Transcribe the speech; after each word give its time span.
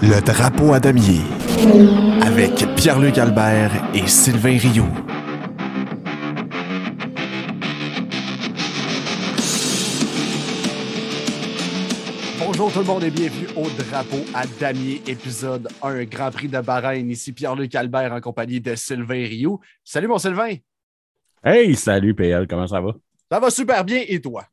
Le 0.00 0.20
drapeau 0.24 0.72
à 0.74 0.78
damier 0.78 1.22
avec 2.22 2.52
Pierre-Luc 2.76 3.18
Albert 3.18 3.72
et 3.92 4.06
Sylvain 4.06 4.56
Rioux. 4.56 4.86
Bonjour 12.38 12.72
tout 12.72 12.78
le 12.78 12.84
monde 12.84 13.02
et 13.02 13.10
bienvenue 13.10 13.48
au 13.56 13.68
Drapeau 13.70 14.24
à 14.34 14.46
damier, 14.60 15.02
épisode 15.08 15.66
1, 15.82 16.04
Grand 16.04 16.30
Prix 16.30 16.46
de 16.46 16.60
Bahreïn. 16.60 17.10
Ici 17.10 17.32
Pierre-Luc 17.32 17.74
Albert 17.74 18.12
en 18.12 18.20
compagnie 18.20 18.60
de 18.60 18.76
Sylvain 18.76 19.26
Rioux. 19.26 19.58
Salut 19.82 20.06
mon 20.06 20.18
Sylvain! 20.18 20.54
Hey, 21.42 21.74
salut 21.74 22.14
PL, 22.14 22.46
comment 22.46 22.68
ça 22.68 22.80
va? 22.80 22.92
Ça 23.32 23.40
va 23.40 23.50
super 23.50 23.84
bien 23.84 24.04
et 24.06 24.20
toi? 24.20 24.44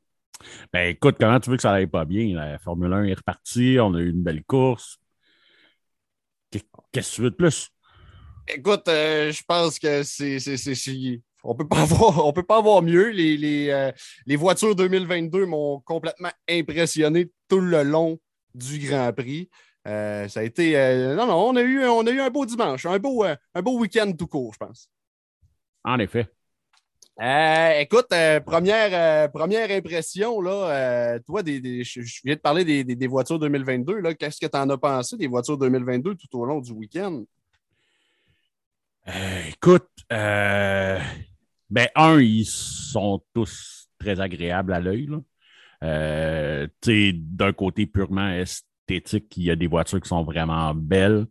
Ben 0.73 0.89
écoute, 0.89 1.17
comment 1.19 1.39
tu 1.39 1.51
veux 1.51 1.55
que 1.55 1.61
ça 1.61 1.73
aille 1.73 1.85
pas 1.85 2.03
bien? 2.03 2.35
La 2.35 2.57
Formule 2.57 2.91
1 2.91 3.03
est 3.03 3.13
repartie, 3.13 3.77
on 3.79 3.93
a 3.93 3.99
eu 3.99 4.09
une 4.09 4.23
belle 4.23 4.43
course. 4.43 4.97
Qu'est-ce 6.95 7.09
que 7.11 7.15
tu 7.15 7.21
veux 7.23 7.31
de 7.31 7.35
plus? 7.35 7.69
Écoute, 8.47 8.87
euh, 8.87 9.29
je 9.29 9.43
pense 9.45 9.79
que 9.79 10.03
c'est. 10.03 10.37
On 11.43 11.53
peut 11.53 11.67
pas 11.67 11.81
avoir, 11.81 12.25
on 12.25 12.31
peut 12.31 12.45
pas 12.45 12.59
avoir 12.59 12.81
mieux. 12.81 13.09
Les, 13.09 13.35
les, 13.35 13.69
euh, 13.69 13.91
les 14.25 14.37
voitures 14.37 14.77
2022 14.77 15.45
m'ont 15.45 15.81
complètement 15.81 16.31
impressionné 16.49 17.29
tout 17.49 17.59
le 17.59 17.83
long 17.83 18.17
du 18.53 18.79
Grand 18.79 19.11
Prix. 19.11 19.49
Euh, 19.85 20.29
ça 20.29 20.39
a 20.39 20.43
été. 20.43 20.71
non, 21.17 21.27
non, 21.27 21.49
on 21.49 21.57
a, 21.57 21.61
eu, 21.63 21.85
on 21.85 22.07
a 22.07 22.11
eu 22.11 22.21
un 22.21 22.29
beau 22.29 22.45
dimanche, 22.45 22.85
un 22.85 22.97
beau, 22.97 23.25
un 23.25 23.61
beau 23.61 23.77
week-end 23.77 24.13
tout 24.17 24.27
court, 24.27 24.53
je 24.53 24.59
pense. 24.59 24.89
En 25.83 25.99
effet. 25.99 26.29
Euh, 27.21 27.79
écoute, 27.79 28.07
euh, 28.11 28.41
première, 28.41 28.89
euh, 28.91 29.29
première 29.29 29.71
impression, 29.71 30.41
là, 30.41 31.17
toi, 31.25 31.43
des, 31.43 31.83
je, 31.83 32.01
viens 32.25 32.35
de 32.35 32.39
parler 32.41 32.83
des, 32.83 33.07
voitures 33.07 33.39
2022. 33.39 34.13
Qu'est-ce 34.15 34.39
que 34.39 34.47
tu 34.47 34.57
en 34.57 34.69
as 34.69 34.77
pensé 34.77 35.15
des 35.15 35.27
voitures 35.27 35.57
2022 35.57 36.15
tout 36.15 36.39
au 36.39 36.45
long 36.45 36.59
du 36.59 36.71
week-end? 36.71 37.23
écoute, 39.47 39.87
ben, 40.09 40.99
un, 41.95 42.19
ils 42.19 42.45
sont 42.45 43.21
tous 43.33 43.87
très 43.99 44.19
agréables 44.19 44.73
à 44.73 44.79
l'œil. 44.79 45.09
D'un 45.81 47.53
côté 47.53 47.85
purement 47.85 48.29
esthétique, 48.29 49.37
il 49.37 49.43
y 49.43 49.51
a 49.51 49.55
des 49.55 49.67
voitures 49.67 50.01
qui 50.01 50.09
sont 50.09 50.23
vraiment 50.23 50.73
belles. 50.73 51.27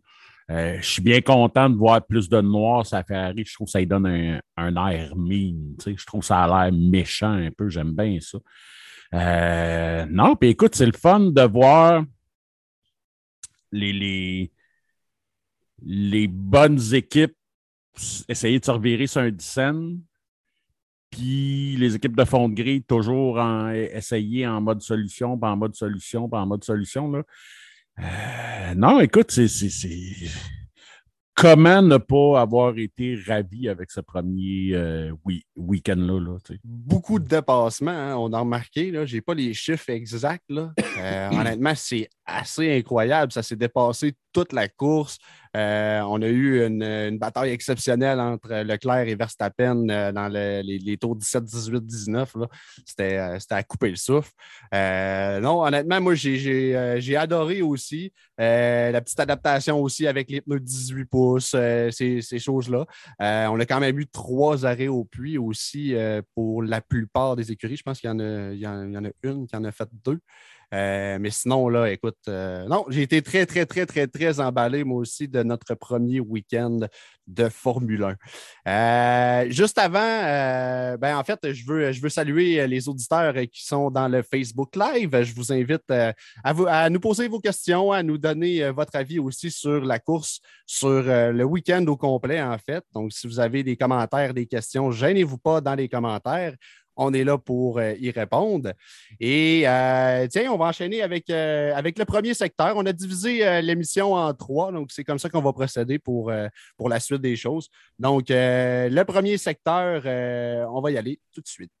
Euh, 0.51 0.77
je 0.79 0.87
suis 0.87 1.01
bien 1.01 1.21
content 1.21 1.69
de 1.69 1.75
voir 1.75 2.05
plus 2.05 2.29
de 2.29 2.39
noir 2.39 2.85
ça 2.85 3.03
Ferrari. 3.03 3.43
Je 3.45 3.53
trouve 3.53 3.65
que 3.65 3.71
ça 3.71 3.83
donne 3.85 4.39
un, 4.57 4.89
air 4.89 5.15
mine. 5.15 5.75
Je 5.85 6.05
trouve 6.05 6.21
que 6.21 6.27
ça 6.27 6.43
a 6.43 6.65
l'air 6.65 6.73
méchant 6.73 7.31
un 7.31 7.49
peu. 7.51 7.69
J'aime 7.69 7.93
bien 7.93 8.19
ça. 8.19 8.37
Euh, 9.13 10.05
non, 10.09 10.35
puis 10.35 10.49
écoute, 10.49 10.75
c'est 10.75 10.85
le 10.85 10.93
fun 10.93 11.19
de 11.19 11.41
voir 11.41 12.03
les, 13.71 14.51
les, 15.81 16.27
bonnes 16.27 16.93
équipes 16.93 17.35
essayer 18.27 18.59
de 18.59 18.65
se 18.65 18.71
revirer 18.71 19.07
sur 19.07 19.21
un 19.21 19.31
dixaine. 19.31 20.01
Puis 21.09 21.75
les 21.77 21.95
équipes 21.95 22.15
de 22.15 22.25
fond 22.25 22.49
de 22.49 22.55
grille 22.55 22.83
toujours 22.83 23.37
en, 23.37 23.69
essayer 23.71 24.45
en 24.45 24.61
mode 24.61 24.81
solution, 24.81 25.37
pas 25.37 25.51
en 25.51 25.57
mode 25.57 25.75
solution, 25.75 26.27
pas 26.27 26.41
en 26.41 26.45
mode 26.45 26.63
solution. 26.63 27.09
Là. 27.09 27.23
Euh, 27.99 28.73
non, 28.75 28.99
écoute, 28.99 29.31
c'est. 29.31 29.47
Comment 31.37 31.81
ne 31.81 31.97
pas 31.97 32.39
avoir 32.39 32.77
été 32.77 33.19
ravi 33.27 33.67
avec 33.67 33.91
ce 33.91 33.99
premier 33.99 34.69
euh, 34.73 35.11
week-end-là? 35.57 36.17
Là, 36.17 36.37
Beaucoup 36.63 37.19
de 37.19 37.27
dépassements, 37.27 37.91
hein, 37.91 38.15
on 38.15 38.31
a 38.31 38.39
remarqué. 38.39 38.93
Je 39.05 39.15
n'ai 39.15 39.21
pas 39.21 39.33
les 39.33 39.53
chiffres 39.53 39.89
exacts. 39.89 40.45
Là. 40.47 40.71
Euh, 40.97 41.29
honnêtement, 41.33 41.73
c'est 41.75 42.07
assez 42.25 42.77
incroyable. 42.77 43.33
Ça 43.33 43.43
s'est 43.43 43.57
dépassé 43.57 44.13
toute 44.31 44.53
la 44.53 44.69
course. 44.69 45.17
Euh, 45.55 46.01
on 46.01 46.21
a 46.21 46.27
eu 46.27 46.65
une, 46.65 47.17
bataille 47.17 47.51
exceptionnelle 47.51 48.19
entre 48.19 48.63
Leclerc 48.63 49.07
et 49.07 49.15
Verstappen 49.15 49.87
euh, 49.89 50.11
dans 50.11 50.27
les, 50.27 50.97
tours 50.99 51.15
17, 51.15 51.43
18, 51.45 51.85
19. 51.85 52.35
C'était 52.85 53.17
à 53.49 53.63
couper 53.63 53.89
le 53.89 53.95
souffle. 53.95 54.31
non, 54.73 55.63
honnêtement, 55.63 56.01
moi, 56.01 56.15
j'ai 56.15 57.15
adoré 57.17 57.61
aussi 57.61 58.11
la 58.37 59.01
petite 59.01 59.19
adaptation 59.19 59.81
aussi 59.81 60.07
avec 60.07 60.29
les 60.29 60.41
pneus 60.41 60.59
18 60.59 61.05
pouces, 61.05 61.55
ces, 61.91 62.39
choses-là. 62.39 62.85
on 63.19 63.59
a 63.59 63.65
quand 63.65 63.79
même 63.79 63.97
eu 63.97 64.07
trois 64.07 64.65
arrêts 64.65 64.87
au 64.87 65.05
puits 65.05 65.37
aussi 65.37 65.95
pour 66.33 66.63
la 66.63 66.81
plupart 66.81 67.35
des 67.35 67.51
écuries. 67.51 67.77
Je 67.77 67.83
pense 67.83 67.99
qu'il 67.99 68.09
y, 68.09 68.67
en 68.67 69.05
a 69.05 69.09
une 69.23 69.47
qui 69.47 69.55
en 69.55 69.63
a 69.63 69.71
fait 69.71 69.89
deux. 70.03 70.19
Euh, 70.73 71.17
mais 71.19 71.29
sinon, 71.29 71.69
là, 71.69 71.91
écoute, 71.91 72.17
euh, 72.27 72.65
non, 72.67 72.85
j'ai 72.89 73.03
été 73.03 73.21
très, 73.21 73.45
très, 73.45 73.65
très, 73.65 73.85
très, 73.85 74.07
très 74.07 74.39
emballé, 74.39 74.83
moi 74.83 74.99
aussi, 74.99 75.27
de 75.27 75.43
notre 75.43 75.75
premier 75.75 76.19
week-end 76.19 76.79
de 77.27 77.49
Formule 77.49 78.15
1. 78.67 79.45
Euh, 79.45 79.49
juste 79.49 79.77
avant, 79.79 80.97
ben, 80.97 81.17
en 81.17 81.23
fait, 81.23 81.53
je 81.53 81.65
veux, 81.65 81.91
je 81.91 82.01
veux 82.01 82.09
saluer 82.09 82.67
les 82.67 82.87
auditeurs 82.87 83.33
qui 83.51 83.65
sont 83.65 83.89
dans 83.89 84.07
le 84.07 84.21
Facebook 84.21 84.75
Live. 84.75 85.23
Je 85.23 85.33
vous 85.33 85.51
invite 85.51 85.89
à, 85.89 86.53
vous, 86.53 86.67
à 86.67 86.89
nous 86.89 86.99
poser 86.99 87.27
vos 87.27 87.39
questions, 87.39 87.91
à 87.91 88.03
nous 88.03 88.17
donner 88.17 88.69
votre 88.71 88.95
avis 88.95 89.17
aussi 89.17 89.49
sur 89.49 89.83
la 89.83 89.97
course, 89.97 90.39
sur 90.67 91.01
le 91.01 91.43
week-end 91.43 91.83
au 91.87 91.97
complet, 91.97 92.41
en 92.41 92.57
fait. 92.57 92.83
Donc, 92.93 93.11
si 93.11 93.27
vous 93.27 93.39
avez 93.39 93.63
des 93.63 93.75
commentaires, 93.75 94.33
des 94.33 94.45
questions, 94.45 94.91
gênez-vous 94.91 95.39
pas 95.39 95.61
dans 95.61 95.75
les 95.75 95.89
commentaires. 95.89 96.53
On 96.97 97.13
est 97.13 97.23
là 97.23 97.37
pour 97.37 97.79
euh, 97.79 97.93
y 97.99 98.09
répondre. 98.11 98.71
Et 99.19 99.67
euh, 99.67 100.27
tiens, 100.27 100.51
on 100.51 100.57
va 100.57 100.67
enchaîner 100.67 101.01
avec, 101.01 101.29
euh, 101.29 101.73
avec 101.75 101.99
le 101.99 102.05
premier 102.05 102.33
secteur. 102.33 102.73
On 102.77 102.85
a 102.85 102.93
divisé 102.93 103.61
l'émission 103.61 104.13
en 104.13 104.33
trois, 104.33 104.71
donc 104.71 104.91
c'est 104.91 105.03
comme 105.03 105.19
ça 105.19 105.29
qu'on 105.29 105.41
va 105.41 105.53
procéder 105.53 105.99
pour, 105.99 106.31
pour 106.77 106.89
la 106.89 106.99
suite 106.99 107.21
des 107.21 107.35
choses. 107.35 107.69
Donc, 107.99 108.25
le 108.29 109.03
premier 109.03 109.37
secteur, 109.37 110.03
on 110.71 110.81
va 110.81 110.91
y 110.91 110.97
aller 110.97 111.19
tout 111.33 111.41
de 111.41 111.47
suite. 111.47 111.71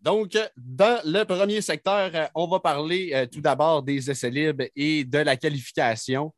Donc, 0.00 0.38
dans 0.56 1.00
le 1.04 1.24
premier 1.24 1.60
secteur, 1.60 2.30
on 2.34 2.46
va 2.46 2.60
parler 2.60 3.28
tout 3.30 3.40
d'abord 3.40 3.82
des 3.82 4.10
essais 4.10 4.30
libres 4.30 4.64
et 4.74 5.04
de 5.04 5.18
la 5.18 5.36
qualification. 5.36 6.32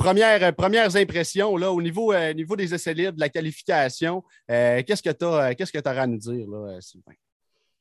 Première, 0.00 0.42
euh, 0.42 0.52
premières 0.52 0.96
impressions 0.96 1.58
là, 1.58 1.70
au 1.70 1.82
niveau, 1.82 2.10
euh, 2.14 2.32
niveau 2.32 2.56
des 2.56 2.72
essais 2.72 2.94
libres, 2.94 3.12
de 3.12 3.20
la 3.20 3.28
qualification, 3.28 4.24
euh, 4.50 4.82
qu'est-ce 4.86 5.02
que 5.02 5.10
tu 5.10 5.26
as, 5.26 5.54
qu'est-ce 5.54 5.70
que 5.70 5.86
à 5.86 6.06
nous 6.06 6.16
dire, 6.16 6.48
là, 6.48 6.80
Sylvain? 6.80 7.12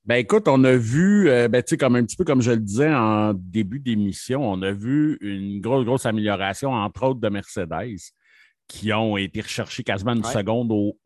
Ben 0.03 0.15
écoute, 0.15 0.49
on 0.49 0.61
a 0.65 0.75
vu, 0.75 1.29
ben, 1.49 1.63
comme 1.79 1.95
un 1.95 2.03
petit 2.03 2.17
peu 2.17 2.25
comme 2.25 2.41
je 2.41 2.51
le 2.51 2.59
disais 2.59 2.93
en 2.93 3.33
début 3.33 3.79
d'émission, 3.79 4.51
on 4.51 4.61
a 4.63 4.71
vu 4.71 5.17
une 5.21 5.61
grosse, 5.61 5.85
grosse 5.85 6.05
amélioration, 6.05 6.71
entre 6.71 7.03
autres 7.03 7.21
de 7.21 7.29
Mercedes, 7.29 7.99
qui 8.67 8.91
ont 8.91 9.15
été 9.15 9.39
recherchés 9.39 9.83
quasiment 9.83 10.13
une 10.13 10.23
seconde 10.23 10.71
au, 10.71 10.97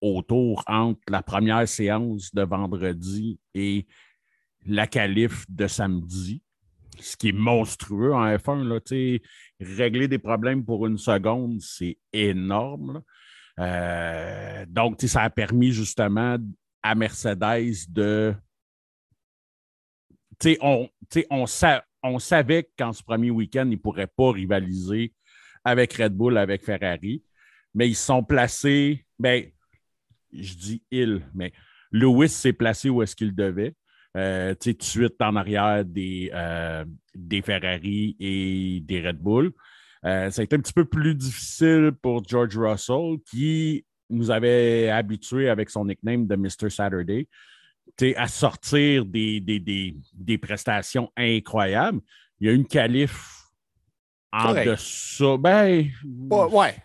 au, 0.00 0.22
tour 0.22 0.64
entre 0.66 1.00
la 1.08 1.22
première 1.22 1.68
séance 1.68 2.34
de 2.34 2.42
vendredi 2.42 3.38
et 3.54 3.86
la 4.64 4.86
qualif 4.86 5.44
de 5.48 5.66
samedi 5.66 6.42
ce 7.00 7.16
qui 7.16 7.28
est 7.28 7.32
monstrueux 7.32 8.12
en 8.12 8.26
F1. 8.26 8.62
Là, 8.62 8.80
régler 9.60 10.08
des 10.08 10.18
problèmes 10.18 10.64
pour 10.64 10.86
une 10.86 10.98
seconde, 10.98 11.60
c'est 11.60 11.98
énorme. 12.12 13.02
Euh, 13.58 14.64
donc, 14.68 15.00
ça 15.00 15.22
a 15.22 15.30
permis 15.30 15.72
justement 15.72 16.36
à 16.82 16.94
Mercedes 16.94 17.88
de. 17.88 18.34
On, 20.60 20.88
on, 21.30 21.44
on 22.02 22.18
savait 22.18 22.70
qu'en 22.78 22.92
ce 22.92 23.02
premier 23.02 23.30
week-end, 23.30 23.64
ils 23.66 23.70
ne 23.70 23.76
pourraient 23.76 24.06
pas 24.06 24.32
rivaliser 24.32 25.14
avec 25.64 25.94
Red 25.94 26.14
Bull, 26.14 26.36
avec 26.38 26.64
Ferrari, 26.64 27.24
mais 27.74 27.88
ils 27.88 27.96
sont 27.96 28.22
placés. 28.22 29.06
Ben, 29.18 29.50
je 30.32 30.54
dis 30.54 30.82
il, 30.90 31.22
mais 31.34 31.52
Lewis 31.90 32.28
s'est 32.28 32.52
placé 32.52 32.90
où 32.90 33.02
est-ce 33.02 33.16
qu'il 33.16 33.34
devait. 33.34 33.74
Euh, 34.16 34.54
tout 34.54 34.72
de 34.72 34.82
suite 34.82 35.20
en 35.20 35.36
arrière 35.36 35.84
des, 35.84 36.30
euh, 36.32 36.86
des 37.14 37.42
Ferrari 37.42 38.16
et 38.18 38.80
des 38.82 39.06
Red 39.06 39.18
Bull. 39.18 39.52
Euh, 40.06 40.30
ça 40.30 40.40
a 40.40 40.44
été 40.44 40.56
un 40.56 40.60
petit 40.60 40.72
peu 40.72 40.86
plus 40.86 41.14
difficile 41.14 41.92
pour 42.00 42.26
George 42.26 42.56
Russell, 42.56 43.18
qui 43.30 43.84
nous 44.08 44.30
avait 44.30 44.88
habitués 44.88 45.50
avec 45.50 45.68
son 45.68 45.84
nickname 45.84 46.26
de 46.26 46.36
Mr. 46.36 46.70
Saturday 46.70 47.28
à 48.16 48.28
sortir 48.28 49.04
des, 49.04 49.40
des, 49.40 50.38
prestations 50.38 51.10
incroyables. 51.16 52.00
Il 52.40 52.46
y 52.46 52.50
a 52.50 52.52
une 52.52 52.66
qualif 52.66 53.42
en 54.32 54.52
dessous. 54.52 55.38
Ben, 55.38 55.88
ouais. 56.04 56.76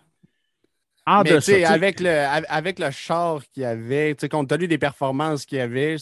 En 1.05 1.23
Mais 1.23 1.63
Avec 1.65 1.99
le, 1.99 2.25
avec 2.47 2.79
le 2.79 2.91
char 2.91 3.41
qu'il 3.51 3.63
y 3.63 3.65
avait, 3.65 4.15
compte 4.29 4.49
tenu 4.49 4.67
des 4.67 4.77
performances 4.77 5.45
qu'il 5.45 5.57
y 5.57 5.61
avait, 5.61 5.97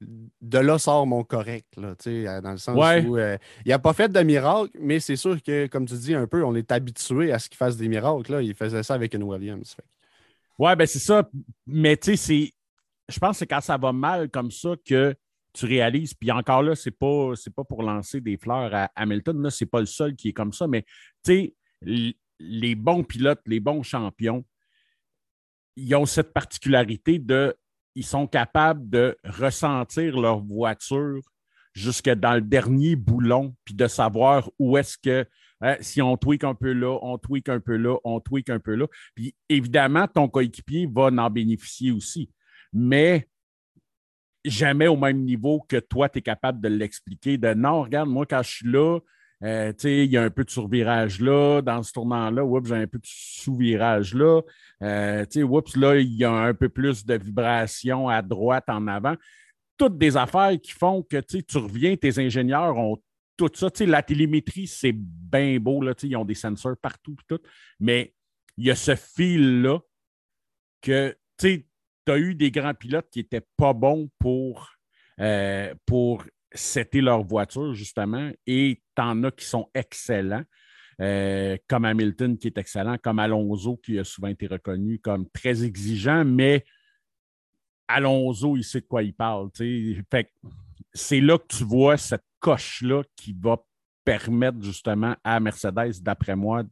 de 0.00 0.58
là 0.58 0.78
sort 0.78 1.06
mon 1.06 1.24
correct, 1.24 1.66
là, 1.76 1.94
euh, 2.06 2.40
dans 2.40 2.52
le 2.52 2.58
sens 2.58 2.76
où 2.76 3.16
euh, 3.16 3.36
il 3.64 3.70
n'a 3.70 3.78
pas 3.78 3.92
fait 3.92 4.08
de 4.08 4.20
miracle, 4.20 4.70
mais 4.80 5.00
c'est 5.00 5.16
sûr 5.16 5.42
que, 5.42 5.66
comme 5.66 5.86
tu 5.86 5.94
dis 5.94 6.14
un 6.14 6.26
peu, 6.26 6.44
on 6.44 6.54
est 6.54 6.70
habitué 6.70 7.32
à 7.32 7.38
ce 7.38 7.48
qu'il 7.48 7.56
fasse 7.56 7.76
des 7.76 7.88
miracles. 7.88 8.32
Là. 8.32 8.42
Il 8.42 8.54
faisait 8.54 8.82
ça 8.82 8.94
avec 8.94 9.14
une 9.14 9.24
Williams. 9.24 9.76
Ouais, 10.58 10.76
ben 10.76 10.86
c'est 10.86 10.98
ça. 10.98 11.28
Mais 11.66 11.96
tu 11.96 12.16
sais, 12.16 12.52
je 13.08 13.18
pense 13.18 13.32
que 13.32 13.38
c'est 13.38 13.46
quand 13.46 13.60
ça 13.60 13.76
va 13.76 13.92
mal 13.92 14.28
comme 14.30 14.50
ça 14.50 14.70
que 14.84 15.14
tu 15.52 15.66
réalises. 15.66 16.14
Puis 16.14 16.30
encore 16.30 16.62
là, 16.62 16.76
c'est 16.76 16.92
pas, 16.92 17.32
pas 17.54 17.64
pour 17.64 17.82
lancer 17.82 18.20
des 18.20 18.36
fleurs 18.36 18.72
à 18.74 18.90
Hamilton. 18.94 19.42
Là, 19.42 19.50
c'est 19.50 19.66
pas 19.66 19.80
le 19.80 19.86
seul 19.86 20.14
qui 20.14 20.28
est 20.28 20.32
comme 20.32 20.52
ça. 20.52 20.66
Mais 20.68 20.84
tu 21.24 21.54
sais, 21.82 22.14
les 22.38 22.74
bons 22.74 23.02
pilotes, 23.02 23.40
les 23.46 23.60
bons 23.60 23.82
champions, 23.82 24.44
ils 25.76 25.94
ont 25.94 26.06
cette 26.06 26.32
particularité 26.32 27.18
de, 27.18 27.56
ils 27.98 28.06
sont 28.06 28.28
capables 28.28 28.88
de 28.88 29.18
ressentir 29.24 30.20
leur 30.20 30.38
voiture 30.38 31.20
jusque 31.72 32.08
dans 32.08 32.34
le 32.34 32.40
dernier 32.40 32.94
boulon, 32.94 33.56
puis 33.64 33.74
de 33.74 33.88
savoir 33.88 34.48
où 34.60 34.78
est-ce 34.78 34.96
que, 34.96 35.26
hein, 35.60 35.76
si 35.80 36.00
on 36.00 36.16
tweak 36.16 36.44
un 36.44 36.54
peu 36.54 36.72
là, 36.72 36.96
on 37.02 37.18
tweak 37.18 37.48
un 37.48 37.58
peu 37.58 37.76
là, 37.76 37.96
on 38.04 38.20
tweak 38.20 38.50
un 38.50 38.60
peu 38.60 38.76
là. 38.76 38.86
Puis 39.16 39.34
évidemment, 39.48 40.06
ton 40.06 40.28
coéquipier 40.28 40.86
va 40.86 41.06
en 41.06 41.28
bénéficier 41.28 41.90
aussi. 41.90 42.30
Mais 42.72 43.28
jamais 44.44 44.86
au 44.86 44.96
même 44.96 45.24
niveau 45.24 45.60
que 45.68 45.78
toi, 45.78 46.08
tu 46.08 46.20
es 46.20 46.22
capable 46.22 46.60
de 46.60 46.68
l'expliquer. 46.68 47.36
De 47.36 47.52
non, 47.52 47.82
regarde, 47.82 48.08
moi, 48.08 48.26
quand 48.26 48.44
je 48.44 48.50
suis 48.50 48.68
là, 48.70 49.00
euh, 49.44 49.72
il 49.84 50.10
y 50.10 50.16
a 50.16 50.22
un 50.22 50.30
peu 50.30 50.44
de 50.44 50.50
survirage 50.50 51.20
là, 51.20 51.62
dans 51.62 51.82
ce 51.82 51.92
tournant-là, 51.92 52.44
oups, 52.44 52.68
j'ai 52.68 52.74
un 52.74 52.86
peu 52.86 52.98
de 52.98 53.06
sous-virage 53.06 54.14
là. 54.14 54.40
Euh, 54.82 55.24
oups, 55.36 55.76
là, 55.76 55.96
il 55.96 56.12
y 56.14 56.24
a 56.24 56.32
un 56.32 56.54
peu 56.54 56.68
plus 56.68 57.04
de 57.04 57.14
vibration 57.14 58.08
à 58.08 58.20
droite, 58.20 58.64
en 58.68 58.86
avant. 58.88 59.14
Toutes 59.76 59.96
des 59.96 60.16
affaires 60.16 60.60
qui 60.60 60.72
font 60.72 61.02
que 61.02 61.18
tu 61.18 61.58
reviens, 61.58 61.96
tes 61.96 62.18
ingénieurs 62.18 62.76
ont 62.76 62.96
tout 63.36 63.50
ça. 63.54 63.68
la 63.86 64.02
télémétrie, 64.02 64.66
c'est 64.66 64.92
bien 64.94 65.58
beau, 65.58 65.80
là, 65.80 65.94
ils 66.02 66.16
ont 66.16 66.24
des 66.24 66.34
sensors 66.34 66.76
partout, 66.76 67.16
tout, 67.28 67.40
mais 67.78 68.12
il 68.56 68.66
y 68.66 68.70
a 68.70 68.74
ce 68.74 68.96
fil-là 68.96 69.78
que 70.82 71.16
tu 71.38 71.64
as 72.08 72.18
eu 72.18 72.34
des 72.34 72.50
grands 72.50 72.74
pilotes 72.74 73.08
qui 73.10 73.20
n'étaient 73.20 73.46
pas 73.56 73.72
bons 73.72 74.10
pour, 74.18 74.72
euh, 75.20 75.72
pour 75.86 76.24
c'était 76.52 77.00
leur 77.00 77.22
voiture, 77.22 77.74
justement, 77.74 78.30
et 78.46 78.82
t'en 78.94 79.22
as 79.24 79.30
qui 79.30 79.44
sont 79.44 79.68
excellents, 79.74 80.44
euh, 81.00 81.56
comme 81.68 81.84
Hamilton 81.84 82.38
qui 82.38 82.48
est 82.48 82.58
excellent, 82.58 82.96
comme 82.98 83.18
Alonso 83.18 83.76
qui 83.76 83.98
a 83.98 84.04
souvent 84.04 84.28
été 84.28 84.46
reconnu 84.46 84.98
comme 84.98 85.28
très 85.30 85.64
exigeant, 85.64 86.24
mais 86.24 86.64
Alonso, 87.86 88.56
il 88.56 88.64
sait 88.64 88.80
de 88.80 88.86
quoi 88.86 89.02
il 89.02 89.14
parle. 89.14 89.50
c'est 90.92 91.20
là 91.20 91.38
que 91.38 91.46
tu 91.56 91.64
vois 91.64 91.96
cette 91.96 92.24
coche-là 92.40 93.02
qui 93.16 93.34
va 93.38 93.58
permettre 94.04 94.62
justement 94.62 95.14
à 95.22 95.38
Mercedes, 95.40 96.02
d'après 96.02 96.36
moi, 96.36 96.64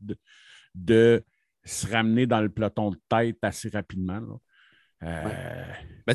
de, 0.75 1.25
se 1.65 1.87
ramener 1.91 2.27
dans 2.27 2.41
le 2.41 2.49
peloton 2.49 2.91
de 2.91 3.01
tête 3.09 3.39
assez 3.43 3.69
rapidement. 3.69 4.41
Euh, 5.03 5.65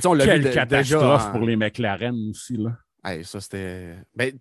on 0.06 0.18
quelle 0.18 0.52
catastrophe 0.52 1.32
pour 1.32 1.42
les 1.42 1.56
McLaren 1.56 2.16
aussi. 2.30 2.58
Là 2.58 2.78
ça, 3.24 3.42
c'était. 3.42 3.96
Ben, 4.16 4.38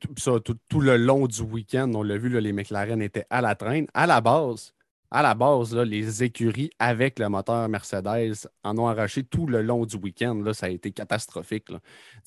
tout, 0.68 0.80
le 0.80 0.96
long 0.96 1.26
du 1.26 1.42
week-end, 1.42 1.90
on 1.94 2.02
l'a 2.02 2.18
vu, 2.18 2.38
les 2.40 2.52
McLaren 2.52 3.00
étaient 3.00 3.26
à 3.30 3.40
la 3.40 3.54
traîne. 3.54 3.86
À 3.94 4.06
la 4.06 4.20
base, 4.20 4.74
à 5.10 5.22
la 5.22 5.34
base, 5.34 5.74
les 5.74 6.22
écuries 6.22 6.70
avec 6.78 7.18
le 7.18 7.28
moteur 7.28 7.68
Mercedes 7.68 8.46
en 8.62 8.78
ont 8.78 8.86
arraché 8.86 9.24
tout 9.24 9.46
le 9.46 9.60
long 9.60 9.84
du 9.84 9.96
week-end. 9.96 10.42
Ça 10.52 10.66
a 10.66 10.68
été 10.68 10.92
catastrophique. 10.92 11.66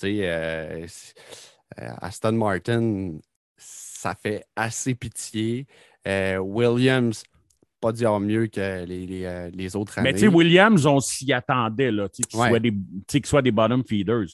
Euh, 0.03 0.87
euh, 1.79 1.89
Aston 2.01 2.33
Martin, 2.33 3.13
ça 3.55 4.15
fait 4.15 4.43
assez 4.55 4.95
pitié. 4.95 5.65
Euh, 6.05 6.37
Williams, 6.37 7.23
pas 7.79 7.93
dire 7.93 8.19
mieux 8.19 8.47
que 8.47 8.83
les, 8.83 9.75
autres 9.77 9.99
années. 9.99 10.11
Mais 10.11 10.27
Williams, 10.27 10.85
on 10.85 10.99
s'y 10.99 11.31
attendait, 11.31 11.91
qu'ils 12.11 12.25
soient, 12.29 12.59
des, 12.59 12.73
soient 13.23 13.41
des 13.41 13.51
bottom 13.51 13.83
feeders. 13.87 14.27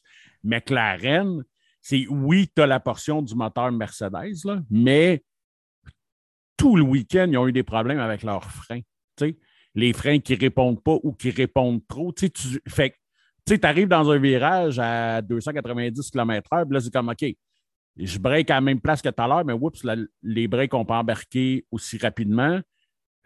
McLaren, 0.43 1.43
c'est 1.81 2.05
oui, 2.09 2.49
tu 2.55 2.61
as 2.61 2.67
la 2.67 2.79
portion 2.79 3.21
du 3.21 3.35
moteur 3.35 3.71
Mercedes, 3.71 4.63
mais 4.69 5.23
tout 6.57 6.75
le 6.75 6.83
week-end, 6.83 7.27
ils 7.29 7.37
ont 7.37 7.47
eu 7.47 7.53
des 7.53 7.63
problèmes 7.63 7.99
avec 7.99 8.23
leurs 8.23 8.43
freins. 8.43 8.81
Les 9.75 9.93
freins 9.93 10.19
qui 10.19 10.33
ne 10.33 10.39
répondent 10.39 10.81
pas 10.83 10.97
ou 11.03 11.13
qui 11.13 11.29
répondent 11.29 11.81
trop. 11.87 12.11
Tu 12.11 12.29
fais 12.67 12.95
tu 13.45 13.59
arrives 13.63 13.87
dans 13.87 14.09
un 14.11 14.19
virage 14.19 14.79
à 14.79 15.21
290 15.21 16.11
km/h, 16.11 16.71
là, 16.71 16.79
c'est 16.79 16.93
comme 16.93 17.09
OK, 17.09 17.25
je 17.97 18.19
break 18.19 18.49
à 18.51 18.55
la 18.55 18.61
même 18.61 18.79
place 18.79 19.01
que 19.01 19.09
tout 19.09 19.21
à 19.21 19.27
l'heure, 19.27 19.45
mais 19.45 19.53
oups, 19.53 19.85
les 20.23 20.47
breaks 20.47 20.73
n'ont 20.73 20.85
pas 20.85 20.99
embarqué 20.99 21.65
aussi 21.71 21.97
rapidement. 21.97 22.59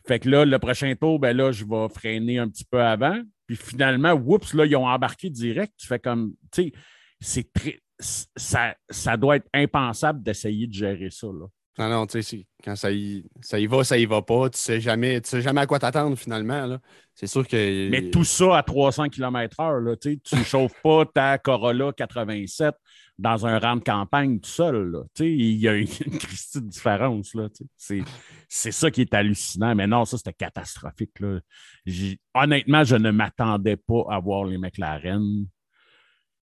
Fait 0.07 0.19
que 0.19 0.29
là, 0.29 0.45
le 0.45 0.59
prochain 0.59 0.93
tour, 0.95 1.19
ben 1.19 1.35
là, 1.35 1.51
je 1.51 1.65
vais 1.65 1.87
freiner 1.89 2.39
un 2.39 2.49
petit 2.49 2.65
peu 2.65 2.81
avant. 2.81 3.21
Puis 3.47 3.55
finalement, 3.55 4.13
oups, 4.13 4.53
là, 4.53 4.65
ils 4.65 4.75
ont 4.75 4.87
embarqué 4.87 5.29
direct. 5.29 5.73
Tu 5.77 5.87
fais 5.87 5.99
comme, 5.99 6.33
tu 6.51 6.71
c'est 7.19 7.51
très, 7.53 7.79
ça, 8.03 9.17
doit 9.17 9.37
être 9.37 9.47
impensable 9.53 10.21
d'essayer 10.21 10.67
de 10.67 10.73
gérer 10.73 11.09
ça. 11.09 11.27
Là. 11.27 11.45
Non, 11.79 11.89
non, 11.89 12.05
tu 12.05 12.21
sais, 12.21 12.45
quand 12.63 12.75
ça 12.75 12.91
y, 12.91 13.25
ça 13.41 13.59
y 13.59 13.65
va, 13.65 13.83
ça 13.83 13.97
y 13.97 14.05
va 14.05 14.21
pas. 14.21 14.49
Tu 14.49 14.59
sais 14.59 14.79
jamais, 14.79 15.19
tu 15.21 15.29
sais 15.29 15.41
jamais 15.41 15.61
à 15.61 15.65
quoi 15.65 15.79
t'attendre 15.79 16.15
finalement. 16.15 16.77
C'est 17.15 17.25
sûr 17.25 17.47
que. 17.47 17.89
Mais 17.89 18.11
tout 18.11 18.23
ça 18.23 18.57
à 18.57 18.63
300 18.63 19.09
km/h, 19.09 20.19
tu 20.23 20.35
ne 20.35 20.43
chauffes 20.43 20.79
pas 20.83 21.05
ta 21.05 21.37
Corolla 21.39 21.91
87 21.91 22.75
dans 23.17 23.45
un 23.47 23.57
rang 23.57 23.77
de 23.77 23.83
campagne 23.83 24.39
tout 24.39 24.49
seul. 24.49 25.03
Il 25.19 25.57
y 25.57 25.67
a 25.67 25.73
une, 25.73 25.87
une 26.55 26.67
différence. 26.67 27.35
C'est 28.47 28.71
ça 28.71 28.91
qui 28.91 29.01
est 29.01 29.13
hallucinant. 29.13 29.73
Mais 29.73 29.87
non, 29.87 30.05
ça, 30.05 30.17
c'était 30.17 30.33
catastrophique. 30.33 31.19
Là. 31.19 31.39
Honnêtement, 32.35 32.83
je 32.83 32.95
ne 32.95 33.09
m'attendais 33.09 33.77
pas 33.77 34.03
à 34.09 34.19
voir 34.19 34.45
les 34.45 34.59
McLaren. 34.59 35.47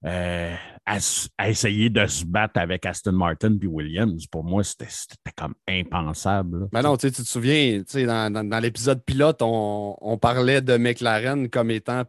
Euh, 0.06 0.54
à, 0.86 1.50
essayer 1.50 1.90
de 1.90 2.06
se 2.06 2.24
battre 2.24 2.60
avec 2.60 2.86
Aston 2.86 3.14
Martin 3.14 3.58
puis 3.58 3.68
Williams. 3.68 4.28
Pour 4.28 4.44
moi, 4.44 4.64
c'était 4.64 4.88
comme 5.36 5.56
impensable. 5.68 6.70
Mais 6.72 6.82
non, 6.82 6.98
tu 6.98 7.12
te 7.12 7.22
souviens, 7.24 7.82
dans, 7.94 8.48
dans, 8.48 8.60
l'épisode 8.60 9.04
pilote, 9.04 9.40
on, 9.42 10.18
parlait 10.22 10.62
de 10.62 10.78
McLaren 10.78 11.50
comme 11.50 11.72
étant 11.72 12.04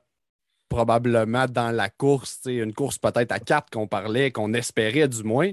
probablement 0.69 1.47
dans 1.47 1.75
la 1.75 1.89
course, 1.89 2.43
une 2.45 2.75
course 2.75 2.99
peut-être 2.99 3.33
à 3.33 3.41
quatre 3.41 3.71
qu'on 3.71 3.89
parlait, 3.89 4.31
qu'on 4.31 4.53
espérait 4.53 5.09
du 5.09 5.25
moins. 5.25 5.51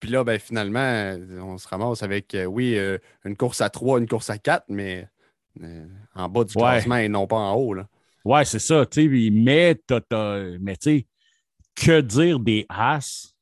Puis 0.00 0.10
là, 0.10 0.24
ben, 0.24 0.38
finalement, 0.38 1.16
on 1.42 1.58
se 1.58 1.68
ramasse 1.68 2.02
avec, 2.02 2.34
euh, 2.34 2.46
oui, 2.46 2.76
euh, 2.76 2.98
une 3.24 3.36
course 3.36 3.60
à 3.60 3.68
trois, 3.68 3.98
une 3.98 4.08
course 4.08 4.30
à 4.30 4.38
quatre, 4.38 4.64
mais 4.68 5.06
en 6.14 6.28
bas 6.28 6.44
du 6.44 6.54
classement 6.54 6.96
et 6.96 7.08
non 7.08 7.26
pas 7.26 7.36
en 7.36 7.54
haut. 7.54 7.74
Là. 7.74 7.86
Ouais, 8.24 8.44
c'est 8.44 8.58
ça. 8.58 8.84
Mais, 8.96 9.76
mais 10.58 10.76
tu 10.76 10.80
sais, 10.80 11.06
que 11.74 12.00
dire 12.00 12.38
des 12.38 12.66
As? 12.68 13.34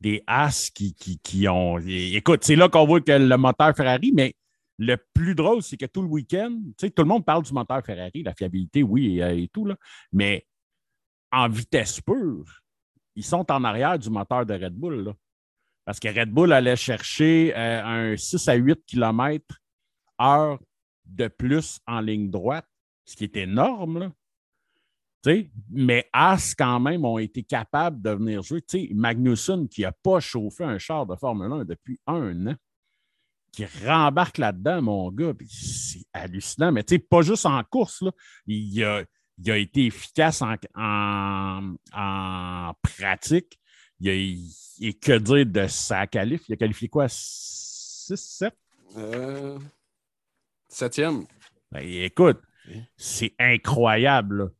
Des 0.00 0.22
As 0.26 0.70
qui, 0.70 0.94
qui, 0.94 1.48
ont. 1.48 1.78
Écoute, 1.78 2.44
c'est 2.44 2.56
là 2.56 2.68
qu'on 2.68 2.86
voit 2.86 3.00
que 3.00 3.12
le 3.12 3.36
moteur 3.36 3.74
Ferrari, 3.74 4.12
mais 4.14 4.34
le 4.78 4.96
plus 5.14 5.34
drôle, 5.34 5.62
c'est 5.62 5.76
que 5.76 5.86
tout 5.86 6.02
le 6.02 6.08
week-end, 6.08 6.60
tout 6.78 6.92
le 6.98 7.04
monde 7.04 7.24
parle 7.24 7.42
du 7.42 7.52
moteur 7.52 7.84
Ferrari, 7.84 8.22
la 8.22 8.34
fiabilité, 8.34 8.82
oui, 8.82 9.20
et, 9.20 9.48
tout, 9.48 9.64
là, 9.64 9.76
mais 10.12 10.46
en 11.32 11.48
vitesse 11.48 12.00
pure, 12.00 12.62
ils 13.14 13.24
sont 13.24 13.50
en 13.50 13.64
arrière 13.64 13.98
du 13.98 14.10
moteur 14.10 14.44
de 14.44 14.54
Red 14.54 14.74
Bull. 14.74 15.14
parce 15.84 15.98
que 15.98 16.08
Red 16.08 16.30
Bull 16.30 16.52
allait 16.52 16.76
chercher 16.76 17.54
euh, 17.56 18.12
un 18.12 18.16
6 18.16 18.48
à 18.48 18.54
8 18.54 18.84
km 18.86 19.44
heure 20.20 20.58
de 21.06 21.28
plus 21.28 21.78
en 21.86 22.00
ligne 22.00 22.30
droite, 22.30 22.66
ce 23.06 23.16
qui 23.16 23.24
est 23.24 23.36
énorme. 23.36 23.98
Là 23.98 24.12
mais 25.70 26.08
As, 26.12 26.54
quand 26.54 26.80
même, 26.80 27.04
ont 27.04 27.18
été 27.18 27.42
capables 27.42 28.00
de 28.00 28.10
venir 28.10 28.42
jouer. 28.42 28.62
Magnussen, 28.92 29.68
qui 29.68 29.82
n'a 29.82 29.92
pas 29.92 30.20
chauffé 30.20 30.64
un 30.64 30.78
char 30.78 31.06
de 31.06 31.16
Formule 31.16 31.52
1 31.52 31.64
depuis 31.64 31.98
un 32.06 32.46
an, 32.48 32.54
qui 33.52 33.64
rembarque 33.84 34.38
là-dedans, 34.38 34.82
mon 34.82 35.10
gars, 35.10 35.32
c'est 35.48 36.04
hallucinant. 36.12 36.72
Mais 36.72 36.82
pas 36.82 37.22
juste 37.22 37.46
en 37.46 37.62
course, 37.64 38.02
là, 38.02 38.10
il, 38.46 38.84
a, 38.84 39.02
il 39.38 39.50
a 39.50 39.56
été 39.56 39.86
efficace 39.86 40.42
en, 40.42 41.74
en, 41.94 42.72
pratique. 42.82 43.58
Il 43.98 44.10
a, 44.10 44.12
et 44.78 44.92
que 44.92 45.18
dire 45.18 45.46
de 45.46 45.66
sa 45.68 46.06
qualif? 46.06 46.42
Il 46.48 46.52
a 46.52 46.56
qualifié 46.56 46.88
quoi? 46.88 47.06
6, 47.08 48.14
7? 48.14 48.54
Euh, 48.98 49.58
septième. 50.68 51.24
Ben, 51.72 51.80
écoute, 51.82 52.40
c'est 52.96 53.34
incroyable. 53.38 54.52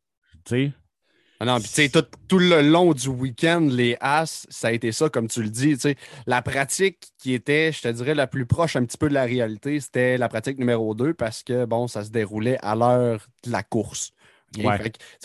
Ah 1.39 1.45
non, 1.45 1.59
puis 1.59 1.89
tout, 1.91 2.03
tout, 2.27 2.39
le 2.39 2.63
long 2.63 2.93
du 2.93 3.09
week-end, 3.09 3.67
les 3.69 3.95
As, 4.01 4.47
ça 4.49 4.69
a 4.69 4.71
été 4.71 4.91
ça, 4.91 5.07
comme 5.09 5.27
tu 5.27 5.43
le 5.43 5.49
dis. 5.49 5.77
La 6.25 6.41
pratique 6.41 7.09
qui 7.19 7.33
était, 7.33 7.71
je 7.71 7.81
te 7.83 7.87
dirais, 7.89 8.15
la 8.15 8.25
plus 8.25 8.47
proche 8.47 8.75
un 8.75 8.83
petit 8.83 8.97
peu 8.97 9.07
de 9.07 9.13
la 9.13 9.25
réalité, 9.25 9.79
c'était 9.79 10.17
la 10.17 10.29
pratique 10.29 10.57
numéro 10.57 10.95
2 10.95 11.13
parce 11.13 11.43
que, 11.43 11.65
bon, 11.65 11.87
ça 11.87 12.03
se 12.03 12.09
déroulait 12.09 12.57
à 12.63 12.75
l'heure 12.75 13.27
de 13.45 13.51
la 13.51 13.61
course. 13.61 14.13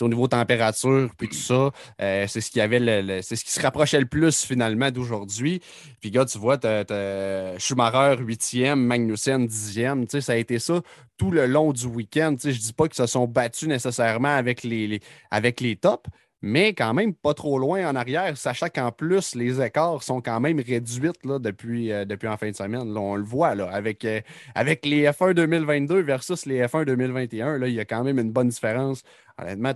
Au 0.01 0.09
niveau 0.09 0.27
température, 0.27 1.09
puis 1.17 1.29
tout 1.29 1.35
ça, 1.35 1.71
euh, 2.01 2.27
c'est 2.27 2.41
ce 2.41 2.51
qui 2.51 2.61
avait 2.61 3.21
c'est 3.21 3.35
ce 3.35 3.43
qui 3.43 3.51
se 3.51 3.61
rapprochait 3.61 3.99
le 3.99 4.05
plus 4.05 4.43
finalement 4.45 4.91
d'aujourd'hui. 4.91 5.61
Puis 6.01 6.11
gars, 6.11 6.25
tu 6.25 6.37
vois, 6.37 6.57
tu 6.57 6.67
as, 6.67 7.57
Schumacher 7.57 8.21
8e, 8.21 8.75
Magnussen 8.75 9.45
10e. 9.47 10.19
Ça 10.21 10.33
a 10.33 10.35
été 10.35 10.59
ça 10.59 10.81
tout 11.17 11.31
le 11.31 11.45
long 11.45 11.71
du 11.73 11.85
week-end. 11.85 12.35
Je 12.41 12.49
ne 12.49 12.53
dis 12.53 12.73
pas 12.73 12.87
qu'ils 12.87 12.95
se 12.95 13.05
sont 13.05 13.27
battus 13.27 13.67
nécessairement 13.67 14.35
avec 14.35 14.63
les, 14.63 14.99
avec 15.31 15.61
les 15.61 15.75
tops, 15.75 16.09
mais 16.43 16.73
quand 16.73 16.93
même 16.93 17.13
pas 17.15 17.33
trop 17.33 17.57
loin 17.57 17.89
en 17.89 17.95
arrière, 17.95 18.37
sachant 18.37 18.67
qu'en 18.67 18.91
plus, 18.91 19.33
les 19.33 19.61
écarts 19.61 20.03
sont 20.03 20.21
quand 20.21 20.41
même 20.41 20.59
réduits 20.59 21.11
là, 21.23 21.39
depuis, 21.39 21.89
euh, 21.89 22.03
depuis 22.03 22.27
en 22.27 22.35
fin 22.35 22.51
de 22.51 22.55
semaine. 22.55 22.97
on 22.97 23.15
le 23.15 23.23
voit 23.23 23.55
là, 23.55 23.69
avec, 23.71 24.03
euh, 24.03 24.19
avec 24.53 24.85
les 24.85 25.09
F1 25.09 25.33
2022 25.33 26.01
versus 26.01 26.45
les 26.45 26.61
F1 26.67 26.83
2021. 26.83 27.57
Là, 27.57 27.67
il 27.69 27.73
y 27.73 27.79
a 27.79 27.85
quand 27.85 28.03
même 28.03 28.19
une 28.19 28.33
bonne 28.33 28.49
différence. 28.49 29.03
Honnêtement, 29.37 29.73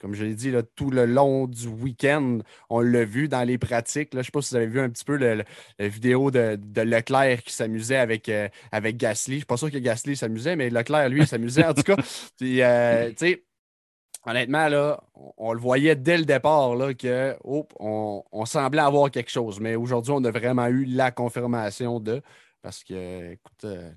comme 0.00 0.14
je 0.14 0.24
l'ai 0.24 0.34
dit, 0.34 0.50
là, 0.50 0.64
tout 0.64 0.90
le 0.90 1.06
long 1.06 1.46
du 1.46 1.68
week-end, 1.68 2.40
on 2.68 2.80
l'a 2.80 3.04
vu 3.04 3.28
dans 3.28 3.44
les 3.44 3.56
pratiques. 3.56 4.14
Là, 4.14 4.22
je 4.22 4.22
ne 4.22 4.24
sais 4.24 4.30
pas 4.32 4.42
si 4.42 4.50
vous 4.50 4.56
avez 4.56 4.66
vu 4.66 4.80
un 4.80 4.90
petit 4.90 5.04
peu 5.04 5.16
la 5.16 5.44
vidéo 5.78 6.32
de, 6.32 6.58
Leclerc 6.74 7.44
qui 7.44 7.52
s'amusait 7.52 7.98
avec, 7.98 8.28
euh, 8.28 8.48
avec 8.72 8.96
Gasly. 8.96 9.34
Je 9.34 9.36
ne 9.36 9.38
suis 9.38 9.46
pas 9.46 9.56
sûr 9.56 9.70
que 9.70 9.78
Gasly 9.78 10.16
s'amusait, 10.16 10.56
mais 10.56 10.70
Leclerc, 10.70 11.08
lui, 11.08 11.24
s'amusait 11.24 11.64
en 11.64 11.72
tout 11.72 11.84
cas. 11.84 11.96
Puis, 12.36 12.56
tu 13.10 13.14
sais, 13.16 13.44
honnêtement, 14.26 14.68
là, 14.68 15.00
on, 15.36 15.52
le 15.52 15.58
voyait 15.58 15.96
dès 15.96 16.18
le 16.18 16.24
départ 16.24 16.74
là, 16.74 16.92
que 16.94 17.36
on, 17.44 18.44
semblait 18.44 18.82
avoir 18.82 19.10
quelque 19.10 19.30
chose. 19.30 19.60
Mais 19.60 19.76
aujourd'hui, 19.76 20.12
on 20.12 20.22
a 20.24 20.30
vraiment 20.30 20.66
eu 20.66 20.84
la 20.84 21.10
confirmation 21.10 22.00
de. 22.00 22.20
Parce 22.62 22.82
que, 22.82 23.32
écoute, 23.32 23.64
euh, 23.64 23.92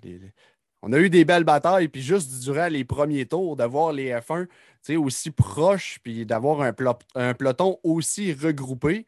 on 0.81 0.93
a 0.93 0.99
eu 0.99 1.09
des 1.09 1.25
belles 1.25 1.43
batailles, 1.43 1.87
puis 1.87 2.01
juste 2.01 2.43
durant 2.43 2.67
les 2.67 2.85
premiers 2.85 3.25
tours, 3.25 3.55
d'avoir 3.55 3.91
les 3.91 4.11
F1 4.11 4.47
aussi 4.97 5.31
proches, 5.31 5.99
puis 6.03 6.25
d'avoir 6.25 6.61
un, 6.61 6.73
un 7.15 7.33
peloton 7.33 7.79
aussi 7.83 8.31
regroupé, 8.33 9.05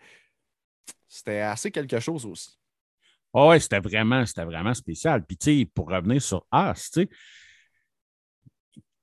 c'était 1.07 1.39
assez 1.39 1.71
quelque 1.71 1.99
chose 1.99 2.25
aussi. 2.25 2.57
Oh 3.33 3.49
oui, 3.51 3.61
c'était 3.61 3.79
vraiment, 3.79 4.23
vraiment 4.37 4.73
spécial. 4.73 5.23
Puis, 5.23 5.65
pour 5.65 5.89
revenir 5.89 6.21
sur 6.21 6.45
As, 6.51 6.89
tu 6.91 7.01
sais, 7.01 7.09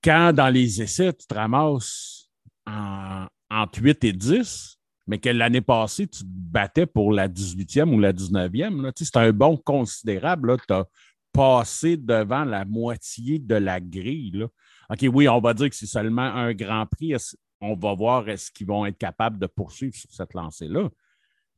quand 0.03 0.33
dans 0.33 0.49
les 0.49 0.83
essais, 0.83 1.13
tu 1.13 1.27
te 1.27 1.35
ramasses 1.35 2.29
en, 2.67 3.27
entre 3.51 3.83
8 3.83 4.05
et 4.05 4.13
10, 4.13 4.79
mais 5.07 5.19
que 5.19 5.31
l'année 5.31 5.61
passée, 5.61 6.07
tu 6.07 6.21
te 6.21 6.27
battais 6.27 6.87
pour 6.87 7.13
la 7.13 7.29
18e 7.29 7.95
ou 7.95 7.99
la 7.99 8.13
19e, 8.13 8.93
c'est 8.97 9.17
un 9.17 9.33
bon 9.33 9.57
considérable. 9.57 10.57
Tu 10.67 10.75
as 10.75 10.87
passé 11.33 11.97
devant 11.97 12.45
la 12.45 12.65
moitié 12.65 13.39
de 13.39 13.55
la 13.55 13.81
grille. 13.81 14.47
OK, 14.91 15.07
oui, 15.13 15.29
on 15.29 15.41
va 15.41 15.55
dire 15.55 15.71
que 15.71 15.77
c'est 15.77 15.87
seulement 15.87 16.23
un 16.23 16.53
grand 16.53 16.87
prix. 16.87 17.15
On 17.61 17.75
va 17.75 17.95
voir 17.95 18.29
est-ce 18.29 18.51
qu'ils 18.51 18.67
vont 18.67 18.87
être 18.87 18.99
capables 18.99 19.39
de 19.39 19.47
poursuivre 19.47 19.95
sur 19.95 20.11
cette 20.11 20.35
lancée-là. 20.35 20.89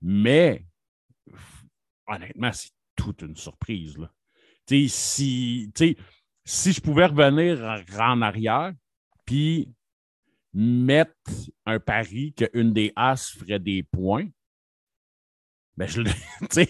Mais 0.03 0.65
honnêtement, 2.07 2.53
c'est 2.53 2.71
toute 2.97 3.23
une 3.23 3.37
surprise. 3.37 3.97
Si 6.45 6.73
je 6.73 6.81
pouvais 6.81 7.07
revenir 7.07 7.61
en 7.99 8.23
arrière, 8.23 8.73
puis 9.25 9.73
mettre 10.53 11.13
un 11.67 11.79
pari 11.79 12.35
qu'une 12.35 12.73
des 12.73 12.93
As 12.97 13.31
ferait 13.31 13.59
des 13.59 13.83
points, 13.83 14.27
ben 15.77 15.87
je, 15.87 16.03
je, 16.51 16.67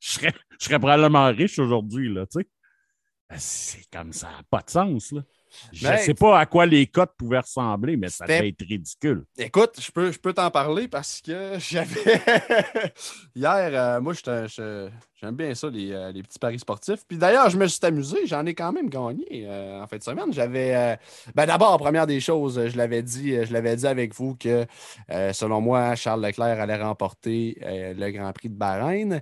serais, 0.00 0.32
je 0.58 0.64
serais 0.64 0.78
probablement 0.78 1.26
riche 1.28 1.58
aujourd'hui. 1.58 2.12
Ben, 2.12 2.26
c'est 3.38 3.88
comme 3.90 4.12
ça, 4.12 4.40
pas 4.50 4.62
de 4.62 4.70
sens. 4.70 5.14
Je 5.72 5.88
ne 5.88 5.96
sais 5.96 6.14
pas 6.14 6.38
à 6.38 6.46
quoi 6.46 6.66
les 6.66 6.86
cotes 6.86 7.12
pouvaient 7.16 7.38
ressembler, 7.38 7.96
mais 7.96 8.08
ça 8.08 8.26
devait 8.26 8.48
être 8.48 8.64
ridicule. 8.66 9.24
Écoute, 9.36 9.78
je 9.80 9.90
peux, 9.90 10.12
je 10.12 10.18
peux 10.18 10.32
t'en 10.32 10.50
parler 10.50 10.88
parce 10.88 11.20
que 11.20 11.54
j'avais. 11.58 12.20
Hier, 13.34 13.70
euh, 13.72 14.00
moi, 14.00 14.14
j'aime 14.14 15.36
bien 15.36 15.54
ça, 15.54 15.66
euh, 15.68 16.12
les, 16.12 16.22
petits 16.22 16.38
paris 16.38 16.58
sportifs. 16.58 17.04
Puis 17.06 17.18
d'ailleurs, 17.18 17.50
je 17.50 17.56
me 17.56 17.66
suis 17.66 17.84
amusé, 17.84 18.26
j'en 18.26 18.44
ai 18.46 18.54
quand 18.54 18.72
même 18.72 18.88
gagné 18.88 19.44
euh, 19.44 19.82
en 19.82 19.86
fin 19.86 19.96
de 19.96 20.02
semaine. 20.02 20.32
J'avais. 20.32 20.98
ben 21.34 21.46
D'abord, 21.46 21.78
première 21.78 22.06
des 22.06 22.20
choses, 22.20 22.68
je 22.68 22.76
l'avais 22.76 23.02
dit, 23.02 23.44
je 23.44 23.52
l'avais 23.52 23.76
dit 23.76 23.86
avec 23.86 24.14
vous 24.14 24.34
que 24.36 24.66
selon 25.08 25.60
moi, 25.60 25.94
Charles 25.94 26.24
Leclerc 26.24 26.60
allait 26.60 26.82
remporter 26.82 27.58
le 27.62 28.10
Grand 28.10 28.32
Prix 28.32 28.48
de 28.48 28.54
Bahreïn. 28.54 29.20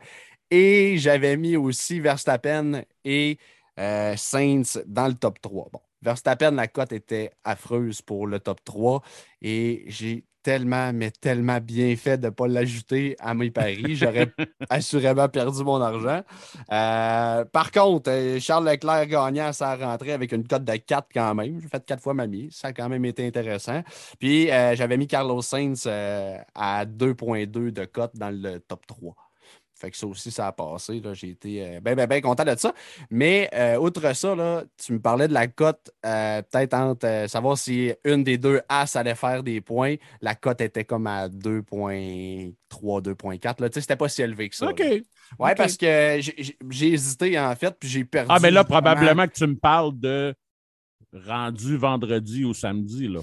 Et 0.51 0.97
j'avais 0.99 1.37
mis 1.37 1.57
aussi 1.57 1.99
Verstappen 1.99 2.83
et 3.05 3.39
Saints 3.77 4.81
dans 4.87 5.09
le 5.09 5.15
top 5.15 5.41
3. 5.41 5.69
Bon. 5.73 5.81
Verstappen, 6.07 6.53
la 6.53 6.69
cote 6.69 6.93
était 6.93 7.33
affreuse 7.43 8.01
pour 8.01 8.29
le 8.29 8.39
top 8.39 8.65
3 8.65 9.03
et 9.43 9.83
j'ai 9.89 10.25
tellement, 10.45 10.93
mais 10.93 11.11
tellement 11.11 11.59
bien 11.61 11.97
fait 11.97 12.17
de 12.17 12.27
ne 12.27 12.31
pas 12.31 12.47
l'ajouter 12.47 13.17
à 13.19 13.35
mes 13.35 13.51
paris. 13.51 13.97
J'aurais 13.97 14.33
assurément 14.71 15.29
perdu 15.29 15.65
mon 15.65 15.81
argent. 15.81 16.23
Euh, 16.71 17.45
par 17.47 17.73
contre, 17.73 18.09
euh, 18.13 18.39
Charles 18.39 18.69
Leclerc 18.71 19.09
gagnant 19.09 19.53
sa 19.53 19.75
rentrée 19.75 20.13
avec 20.13 20.31
une 20.31 20.47
cote 20.47 20.63
de 20.63 20.77
4 20.77 21.09
quand 21.13 21.35
même. 21.35 21.61
J'ai 21.61 21.67
fait 21.67 21.85
4 21.85 22.01
fois 22.01 22.15
ma 22.15 22.29
mise. 22.29 22.55
Ça 22.55 22.69
a 22.69 22.73
quand 22.73 22.89
même 22.89 23.05
été 23.05 23.27
intéressant. 23.27 23.83
Puis 24.21 24.49
euh, 24.53 24.77
j'avais 24.77 24.97
mis 24.97 25.09
Carlos 25.09 25.43
Sainz 25.43 25.89
à 25.89 26.85
2,2 26.85 27.73
de 27.73 27.85
cote 27.85 28.13
dans 28.15 28.31
le 28.31 28.61
top 28.61 28.87
3. 28.87 29.26
Fait 29.79 29.91
que 29.91 29.97
ça 29.97 30.07
aussi, 30.07 30.31
ça 30.31 30.47
a 30.47 30.53
passé. 30.53 31.03
J'ai 31.13 31.31
été 31.31 31.81
bien, 31.81 31.95
bien, 31.95 32.07
bien 32.07 32.21
content 32.23 32.45
de 32.45 32.57
ça. 32.57 32.73
Mais 33.11 33.49
euh, 33.55 33.77
outre 33.77 34.15
ça, 34.15 34.35
là, 34.35 34.65
tu 34.83 34.93
me 34.93 35.01
parlais 35.01 35.29
de 35.29 35.35
la 35.35 35.47
cote, 35.47 35.91
euh, 36.05 36.43
peut-être 36.43 36.75
entre 36.75 37.27
savoir 37.29 37.59
si 37.59 37.93
une 38.05 38.25
des 38.25 38.39
deux 38.39 38.61
As 38.69 38.97
allait 38.97 39.15
faire 39.15 39.43
des 39.43 39.61
points. 39.61 39.97
La 40.21 40.35
cote 40.35 40.61
était 40.61 40.85
comme 40.85 41.07
à 41.07 41.29
2.3, 41.29 42.55
2.4. 42.73 43.81
C'était 43.81 43.97
pas 43.97 44.09
si 44.09 44.23
élevé 44.23 44.49
que 44.49 44.57
ça. 44.57 44.69
OK. 44.69 44.83
Ouais, 45.39 45.55
parce 45.55 45.77
que 45.77 46.21
j'ai 46.71 46.93
hésité 46.93 47.39
en 47.39 47.55
fait, 47.55 47.77
puis 47.79 47.89
j'ai 47.89 48.05
perdu. 48.05 48.31
Ah, 48.33 48.39
mais 48.41 48.51
là, 48.51 48.65
probablement 48.65 49.27
que 49.27 49.35
tu 49.35 49.47
me 49.47 49.57
parles 49.57 49.99
de 49.99 50.35
rendu 51.13 51.77
vendredi 51.77 52.45
ou 52.45 52.55
samedi. 52.55 53.09
Là. 53.09 53.21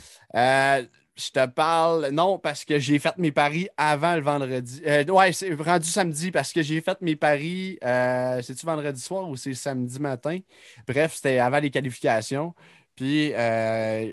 Je 1.15 1.29
te 1.29 1.45
parle, 1.45 2.09
non, 2.09 2.39
parce 2.39 2.65
que 2.65 2.79
j'ai 2.79 2.97
fait 2.97 3.15
mes 3.19 3.31
paris 3.31 3.67
avant 3.77 4.15
le 4.15 4.21
vendredi. 4.21 4.81
Euh, 4.87 5.05
ouais, 5.05 5.31
c'est 5.31 5.53
rendu 5.53 5.87
samedi 5.87 6.31
parce 6.31 6.51
que 6.51 6.63
j'ai 6.63 6.81
fait 6.81 6.99
mes 7.01 7.15
paris. 7.15 7.77
Euh, 7.83 8.41
c'est-tu 8.41 8.65
vendredi 8.65 8.99
soir 8.99 9.29
ou 9.29 9.35
c'est 9.35 9.53
samedi 9.53 9.99
matin? 9.99 10.39
Bref, 10.87 11.13
c'était 11.13 11.37
avant 11.37 11.59
les 11.59 11.69
qualifications. 11.69 12.55
Puis, 12.95 13.31
euh, 13.33 14.11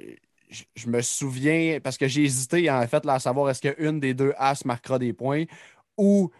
je, 0.75 0.89
me 0.89 1.01
souviens, 1.01 1.81
parce 1.83 1.97
que 1.97 2.07
j'ai 2.07 2.25
hésité 2.25 2.71
en 2.71 2.87
fait 2.87 3.07
à 3.07 3.19
savoir 3.19 3.49
est-ce 3.51 3.63
qu'une 3.63 3.99
des 3.99 4.13
deux 4.13 4.35
As 4.37 4.65
marquera 4.67 4.99
des 4.99 5.15
points 5.15 5.45
ou 5.97 6.31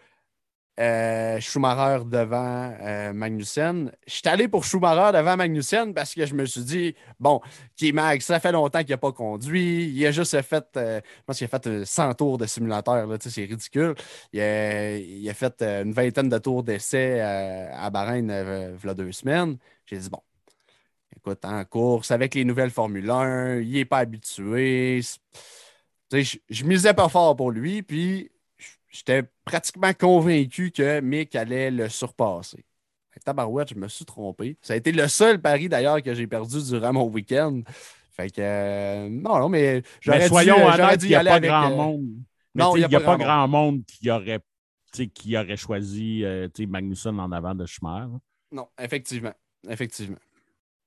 euh, 0.79 1.39
Schumacher 1.41 2.05
devant 2.05 2.73
euh, 2.81 3.11
Magnussen. 3.13 3.91
Je 4.07 4.13
suis 4.13 4.27
allé 4.27 4.47
pour 4.47 4.63
Schumacher 4.63 5.17
devant 5.17 5.35
Magnussen 5.35 5.93
parce 5.93 6.15
que 6.15 6.25
je 6.25 6.33
me 6.33 6.45
suis 6.45 6.63
dit, 6.63 6.95
bon, 7.19 7.41
qui 7.75 7.91
Mag, 7.91 8.21
ça 8.21 8.39
fait 8.39 8.53
longtemps 8.53 8.79
qu'il 8.79 8.91
n'a 8.91 8.97
pas 8.97 9.11
conduit. 9.11 9.91
Il 9.93 10.05
a 10.05 10.11
juste 10.11 10.41
fait, 10.41 10.65
euh, 10.77 11.01
je 11.03 11.23
pense 11.25 11.37
qu'il 11.37 11.45
a 11.45 11.59
fait 11.59 11.85
100 11.85 12.13
tours 12.13 12.37
de 12.37 12.45
simulateur, 12.45 13.07
c'est 13.19 13.45
ridicule. 13.45 13.95
Il 14.31 14.39
a, 15.29 15.33
fait 15.33 15.61
une 15.61 15.91
vingtaine 15.91 16.29
de 16.29 16.37
tours 16.37 16.63
d'essai 16.63 17.19
à 17.19 17.89
Bahreïn 17.89 18.29
il 18.29 18.87
y 18.87 18.89
a 18.89 18.93
deux 18.93 19.11
semaines. 19.11 19.57
J'ai 19.85 19.97
dit, 19.97 20.09
bon, 20.09 20.21
écoute, 21.15 21.43
en 21.43 21.65
course, 21.65 22.11
avec 22.11 22.33
les 22.33 22.45
nouvelles 22.45 22.71
Formule 22.71 23.09
1, 23.09 23.59
il 23.59 23.73
n'est 23.73 23.85
pas 23.85 23.99
habitué. 23.99 25.01
Je 26.13 26.63
misais 26.63 26.93
pas 26.93 27.09
fort 27.09 27.35
pour 27.35 27.51
lui, 27.51 27.83
puis 27.83 28.31
j'étais 28.91 29.23
pratiquement 29.45 29.93
convaincu 29.93 30.71
que 30.71 30.99
Mick 30.99 31.35
allait 31.35 31.71
le 31.71 31.89
surpasser. 31.89 32.65
Tabarouette, 33.23 33.69
je 33.69 33.75
me 33.75 33.87
suis 33.87 34.05
trompé. 34.05 34.57
Ça 34.61 34.73
a 34.73 34.75
été 34.77 34.91
le 34.91 35.07
seul 35.07 35.39
pari 35.39 35.69
d'ailleurs 35.69 36.01
que 36.01 36.13
j'ai 36.13 36.27
perdu 36.27 36.57
durant 36.63 36.93
mon 36.93 37.05
week-end. 37.05 37.61
Fait 38.11 38.29
que 38.29 38.41
euh, 38.41 39.09
non, 39.09 39.39
non, 39.39 39.49
mais 39.49 39.83
j'aurais 39.99 40.27
soyons 40.27 40.55
dû, 40.55 40.61
honnêtes, 40.61 41.03
il 41.03 41.09
n'y 41.09 41.15
a 41.15 41.23
pas 41.23 41.39
grand 41.39 41.71
euh, 41.71 41.75
monde. 41.75 42.09
non, 42.55 42.75
il 42.75 42.87
n'y 42.87 42.95
a, 42.95 42.99
pas, 42.99 43.17
grand 43.17 43.47
monde 43.47 43.83
qui 43.85 44.09
aurait, 44.09 44.39
qui 45.13 45.37
aurait 45.37 45.57
choisi 45.57 46.23
euh, 46.23 46.47
Magnussen 46.67 47.19
en 47.19 47.31
avant 47.31 47.55
de 47.55 47.65
Schumer. 47.65 48.07
Non, 48.51 48.67
effectivement. 48.79 49.33
Effectivement. 49.69 50.17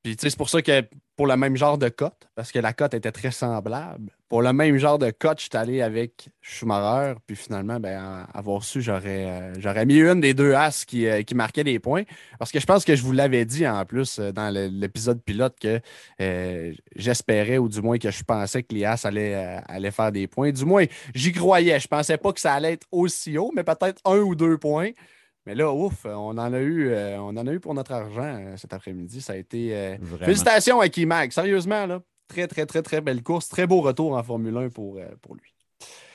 Puis 0.04 0.16
c'est 0.20 0.37
pour 0.37 0.50
ça 0.50 0.61
que 0.61 0.82
pour 1.16 1.26
le 1.26 1.34
même 1.34 1.56
genre 1.56 1.78
de 1.78 1.88
cote, 1.88 2.28
parce 2.34 2.52
que 2.52 2.58
la 2.58 2.75
cote 2.75 2.92
était 2.92 3.11
très 3.11 3.30
semblable, 3.30 4.11
pour 4.28 4.42
le 4.42 4.52
même 4.52 4.76
genre 4.76 4.99
de 4.99 5.11
cote, 5.11 5.38
je 5.38 5.44
suis 5.44 5.56
allé 5.56 5.80
avec 5.80 6.28
Schumacher. 6.42 7.14
Puis 7.26 7.37
finalement, 7.37 7.80
ben, 7.80 8.26
avoir 8.34 8.64
su, 8.64 8.82
j'aurais, 8.82 9.25
euh, 9.25 9.54
j'aurais 9.58 9.87
mis 9.87 9.99
une 10.00 10.20
des 10.20 10.34
deux 10.34 10.52
As 10.52 10.84
qui, 10.84 11.06
euh, 11.06 11.23
qui 11.23 11.34
marquait 11.34 11.64
des 11.64 11.78
points. 11.78 12.02
Parce 12.38 12.52
que 12.52 12.61
je 12.61 12.66
pense 12.66 12.84
que 12.84 12.94
je 12.94 13.02
vous 13.02 13.12
l'avais 13.12 13.46
dit 13.46 13.66
en 13.66 13.82
plus 13.87 14.18
euh, 14.18 14.30
dans 14.30 14.52
l'épisode 14.52 15.23
pilote 15.23 15.56
que 15.58 15.80
j'espérais, 16.96 17.56
ou 17.56 17.70
du 17.70 17.80
moins 17.80 17.96
que 17.96 18.11
je 18.11 18.25
pensais 18.25 18.62
que 18.62 18.75
les 18.75 18.84
As 18.84 19.06
allaient, 19.06 19.62
allaient 19.68 19.90
faire 19.90 20.12
des 20.12 20.26
points. 20.26 20.52
Du 20.52 20.66
moins, 20.66 20.84
j'y 21.14 21.32
croyais. 21.32 21.80
Je 21.80 21.88
pensais 21.88 22.18
pas 22.18 22.32
que 22.34 22.40
ça 22.40 22.52
allait 22.52 22.75
être 22.75 22.87
aussi 22.92 23.38
haut, 23.38 23.52
mais 23.56 23.64
peut-être 23.64 24.02
un 24.04 24.18
ou 24.18 24.34
deux 24.34 24.58
points. 24.58 24.90
Mais 25.46 25.54
là, 25.54 25.72
ouf, 25.72 26.06
on 26.06 26.38
en 26.38 26.52
a 26.52 26.58
eu, 26.58 26.88
euh, 26.88 27.18
on 27.20 27.36
en 27.36 27.46
a 27.46 27.52
eu 27.52 27.60
pour 27.60 27.74
notre 27.74 27.92
argent 27.92 28.22
euh, 28.22 28.56
cet 28.56 28.72
après-midi. 28.72 29.20
Ça 29.20 29.34
a 29.34 29.36
été. 29.36 29.76
Euh, 29.76 29.96
félicitations 30.20 30.80
à 30.80 30.88
Kimag, 30.88 31.32
sérieusement, 31.32 31.86
là. 31.86 32.00
très, 32.28 32.46
très, 32.46 32.64
très, 32.64 32.82
très 32.82 33.00
belle 33.02 33.22
course. 33.22 33.48
Très 33.48 33.66
beau 33.66 33.82
retour 33.82 34.16
en 34.16 34.22
Formule 34.22 34.56
1 34.56 34.68
pour, 34.70 34.98
pour 35.20 35.34
lui. 35.34 35.52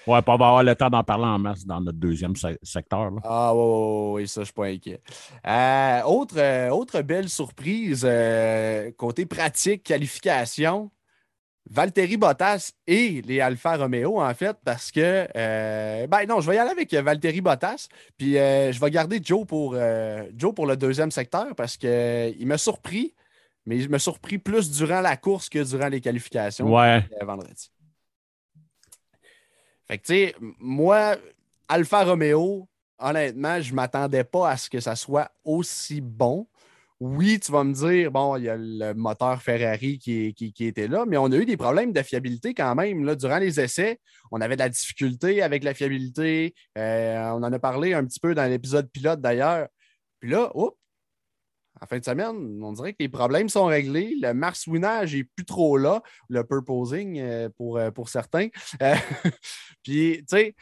Ouais, 0.07 0.21
pas 0.23 0.33
avoir 0.33 0.63
le 0.63 0.75
temps 0.75 0.89
d'en 0.89 1.03
parler 1.03 1.25
en 1.25 1.37
masse 1.37 1.65
dans 1.65 1.79
notre 1.81 1.99
deuxième 1.99 2.33
secteur. 2.63 3.11
Ah, 3.23 3.53
oui, 3.53 4.27
ça, 4.27 4.41
je 4.41 4.45
suis 4.45 4.53
pas 4.53 4.65
inquiet. 4.65 5.01
autre, 6.05 6.69
autre 6.71 7.01
belle 7.01 7.29
surprise, 7.29 8.07
côté 8.97 9.27
pratique, 9.27 9.83
qualification, 9.83 10.89
Valtteri 11.69 12.17
Bottas 12.17 12.71
et 12.87 13.21
les 13.21 13.41
Alfa 13.41 13.77
Romeo, 13.77 14.19
en 14.19 14.33
fait, 14.33 14.57
parce 14.65 14.91
que. 14.91 15.27
Euh, 15.35 16.07
ben 16.07 16.25
non, 16.27 16.41
je 16.41 16.49
vais 16.49 16.55
y 16.55 16.59
aller 16.59 16.71
avec 16.71 16.91
Valtteri 16.93 17.41
Bottas, 17.41 17.87
puis 18.17 18.37
euh, 18.37 18.71
je 18.71 18.79
vais 18.79 18.89
garder 18.89 19.19
Joe 19.23 19.45
pour, 19.45 19.73
euh, 19.75 20.23
Joe 20.35 20.53
pour 20.53 20.65
le 20.65 20.75
deuxième 20.75 21.11
secteur 21.11 21.53
parce 21.55 21.77
qu'il 21.77 22.47
m'a 22.47 22.57
surpris, 22.57 23.13
mais 23.65 23.77
il 23.77 23.89
m'a 23.89 23.99
surpris 23.99 24.39
plus 24.39 24.71
durant 24.71 25.01
la 25.01 25.15
course 25.15 25.47
que 25.47 25.63
durant 25.63 25.89
les 25.89 26.01
qualifications 26.01 26.73
ouais. 26.73 27.07
vendredi. 27.21 27.71
Fait 29.87 29.97
que, 29.99 30.05
tu 30.05 30.13
sais, 30.13 30.35
moi, 30.59 31.17
Alfa 31.67 32.03
Romeo, 32.03 32.67
honnêtement, 32.97 33.61
je 33.61 33.71
ne 33.71 33.75
m'attendais 33.75 34.23
pas 34.23 34.49
à 34.49 34.57
ce 34.57 34.69
que 34.69 34.79
ça 34.79 34.95
soit 34.95 35.31
aussi 35.43 36.01
bon. 36.01 36.47
Oui, 36.99 37.39
tu 37.39 37.51
vas 37.53 37.63
me 37.63 37.73
dire, 37.73 38.11
bon, 38.11 38.35
il 38.35 38.43
y 38.43 38.49
a 38.49 38.57
le 38.57 38.93
moteur 38.93 39.41
Ferrari 39.41 39.99
qui, 39.99 40.53
était 40.59 40.87
là, 40.89 41.05
mais 41.07 41.15
on 41.15 41.31
a 41.31 41.37
eu 41.37 41.45
des 41.45 41.55
problèmes 41.55 41.93
de 41.93 42.01
fiabilité 42.01 42.53
quand 42.53 42.75
même. 42.75 43.05
Là, 43.05 43.15
durant 43.15 43.37
les 43.37 43.59
essais, 43.61 43.99
on 44.31 44.41
avait 44.41 44.55
de 44.55 44.59
la 44.59 44.67
difficulté 44.69 45.41
avec 45.41 45.63
la 45.63 45.73
fiabilité. 45.73 46.53
Euh, 46.77 47.29
on 47.29 47.43
en 47.43 47.53
a 47.53 47.59
parlé 47.59 47.93
un 47.93 48.03
petit 48.05 48.19
peu 48.19 48.35
dans 48.35 48.49
l'épisode 48.49 48.91
pilote 48.91 49.21
d'ailleurs. 49.21 49.69
Puis 50.19 50.29
là, 50.29 50.51
oups, 50.55 50.75
en 51.81 51.85
fin 51.85 51.99
de 51.99 52.03
semaine, 52.03 52.61
on 52.61 52.73
dirait 52.73 52.91
que 52.91 52.97
les 52.99 53.09
problèmes 53.09 53.47
sont 53.47 53.65
réglés. 53.65 54.17
Le 54.21 54.33
marsouinage 54.33 55.15
n'est 55.15 55.23
plus 55.23 55.45
trop 55.45 55.77
là, 55.77 56.01
le 56.27 56.43
purposing 56.43 57.19
euh, 57.19 57.49
pour, 57.57 57.77
euh, 57.77 57.91
pour 57.91 58.09
certains. 58.09 58.49
Puis, 59.83 60.17
tu 60.19 60.25
sais, 60.27 60.55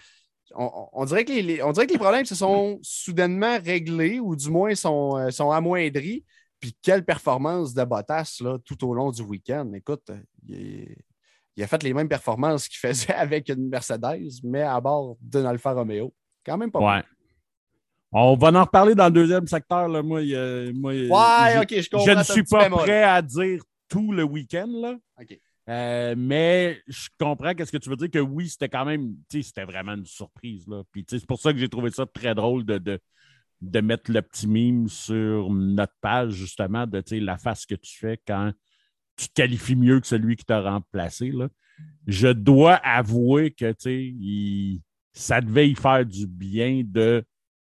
on, 0.56 1.06
dirait 1.06 1.25
que 1.25 1.32
les, 1.32 1.62
on 1.62 1.72
dirait 1.72 1.88
que 1.88 1.94
les 1.94 2.00
problèmes 2.00 2.25
se 2.25 2.36
sont 2.36 2.80
soudainement 2.82 3.58
réglés 3.63 4.20
ou 4.20 4.36
du 4.36 4.50
moins 4.50 4.75
sont, 4.75 5.18
euh, 5.18 5.30
sont 5.30 5.51
amoindris. 5.51 6.24
Puis 6.60 6.75
quelle 6.82 7.06
performance 7.06 7.74
de 7.74 7.84
Bottas 7.84 8.38
là, 8.42 8.58
tout 8.66 8.88
au 8.88 8.94
long 8.94 9.12
du 9.12 9.22
week-end. 9.22 9.72
Écoute, 9.74 10.10
il, 10.48 10.96
a 11.62 11.68
fait 11.68 11.84
les 11.84 11.94
mêmes 11.94 12.10
performances 12.10 12.68
qu'il 12.68 12.80
faisait 12.80 13.13
avec 13.13 13.50
une 13.50 13.70
Mercedes, 13.70 14.39
mais 14.44 14.62
à 14.62 14.80
bord 14.80 15.18
d'un 15.22 15.46
Alfa 15.46 15.74
Romeo. 15.74 16.13
Quand 16.46 16.58
même 16.58 16.72
pas 16.72 16.80
ouais. 16.80 17.04
On 18.12 18.36
va 18.36 18.48
en 18.48 18.63
reparler 18.63 18.96
dans 18.96 19.06
le 19.06 19.12
deuxième 19.12 19.46
secteur. 19.48 19.88
Là. 19.89 20.01
Moi, 20.01 20.22
moi 20.74 20.94
ouais, 20.94 21.68
je 21.70 21.89
comprends. 21.89 22.06
Je 22.06 22.12
ne 22.12 22.24
suis 22.24 22.44
pas 22.44 22.70
prêt 22.70 23.04
à 23.04 23.22
dire 23.22 23.62
tout 23.89 24.13
le 24.13 24.24
week-end. 24.24 24.68
Là. 24.68 24.96
OK. 25.20 25.38
Euh, 25.69 26.15
mais 26.17 26.81
je 26.88 27.09
comprends 27.19 27.53
qu'est-ce 27.53 27.71
que 27.71 27.77
tu 27.77 27.89
veux 27.89 27.97
dire 27.97 28.09
que 28.09 28.19
oui, 28.19 28.47
c'était 28.47 28.69
quand 28.69 28.86
même, 28.86 29.15
c'était 29.29 29.65
vraiment 29.65 29.93
une 29.93 30.05
surprise. 30.05 30.65
Là. 30.67 30.83
Puis 30.91 31.05
c'est 31.09 31.25
pour 31.25 31.39
ça 31.39 31.51
que 31.51 31.59
j'ai 31.59 31.67
trouvé 31.67 31.91
ça 31.91 32.05
très 32.05 32.33
drôle 32.33 32.63
de, 32.65 33.00
de, 33.62 33.81
mettre 33.81 34.12
le 34.12 34.21
petit 34.21 34.47
mime 34.47 34.88
sur 34.88 35.50
notre 35.51 35.95
page, 36.00 36.33
justement, 36.33 36.88
de 36.88 37.03
la 37.17 37.38
face 37.38 37.65
que 37.65 37.75
tu 37.75 37.97
fais 37.97 38.19
quand 38.25 38.53
tu 39.17 39.27
te 39.27 39.33
qualifies 39.33 39.75
mieux 39.75 40.00
que 40.00 40.07
celui 40.07 40.38
qui 40.38 40.45
t'a 40.45 40.62
remplacé. 40.62 41.31
Là. 41.31 41.50
Je 42.05 42.29
dois 42.29 42.75
avouer 42.75 43.51
que 43.51 43.74
il, 43.89 44.81
ça 45.12 45.41
devait 45.41 45.69
y 45.69 45.75
faire 45.75 46.05
du 46.05 46.27
bien 46.27 46.83
de, 46.86 47.25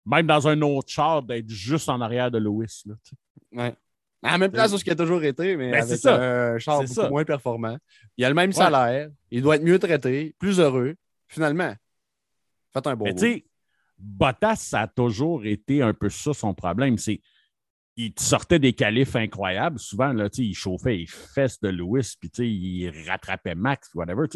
même 0.07 0.27
dans 0.27 0.47
un 0.47 0.61
autre 0.63 0.89
char, 0.91 1.23
d'être 1.23 1.49
juste 1.49 1.89
en 1.89 2.01
arrière 2.01 2.31
de 2.31 2.39
Lewis. 2.39 2.85
Là. 2.87 3.75
À 4.23 4.33
la 4.33 4.39
même 4.39 4.51
place 4.51 4.73
où 4.73 4.79
ce 4.79 4.85
qui 4.85 4.91
a 4.91 4.97
toujours 4.97 5.23
été, 5.23 5.57
mais 5.57 5.71
ben, 5.71 5.83
avec 5.83 6.05
un 6.05 6.59
char 6.59 6.83
beaucoup 6.83 7.09
moins 7.09 7.25
performant. 7.25 7.77
Il 8.17 8.25
a 8.25 8.29
le 8.29 8.35
même 8.35 8.53
salaire, 8.53 9.11
il 9.31 9.43
doit 9.43 9.57
être 9.57 9.65
mieux 9.65 9.79
traité, 9.79 10.35
plus 10.39 10.59
heureux. 10.59 10.97
Finalement, 11.29 11.75
faites 12.73 12.87
un 12.87 12.97
bon 12.97 13.05
Mais 13.05 13.15
tu 13.15 13.45
Bottas, 13.99 14.57
ça 14.57 14.83
a 14.83 14.87
toujours 14.87 15.45
été 15.45 15.83
un 15.83 15.93
peu 15.93 16.09
ça 16.09 16.33
son 16.33 16.55
problème. 16.55 16.99
C'est 16.99 17.21
il 17.97 18.13
sortait 18.17 18.61
des 18.61 18.73
qualifs 18.73 19.17
incroyables. 19.17 19.81
Souvent, 19.81 20.13
là, 20.13 20.29
il 20.39 20.55
chauffait 20.55 20.97
les 20.97 21.07
fesses 21.07 21.61
de 21.61 21.69
Lewis, 21.69 22.15
puis 22.19 22.31
il 22.39 23.09
rattrapait 23.09 23.57
Max, 23.57 23.91
whatever. 23.93 24.27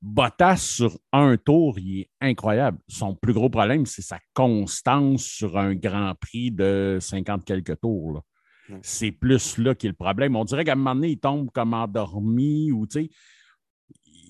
Bottas, 0.00 0.56
sur 0.56 0.98
un 1.12 1.36
tour, 1.36 1.78
il 1.78 2.00
est 2.00 2.10
incroyable. 2.22 2.78
Son 2.88 3.14
plus 3.14 3.34
gros 3.34 3.50
problème, 3.50 3.84
c'est 3.84 4.02
sa 4.02 4.18
constance 4.32 5.24
sur 5.24 5.58
un 5.58 5.74
Grand 5.74 6.14
Prix 6.18 6.50
de 6.50 6.98
50 7.00 7.44
quelques 7.44 7.78
tours. 7.80 8.14
Là. 8.14 8.20
C'est 8.82 9.12
plus 9.12 9.58
là 9.58 9.74
qui 9.74 9.86
est 9.86 9.90
le 9.90 9.96
problème. 9.96 10.36
On 10.36 10.44
dirait 10.44 10.64
qu'à 10.64 10.72
un 10.72 10.76
moment 10.76 10.94
donné, 10.94 11.10
il 11.10 11.18
tombe 11.18 11.50
comme 11.50 11.74
endormi 11.74 12.72
ou 12.72 12.86
tu 12.86 13.10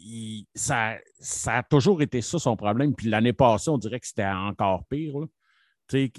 sais. 0.04 0.46
ça, 0.54 0.96
ça 1.20 1.58
a 1.58 1.62
toujours 1.62 2.02
été 2.02 2.20
ça 2.20 2.38
son 2.38 2.56
problème. 2.56 2.94
Puis 2.94 3.08
l'année 3.08 3.32
passée, 3.32 3.70
on 3.70 3.78
dirait 3.78 4.00
que 4.00 4.06
c'était 4.06 4.26
encore 4.26 4.84
pire. 4.86 5.14
Tu 5.88 6.10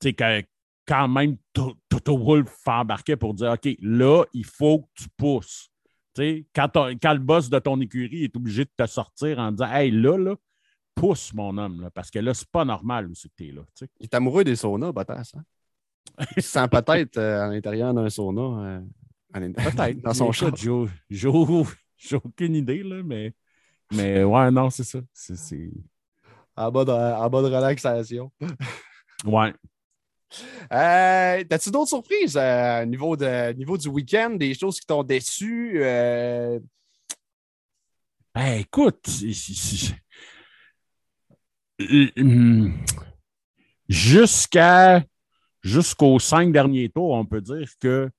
sais, 0.00 0.12
que 0.12 0.42
quand 0.86 1.08
même 1.08 1.36
Toto 1.52 2.18
Wolf 2.18 2.56
embarquait 2.66 3.16
pour 3.16 3.34
dire 3.34 3.52
OK, 3.52 3.76
là, 3.80 4.24
il 4.32 4.44
faut 4.44 4.80
que 4.80 5.02
tu 5.02 5.08
pousses. 5.16 5.70
Tu 6.14 6.46
quand, 6.54 6.68
quand, 6.72 7.12
le 7.12 7.20
boss 7.20 7.48
de 7.48 7.58
ton 7.60 7.80
écurie 7.80 8.24
est 8.24 8.36
obligé 8.36 8.64
de 8.64 8.72
te 8.76 8.86
sortir 8.86 9.38
en 9.38 9.52
disant 9.52 9.70
Hey, 9.72 9.92
là, 9.92 10.16
là, 10.18 10.34
pousse 10.94 11.32
mon 11.32 11.56
homme, 11.56 11.88
parce 11.94 12.10
que 12.10 12.18
là, 12.18 12.34
c'est 12.34 12.50
pas 12.50 12.64
normal 12.64 13.08
où 13.08 13.14
c'est 13.14 13.28
que 13.28 13.34
tu 13.36 13.48
es 13.48 13.52
là. 13.52 13.62
Il 14.00 14.04
est 14.04 14.14
amoureux 14.14 14.42
des 14.42 14.56
saunas, 14.56 14.92
Bottas. 14.92 15.30
Hein? 15.36 15.42
Il 16.36 16.42
sent 16.42 16.68
peut-être 16.68 17.16
euh, 17.16 17.44
à 17.44 17.48
l'intérieur 17.48 17.94
d'un 17.94 18.08
sauna. 18.10 18.82
Euh, 19.34 19.50
peut-être. 19.52 20.00
Dans 20.02 20.14
son 20.14 20.32
chat. 20.32 20.54
J'ai 21.10 22.16
aucune 22.16 22.54
idée, 22.54 22.82
là, 22.82 23.02
mais, 23.04 23.34
mais 23.92 24.24
ouais, 24.24 24.50
non, 24.50 24.70
c'est 24.70 24.84
ça. 24.84 25.00
C'est, 25.12 25.70
En, 26.56 26.70
bas 26.70 26.84
de, 26.84 26.92
en 26.92 27.28
bas 27.28 27.42
de 27.42 27.54
relaxation. 27.54 28.32
ouais. 29.26 29.52
Euh, 30.72 31.44
T'as-tu 31.44 31.70
d'autres 31.70 31.88
surprises 31.88 32.38
euh, 32.38 32.82
au 32.82 32.86
niveau, 32.86 33.16
de, 33.16 33.52
niveau 33.52 33.76
du 33.76 33.88
week-end, 33.88 34.30
des 34.30 34.54
choses 34.54 34.80
qui 34.80 34.86
t'ont 34.86 35.02
déçu? 35.02 35.78
Ben, 38.34 38.60
écoute, 38.60 39.06
jusqu'à 43.88 45.02
jusqu'aux 45.62 46.18
cinq 46.18 46.52
derniers 46.52 46.88
tours, 46.88 47.10
on 47.12 47.24
peut 47.24 47.40
dire 47.40 47.68
que, 47.80 48.10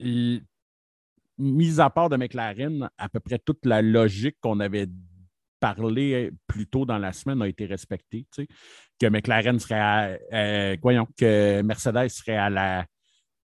mis 0.00 1.80
à 1.80 1.90
part 1.90 2.08
de 2.08 2.16
McLaren, 2.16 2.88
à 2.98 3.08
peu 3.08 3.20
près 3.20 3.38
toute 3.38 3.64
la 3.64 3.82
logique 3.82 4.36
qu'on 4.40 4.60
avait 4.60 4.88
parlé 5.60 6.30
plus 6.46 6.66
tôt 6.66 6.86
dans 6.86 6.98
la 6.98 7.12
semaine 7.12 7.42
a 7.42 7.48
été 7.48 7.66
respectée. 7.66 8.26
que 8.98 9.06
McLaren 9.06 9.58
serait 9.58 9.78
à, 9.78 10.18
euh, 10.32 10.76
voyons, 10.82 11.06
que 11.16 11.62
Mercedes 11.62 12.08
serait 12.08 12.36
à 12.36 12.50
la 12.50 12.86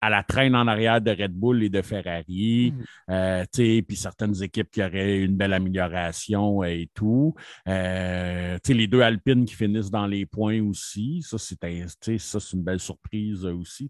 à 0.05 0.09
la 0.09 0.21
traîne 0.21 0.55
en 0.55 0.67
arrière 0.67 1.01
de 1.01 1.09
Red 1.09 1.33
Bull 1.33 1.63
et 1.63 1.69
de 1.69 1.81
Ferrari, 1.81 2.73
euh, 3.09 3.43
puis 3.55 3.95
certaines 3.95 4.41
équipes 4.43 4.69
qui 4.69 4.83
auraient 4.83 5.19
une 5.21 5.35
belle 5.35 5.53
amélioration 5.53 6.63
et 6.63 6.89
tout. 6.93 7.33
Euh, 7.67 8.57
les 8.67 8.87
deux 8.87 9.01
Alpines 9.01 9.45
qui 9.45 9.55
finissent 9.55 9.89
dans 9.89 10.05
les 10.05 10.27
points 10.27 10.61
aussi, 10.61 11.23
ça, 11.23 11.37
c'est 11.39 11.57
une 12.53 12.63
belle 12.63 12.79
surprise 12.79 13.45
aussi. 13.45 13.89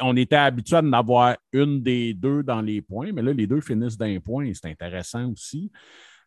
on 0.00 0.16
était 0.16 0.36
habitué 0.36 0.76
à 0.76 0.80
en 0.80 0.92
avoir 0.92 1.36
une 1.52 1.80
des 1.82 2.14
deux 2.14 2.42
dans 2.42 2.60
les 2.60 2.82
points, 2.82 3.12
mais 3.12 3.22
là, 3.22 3.32
les 3.32 3.46
deux 3.46 3.60
finissent 3.60 3.96
points 4.24 4.46
et 4.46 4.54
c'est 4.54 4.68
intéressant 4.68 5.30
aussi. 5.30 5.70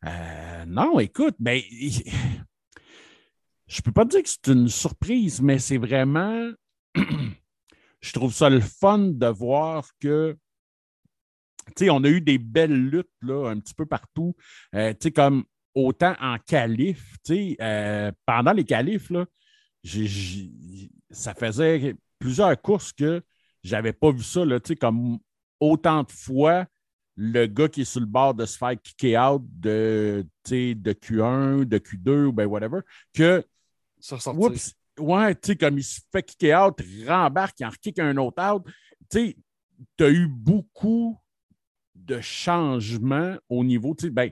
Euh, 0.05 0.65
non, 0.67 0.99
écoute, 0.99 1.35
mais 1.39 1.65
je 3.67 3.81
peux 3.81 3.91
pas 3.91 4.05
dire 4.05 4.23
que 4.23 4.29
c'est 4.29 4.47
une 4.47 4.69
surprise, 4.69 5.41
mais 5.41 5.59
c'est 5.59 5.77
vraiment 5.77 6.51
je 8.05 8.13
trouve 8.13 8.33
ça 8.33 8.49
le 8.49 8.61
fun 8.61 8.99
de 8.99 9.25
voir 9.25 9.87
que 9.99 10.37
tu 11.75 11.85
sais, 11.85 11.89
on 11.89 12.03
a 12.03 12.07
eu 12.07 12.21
des 12.21 12.37
belles 12.37 12.89
luttes 12.89 13.09
là, 13.23 13.49
un 13.49 13.59
petit 13.59 13.73
peu 13.73 13.87
partout. 13.87 14.35
Euh, 14.75 14.91
tu 14.91 14.97
sais, 15.01 15.11
comme 15.11 15.43
autant 15.73 16.13
en 16.21 16.37
sais, 16.45 17.57
euh, 17.59 18.11
pendant 18.27 18.53
les 18.53 18.63
qualifs, 18.63 19.09
là, 19.09 19.25
ça 21.09 21.33
faisait 21.33 21.95
plusieurs 22.19 22.61
courses 22.61 22.93
que 22.93 23.23
j'avais 23.63 23.93
pas 23.93 24.11
vu 24.11 24.21
ça, 24.21 24.45
là, 24.45 24.59
tu 24.59 24.69
sais, 24.69 24.75
comme 24.75 25.17
autant 25.59 26.03
de 26.03 26.11
fois 26.11 26.67
le 27.15 27.47
gars 27.47 27.67
qui 27.67 27.81
est 27.81 27.85
sur 27.85 28.01
le 28.01 28.05
bord 28.05 28.35
de 28.35 28.45
se 28.45 28.57
faire 28.57 28.79
kicker 28.79 29.17
out 29.17 29.41
de, 29.43 30.23
de 30.51 30.93
Q1, 30.93 31.63
de 31.63 31.77
Q2 31.79 32.25
ou 32.25 32.31
ben 32.31 32.45
whatever, 32.45 32.81
que. 33.13 33.43
Oups, 34.53 34.75
ouais, 34.99 35.35
tu 35.35 35.47
sais, 35.47 35.55
comme 35.55 35.77
il 35.77 35.83
se 35.83 36.01
fait 36.11 36.23
kicker 36.23 36.55
out, 36.55 36.73
il 36.85 37.09
rembarque, 37.09 37.59
il 37.59 37.65
en 37.65 37.69
kick 37.69 37.99
un 37.99 38.15
autre 38.17 38.41
out. 38.41 38.63
Tu 39.09 39.19
sais, 39.19 39.37
tu 39.97 40.03
as 40.03 40.09
eu 40.09 40.27
beaucoup 40.27 41.19
de 41.93 42.19
changements 42.21 43.35
au 43.49 43.63
niveau, 43.63 43.95
tu 43.95 44.05
sais, 44.05 44.11
ben, 44.11 44.29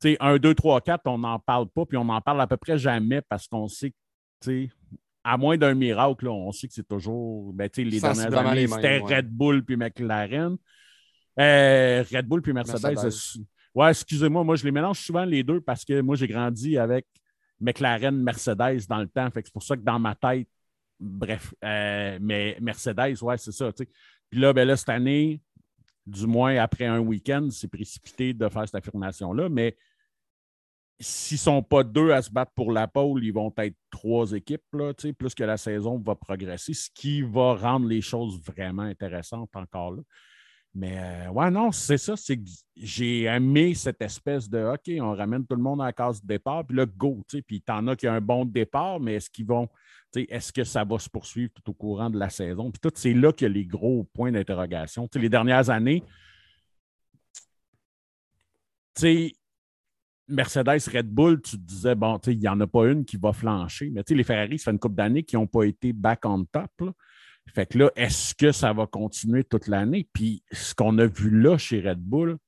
tu 0.00 0.10
sais, 0.10 0.16
1, 0.20 0.38
2, 0.38 0.54
3, 0.54 0.80
4, 0.80 1.02
on 1.06 1.18
n'en 1.18 1.38
parle 1.38 1.68
pas, 1.68 1.84
puis 1.86 1.96
on 1.96 2.04
n'en 2.04 2.20
parle 2.20 2.40
à 2.40 2.46
peu 2.46 2.56
près 2.56 2.78
jamais 2.78 3.20
parce 3.22 3.46
qu'on 3.46 3.68
sait 3.68 3.90
que, 3.90 3.96
tu 4.42 4.68
sais, 4.68 4.70
à 5.22 5.36
moins 5.36 5.58
d'un 5.58 5.74
miracle, 5.74 6.28
on 6.28 6.50
sait 6.52 6.68
que 6.68 6.74
c'est 6.74 6.88
toujours, 6.88 7.52
ben, 7.52 7.68
tu 7.68 7.82
sais, 7.82 7.88
les 7.88 8.00
dernières 8.00 8.34
années, 8.34 8.66
c'était 8.66 8.98
Red 8.98 9.28
Bull 9.28 9.64
puis 9.64 9.76
McLaren. 9.76 10.56
Euh, 11.38 12.04
Red 12.12 12.26
Bull 12.26 12.42
puis 12.42 12.52
Mercedes. 12.52 12.96
Ouais, 13.74 13.90
excusez-moi, 13.90 14.42
moi 14.42 14.56
je 14.56 14.64
les 14.64 14.72
mélange 14.72 14.98
souvent 14.98 15.24
les 15.24 15.44
deux 15.44 15.60
parce 15.60 15.84
que 15.84 16.00
moi 16.00 16.16
j'ai 16.16 16.26
grandi 16.26 16.76
avec 16.76 17.06
McLaren, 17.60 18.16
Mercedes 18.22 18.86
dans 18.88 18.98
le 18.98 19.08
temps. 19.08 19.28
c'est 19.34 19.52
pour 19.52 19.62
ça 19.62 19.76
que 19.76 19.82
dans 19.82 19.98
ma 19.98 20.14
tête, 20.14 20.48
bref, 20.98 21.54
euh, 21.64 22.18
mais 22.20 22.56
Mercedes, 22.60 23.22
ouais, 23.22 23.38
c'est 23.38 23.52
ça. 23.52 23.70
Puis 23.72 24.40
là, 24.40 24.52
ben 24.52 24.66
là, 24.66 24.76
cette 24.76 24.88
année, 24.88 25.40
du 26.06 26.26
moins 26.26 26.56
après 26.56 26.86
un 26.86 27.00
week-end, 27.00 27.48
c'est 27.50 27.68
précipité 27.68 28.32
de 28.32 28.48
faire 28.48 28.66
cette 28.66 28.74
affirmation-là. 28.74 29.48
Mais 29.48 29.76
s'ils 30.98 31.36
ne 31.36 31.40
sont 31.40 31.62
pas 31.62 31.82
deux 31.82 32.12
à 32.12 32.22
se 32.22 32.30
battre 32.30 32.52
pour 32.54 32.72
la 32.72 32.86
pole, 32.86 33.24
ils 33.24 33.32
vont 33.32 33.52
être 33.58 33.76
trois 33.90 34.32
équipes, 34.32 34.64
là, 34.72 34.92
plus 34.94 35.34
que 35.34 35.44
la 35.44 35.56
saison 35.56 35.98
va 35.98 36.14
progresser, 36.14 36.74
ce 36.74 36.90
qui 36.94 37.22
va 37.22 37.54
rendre 37.54 37.86
les 37.86 38.02
choses 38.02 38.40
vraiment 38.40 38.82
intéressantes 38.82 39.54
encore 39.54 39.92
là. 39.92 40.02
Mais 40.72 40.98
euh, 40.98 41.30
ouais, 41.30 41.50
non, 41.50 41.72
c'est 41.72 41.98
ça. 41.98 42.16
C'est 42.16 42.40
j'ai 42.76 43.24
aimé 43.24 43.74
cette 43.74 44.00
espèce 44.02 44.48
de 44.48 44.62
OK, 44.62 44.90
on 45.00 45.14
ramène 45.14 45.44
tout 45.44 45.56
le 45.56 45.62
monde 45.62 45.82
à 45.82 45.86
la 45.86 45.92
case 45.92 46.22
de 46.22 46.26
départ, 46.26 46.64
puis 46.64 46.76
là, 46.76 46.86
go. 46.86 47.24
Puis 47.46 47.60
t'en 47.60 47.86
as 47.88 47.96
qui 47.96 48.08
ont 48.08 48.12
un 48.12 48.20
bon 48.20 48.44
départ, 48.44 49.00
mais 49.00 49.14
est-ce 49.14 49.30
qu'ils 49.30 49.46
vont. 49.46 49.68
Est-ce 50.14 50.52
que 50.52 50.64
ça 50.64 50.84
va 50.84 50.98
se 50.98 51.08
poursuivre 51.08 51.52
tout 51.52 51.70
au 51.70 51.74
courant 51.74 52.10
de 52.10 52.18
la 52.18 52.30
saison? 52.30 52.70
Puis 52.70 52.80
tout, 52.80 52.90
c'est 52.94 53.14
là 53.14 53.32
qu'il 53.32 53.48
y 53.48 53.50
a 53.50 53.54
les 53.54 53.66
gros 53.66 54.04
points 54.12 54.32
d'interrogation. 54.32 55.08
Les 55.14 55.28
dernières 55.28 55.70
années, 55.70 56.02
Mercedes, 60.28 60.88
Red 60.92 61.08
Bull, 61.08 61.40
tu 61.40 61.56
disais, 61.58 61.94
bon, 61.94 62.18
il 62.26 62.38
n'y 62.38 62.48
en 62.48 62.60
a 62.60 62.66
pas 62.66 62.86
une 62.86 63.04
qui 63.04 63.16
va 63.16 63.32
flancher. 63.32 63.90
Mais 63.90 64.02
les 64.08 64.24
Ferrari, 64.24 64.58
ça 64.58 64.66
fait 64.66 64.70
une 64.70 64.78
couple 64.78 64.94
d'années 64.94 65.22
qui 65.22 65.36
n'ont 65.36 65.46
pas 65.46 65.64
été 65.64 65.92
back 65.92 66.24
on 66.24 66.44
top. 66.44 66.94
Fait 67.48 67.66
que 67.66 67.78
là, 67.78 67.90
est-ce 67.96 68.34
que 68.34 68.52
ça 68.52 68.72
va 68.72 68.86
continuer 68.86 69.44
toute 69.44 69.66
l'année? 69.66 70.08
Puis 70.12 70.42
ce 70.52 70.74
qu'on 70.74 70.96
a 70.98 71.06
vu 71.06 71.30
là 71.30 71.58
chez 71.58 71.80
Red 71.80 71.98
Bull, 71.98 72.38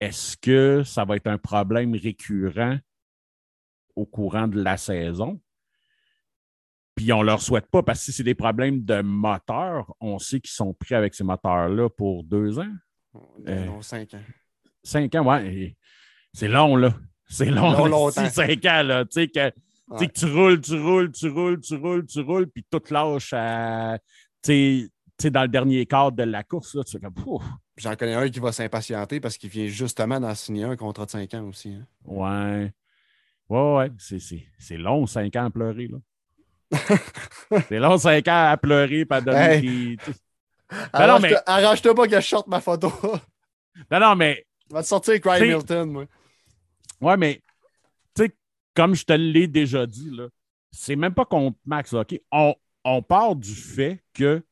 est-ce 0.00 0.36
que 0.36 0.82
ça 0.84 1.04
va 1.04 1.16
être 1.16 1.26
un 1.26 1.38
problème 1.38 1.94
récurrent 1.94 2.78
au 3.96 4.06
courant 4.06 4.48
de 4.48 4.62
la 4.62 4.76
saison? 4.76 5.40
Puis 6.94 7.12
on 7.12 7.20
ne 7.20 7.26
leur 7.26 7.40
souhaite 7.40 7.66
pas 7.66 7.82
parce 7.82 8.00
que 8.00 8.04
si 8.06 8.12
c'est 8.12 8.22
des 8.22 8.34
problèmes 8.34 8.84
de 8.84 9.00
moteur, 9.00 9.94
on 10.00 10.18
sait 10.18 10.40
qu'ils 10.40 10.50
sont 10.52 10.74
pris 10.74 10.94
avec 10.94 11.14
ces 11.14 11.24
moteurs-là 11.24 11.88
pour 11.88 12.22
deux 12.22 12.58
ans. 12.58 12.72
Euh, 13.48 13.80
cinq 13.80 14.14
ans. 14.14 14.22
Cinq 14.82 15.14
ans, 15.14 15.40
oui. 15.40 15.76
C'est 16.32 16.48
long, 16.48 16.76
là. 16.76 16.94
C'est 17.28 17.50
long, 17.50 17.86
long 17.86 18.10
cinq 18.10 18.64
ans, 18.66 18.82
là. 18.82 19.04
Tu 19.04 19.12
sais, 19.12 19.28
que 19.28 19.52
tu 19.98 20.08
tu 20.08 20.26
roules, 20.26 20.60
tu 20.60 20.78
roules, 20.78 21.12
tu 21.12 21.28
roules, 21.28 21.60
tu 21.60 21.76
roules, 21.76 22.06
tu 22.06 22.20
roules, 22.20 22.46
puis 22.48 22.64
tout 22.70 22.82
lâche 22.90 23.32
à, 23.32 23.98
tu 24.42 24.90
sais, 25.18 25.30
dans 25.30 25.42
le 25.42 25.48
dernier 25.48 25.86
quart 25.86 26.12
de 26.12 26.22
la 26.22 26.42
course. 26.42 26.74
Là, 26.74 26.84
tu 26.84 26.98
comme, 26.98 27.14
J'en 27.76 27.96
connais 27.96 28.14
un 28.14 28.28
qui 28.28 28.40
va 28.40 28.52
s'impatienter 28.52 29.20
parce 29.20 29.36
qu'il 29.36 29.50
vient 29.50 29.66
justement 29.66 30.20
d'en 30.20 30.34
signer 30.34 30.64
un 30.64 30.76
contrat 30.76 31.06
de 31.06 31.10
5 31.10 31.34
ans 31.34 31.48
aussi. 31.48 31.74
Hein. 31.74 31.86
Ouais. 32.04 32.72
Ouais, 33.48 33.76
ouais. 33.76 33.90
C'est 34.58 34.76
long, 34.76 35.06
5 35.06 35.34
ans 35.36 35.46
à 35.46 35.50
pleurer. 35.50 35.88
là. 35.88 35.98
c'est 37.68 37.78
long, 37.78 37.98
5 37.98 38.26
ans 38.28 38.50
à 38.50 38.56
pleurer 38.56 39.04
pas 39.04 39.20
donner. 39.20 39.96
Arrange-toi 40.92 41.94
pas 41.94 42.08
que 42.08 42.20
je 42.20 42.26
sorte 42.26 42.46
ma 42.46 42.60
photo. 42.60 42.92
non, 43.90 44.00
non, 44.00 44.16
mais. 44.16 44.46
Tu 44.68 44.74
vas 44.74 44.82
te 44.82 44.88
sortir 44.88 45.20
Cry 45.20 45.42
Milton, 45.42 45.90
moi. 45.90 46.04
Ouais, 47.00 47.16
mais 47.16 47.42
comme 48.74 48.94
je 48.94 49.04
te 49.04 49.12
l'ai 49.12 49.46
déjà 49.46 49.86
dit, 49.86 50.10
là, 50.10 50.28
c'est 50.70 50.96
même 50.96 51.14
pas 51.14 51.24
contre 51.24 51.58
Max. 51.64 51.92
OK? 51.92 52.18
On, 52.30 52.54
on 52.84 53.02
part 53.02 53.36
du 53.36 53.54
fait 53.54 54.02
que 54.14 54.42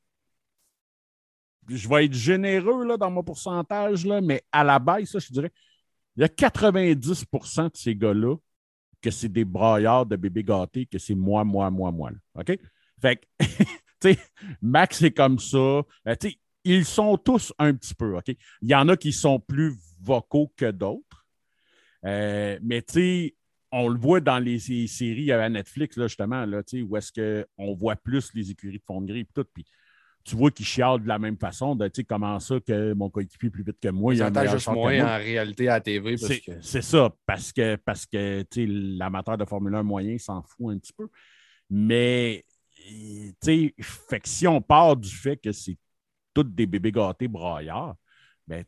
je 1.68 1.88
vais 1.88 2.06
être 2.06 2.14
généreux 2.14 2.84
là, 2.84 2.96
dans 2.96 3.10
mon 3.10 3.22
pourcentage, 3.22 4.04
là, 4.04 4.20
mais 4.20 4.42
à 4.52 4.64
la 4.64 4.78
base, 4.78 5.04
ça, 5.04 5.18
je 5.18 5.32
dirais, 5.32 5.52
il 6.16 6.22
y 6.22 6.24
a 6.24 6.28
90% 6.28 7.64
de 7.64 7.70
ces 7.74 7.94
gars-là 7.94 8.36
que 9.00 9.10
c'est 9.10 9.28
des 9.28 9.44
braillards 9.44 10.06
de 10.06 10.16
bébés 10.16 10.44
gâtés, 10.44 10.86
que 10.86 10.98
c'est 10.98 11.14
moi, 11.14 11.44
moi, 11.44 11.70
moi, 11.70 11.90
moi. 11.90 12.10
OK? 12.34 12.58
Fait 13.00 13.16
que, 13.16 14.08
Max 14.62 15.02
est 15.02 15.12
comme 15.12 15.38
ça. 15.38 15.82
Sais, 16.20 16.38
ils 16.64 16.84
sont 16.84 17.16
tous 17.16 17.52
un 17.58 17.74
petit 17.74 17.94
peu, 17.94 18.16
OK? 18.16 18.28
Il 18.60 18.68
y 18.68 18.74
en 18.74 18.88
a 18.88 18.96
qui 18.96 19.12
sont 19.12 19.40
plus 19.40 19.74
vocaux 20.00 20.52
que 20.56 20.70
d'autres. 20.70 21.26
Euh, 22.04 22.58
mais 22.62 22.82
tu 22.82 22.94
sais, 22.94 23.34
on 23.72 23.88
le 23.88 23.98
voit 23.98 24.20
dans 24.20 24.38
les 24.38 24.58
séries 24.58 25.32
à 25.32 25.48
Netflix, 25.48 25.96
là, 25.96 26.06
justement, 26.06 26.44
là, 26.44 26.62
où 26.82 26.96
est-ce 26.96 27.12
qu'on 27.12 27.74
voit 27.74 27.96
plus 27.96 28.32
les 28.34 28.50
écuries 28.50 28.78
de 28.78 28.84
fond 28.84 29.00
de 29.00 29.06
gris 29.06 29.20
et 29.20 29.28
tout. 29.34 29.44
Puis 29.54 29.64
tu 30.24 30.36
vois 30.36 30.50
qu'ils 30.50 30.66
chialent 30.66 31.02
de 31.02 31.08
la 31.08 31.18
même 31.18 31.38
façon, 31.38 31.74
de 31.74 31.90
comment 32.06 32.38
ça 32.40 32.60
que 32.60 32.92
mon 32.92 33.08
coéquipier 33.08 33.46
est 33.46 33.50
plus 33.50 33.62
vite 33.62 33.80
que 33.80 33.88
moi. 33.88 34.14
Il 34.14 34.22
a 34.22 34.46
juste 34.46 34.68
moins 34.68 35.16
en 35.16 35.18
réalité 35.18 35.68
à 35.68 35.74
la 35.74 35.80
TV. 35.80 36.16
C'est 36.60 36.82
ça, 36.82 37.14
parce 37.24 37.52
que, 37.52 37.76
parce 37.76 38.06
que 38.06 38.44
l'amateur 38.98 39.38
de 39.38 39.44
Formule 39.44 39.74
1 39.74 39.82
moyen 39.82 40.18
s'en 40.18 40.42
fout 40.42 40.74
un 40.74 40.78
petit 40.78 40.92
peu. 40.92 41.08
Mais 41.70 42.44
fait 42.74 44.20
que 44.20 44.28
si 44.28 44.46
on 44.46 44.60
part 44.60 44.96
du 44.96 45.08
fait 45.10 45.36
que 45.36 45.52
c'est 45.52 45.78
tous 46.34 46.44
des 46.44 46.66
bébés 46.66 46.92
gâtés 46.92 47.28
braillards, 47.28 47.96
ben, 48.46 48.64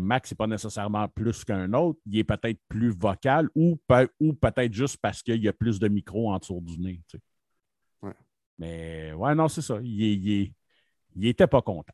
Max 0.00 0.30
n'est 0.30 0.36
pas 0.36 0.46
nécessairement 0.46 1.08
plus 1.08 1.44
qu'un 1.44 1.72
autre. 1.72 2.00
Il 2.06 2.18
est 2.18 2.24
peut-être 2.24 2.58
plus 2.68 2.90
vocal 2.90 3.48
ou, 3.54 3.78
ou 4.20 4.32
peut-être 4.32 4.72
juste 4.72 4.98
parce 5.00 5.22
qu'il 5.22 5.42
y 5.42 5.48
a 5.48 5.52
plus 5.52 5.78
de 5.78 5.88
micros 5.88 6.32
en 6.32 6.38
dessous 6.38 6.60
du 6.60 6.78
nez. 6.78 7.00
Mais 8.58 9.12
ouais, 9.12 9.34
non, 9.34 9.48
c'est 9.48 9.62
ça. 9.62 9.78
Il, 9.82 10.52
il, 11.16 11.26
était 11.26 11.46
pas 11.46 11.62
content. 11.62 11.92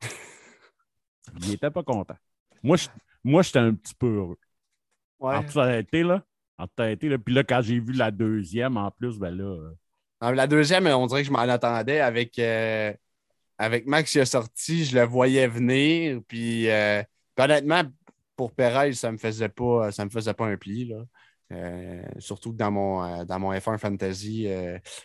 il 1.40 1.52
était 1.52 1.70
pas 1.70 1.82
content. 1.82 2.16
Moi, 2.62 2.76
je, 2.76 2.88
moi, 3.22 3.42
j'étais 3.42 3.58
un 3.58 3.74
petit 3.74 3.94
peu 3.94 4.06
heureux. 4.06 4.38
Ouais. 5.20 5.36
En 5.36 5.42
toute 5.42 5.54
là. 5.56 6.22
En 6.58 6.66
toute 6.66 7.02
là. 7.02 7.18
Puis 7.18 7.34
là, 7.34 7.44
quand 7.44 7.60
j'ai 7.62 7.80
vu 7.80 7.92
la 7.92 8.10
deuxième, 8.10 8.76
en 8.76 8.90
plus, 8.90 9.18
ben 9.18 9.36
là. 9.36 9.44
Euh, 9.44 9.74
ah, 10.20 10.32
la 10.32 10.46
deuxième, 10.46 10.86
on 10.86 11.06
dirait 11.06 11.22
que 11.22 11.28
je 11.28 11.32
m'en 11.32 11.40
attendais 11.40 12.00
avec. 12.00 12.38
Euh, 12.38 12.94
avec 13.58 13.86
Max, 13.86 14.14
il 14.14 14.20
a 14.20 14.26
sorti, 14.26 14.84
je 14.84 14.96
le 14.98 15.04
voyais 15.04 15.46
venir. 15.46 16.20
Puis, 16.26 16.68
euh, 16.68 17.02
honnêtement, 17.38 17.82
pour 18.36 18.52
Perez, 18.52 18.94
ça 18.94 19.12
me 19.12 19.18
faisait 19.18 19.48
pas, 19.48 19.92
ça 19.92 20.04
me 20.04 20.10
faisait 20.10 20.34
pas 20.34 20.46
un 20.46 20.56
pli. 20.56 20.92
Euh, 21.52 22.02
surtout 22.18 22.52
que 22.52 22.56
dans 22.56 22.70
mon, 22.70 23.04
euh, 23.04 23.24
dans 23.24 23.38
mon 23.38 23.52
F1 23.52 23.78
Fantasy, 23.78 24.48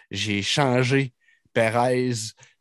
j'ai 0.10 0.42
changé 0.42 1.14
Perez. 1.54 2.14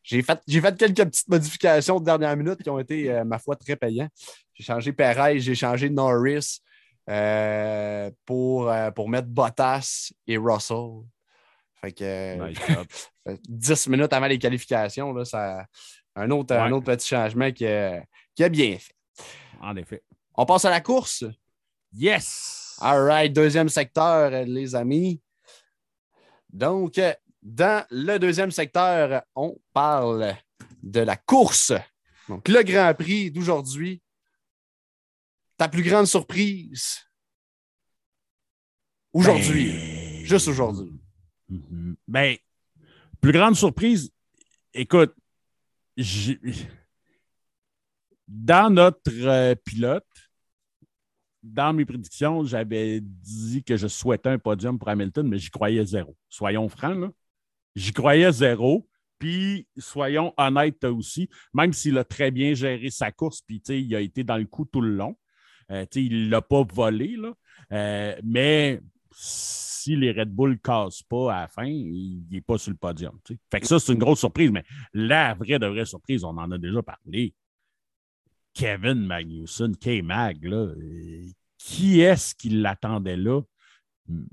J'ai 0.02 0.22
fait, 0.22 0.40
j'ai 0.46 0.60
fait 0.60 0.76
quelques 0.76 1.04
petites 1.04 1.28
modifications 1.28 2.00
de 2.00 2.04
dernière 2.04 2.36
minute 2.36 2.62
qui 2.62 2.70
ont 2.70 2.78
été, 2.78 3.22
ma 3.24 3.38
foi, 3.38 3.56
très 3.56 3.76
payantes. 3.76 4.10
J'ai 4.54 4.64
changé 4.64 4.92
Perez, 4.92 5.40
j'ai 5.40 5.54
changé 5.54 5.90
Norris 5.90 6.60
pour, 8.26 8.72
pour 8.94 9.08
mettre 9.08 9.28
Bottas 9.28 10.12
et 10.26 10.36
Russell. 10.36 11.02
Fait 11.80 11.92
que 11.92 12.52
10 13.48 13.86
minutes 13.88 14.12
avant 14.12 14.26
les 14.26 14.38
qualifications, 14.38 15.12
là, 15.12 15.24
ça, 15.24 15.66
un, 16.16 16.30
autre, 16.30 16.54
un 16.54 16.72
autre 16.72 16.86
petit 16.86 17.08
changement 17.08 17.52
qui 17.52 17.66
a, 17.66 18.04
qui 18.34 18.44
a 18.44 18.48
bien 18.48 18.76
fait. 18.78 18.94
En 19.60 19.76
effet. 19.76 20.02
On 20.34 20.46
passe 20.46 20.64
à 20.64 20.70
la 20.70 20.80
course. 20.80 21.24
Yes! 21.92 22.76
All 22.80 23.02
right, 23.02 23.32
deuxième 23.32 23.68
secteur, 23.68 24.30
les 24.44 24.74
amis. 24.74 25.20
Donc, 26.48 27.00
dans 27.42 27.84
le 27.90 28.18
deuxième 28.18 28.50
secteur, 28.50 29.22
on 29.34 29.56
parle 29.72 30.36
de 30.82 31.00
la 31.00 31.16
course. 31.16 31.72
Donc, 32.28 32.48
le 32.48 32.62
Grand 32.62 32.94
Prix 32.94 33.30
d'aujourd'hui. 33.30 34.02
Ta 35.56 35.68
plus 35.68 35.82
grande 35.82 36.06
surprise? 36.06 37.00
Aujourd'hui. 39.12 39.72
Ben, 39.72 40.24
Juste 40.24 40.48
aujourd'hui. 40.48 40.97
Mhm. 41.48 41.96
Ben, 42.06 42.36
plus 43.20 43.32
grande 43.32 43.56
surprise, 43.56 44.10
écoute, 44.74 45.14
dans 48.28 48.72
notre 48.72 49.10
euh, 49.10 49.54
pilote, 49.54 50.04
dans 51.42 51.72
mes 51.72 51.84
prédictions, 51.84 52.44
j'avais 52.44 53.00
dit 53.00 53.64
que 53.64 53.76
je 53.76 53.88
souhaitais 53.88 54.28
un 54.28 54.38
podium 54.38 54.78
pour 54.78 54.88
Hamilton, 54.88 55.26
mais 55.26 55.38
j'y 55.38 55.50
croyais 55.50 55.84
zéro. 55.84 56.16
Soyons 56.28 56.68
francs, 56.68 57.12
J'y 57.74 57.92
croyais 57.92 58.32
zéro. 58.32 58.88
Puis, 59.18 59.66
soyons 59.76 60.32
honnêtes 60.36 60.84
aussi, 60.84 61.28
même 61.52 61.72
s'il 61.72 61.98
a 61.98 62.04
très 62.04 62.30
bien 62.30 62.54
géré 62.54 62.88
sa 62.90 63.10
course, 63.10 63.40
puis 63.40 63.60
il 63.68 63.94
a 63.96 64.00
été 64.00 64.22
dans 64.22 64.36
le 64.36 64.44
coup 64.44 64.64
tout 64.64 64.80
le 64.80 64.94
long. 64.94 65.16
Euh, 65.70 65.84
il 65.94 66.26
ne 66.26 66.30
l'a 66.30 66.40
pas 66.40 66.62
volé. 66.62 67.16
Euh, 67.72 68.16
mais 68.22 68.80
si 69.10 69.96
les 69.96 70.12
Red 70.12 70.30
Bull 70.30 70.50
ne 70.50 70.56
cassent 70.56 71.02
pas 71.02 71.34
à 71.34 71.40
la 71.42 71.48
fin, 71.48 71.66
il 71.66 72.24
n'est 72.30 72.40
pas 72.40 72.58
sur 72.58 72.70
le 72.70 72.76
podium. 72.76 73.18
Fait 73.50 73.60
que 73.60 73.66
ça, 73.66 73.78
c'est 73.78 73.92
une 73.92 73.98
grosse 73.98 74.20
surprise, 74.20 74.50
mais 74.50 74.64
la 74.92 75.34
vraie 75.34 75.58
de 75.58 75.66
vraie 75.66 75.86
surprise, 75.86 76.24
on 76.24 76.36
en 76.36 76.50
a 76.50 76.58
déjà 76.58 76.82
parlé. 76.82 77.34
Kevin 78.54 79.06
Magnussen, 79.06 79.76
K-Mag, 79.76 80.48
qui 81.56 82.00
est-ce 82.00 82.34
qui 82.34 82.50
l'attendait 82.50 83.16
là? 83.16 83.40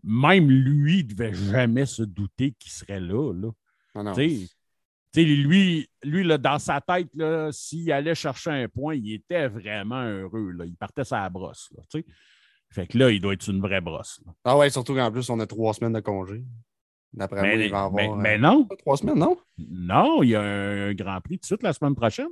Même 0.03 0.49
lui 0.49 1.03
ne 1.03 1.09
devait 1.13 1.33
jamais 1.33 1.85
se 1.85 2.03
douter 2.03 2.53
qu'il 2.57 2.71
serait 2.71 2.99
là. 2.99 3.33
là. 3.33 4.13
lui, 5.23 5.89
lui 6.03 6.23
là, 6.23 6.37
dans 6.37 6.59
sa 6.59 6.81
tête, 6.81 7.09
s'il 7.51 7.91
allait 7.91 8.15
chercher 8.15 8.51
un 8.51 8.67
point, 8.67 8.95
il 8.95 9.13
était 9.13 9.47
vraiment 9.47 10.03
heureux. 10.03 10.51
Là. 10.51 10.65
Il 10.65 10.75
partait 10.75 11.03
sa 11.03 11.29
brosse. 11.29 11.69
Là, 11.75 12.01
fait 12.75 12.87
que 12.87 12.97
là, 12.97 13.09
il 13.09 13.21
doit 13.21 13.33
être 13.33 13.47
une 13.47 13.61
vraie 13.61 13.79
brosse. 13.79 14.19
Ah 14.43 14.57
ouais, 14.57 14.69
surtout 14.69 14.93
qu'en 14.93 15.09
plus, 15.09 15.29
on 15.29 15.39
a 15.39 15.47
trois 15.47 15.73
semaines 15.73 15.93
de 15.93 16.01
congé. 16.01 16.43
D'après 17.13 17.39
moi, 17.39 17.53
il 17.53 17.71
va 17.71 17.83
avoir. 17.83 18.17
Mais, 18.17 18.37
non. 18.37 18.67
Trois 18.79 18.97
semaines, 18.97 19.17
non? 19.17 19.37
Non, 19.57 20.21
il 20.23 20.31
y 20.31 20.35
a 20.35 20.41
un, 20.41 20.93
Grand 20.93 21.21
Prix 21.21 21.37
tout 21.37 21.41
de 21.41 21.45
suite 21.45 21.63
la 21.63 21.71
semaine 21.71 21.95
prochaine. 21.95 22.27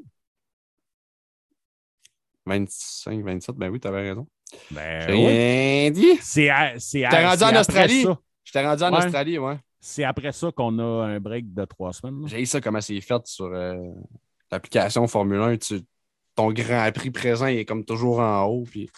25, 2.46 3.24
27, 3.24 3.56
ben 3.56 3.70
oui, 3.70 3.80
t'avais 3.80 4.10
raison. 4.10 4.28
Ben 4.70 5.10
oui. 5.12 5.92
dit. 5.92 6.20
C'est 6.22 6.50
T'es 6.50 7.26
rendu 7.26 7.44
en 7.44 7.56
Australie? 7.58 8.06
Je 8.44 8.52
t'ai 8.52 8.66
rendu 8.66 8.84
en 8.84 8.94
Australie, 8.94 9.38
ouais. 9.38 9.56
C'est 9.80 10.04
après 10.04 10.34
ça 10.34 10.52
qu'on 10.52 10.78
a 10.80 11.06
un 11.06 11.20
break 11.22 11.54
de 11.54 11.64
trois 11.64 11.94
semaines. 11.94 12.28
J'ai 12.28 12.46
ça 12.46 12.60
comment 12.60 12.82
c'est 12.82 13.00
fait 13.00 13.26
sur 13.26 13.46
euh, 13.46 13.76
l'application 14.52 15.08
Formule 15.08 15.40
1. 15.40 15.56
ton 16.36 16.52
Grand 16.52 16.92
Prix 16.94 17.12
présent 17.12 17.48
il 17.48 17.60
est 17.60 17.66
comme 17.66 17.86
toujours 17.86 18.20
en 18.20 18.44
haut. 18.44 18.66
Puis... 18.70 18.90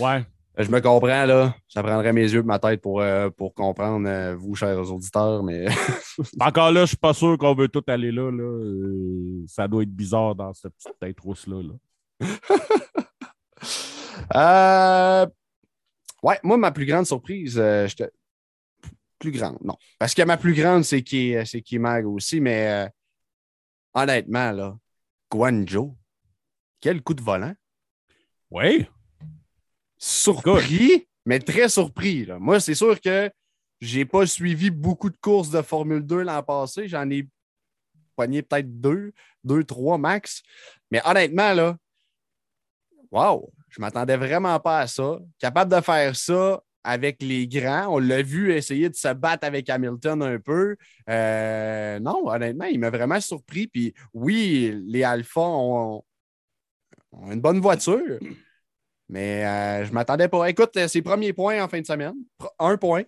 Ouais. 0.00 0.24
Je 0.56 0.70
me 0.70 0.80
comprends, 0.80 1.24
là. 1.24 1.56
Ça 1.66 1.82
prendrait 1.82 2.12
mes 2.12 2.32
yeux 2.32 2.40
et 2.40 2.44
ma 2.44 2.60
tête 2.60 2.80
pour, 2.80 3.00
euh, 3.00 3.28
pour 3.30 3.54
comprendre, 3.54 4.08
euh, 4.08 4.36
vous, 4.36 4.54
chers 4.54 4.92
auditeurs, 4.92 5.42
mais. 5.42 5.66
Encore 6.40 6.70
là, 6.70 6.82
je 6.82 6.88
suis 6.88 6.96
pas 6.96 7.12
sûr 7.12 7.36
qu'on 7.38 7.54
veut 7.54 7.68
tout 7.68 7.82
aller 7.88 8.12
là. 8.12 8.30
ça 9.48 9.66
doit 9.66 9.82
être 9.82 9.90
bizarre 9.90 10.36
dans 10.36 10.54
cette 10.54 10.72
petite 10.74 10.98
tête 11.00 11.20
rousse-là. 11.20 11.56
Ouais, 16.22 16.40
moi, 16.42 16.56
ma 16.56 16.72
plus 16.72 16.86
grande 16.86 17.04
surprise, 17.04 17.56
je 17.56 18.04
plus 19.18 19.30
grande, 19.30 19.58
non. 19.62 19.76
Parce 19.98 20.14
que 20.14 20.22
ma 20.22 20.38
plus 20.38 20.54
grande, 20.54 20.82
c'est 20.82 21.02
qui, 21.02 21.34
c'est 21.44 21.60
qui 21.60 21.78
Mag 21.78 22.06
aussi, 22.06 22.40
mais 22.40 22.88
honnêtement, 23.92 24.50
là, 24.52 24.78
Guanjo, 25.30 25.94
quel 26.80 27.02
coup 27.02 27.12
de 27.12 27.20
volant. 27.20 27.54
Oui 28.50 28.86
surpris, 30.04 31.08
mais 31.24 31.38
très 31.38 31.70
surpris. 31.70 32.28
Moi, 32.38 32.60
c'est 32.60 32.74
sûr 32.74 33.00
que 33.00 33.30
j'ai 33.80 34.04
pas 34.04 34.26
suivi 34.26 34.68
beaucoup 34.68 35.08
de 35.08 35.16
courses 35.16 35.50
de 35.50 35.62
Formule 35.62 36.04
2 36.04 36.22
l'an 36.22 36.42
passé. 36.42 36.88
J'en 36.88 37.08
ai 37.08 37.26
poigné 38.14 38.42
peut-être 38.42 38.80
deux, 38.80 39.12
deux, 39.42 39.64
trois 39.64 39.96
max. 39.96 40.42
Mais 40.90 41.00
honnêtement, 41.06 41.54
là, 41.54 41.76
wow, 43.10 43.50
je 43.70 43.80
m'attendais 43.80 44.18
vraiment 44.18 44.60
pas 44.60 44.80
à 44.80 44.86
ça. 44.86 45.20
Capable 45.38 45.74
de 45.74 45.80
faire 45.80 46.14
ça 46.14 46.62
avec 46.82 47.22
les 47.22 47.48
grands. 47.48 47.94
On 47.94 47.98
l'a 47.98 48.20
vu 48.20 48.52
essayer 48.52 48.90
de 48.90 48.94
se 48.94 49.12
battre 49.14 49.46
avec 49.46 49.70
Hamilton 49.70 50.22
un 50.22 50.38
peu. 50.38 50.76
Euh, 51.08 51.98
non, 51.98 52.28
honnêtement, 52.28 52.66
il 52.66 52.78
m'a 52.78 52.90
vraiment 52.90 53.20
surpris. 53.20 53.68
Puis 53.68 53.94
oui, 54.12 54.82
les 54.86 55.02
Alpha 55.02 55.40
ont 55.40 56.04
une 57.30 57.40
bonne 57.40 57.60
voiture, 57.60 58.18
mais 59.08 59.44
euh, 59.44 59.84
je 59.84 59.90
ne 59.90 59.94
m'attendais 59.94 60.28
pas. 60.28 60.48
Écoute, 60.48 60.76
euh, 60.76 60.88
ses 60.88 61.02
premiers 61.02 61.32
points 61.32 61.62
en 61.62 61.68
fin 61.68 61.80
de 61.80 61.86
semaine. 61.86 62.14
Un 62.58 62.76
point. 62.76 63.02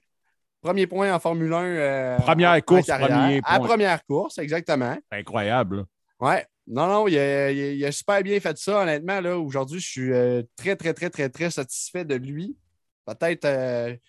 Premier 0.61 0.87
point 0.87 1.14
en 1.14 1.18
Formule 1.18 1.52
1. 1.52 1.62
Euh, 1.64 2.18
première 2.18 2.64
course, 2.64 2.87
premier 2.87 3.40
point. 3.40 3.54
À 3.54 3.61
première 3.61 4.04
course, 4.04 4.38
exactement. 4.38 4.96
Incroyable. 5.11 5.85
Ouais. 6.20 6.44
Non, 6.66 6.88
non, 6.88 7.06
il 7.06 7.85
a, 7.85 7.92
super 7.92 8.22
bien 8.22 8.40
fait 8.40 8.59
ça, 8.59 8.82
honnêtement. 8.82 9.20
Aujourd'hui, 9.37 9.78
je 9.78 9.87
suis 9.87 10.11
très, 10.56 10.74
très, 10.74 10.92
très, 10.94 11.11
très, 11.11 11.28
très 11.28 11.50
satisfait 11.50 12.04
de 12.04 12.16
lui. 12.16 12.56
Peut-être, 13.04 13.46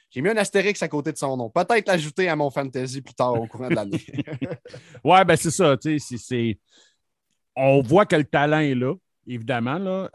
j'ai 0.10 0.22
mis 0.22 0.30
un 0.30 0.38
astérix 0.38 0.82
à 0.82 0.88
côté 0.88 1.12
de 1.12 1.18
son 1.18 1.38
nom. 1.38 1.52
Peut-être 1.52 1.88
l'ajouter 1.88 2.28
à 2.28 2.36
mon 2.36 2.50
fantasy 2.50 3.04
plus 3.04 3.14
tard 3.14 3.40
au 3.40 3.46
courant 3.46 3.70
de 3.70 3.76
l'année. 3.76 4.04
ouais, 5.04 5.24
ben 5.24 5.36
c'est 5.36 5.52
ça. 5.52 5.76
On 7.56 7.82
voit 7.84 8.08
que 8.08 8.16
le 8.16 8.24
talent 8.24 8.62
est 8.62 8.74
là, 8.74 8.96
évidemment. 9.28 9.78
Là. 9.78 10.10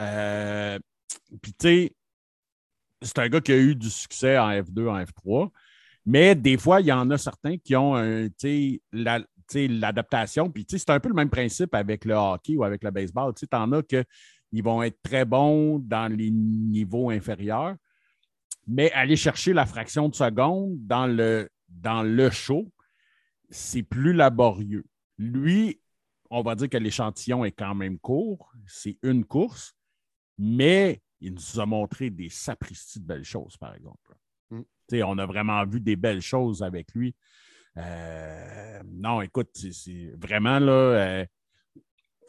Puis, 1.40 1.52
tu 1.52 1.66
sais, 1.66 1.96
c'est 3.02 3.18
un 3.18 3.28
gars 3.28 3.40
qui 3.40 3.52
a 3.52 3.58
eu 3.58 3.74
du 3.74 3.90
succès 3.90 4.38
en 4.38 4.50
F2, 4.50 4.88
en 4.88 5.02
F3. 5.02 5.50
Mais 6.04 6.34
des 6.34 6.56
fois, 6.56 6.80
il 6.80 6.86
y 6.86 6.92
en 6.92 7.10
a 7.10 7.18
certains 7.18 7.56
qui 7.58 7.76
ont 7.76 7.96
un, 7.96 8.28
l'adaptation. 9.54 10.50
Puis, 10.50 10.66
c'est 10.68 10.90
un 10.90 11.00
peu 11.00 11.08
le 11.08 11.14
même 11.14 11.30
principe 11.30 11.74
avec 11.74 12.04
le 12.04 12.14
hockey 12.14 12.56
ou 12.56 12.64
avec 12.64 12.82
le 12.82 12.90
baseball. 12.90 13.34
Tu 13.34 13.46
en 13.52 13.72
as 13.72 13.82
qui 13.82 14.60
vont 14.60 14.82
être 14.82 15.00
très 15.02 15.24
bons 15.24 15.78
dans 15.78 16.12
les 16.12 16.30
niveaux 16.30 17.10
inférieurs, 17.10 17.74
mais 18.66 18.92
aller 18.92 19.16
chercher 19.16 19.52
la 19.52 19.66
fraction 19.66 20.08
de 20.08 20.14
seconde 20.14 20.76
dans 20.86 21.06
le, 21.06 21.48
dans 21.68 22.02
le 22.02 22.30
show, 22.30 22.70
c'est 23.50 23.82
plus 23.82 24.12
laborieux. 24.12 24.84
Lui, 25.18 25.80
on 26.30 26.42
va 26.42 26.54
dire 26.54 26.68
que 26.68 26.76
l'échantillon 26.76 27.44
est 27.44 27.52
quand 27.52 27.74
même 27.74 27.98
court. 27.98 28.52
C'est 28.66 28.98
une 29.02 29.24
course, 29.24 29.74
mais 30.42 31.00
il 31.20 31.34
nous 31.34 31.60
a 31.60 31.66
montré 31.66 32.10
des 32.10 32.28
sapristis 32.28 32.98
de 32.98 33.06
belles 33.06 33.24
choses, 33.24 33.56
par 33.56 33.74
exemple. 33.74 34.12
Mm. 34.50 34.62
On 35.04 35.18
a 35.18 35.24
vraiment 35.24 35.64
vu 35.64 35.80
des 35.80 35.94
belles 35.94 36.20
choses 36.20 36.62
avec 36.62 36.92
lui. 36.94 37.14
Euh, 37.78 38.82
non, 38.86 39.22
écoute, 39.22 39.50
c'est 39.54 40.12
vraiment 40.20 40.58
là. 40.58 40.72
Euh, 40.72 41.26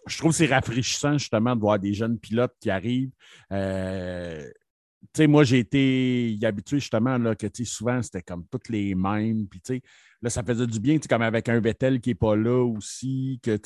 je 0.06 0.18
trouve 0.18 0.32
que 0.32 0.38
c'est 0.38 0.46
rafraîchissant 0.46 1.18
justement 1.18 1.56
de 1.56 1.62
voir 1.62 1.80
des 1.80 1.94
jeunes 1.94 2.20
pilotes 2.20 2.56
qui 2.60 2.70
arrivent. 2.70 3.12
Euh, 3.52 4.48
moi, 5.20 5.44
j'ai 5.44 5.60
été 5.60 6.38
habitué 6.44 6.80
justement 6.80 7.18
là, 7.18 7.36
que 7.36 7.48
souvent 7.66 8.02
c'était 8.02 8.22
comme 8.22 8.46
toutes 8.48 8.70
les 8.70 8.96
mêmes. 8.96 9.48
Puis, 9.48 9.82
là, 10.22 10.30
ça 10.30 10.44
faisait 10.44 10.68
du 10.68 10.80
bien, 10.80 11.00
comme 11.00 11.22
avec 11.24 11.50
un 11.50 11.60
Vettel 11.60 12.00
qui 12.00 12.12
n'est 12.12 12.16
pas 12.16 12.36
là 12.36 12.64
aussi. 12.64 13.40
Que, 13.44 13.58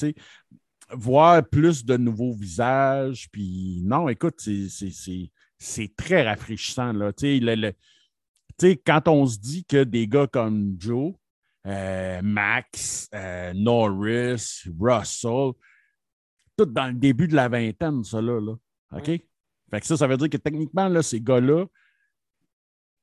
voir 0.92 1.48
plus 1.48 1.86
de 1.86 1.98
nouveaux 1.98 2.34
visages. 2.34 3.30
Puis 3.32 3.82
non, 3.84 4.10
écoute, 4.10 4.36
c'est 4.40 5.96
très 5.96 6.28
rafraîchissant. 6.28 6.94
Là. 6.94 7.12
quand 8.86 9.08
on 9.08 9.26
se 9.26 9.38
dit 9.40 9.66
que 9.66 9.84
des 9.84 10.08
gars 10.08 10.28
comme 10.28 10.76
Joe, 10.80 11.14
euh, 11.66 12.22
Max, 12.24 13.10
euh, 13.14 13.54
Norris, 13.54 14.64
Russell, 14.80 15.52
tout 16.58 16.66
dans 16.66 16.88
le 16.88 16.94
début 16.94 17.28
de 17.28 17.36
la 17.36 17.50
vingtaine, 17.50 18.04
ça 18.04 18.22
là. 18.22 18.40
OK? 18.94 19.06
Fait 19.06 19.82
que 19.82 19.86
ça, 19.86 19.98
ça 19.98 20.08
veut 20.08 20.18
dire 20.18 20.30
que 20.30 20.38
techniquement, 20.38 20.88
là, 20.88 21.04
ces 21.04 21.20
gars-là, 21.20 21.66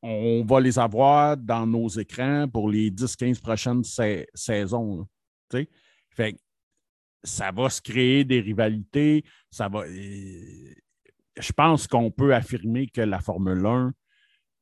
on 0.03 0.45
va 0.45 0.61
les 0.61 0.79
avoir 0.79 1.37
dans 1.37 1.67
nos 1.67 1.89
écrans 1.89 2.49
pour 2.49 2.69
les 2.69 2.91
10-15 2.91 3.41
prochaines 3.41 3.83
saisons. 4.35 5.07
fait 6.11 6.39
ça 7.25 7.51
va 7.51 7.71
se 7.71 7.81
créer 7.81 8.25
des 8.25 8.41
rivalités. 8.41 9.25
Ça 9.51 9.69
va. 9.69 9.81
Euh, 9.81 10.75
je 11.37 11.53
pense 11.53 11.87
qu'on 11.89 12.11
peut 12.11 12.35
affirmer 12.35 12.87
que 12.87 13.01
la 13.01 13.21
Formule 13.21 13.67
1 13.67 13.93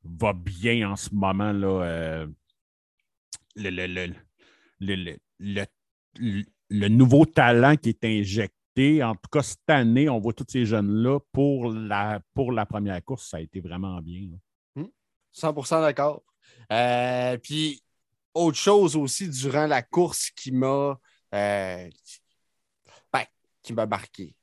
va 0.04 0.32
bien 0.32 0.90
en 0.90 0.96
ce 0.96 1.14
moment. 1.14 1.52
Là, 1.52 1.84
euh, 1.84 2.26
le, 3.56 4.16
le, 6.70 6.88
nouveau 6.88 7.26
talent 7.26 7.76
qui 7.76 7.90
est 7.90 8.04
injecté, 8.04 9.02
en 9.02 9.14
tout 9.14 9.28
cas 9.30 9.42
cette 9.42 9.68
année, 9.68 10.08
on 10.08 10.18
voit 10.18 10.32
tous 10.32 10.46
ces 10.48 10.64
jeunes-là 10.64 11.18
pour 11.32 11.70
la, 11.70 12.20
pour 12.34 12.52
la 12.52 12.64
première 12.64 13.04
course, 13.04 13.28
ça 13.28 13.36
a 13.36 13.40
été 13.40 13.60
vraiment 13.60 14.00
bien. 14.00 14.30
100% 15.34 15.78
hmm. 15.78 15.80
d'accord. 15.82 16.22
Euh, 16.70 17.36
puis, 17.38 17.82
autre 18.34 18.56
chose 18.56 18.96
aussi 18.96 19.28
durant 19.28 19.66
la 19.66 19.82
course 19.82 20.30
qui 20.30 20.52
m'a 20.52 20.98
qui 23.62 23.72
m'a 23.72 23.86
marqué. 23.86 24.34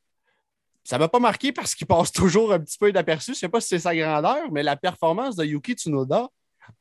Ça 0.83 0.97
ne 0.97 1.01
m'a 1.01 1.07
pas 1.07 1.19
marqué 1.19 1.51
parce 1.51 1.75
qu'il 1.75 1.87
passe 1.87 2.11
toujours 2.11 2.51
un 2.53 2.59
petit 2.59 2.77
peu 2.77 2.89
inaperçu. 2.89 3.31
Je 3.33 3.37
ne 3.37 3.39
sais 3.39 3.49
pas 3.49 3.61
si 3.61 3.67
c'est 3.69 3.79
sa 3.79 3.95
grandeur, 3.95 4.51
mais 4.51 4.63
la 4.63 4.75
performance 4.75 5.35
de 5.35 5.45
Yuki 5.45 5.73
Tsunoda, 5.73 6.27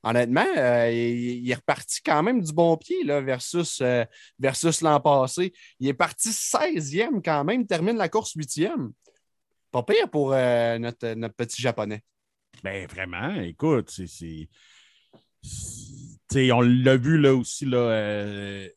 honnêtement, 0.02 0.46
euh, 0.56 0.90
il, 0.90 1.50
est 1.50 1.54
reparti 1.54 2.00
quand 2.02 2.22
même 2.22 2.40
du 2.40 2.52
bon 2.52 2.76
pied 2.76 3.04
là, 3.04 3.20
versus, 3.20 3.80
euh, 3.82 4.04
versus 4.38 4.80
l'an 4.80 5.00
passé. 5.00 5.52
Il 5.80 5.88
est 5.88 5.94
parti 5.94 6.30
16e 6.30 7.20
quand 7.22 7.44
même, 7.44 7.66
termine 7.66 7.96
la 7.96 8.08
course 8.08 8.34
8e. 8.36 8.92
Pas 9.70 9.82
pire 9.82 10.08
pour 10.10 10.32
euh, 10.32 10.78
notre, 10.78 11.28
petit 11.36 11.60
japonais. 11.60 12.02
Ben 12.62 12.86
vraiment, 12.86 13.34
écoute, 13.40 13.90
c'est. 13.90 14.48
On 16.50 16.60
l'a 16.60 16.96
vu 16.96 17.18
là 17.18 17.34
aussi, 17.34 17.64
là, 17.66 18.68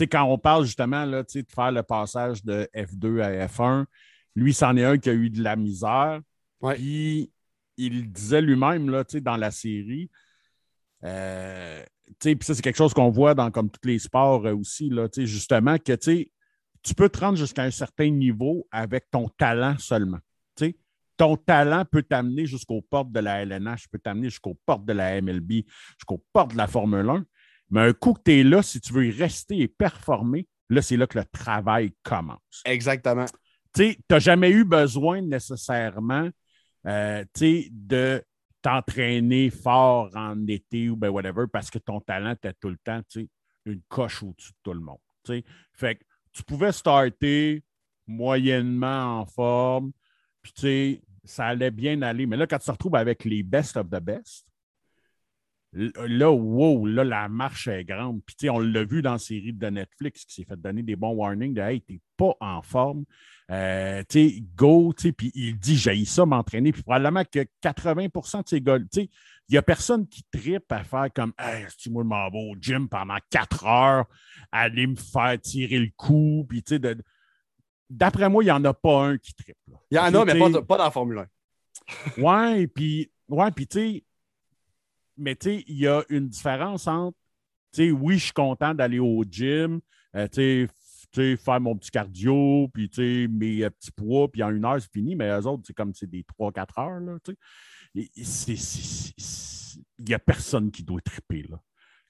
quand 0.00 0.24
on 0.24 0.38
parle 0.38 0.64
justement 0.64 1.04
là, 1.04 1.22
de 1.22 1.44
faire 1.54 1.72
le 1.72 1.82
passage 1.82 2.44
de 2.44 2.68
F2 2.74 3.20
à 3.20 3.46
F1, 3.46 3.84
lui, 4.34 4.54
c'en 4.54 4.76
est 4.76 4.84
un 4.84 4.98
qui 4.98 5.10
a 5.10 5.12
eu 5.12 5.30
de 5.30 5.42
la 5.42 5.56
misère. 5.56 6.20
Puis 6.60 7.30
il 7.76 8.10
disait 8.10 8.40
lui-même 8.40 8.90
là, 8.90 9.04
dans 9.14 9.36
la 9.36 9.50
série. 9.50 10.10
Euh, 11.04 11.84
puis 12.18 12.36
ça, 12.42 12.54
c'est 12.54 12.62
quelque 12.62 12.76
chose 12.76 12.94
qu'on 12.94 13.10
voit 13.10 13.34
dans 13.34 13.50
comme 13.50 13.70
tous 13.70 13.86
les 13.88 13.98
sports 13.98 14.46
euh, 14.46 14.54
aussi, 14.54 14.88
là, 14.88 15.08
justement, 15.16 15.76
que 15.78 15.94
tu 15.94 16.94
peux 16.94 17.08
te 17.08 17.18
rendre 17.18 17.38
jusqu'à 17.38 17.64
un 17.64 17.70
certain 17.70 18.10
niveau 18.10 18.66
avec 18.70 19.10
ton 19.10 19.28
talent 19.28 19.76
seulement. 19.78 20.18
Ton 21.18 21.36
talent 21.36 21.84
peut 21.84 22.02
t'amener 22.02 22.46
jusqu'aux 22.46 22.80
portes 22.80 23.12
de 23.12 23.20
la 23.20 23.42
LNH, 23.42 23.86
peut 23.88 23.98
t'amener 23.98 24.30
jusqu'aux 24.30 24.58
portes 24.66 24.84
de 24.84 24.92
la 24.92 25.20
MLB, 25.20 25.62
jusqu'aux 25.96 26.24
portes 26.32 26.52
de 26.52 26.56
la 26.56 26.66
Formule 26.66 27.08
1. 27.08 27.24
Mais 27.72 27.80
un 27.80 27.92
coup 27.94 28.12
que 28.12 28.20
tu 28.24 28.38
es 28.38 28.44
là, 28.44 28.62
si 28.62 28.80
tu 28.80 28.92
veux 28.92 29.06
y 29.06 29.10
rester 29.10 29.58
et 29.58 29.66
performer, 29.66 30.46
là, 30.68 30.82
c'est 30.82 30.98
là 30.98 31.06
que 31.06 31.18
le 31.18 31.24
travail 31.24 31.92
commence. 32.02 32.62
Exactement. 32.66 33.24
Tu 33.74 33.96
n'as 34.10 34.18
jamais 34.18 34.50
eu 34.50 34.64
besoin 34.64 35.22
nécessairement 35.22 36.28
euh, 36.86 37.24
de 37.40 38.22
t'entraîner 38.60 39.48
fort 39.48 40.10
en 40.14 40.46
été 40.46 40.90
ou 40.90 40.96
ben 40.96 41.08
whatever 41.08 41.46
parce 41.50 41.70
que 41.70 41.78
ton 41.78 42.00
talent 42.00 42.32
était 42.32 42.52
tout 42.60 42.68
le 42.68 42.78
temps 42.84 43.00
une 43.64 43.80
coche 43.88 44.22
au-dessus 44.22 44.50
de 44.50 44.56
tout 44.62 44.74
le 44.74 44.80
monde. 44.80 44.98
Fait 45.72 45.96
que 45.96 46.04
tu 46.32 46.42
pouvais 46.42 46.72
starter 46.72 47.64
moyennement 48.06 49.20
en 49.20 49.26
forme, 49.26 49.92
puis 50.42 50.52
tu 50.52 50.60
sais, 50.60 51.02
ça 51.24 51.46
allait 51.46 51.70
bien 51.70 52.02
aller. 52.02 52.26
Mais 52.26 52.36
là, 52.36 52.46
quand 52.46 52.58
tu 52.58 52.66
te 52.66 52.70
retrouves 52.70 52.96
avec 52.96 53.24
les 53.24 53.42
best 53.42 53.76
of 53.76 53.88
the 53.88 54.00
best, 54.00 54.51
là, 55.72 56.30
wow, 56.30 56.86
là, 56.86 57.04
la 57.04 57.28
marche 57.28 57.68
est 57.68 57.84
grande. 57.84 58.20
Puis, 58.24 58.50
on 58.50 58.58
l'a 58.58 58.84
vu 58.84 59.02
dans 59.02 59.12
la 59.12 59.18
série 59.18 59.52
de 59.52 59.66
Netflix 59.68 60.24
qui 60.24 60.34
s'est 60.34 60.44
fait 60.44 60.60
donner 60.60 60.82
des 60.82 60.96
bons 60.96 61.14
warnings 61.14 61.54
de 61.54 61.60
Hey, 61.60 61.80
t'es 61.80 62.00
pas 62.16 62.34
en 62.40 62.62
forme. 62.62 63.04
Euh, 63.50 64.02
tu 64.08 64.28
sais, 64.28 64.44
go, 64.54 64.92
tu 64.96 65.08
sais, 65.08 65.12
puis 65.12 65.30
il 65.34 65.58
dit 65.58 65.76
J'ai 65.76 66.04
ça 66.04 66.26
m'entraîner. 66.26 66.72
Puis 66.72 66.82
probablement 66.82 67.24
que 67.24 67.46
80% 67.62 68.42
de 68.42 68.48
ces 68.48 68.60
gars, 68.60 68.78
tu 68.78 68.86
sais, 68.92 69.10
il 69.48 69.52
n'y 69.52 69.58
a 69.58 69.62
personne 69.62 70.06
qui 70.06 70.22
tripe 70.30 70.70
à 70.70 70.84
faire 70.84 71.08
comme 71.14 71.32
Hey, 71.38 71.66
si 71.76 71.90
moi, 71.90 72.02
je 72.02 72.08
m'en 72.08 72.30
vais 72.30 72.50
au 72.50 72.54
gym 72.60 72.88
pendant 72.88 73.18
quatre 73.30 73.66
heures, 73.66 74.04
aller 74.50 74.86
me 74.86 74.96
faire 74.96 75.40
tirer 75.40 75.78
le 75.78 75.90
coup, 75.96 76.46
puis 76.48 76.62
tu 76.62 76.76
sais, 76.76 76.96
d'après 77.88 78.28
moi, 78.28 78.42
il 78.42 78.46
n'y 78.46 78.52
en 78.52 78.64
a 78.64 78.74
pas 78.74 79.06
un 79.06 79.18
qui 79.18 79.34
tripe. 79.34 79.56
Il 79.90 79.96
y 79.96 79.98
en 79.98 80.14
a, 80.14 80.24
mais 80.24 80.38
pas, 80.38 80.62
pas, 80.62 80.76
dans 80.78 80.84
la 80.84 80.90
Formule 80.90 81.26
1. 82.18 82.22
ouais, 82.22 82.66
puis, 82.66 83.10
ouais, 83.28 83.50
puis 83.50 83.66
tu 83.66 83.78
sais, 83.78 84.04
mais 85.16 85.36
tu 85.36 85.48
sais, 85.48 85.64
il 85.66 85.78
y 85.78 85.86
a 85.86 86.02
une 86.08 86.28
différence 86.28 86.86
entre, 86.86 87.16
tu 87.72 87.84
sais, 87.84 87.90
oui, 87.90 88.18
je 88.18 88.24
suis 88.24 88.32
content 88.32 88.74
d'aller 88.74 88.98
au 88.98 89.24
gym, 89.28 89.80
euh, 90.16 90.28
tu 90.28 90.68
sais, 91.14 91.36
faire 91.36 91.60
mon 91.60 91.76
petit 91.76 91.90
cardio, 91.90 92.68
puis 92.72 92.88
tu 92.88 92.96
sais, 92.96 93.28
mes 93.28 93.64
euh, 93.64 93.70
petits 93.70 93.92
poids, 93.92 94.30
puis 94.30 94.42
en 94.42 94.50
une 94.50 94.64
heure, 94.64 94.80
c'est 94.80 94.92
fini, 94.92 95.16
mais 95.16 95.28
eux 95.28 95.46
autres, 95.46 95.62
c'est 95.66 95.74
comme 95.74 95.94
c'est 95.94 96.08
des 96.08 96.24
3-4 96.38 96.80
heures, 96.80 97.00
là, 97.00 97.18
tu 97.24 97.32
sais. 97.94 98.54
Il 99.98 100.06
n'y 100.06 100.14
a 100.14 100.18
personne 100.18 100.70
qui 100.70 100.82
doit 100.82 101.00
triper, 101.00 101.46
là. 101.48 101.58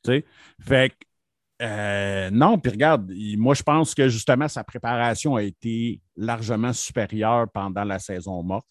Tu 0.05 0.13
sais, 0.13 0.25
fait 0.61 0.91
que, 0.91 1.07
euh, 1.65 2.31
non, 2.31 2.59
puis 2.59 2.73
regarde, 2.73 3.13
moi, 3.37 3.55
je 3.55 3.63
pense 3.63 3.95
que 3.95 4.09
justement, 4.09 4.49
sa 4.49 4.65
préparation 4.65 5.37
a 5.37 5.43
été 5.43 6.01
largement 6.17 6.73
supérieure 6.73 7.49
pendant 7.53 7.85
la 7.85 8.01
saison 8.01 8.43
morte. 8.43 8.67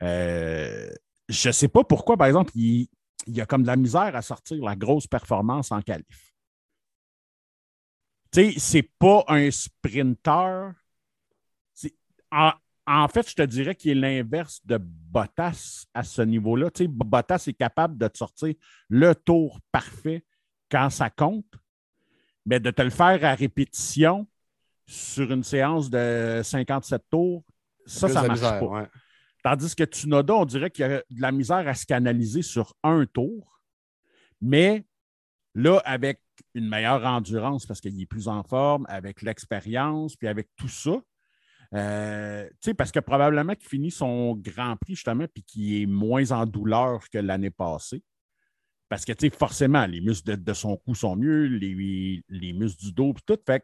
je 0.00 0.88
ne 1.28 1.52
sais 1.52 1.68
pas 1.68 1.84
pourquoi, 1.84 2.16
par 2.16 2.26
exemple, 2.26 2.50
il, 2.56 2.88
il 3.26 3.36
y 3.36 3.40
a 3.40 3.46
comme 3.46 3.62
de 3.62 3.66
la 3.66 3.76
misère 3.76 4.14
à 4.14 4.22
sortir 4.22 4.62
la 4.62 4.76
grosse 4.76 5.06
performance 5.06 5.72
en 5.72 5.82
qualif. 5.82 6.32
Tu 8.32 8.52
sais, 8.52 8.58
c'est 8.58 8.90
pas 8.98 9.24
un 9.28 9.50
sprinter. 9.50 10.72
En, 12.30 12.52
en, 12.86 13.08
fait, 13.08 13.28
je 13.28 13.34
te 13.34 13.42
dirais 13.42 13.74
qu'il 13.74 13.90
est 13.90 13.94
l'inverse 13.94 14.60
de 14.66 14.78
Bottas 14.78 15.86
à 15.94 16.02
ce 16.02 16.22
niveau-là. 16.22 16.70
Tu 16.70 16.84
sais, 16.84 16.88
Bottas 16.88 17.44
est 17.46 17.54
capable 17.54 17.96
de 17.96 18.06
te 18.08 18.18
sortir 18.18 18.54
le 18.88 19.14
tour 19.14 19.58
parfait 19.72 20.24
quand 20.70 20.90
ça 20.90 21.08
compte, 21.08 21.54
mais 22.44 22.60
de 22.60 22.70
te 22.70 22.82
le 22.82 22.90
faire 22.90 23.24
à 23.24 23.34
répétition 23.34 24.26
sur 24.86 25.30
une 25.32 25.44
séance 25.44 25.90
de 25.90 26.40
57 26.42 27.02
tours, 27.10 27.44
ça, 27.86 28.08
ça 28.08 28.22
ne 28.22 28.28
marche 28.28 28.40
pas. 28.40 28.88
Tandis 29.42 29.74
que 29.74 29.84
Tsunoda, 29.84 30.34
on 30.34 30.44
dirait 30.44 30.70
qu'il 30.70 30.86
y 30.86 30.88
a 30.92 30.98
de 30.98 31.20
la 31.20 31.32
misère 31.32 31.66
à 31.68 31.74
se 31.74 31.86
canaliser 31.86 32.42
sur 32.42 32.74
un 32.82 33.06
tour. 33.06 33.60
Mais 34.40 34.84
là, 35.54 35.80
avec 35.84 36.20
une 36.54 36.68
meilleure 36.68 37.04
endurance 37.04 37.66
parce 37.66 37.80
qu'il 37.80 38.00
est 38.00 38.06
plus 38.06 38.28
en 38.28 38.42
forme, 38.42 38.84
avec 38.88 39.22
l'expérience, 39.22 40.16
puis 40.16 40.28
avec 40.28 40.48
tout 40.56 40.68
ça, 40.68 41.00
euh, 41.74 42.48
parce 42.76 42.92
que 42.92 43.00
probablement 43.00 43.54
qu'il 43.54 43.68
finit 43.68 43.90
son 43.90 44.34
Grand 44.36 44.76
Prix, 44.76 44.94
justement, 44.94 45.26
puis 45.32 45.42
qu'il 45.42 45.82
est 45.82 45.86
moins 45.86 46.30
en 46.32 46.46
douleur 46.46 47.08
que 47.10 47.18
l'année 47.18 47.50
passée. 47.50 48.02
Parce 48.88 49.04
que, 49.04 49.12
forcément, 49.30 49.84
les 49.84 50.00
muscles 50.00 50.42
de, 50.42 50.52
son 50.54 50.78
cou 50.78 50.94
sont 50.94 51.14
mieux, 51.14 51.44
les, 51.44 52.22
les 52.28 52.52
muscles 52.54 52.80
du 52.80 52.92
dos, 52.92 53.12
puis 53.12 53.22
tout. 53.26 53.38
Fait 53.44 53.62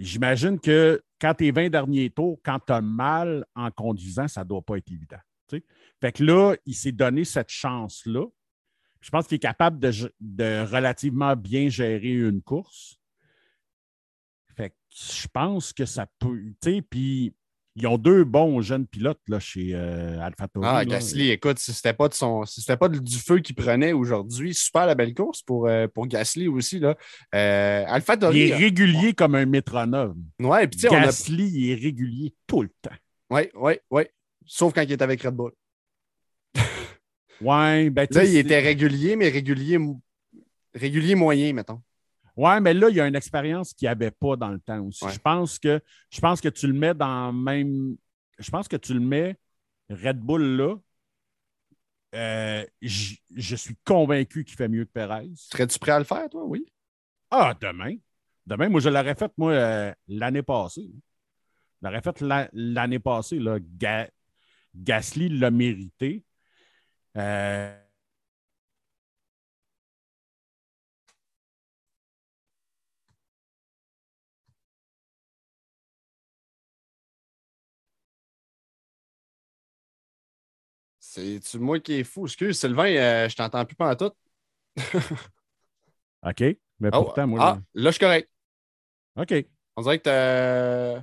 j'imagine 0.00 0.58
que 0.58 1.02
quand 1.20 1.34
tu 1.34 1.46
es 1.46 1.50
20 1.50 1.70
derniers 1.70 2.10
tours, 2.10 2.40
quand 2.42 2.58
tu 2.66 2.72
as 2.72 2.80
mal 2.80 3.44
en 3.54 3.70
conduisant, 3.70 4.26
ça 4.26 4.42
ne 4.42 4.48
doit 4.48 4.62
pas 4.62 4.78
être 4.78 4.90
évident. 4.90 5.18
Fait 6.00 6.12
que 6.12 6.24
là, 6.24 6.54
il 6.64 6.74
s'est 6.74 6.92
donné 6.92 7.24
cette 7.24 7.50
chance-là. 7.50 8.24
Je 9.00 9.10
pense 9.10 9.26
qu'il 9.26 9.36
est 9.36 9.40
capable 9.40 9.78
de, 9.78 10.64
relativement 10.64 11.34
bien 11.36 11.68
gérer 11.68 12.12
une 12.12 12.42
course. 12.42 12.98
Fait 14.56 14.70
que 14.70 14.76
je 14.94 15.26
pense 15.28 15.72
que 15.72 15.84
ça 15.84 16.06
peut. 16.18 16.40
Puis 16.88 17.34
ils 17.76 17.86
ont 17.86 17.98
deux 17.98 18.24
bons 18.24 18.60
jeunes 18.60 18.86
pilotes 18.86 19.20
là, 19.28 19.38
chez 19.38 19.70
euh, 19.74 20.20
AlphaTauri. 20.20 20.66
Ah, 20.68 20.84
Gasly, 20.84 21.30
écoute, 21.30 21.58
si 21.58 21.72
c'était 21.72 21.92
pas 21.92 22.08
de 22.08 22.14
son, 22.14 22.44
si 22.44 22.60
c'était 22.60 22.76
pas 22.76 22.88
du 22.88 23.18
feu 23.18 23.38
qu'il 23.38 23.54
prenait 23.54 23.92
aujourd'hui, 23.92 24.54
super 24.54 24.86
la 24.86 24.94
belle 24.94 25.14
course 25.14 25.42
pour, 25.42 25.68
euh, 25.68 25.86
pour 25.86 26.06
Gasly 26.06 26.48
aussi. 26.48 26.80
Là. 26.80 26.96
Euh, 27.34 27.84
AlphaTauri. 27.86 28.38
Il 28.38 28.50
est 28.50 28.56
régulier 28.56 29.12
comme 29.12 29.34
un 29.34 29.46
métronome. 29.46 30.22
Ouais, 30.40 30.66
puis 30.66 30.80
Gasly, 30.80 31.48
il 31.48 31.70
est 31.70 31.74
régulier 31.74 32.34
tout 32.46 32.62
le 32.62 32.70
temps. 32.82 32.96
Oui, 33.30 33.42
oui, 33.54 33.74
oui. 33.90 34.02
Sauf 34.44 34.74
quand 34.74 34.82
il 34.82 34.90
est 34.90 35.02
avec 35.02 35.22
Red 35.22 35.34
Bull. 35.34 35.52
ouais, 37.40 37.90
ben 37.90 38.06
Là, 38.10 38.24
il 38.24 38.36
était 38.36 38.58
régulier, 38.58 39.14
mais 39.14 39.28
régulier, 39.28 39.78
régulier 40.74 41.14
moyen, 41.14 41.52
mettons. 41.52 41.80
Oui, 42.36 42.60
mais 42.60 42.74
là, 42.74 42.88
il 42.88 42.96
y 42.96 43.00
a 43.00 43.06
une 43.06 43.16
expérience 43.16 43.72
qu'il 43.74 43.86
n'y 43.86 43.90
avait 43.90 44.10
pas 44.10 44.36
dans 44.36 44.50
le 44.50 44.60
temps 44.60 44.80
aussi. 44.80 45.04
Je, 45.08 45.18
pense 45.18 45.58
que, 45.58 45.80
je 46.10 46.20
pense 46.20 46.40
que 46.40 46.48
tu 46.48 46.66
le 46.66 46.72
mets 46.72 46.94
dans 46.94 47.32
même. 47.32 47.96
Je 48.38 48.50
pense 48.50 48.68
que 48.68 48.76
tu 48.76 48.94
le 48.94 49.00
mets 49.00 49.36
Red 49.90 50.18
Bull 50.18 50.56
là. 50.56 50.76
Euh, 52.14 52.64
je 52.80 53.56
suis 53.56 53.76
convaincu 53.84 54.44
qu'il 54.44 54.56
fait 54.56 54.68
mieux 54.68 54.84
que 54.84 54.90
Perez. 54.90 55.30
Serais-tu 55.36 55.78
prêt 55.78 55.92
à 55.92 55.98
le 55.98 56.04
faire, 56.04 56.28
toi? 56.28 56.44
Oui. 56.44 56.66
Ah, 57.30 57.54
demain. 57.60 57.94
Demain, 58.46 58.68
moi, 58.68 58.80
je 58.80 58.88
l'aurais 58.88 59.14
fait, 59.14 59.30
moi, 59.36 59.52
euh, 59.52 59.94
l'année 60.08 60.42
passée. 60.42 60.90
Je 61.80 61.86
l'aurais 61.86 62.02
fait 62.02 62.20
l'année 62.52 62.98
passée. 62.98 63.38
Là. 63.38 63.58
Gasly 64.74 65.28
l'a 65.28 65.50
mérité. 65.50 66.24
Euh, 67.16 67.79
C'est 81.10 81.56
moi 81.56 81.80
qui 81.80 81.94
est 81.94 82.04
fou? 82.04 82.26
Excuse, 82.26 82.56
Sylvain, 82.56 82.94
euh, 82.94 83.28
je 83.28 83.34
t'entends 83.34 83.64
plus 83.64 83.74
pendant 83.74 83.96
tout. 83.96 84.12
OK. 86.22 86.40
Mais 86.78 86.88
oh, 86.92 87.02
pourtant, 87.02 87.26
moi. 87.26 87.40
Ah, 87.42 87.58
là, 87.74 87.90
je 87.90 87.90
suis 87.90 87.98
correct. 87.98 88.30
OK. 89.16 89.34
On 89.74 89.82
dirait 89.82 89.98
que 89.98 91.02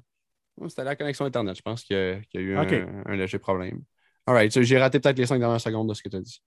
C'était 0.69 0.85
la 0.85 0.95
connexion 0.95 1.25
Internet. 1.25 1.57
Je 1.57 1.61
pense 1.61 1.83
qu'il 1.83 2.23
y, 2.33 2.37
a 2.37 2.39
eu 2.39 2.55
un, 2.55 3.15
léger 3.17 3.37
problème. 3.37 3.81
All 4.25 4.35
right. 4.35 4.61
J'ai 4.61 4.77
raté 4.77 5.01
peut-être 5.01 5.17
les 5.17 5.25
cinq 5.25 5.39
dernières 5.39 5.59
secondes 5.59 5.89
de 5.89 5.93
ce 5.93 6.01
que 6.01 6.07
tu 6.07 6.15
as 6.15 6.21
dit. 6.21 6.41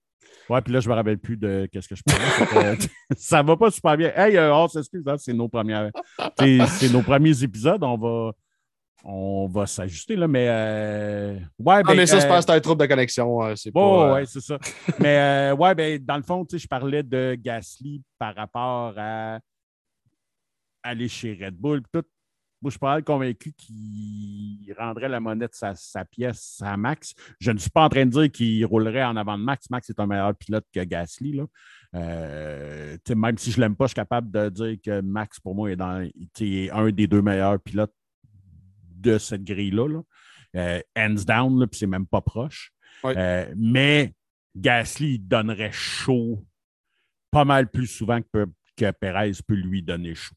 Ouais, 0.49 0.61
puis 0.61 0.73
là, 0.73 0.79
je 0.79 0.89
me 0.89 0.95
rappelle 0.95 1.19
plus 1.19 1.37
de 1.37 1.69
ce 1.71 1.87
que 1.87 1.95
je 1.95 2.01
parlais. 2.01 2.77
ça 3.15 3.43
va 3.43 3.57
pas 3.57 3.69
super 3.69 3.95
bien. 3.95 4.11
Hey, 4.15 4.37
euh, 4.37 4.55
oh, 4.55 4.67
s'excuse, 4.69 5.07
hein, 5.07 5.17
c'est 5.19 5.33
nos 5.33 5.49
premières. 5.49 5.91
c'est 6.39 6.91
nos 6.91 7.03
premiers 7.03 7.43
épisodes. 7.43 7.83
On 7.83 7.97
va 7.97 8.31
on 9.03 9.47
va 9.47 9.65
s'ajuster, 9.65 10.15
là, 10.15 10.27
mais. 10.27 10.47
Euh, 10.49 11.33
ouais, 11.59 11.75
ah, 11.77 11.83
ben, 11.83 11.95
mais 11.95 12.05
ça, 12.05 12.19
c'est 12.19 12.27
euh, 12.27 12.41
pas 12.41 12.53
un 12.53 12.59
trouble 12.59 12.81
de 12.81 12.85
connexion. 12.87 13.43
Euh, 13.43 13.55
c'est 13.55 13.71
pas, 13.71 14.13
ouais, 14.13 14.25
c'est 14.25 14.41
ça. 14.41 14.57
mais 14.99 15.51
ouais, 15.57 15.75
ben, 15.75 16.03
dans 16.03 16.17
le 16.17 16.23
fond, 16.23 16.45
je 16.51 16.67
parlais 16.67 17.03
de 17.03 17.35
Gasly 17.39 18.03
par 18.19 18.35
rapport 18.35 18.93
à 18.97 19.39
aller 20.83 21.07
chez 21.07 21.37
Red 21.41 21.55
Bull. 21.55 21.81
Tout. 21.91 22.03
Moi, 22.63 22.69
je 22.69 22.73
suis 22.73 22.79
pas 22.79 23.01
convaincu 23.01 23.53
qu'il 23.53 24.71
rendrait 24.77 25.09
la 25.09 25.19
monnaie 25.19 25.47
de 25.47 25.73
sa, 25.73 26.05
pièce 26.05 26.61
à 26.63 26.77
Max. 26.77 27.15
Je 27.39 27.49
ne 27.49 27.57
suis 27.57 27.71
pas 27.71 27.85
en 27.85 27.89
train 27.89 28.05
de 28.05 28.11
dire 28.11 28.31
qu'il 28.31 28.63
roulerait 28.67 29.03
en 29.03 29.15
avant 29.15 29.35
de 29.35 29.43
Max. 29.43 29.67
Max 29.71 29.89
est 29.89 29.99
un 29.99 30.05
meilleur 30.05 30.35
pilote 30.35 30.67
que 30.71 30.83
Gasly. 30.83 31.33
Là. 31.37 31.45
même 31.91 33.37
si 33.39 33.49
je 33.51 33.57
ne 33.57 33.61
l'aime 33.61 33.75
pas, 33.75 33.85
je 33.85 33.89
suis 33.89 33.95
capable 33.95 34.29
de 34.29 34.49
dire 34.49 34.77
que 34.85 35.01
Max, 35.01 35.39
pour 35.39 35.55
moi, 35.55 35.71
est, 35.71 35.75
dans, 35.75 36.07
est 36.39 36.69
un 36.69 36.91
des 36.91 37.07
deux 37.07 37.23
meilleurs 37.23 37.59
pilotes 37.59 37.95
de 39.01 39.17
cette 39.17 39.43
grille-là. 39.43 40.01
Euh, 40.55 40.81
hands 40.97 41.23
down, 41.25 41.67
puis 41.67 41.79
c'est 41.79 41.87
même 41.87 42.07
pas 42.07 42.21
proche. 42.21 42.71
Euh, 43.05 43.51
mais 43.55 44.13
Gasly 44.55 45.17
donnerait 45.17 45.71
chaud 45.71 46.45
pas 47.31 47.45
mal 47.45 47.69
plus 47.69 47.87
souvent 47.87 48.21
que, 48.21 48.45
que 48.75 48.91
Perez 48.91 49.31
peut 49.47 49.55
lui 49.55 49.81
donner 49.81 50.13
chaud. 50.13 50.35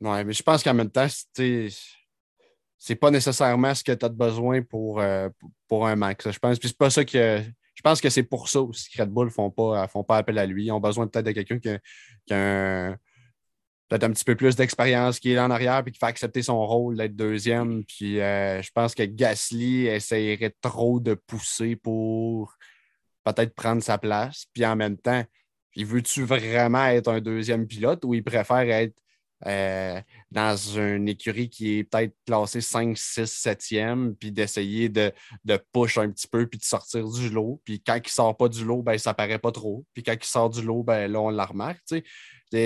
Oui, 0.00 0.24
mais 0.24 0.32
je 0.32 0.42
pense 0.42 0.62
qu'en 0.62 0.74
même 0.74 0.90
temps, 0.90 1.06
c'est 1.36 2.94
pas 2.96 3.10
nécessairement 3.10 3.74
ce 3.74 3.84
que 3.84 3.92
tu 3.92 4.04
as 4.04 4.08
besoin 4.08 4.62
pour, 4.62 5.00
euh, 5.00 5.28
pour 5.68 5.86
un 5.86 5.94
max. 5.94 6.30
Je 6.30 6.38
pense, 6.38 6.58
c'est 6.60 6.76
pas 6.76 6.90
ça 6.90 7.04
que. 7.04 7.42
Je 7.74 7.82
pense 7.82 8.00
que 8.00 8.10
c'est 8.10 8.24
pour 8.24 8.48
ça 8.48 8.60
aussi 8.60 8.90
que 8.90 9.00
Red 9.00 9.08
Bull 9.08 9.26
ne 9.26 9.32
font 9.32 9.50
pas, 9.50 9.88
font 9.88 10.04
pas 10.04 10.18
appel 10.18 10.36
à 10.36 10.44
lui. 10.44 10.66
Ils 10.66 10.72
ont 10.72 10.80
besoin 10.80 11.06
peut-être 11.06 11.24
de 11.24 11.32
quelqu'un 11.32 11.58
qui, 11.58 11.70
a 12.34 12.90
un 12.90 12.96
peut-être 13.90 14.04
un 14.04 14.12
petit 14.12 14.24
peu 14.24 14.36
plus 14.36 14.54
d'expérience 14.54 15.18
qui 15.18 15.32
est 15.32 15.34
là 15.34 15.44
en 15.44 15.50
arrière 15.50 15.82
puis 15.82 15.92
qui 15.92 15.98
fait 15.98 16.06
accepter 16.06 16.42
son 16.42 16.64
rôle 16.64 16.96
d'être 16.96 17.16
deuxième. 17.16 17.84
Puis 17.84 18.20
euh, 18.20 18.62
je 18.62 18.70
pense 18.72 18.94
que 18.94 19.02
Gasly 19.02 19.88
essayerait 19.88 20.54
trop 20.60 21.00
de 21.00 21.14
pousser 21.14 21.74
pour 21.74 22.56
peut-être 23.24 23.52
prendre 23.52 23.82
sa 23.82 23.98
place. 23.98 24.46
Puis 24.54 24.64
en 24.64 24.76
même 24.76 24.96
temps, 24.96 25.24
il 25.74 25.86
veut-tu 25.86 26.22
vraiment 26.22 26.86
être 26.86 27.08
un 27.08 27.20
deuxième 27.20 27.66
pilote 27.66 28.04
ou 28.04 28.14
il 28.14 28.22
préfère 28.22 28.60
être 28.60 28.94
euh, 29.46 30.00
dans 30.30 30.56
une 30.56 31.08
écurie 31.08 31.48
qui 31.48 31.78
est 31.78 31.84
peut-être 31.84 32.14
classée 32.26 32.60
5, 32.60 32.96
6, 32.96 33.22
7e, 33.22 34.14
puis 34.14 34.30
d'essayer 34.30 34.88
de, 34.88 35.12
de 35.44 35.58
push 35.72 35.96
un 35.98 36.10
petit 36.10 36.28
peu, 36.28 36.46
puis 36.46 36.58
de 36.58 36.64
sortir 36.64 37.08
du 37.08 37.30
lot. 37.30 37.60
Puis 37.64 37.80
quand 37.80 37.96
il 37.96 38.02
ne 38.04 38.08
sort 38.08 38.36
pas 38.36 38.48
du 38.48 38.64
lot, 38.64 38.82
ben, 38.82 38.98
ça 38.98 39.14
paraît 39.14 39.38
pas 39.38 39.52
trop. 39.52 39.84
Puis 39.94 40.02
quand 40.02 40.14
il 40.14 40.24
sort 40.24 40.50
du 40.50 40.62
lot, 40.62 40.82
ben, 40.82 41.10
là, 41.10 41.20
on 41.20 41.30
la 41.30 41.46
remarque. 41.46 41.80
Il 41.90 42.02
y 42.52 42.58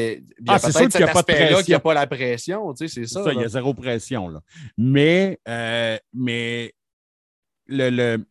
a 0.48 0.54
ah, 0.54 0.58
peut-être 0.58 0.92
cet 0.92 1.02
aspect-là 1.02 1.62
qu'il 1.62 1.72
n'y 1.72 1.76
a 1.76 1.80
pas 1.80 1.94
la 1.94 2.06
pression, 2.06 2.74
c'est 2.74 2.88
ça. 2.88 3.22
ça 3.22 3.32
il 3.32 3.40
y 3.40 3.44
a 3.44 3.48
zéro 3.48 3.74
pression. 3.74 4.28
Là. 4.28 4.40
Mais, 4.76 5.38
euh, 5.46 5.98
mais 6.12 6.74
le, 7.66 7.90
le... 7.90 8.24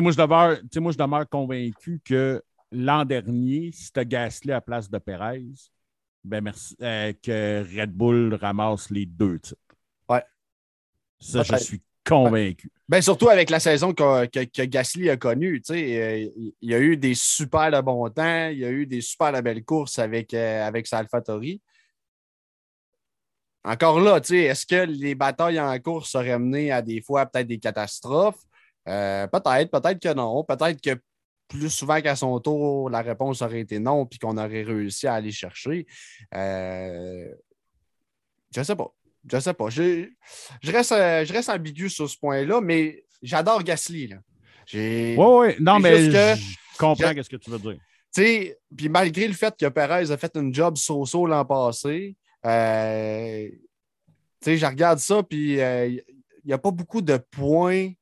moi, 0.00 0.12
je 0.12 0.16
demeure, 0.16 0.58
moi, 0.76 0.92
je 0.92 0.98
demeure 0.98 1.28
convaincu 1.28 2.00
que 2.04 2.42
l'an 2.70 3.04
dernier, 3.04 3.70
si 3.72 3.92
tu 3.92 4.00
as 4.00 4.04
Gasly 4.04 4.50
à 4.50 4.56
la 4.56 4.60
place 4.60 4.90
de 4.90 4.98
Perez, 4.98 5.42
ben 6.24 6.42
merci, 6.42 6.74
euh, 6.80 7.12
que 7.22 7.64
Red 7.78 7.92
Bull 7.92 8.34
ramasse 8.34 8.90
les 8.90 9.04
deux 9.04 9.38
titres. 9.38 9.60
Ouais. 10.08 10.24
Ça, 11.20 11.42
je 11.42 11.56
suis 11.56 11.82
convaincu. 12.04 12.70
Ben, 12.88 13.00
surtout 13.02 13.28
avec 13.28 13.50
la 13.50 13.60
saison 13.60 13.92
que, 13.92 14.26
que, 14.26 14.62
Gasly 14.64 15.10
a 15.10 15.16
connue. 15.16 15.62
Euh, 15.70 16.28
il 16.60 16.70
y 16.70 16.74
a 16.74 16.80
eu 16.80 16.96
des 16.96 17.14
super 17.14 17.70
de 17.70 17.80
bons 17.80 18.08
temps, 18.10 18.48
il 18.48 18.58
y 18.58 18.64
a 18.64 18.70
eu 18.70 18.86
des 18.86 19.00
super 19.00 19.32
de 19.32 19.40
belles 19.40 19.64
courses 19.64 19.98
avec, 19.98 20.32
euh, 20.34 20.66
avec 20.66 20.86
sa 20.86 20.98
AlphaTauri. 20.98 21.60
Encore 23.66 24.00
là, 24.00 24.18
est-ce 24.18 24.66
que 24.66 24.84
les 24.84 25.14
batailles 25.14 25.60
en 25.60 25.78
course 25.78 26.10
seraient 26.10 26.38
menées 26.38 26.70
à 26.70 26.82
des 26.82 27.00
fois 27.00 27.24
peut-être 27.24 27.46
des 27.46 27.58
catastrophes? 27.58 28.42
peut-être, 28.84 29.70
peut-être 29.70 29.98
que 29.98 30.12
non. 30.12 30.44
Peut-être 30.44 30.78
que 30.82 31.00
plus 31.48 31.70
souvent 31.70 32.00
qu'à 32.00 32.16
son 32.16 32.38
tour, 32.40 32.90
la 32.90 33.02
réponse 33.02 33.42
aurait 33.42 33.60
été 33.60 33.78
non, 33.78 34.06
puis 34.06 34.18
qu'on 34.18 34.36
aurait 34.36 34.62
réussi 34.62 35.06
à 35.06 35.14
aller 35.14 35.32
chercher. 35.32 35.86
Euh, 36.34 37.28
je 38.54 38.60
ne 38.60 38.64
sais 38.64 38.76
pas. 38.76 38.94
Je 39.30 39.36
ne 39.36 39.40
sais 39.40 39.54
pas. 39.54 39.70
Je, 39.70 40.08
reste, 40.64 40.92
je 40.92 41.32
reste 41.32 41.48
ambigu 41.48 41.88
sur 41.88 42.08
ce 42.08 42.18
point-là, 42.18 42.60
mais 42.60 43.04
j'adore 43.22 43.62
Gasly. 43.62 44.14
Oui, 44.72 45.16
oui. 45.16 45.48
Non, 45.60 45.78
mais 45.78 46.10
je 46.10 46.78
comprends 46.78 47.12
ce 47.22 47.28
que 47.28 47.36
tu 47.36 47.50
veux 47.50 47.58
dire. 47.58 47.78
Puis 48.14 48.88
malgré 48.88 49.26
le 49.26 49.34
fait 49.34 49.54
que 49.58 49.66
Perez 49.66 50.10
a 50.10 50.16
fait 50.16 50.36
un 50.36 50.52
job 50.52 50.76
so-so 50.76 51.26
l'an 51.26 51.44
passé, 51.44 52.16
euh, 52.46 53.48
je 54.46 54.66
regarde 54.66 54.98
ça, 54.98 55.22
puis 55.22 55.60
euh, 55.60 55.88
il 55.88 56.02
n'y 56.46 56.52
a 56.52 56.58
pas 56.58 56.70
beaucoup 56.70 57.00
de 57.00 57.16
points 57.16 57.92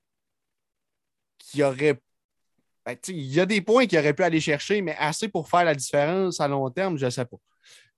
qui 1.39 1.63
auraient 1.63 2.01
ben, 2.85 2.97
il 3.09 3.33
y 3.33 3.41
a 3.41 3.47
des 3.47 3.61
points 3.61 3.87
qu'il 3.87 3.99
aurait 3.99 4.15
pu 4.15 4.23
aller 4.23 4.41
chercher, 4.41 4.83
mais 4.83 4.97
assez 4.99 5.29
pour 5.29 5.49
faire 5.49 5.65
la 5.65 5.75
différence 5.75 6.41
à 6.41 6.49
long 6.49 6.69
terme, 6.71 6.99
je 6.99 7.05
ne 7.05 7.11
sais 7.11 7.25
pas. 7.25 7.37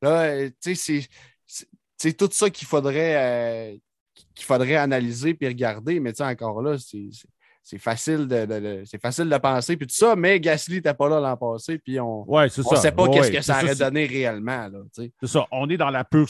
Là, 0.02 0.22
euh, 0.24 0.50
c'est 0.60 2.12
tout 2.12 2.28
ça 2.30 2.50
qu'il 2.50 2.66
faudrait, 2.66 3.16
euh, 3.16 3.76
qu'il 4.34 4.44
faudrait 4.44 4.76
analyser 4.76 5.36
et 5.40 5.48
regarder, 5.48 6.00
mais 6.00 6.20
encore 6.20 6.60
là, 6.60 6.76
c'est 7.62 7.78
facile 7.78 8.26
de, 8.28 8.84
facile 9.00 9.28
de 9.28 9.38
penser 9.38 9.78
puis 9.78 9.86
tout 9.86 9.94
ça, 9.94 10.14
mais 10.14 10.38
Gasly 10.38 10.76
n'était 10.76 10.92
pas 10.92 11.08
là 11.08 11.18
l'an 11.18 11.36
passé, 11.36 11.78
puis 11.78 11.98
on 11.98 12.26
ne 12.28 12.48
sait 12.48 12.92
pas 12.92 13.08
qu'est-ce 13.08 13.30
que 13.30 13.40
ça 13.40 13.62
aurait 13.62 13.76
donné 13.76 14.04
réellement. 14.04 14.68
C'est 14.92 15.26
ça, 15.26 15.46
on 15.50 15.70
est 15.70 15.78
dans 15.78 15.90
la 15.90 16.04
pure 16.04 16.28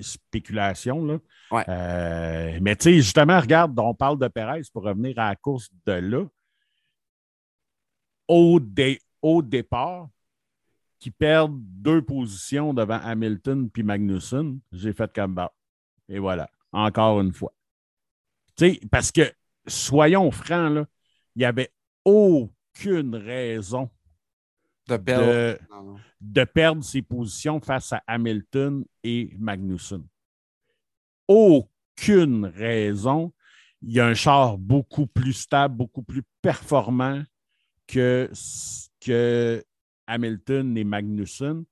spéculation. 0.00 1.04
Là. 1.04 1.18
Euh, 1.68 2.58
mais 2.62 2.76
justement, 2.80 3.38
regarde, 3.38 3.78
on 3.78 3.94
parle 3.94 4.18
de 4.18 4.28
Perez 4.28 4.62
pour 4.72 4.84
revenir 4.84 5.18
à 5.18 5.30
la 5.30 5.36
course 5.36 5.68
de 5.86 5.92
là 5.92 6.24
au, 8.28 8.60
départ 9.42 10.08
qui 10.98 11.10
perdent 11.10 11.60
deux 11.60 12.02
positions 12.02 12.72
devant 12.72 13.00
Hamilton 13.02 13.68
puis 13.68 13.82
Magnussen, 13.82 14.60
j'ai 14.70 14.92
fait 14.92 15.12
comme 15.12 15.34
bas. 15.34 15.52
Et 16.08 16.18
voilà, 16.18 16.48
encore 16.72 17.20
une 17.20 17.32
fois. 17.32 17.52
sais, 18.56 18.80
parce 18.90 19.10
que, 19.10 19.32
soyons 19.66 20.30
francs, 20.30 20.86
il 21.34 21.38
n'y 21.40 21.44
avait 21.44 21.72
aucune 22.04 23.14
raison 23.16 23.90
de 24.88 24.96
perdre. 24.96 25.58
de 26.20 26.44
perdre, 26.44 26.84
ses 26.84 27.02
positions 27.02 27.60
face 27.60 27.92
à 27.92 28.02
Hamilton 28.06 28.84
et 29.02 29.34
Magnussen. 29.38 30.06
Aucune 31.28 32.46
raison. 32.46 33.32
Il 33.80 33.92
y 33.92 34.00
a 34.00 34.06
un 34.06 34.14
char 34.14 34.58
beaucoup 34.58 35.06
plus 35.06 35.32
stable, 35.32 35.76
beaucoup 35.76 36.02
plus 36.02 36.22
performant 36.40 37.22
que, 37.86 38.30
que 39.00 39.62
Hamilton 40.06 40.76
et 40.76 40.84
Magnussen. 40.84 41.64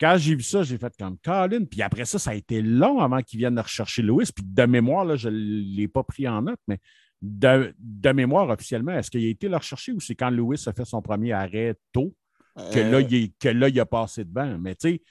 Quand 0.00 0.16
j'ai 0.18 0.34
vu 0.34 0.42
ça, 0.42 0.62
j'ai 0.62 0.76
fait 0.76 0.92
comme 0.98 1.18
Colin. 1.18 1.64
Puis 1.64 1.82
après 1.82 2.04
ça, 2.04 2.18
ça 2.18 2.30
a 2.30 2.34
été 2.34 2.60
long 2.60 3.00
avant 3.00 3.22
qu'ils 3.22 3.38
viennent 3.38 3.58
rechercher 3.58 4.02
Lewis. 4.02 4.30
Puis 4.34 4.44
de 4.44 4.64
mémoire, 4.64 5.04
là, 5.04 5.16
je 5.16 5.28
ne 5.28 5.36
l'ai 5.76 5.88
pas 5.88 6.02
pris 6.02 6.26
en 6.26 6.42
note, 6.42 6.60
mais 6.66 6.78
de, 7.22 8.12
mémoire 8.12 8.50
officiellement, 8.50 8.92
est-ce 8.92 9.10
qu'il 9.10 9.24
a 9.24 9.28
été 9.28 9.48
le 9.48 9.56
rechercher 9.56 9.92
ou 9.92 10.00
c'est 10.00 10.14
quand 10.14 10.30
Lewis 10.30 10.64
a 10.66 10.72
fait 10.72 10.84
son 10.84 11.00
premier 11.00 11.32
arrêt 11.32 11.74
tôt 11.92 12.14
que, 12.54 12.78
là, 12.78 12.98
euh. 12.98 13.02
il, 13.08 13.32
que 13.34 13.48
là, 13.48 13.68
il 13.68 13.80
a 13.80 13.86
passé 13.86 14.24
devant? 14.24 14.58
Mais 14.58 14.74
tu 14.74 14.90
sais, 14.90 15.02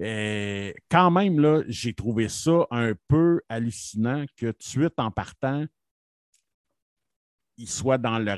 euh, 0.00 0.72
quand 0.90 1.10
même, 1.10 1.40
là, 1.40 1.62
j'ai 1.66 1.94
trouvé 1.94 2.28
ça 2.28 2.66
un 2.70 2.92
peu 3.08 3.40
hallucinant 3.48 4.24
que 4.36 4.46
tout 4.46 4.58
de 4.58 4.62
suite 4.62 4.94
en 4.98 5.10
partant, 5.10 5.66
il 7.58 7.68
soit 7.68 7.98
dans 7.98 8.18
le, 8.18 8.34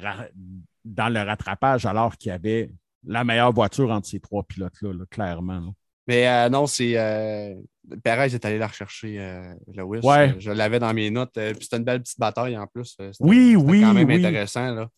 dans 0.85 1.09
le 1.09 1.21
rattrapage 1.21 1.87
alors 1.87 2.17
qu'il 2.17 2.31
y 2.31 2.33
avait 2.33 2.71
la 3.07 3.25
meilleure 3.25 3.53
voiture 3.53 3.91
entre 3.91 4.07
ces 4.07 4.21
trois 4.21 4.43
pilotes-là, 4.43 4.93
clairement. 5.11 5.75
Mais 6.07 6.27
euh, 6.27 6.49
non, 6.49 6.67
c'est. 6.67 6.95
Euh, 6.97 7.55
Perez 8.03 8.35
est 8.35 8.45
allé 8.45 8.59
la 8.59 8.67
rechercher, 8.67 9.17
euh, 9.19 9.55
Lewis. 9.75 10.01
Je, 10.39 10.51
l'avais 10.51 10.79
dans 10.79 10.93
mes 10.93 11.11
notes. 11.11 11.35
puis 11.35 11.57
c'était 11.61 11.77
une 11.77 11.85
belle 11.85 12.03
petite 12.03 12.19
bataille 12.19 12.57
en 12.57 12.67
plus. 12.67 12.97
Oui, 13.21 13.57
oui. 13.57 13.83
quand 13.83 13.95
même 13.95 14.11
intéressant. 14.11 14.75
Là. 14.75 14.89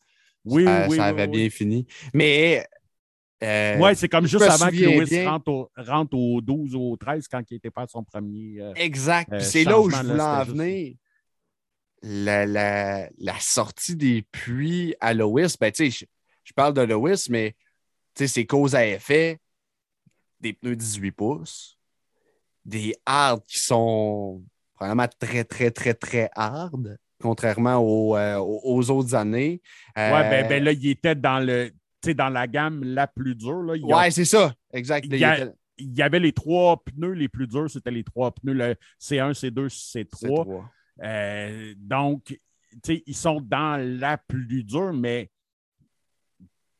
Oui, 0.45 0.65
ça, 0.65 0.87
oui. 0.89 0.97
Ça 0.97 1.05
avait 1.07 1.27
bien 1.27 1.51
fini. 1.51 1.87
Mais. 2.15 2.65
oui, 3.43 3.91
c'est 3.97 4.09
comme 4.09 4.27
juste 4.27 4.43
avant 4.43 4.69
que 4.69 4.77
Lewis 4.77 5.27
rentre 5.87 6.15
au, 6.15 6.41
12 6.41 6.75
ou 6.75 6.93
au 6.93 6.97
13 6.97 7.27
quand 7.29 7.43
il 7.51 7.57
était 7.57 7.71
pas 7.71 7.87
son 7.89 8.05
premier. 8.05 8.61
exact. 8.77 9.41
c'est 9.41 9.65
là 9.65 9.81
où 9.81 9.91
je 9.91 9.97
voulais 9.97 10.23
en 10.23 10.45
venir 10.45 10.95
la, 12.03 13.09
sortie 13.41 13.97
des 13.97 14.23
puits 14.23 14.95
à 15.01 15.15
Lois, 15.15 15.47
ben, 15.61 15.73
je, 15.77 16.05
je, 16.45 16.53
parle 16.55 16.75
de 16.75 16.83
Lois, 16.83 17.15
mais 17.29 17.55
c'est 18.15 18.47
cause 18.47 18.75
à 18.75 18.87
effet 18.87 19.39
des 20.41 20.53
pneus 20.53 20.77
18 20.77 21.13
pouces, 21.13 21.79
des 22.65 22.95
hards 23.05 23.43
qui 23.47 23.59
sont 23.59 24.43
vraiment 24.79 25.07
très, 25.19 25.45
très, 25.45 25.71
très, 25.71 25.95
très 25.95 26.31
hard, 26.35 26.99
contrairement 27.21 27.77
aux, 27.77 28.17
euh, 28.17 28.39
aux 28.39 28.91
autres 28.91 29.15
années. 29.15 29.61
Oui, 29.97 30.03
ben, 30.03 30.49
ben, 30.49 30.65
là, 30.65 30.73
il 30.73 30.89
était 30.89 31.15
dans 31.15 31.39
le 31.39 31.71
dans 32.15 32.31
la 32.31 32.47
gamme 32.47 32.83
la 32.83 33.07
plus 33.07 33.35
dure. 33.35 33.63
Là, 33.63 33.75
ouais, 33.75 34.11
c'est 34.11 34.25
ça, 34.25 34.55
exact. 34.73 35.07
Il 35.83 35.97
y, 35.97 36.03
avait 36.03 36.19
les 36.19 36.33
trois 36.33 36.83
pneus 36.83 37.13
les 37.13 37.29
plus 37.29 37.47
durs, 37.47 37.71
c'était 37.71 37.91
les 37.91 38.05
trois 38.05 38.33
pneus, 38.33 38.53
le 38.53 38.75
C1, 39.01 39.33
C2, 39.33 39.69
C3. 39.69 40.63
Euh, 41.03 41.75
donc, 41.77 42.39
ils 42.87 43.17
sont 43.17 43.41
dans 43.41 43.81
la 43.81 44.19
plus 44.19 44.65
dure, 44.65 44.93
mais 44.93 45.31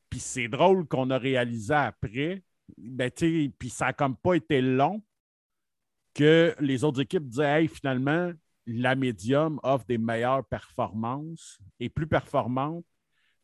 puis 0.09 0.21
c'est 0.21 0.49
drôle 0.49 0.87
qu'on 0.87 1.11
a 1.11 1.19
réalisé 1.19 1.75
après, 1.75 2.43
ben, 2.77 3.11
puis 3.59 3.71
ça 3.71 3.87
n'a 3.87 3.93
comme 3.93 4.17
pas 4.17 4.35
été 4.35 4.61
long 4.61 5.03
que 6.15 6.55
les 6.59 6.83
autres 6.85 7.01
équipes 7.01 7.29
disaient 7.29 7.69
finalement, 7.69 8.33
la 8.67 8.95
médium 8.95 9.59
offre 9.63 9.87
des 9.87 9.99
meilleures 9.99 10.45
performances 10.45 11.59
et 11.79 11.89
plus 11.89 12.07
performante. 12.07 12.85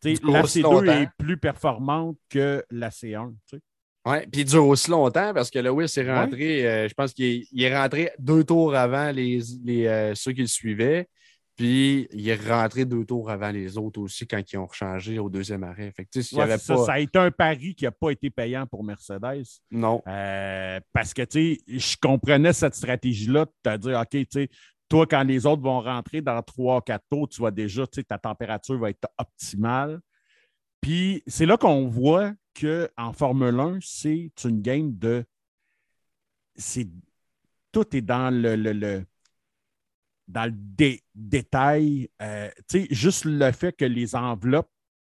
La 0.05 0.43
C2 0.43 1.03
est 1.03 1.09
plus 1.19 1.37
performante 1.37 2.19
que 2.29 2.65
la 2.71 2.91
C1. 2.91 3.35
Oui, 4.07 4.19
puis 4.31 4.43
il 4.43 4.45
dure 4.45 4.69
aussi 4.69 4.89
longtemps 4.89 5.35
parce 5.35 5.51
que 5.51 5.59
Lewis 5.59 5.93
est 5.97 6.15
rentré, 6.15 6.65
euh, 6.65 6.89
je 6.89 6.95
pense 6.95 7.13
qu'il 7.13 7.45
est, 7.59 7.77
rentré 7.77 8.13
deux 8.21 8.45
tours 8.45 8.77
avant 8.77 9.11
les, 9.11 9.41
euh, 9.69 10.15
ceux 10.15 10.33
qui 10.33 10.43
le 10.43 10.47
suivaient. 10.47 11.09
Puis 11.57 12.07
il 12.13 12.29
est 12.29 12.49
rentré 12.49 12.85
deux 12.85 13.05
tours 13.05 13.31
avant 13.31 13.51
les 13.51 13.77
autres 13.79 14.01
aussi 14.01 14.27
quand 14.27 14.41
ils 14.53 14.59
ont 14.59 14.69
changé 14.71 15.19
au 15.19 15.29
deuxième 15.29 15.65
arrêt. 15.65 15.93
ça, 16.21 16.59
ça, 16.59 16.93
a 16.93 17.01
été 17.01 17.19
un 17.19 17.31
pari 17.33 17.75
qui 17.75 17.85
n'a 17.85 17.91
pas 17.91 18.11
été 18.11 18.31
payant 18.31 18.67
pour 18.67 18.85
Mercedes. 18.85 19.43
Non. 19.71 20.03
Euh, 20.07 20.79
parce 20.93 21.13
que 21.13 21.23
je 21.33 21.97
comprenais 22.01 22.53
cette 22.53 22.75
stratégie-là 22.75 23.47
de 23.47 23.71
te 23.71 23.77
dire 23.79 24.01
OK, 24.01 24.47
toi, 24.89 25.07
quand 25.07 25.25
les 25.25 25.47
autres 25.47 25.63
vont 25.63 25.81
rentrer 25.81 26.21
dans 26.21 26.41
trois, 26.43 26.81
quatre 26.81 27.05
tours, 27.11 27.29
tu 27.29 27.39
vois 27.39 27.51
déjà, 27.51 27.85
ta 27.87 28.19
température 28.19 28.79
va 28.79 28.91
être 28.91 29.09
optimale. 29.19 30.01
Puis 30.81 31.23
c'est 31.27 31.47
là 31.47 31.57
qu'on 31.57 31.89
voit 31.89 32.33
qu'en 32.59 33.13
Formule 33.13 33.59
1, 33.59 33.79
c'est 33.83 34.31
une 34.45 34.63
game 34.63 34.97
de 34.97 35.25
c'est 36.55 36.89
tout 37.73 37.95
est 37.95 38.03
dans 38.03 38.33
le, 38.33 38.57
le, 38.57 39.05
dans 40.29 40.51
le 40.51 40.97
détail. 41.15 42.09
Euh, 42.23 42.51
juste 42.91 43.25
le 43.27 43.53
fait 43.53 43.73
que 43.73 43.85
les 43.85 44.17
enveloppes 44.17 44.71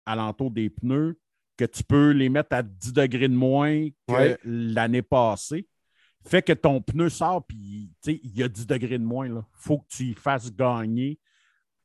alentour 0.04 0.50
des 0.50 0.68
pneus, 0.68 1.18
que 1.56 1.64
tu 1.64 1.84
peux 1.84 2.11
les 2.11 2.28
mettre 2.28 2.54
à 2.54 2.62
10 2.62 2.92
degrés 2.92 3.28
de 3.28 3.34
moins 3.34 3.88
que 4.08 4.38
l'année 4.44 5.02
passée, 5.02 5.68
fait 6.26 6.42
que 6.42 6.52
ton 6.52 6.82
pneu 6.82 7.08
sort, 7.08 7.46
puis 7.46 7.90
il 8.06 8.36
y 8.36 8.42
a 8.42 8.48
10 8.48 8.66
degrés 8.66 8.98
de 8.98 9.04
moins. 9.04 9.26
Il 9.26 9.42
faut 9.52 9.78
que 9.78 9.88
tu 9.88 10.04
y 10.04 10.14
fasses 10.14 10.54
gagner 10.54 11.18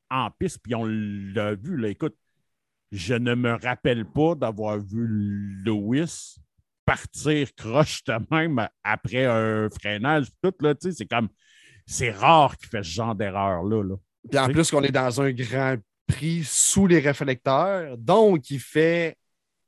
en 0.10 0.30
piste. 0.32 0.60
Puis 0.62 0.76
on 0.76 0.86
l'a 0.86 1.56
vu. 1.56 1.78
Là, 1.78 1.90
écoute, 1.90 2.18
je 2.96 3.14
ne 3.14 3.36
me 3.36 3.54
rappelle 3.54 4.06
pas 4.06 4.36
d'avoir 4.36 4.80
vu 4.80 5.08
Lewis 5.66 6.38
partir 6.86 7.54
croche 7.56 8.04
de 8.06 8.14
même 8.32 8.68
après 8.84 9.26
un 9.26 9.70
freinage. 9.70 10.28
Tout, 10.42 10.54
là, 10.62 10.74
c'est 10.80 11.06
comme. 11.06 11.30
C'est 11.88 12.12
rare 12.12 12.58
qu'il 12.58 12.70
fait 12.70 12.84
ce 12.84 12.90
genre 12.90 13.14
d'erreur-là. 13.14 13.84
Là. 13.84 13.96
Puis 14.30 14.40
en 14.40 14.48
plus 14.48 14.72
qu'on 14.72 14.82
est 14.82 14.92
dans 14.92 15.22
un 15.22 15.32
grand 15.32 15.76
prix 16.08 16.44
sous 16.44 16.88
les 16.88 17.00
réflecteurs, 17.00 17.98
donc 17.98 18.50
il 18.50 18.60
fait 18.60 19.18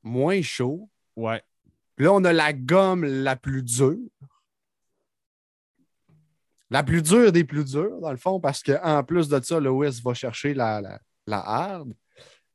moins 0.02 0.42
chaud. 0.42 0.88
Ouais. 1.14 1.42
Puis 1.94 2.06
là, 2.06 2.12
on 2.14 2.24
a 2.24 2.32
la 2.32 2.52
gomme 2.52 3.04
la 3.04 3.36
plus 3.36 3.62
dure. 3.62 3.98
La 6.70 6.82
plus 6.82 7.02
dure 7.02 7.30
des 7.30 7.44
plus 7.44 7.64
dures, 7.64 8.00
dans 8.00 8.10
le 8.10 8.16
fond, 8.16 8.40
parce 8.40 8.62
qu'en 8.62 9.04
plus 9.04 9.28
de 9.28 9.40
ça, 9.40 9.60
Lewis 9.60 10.00
va 10.04 10.14
chercher 10.14 10.54
la, 10.54 10.80
la, 10.80 11.00
la 11.26 11.38
hard. 11.38 11.92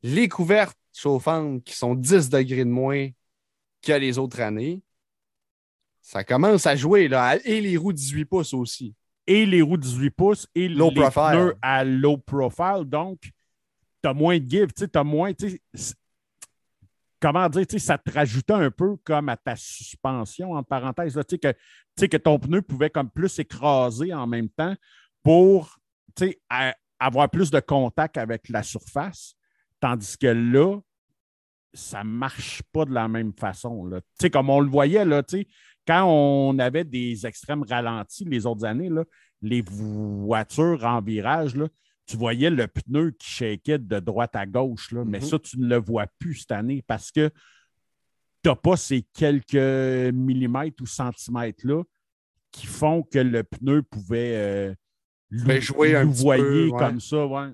Les 0.04 0.28
couvertes 0.28 0.78
chauffantes 0.94 1.64
qui 1.64 1.76
sont 1.76 1.96
10 1.96 2.30
degrés 2.30 2.66
de 2.66 2.70
moins 2.70 3.10
que 3.82 3.94
les 3.94 4.18
autres 4.18 4.42
années, 4.42 4.82
ça 6.02 6.24
commence 6.24 6.68
à 6.68 6.76
jouer. 6.76 7.08
Là, 7.08 7.38
et 7.46 7.62
les 7.62 7.78
roues 7.78 7.94
18 7.94 8.26
pouces 8.26 8.54
aussi. 8.54 8.94
Et 9.26 9.46
les 9.46 9.62
roues 9.62 9.78
18 9.78 10.10
pouces 10.12 10.48
et 10.54 10.68
les 10.68 10.76
pneus 10.76 11.56
à 11.62 11.84
low 11.84 12.18
profile. 12.18 12.84
Donc, 12.86 13.22
tu 13.22 14.10
as 14.10 14.14
moins 14.14 14.38
de 14.38 14.50
give, 14.50 14.74
tu 14.74 14.86
as 14.94 15.04
moins 15.04 15.32
comment 17.24 17.48
dire, 17.48 17.66
ça 17.78 17.98
te 17.98 18.12
rajoutait 18.12 18.52
un 18.52 18.70
peu 18.70 18.98
comme 18.98 19.30
à 19.30 19.38
ta 19.38 19.56
suspension, 19.56 20.52
en 20.52 20.62
parenthèse, 20.62 21.16
là, 21.16 21.24
que, 21.24 22.06
que 22.06 22.18
ton 22.18 22.38
pneu 22.38 22.62
pouvait 22.62 22.90
comme 22.90 23.10
plus 23.10 23.40
écraser 23.40 24.14
en 24.14 24.28
même 24.28 24.50
temps 24.50 24.76
pour 25.24 25.80
avoir 27.00 27.30
plus 27.30 27.50
de 27.50 27.62
contact 27.62 28.18
avec 28.18 28.50
la 28.50 28.62
surface, 28.62 29.36
tandis 29.84 30.18
que 30.18 30.28
là, 30.28 30.80
ça 31.74 32.06
ne 32.06 32.10
marche 32.10 32.64
pas 32.72 32.86
de 32.86 32.94
la 32.94 33.10
même 33.10 33.34
façon. 33.34 33.86
Là. 33.86 34.00
Comme 34.32 34.50
on 34.50 34.62
le 34.62 34.70
voyait, 34.70 35.04
là, 35.04 35.22
quand 35.86 36.06
on 36.06 36.58
avait 36.58 36.86
des 36.86 37.28
extrêmes 37.28 37.64
ralentis 37.64 38.24
les 38.24 38.46
autres 38.46 38.64
années, 38.64 38.88
là, 38.88 39.04
les 39.42 39.62
voitures 39.62 40.86
en 40.86 41.02
virage, 41.02 41.58
là, 41.58 41.68
tu 42.06 42.16
voyais 42.16 42.50
le 42.50 42.68
pneu 42.68 43.12
qui 43.12 43.30
shakeait 43.30 43.80
de 43.80 44.00
droite 44.00 44.38
à 44.38 44.46
gauche, 44.46 44.94
là, 44.94 45.04
mais 45.04 45.20
mhm. 45.20 45.26
ça, 45.26 45.40
tu 45.40 45.60
ne 45.60 45.68
le 45.68 45.82
vois 45.82 46.08
plus 46.18 46.36
cette 46.36 46.54
année 46.54 46.82
parce 46.88 47.12
que 47.12 47.30
tu 48.42 48.50
n'as 48.50 48.56
pas 48.56 48.78
ces 48.78 49.06
quelques 49.14 50.14
millimètres 50.14 50.82
ou 50.82 50.86
centimètres-là 50.86 51.84
qui 52.54 52.68
font 52.68 53.04
que 53.04 53.20
le 53.20 53.44
pneu 53.44 53.82
pouvait 53.84 54.36
euh, 54.38 55.60
jouer 55.60 55.98
un 55.98 56.06
voyer 56.06 56.70
comme 56.70 57.02
ça. 57.02 57.26
Ouais, 57.26 57.52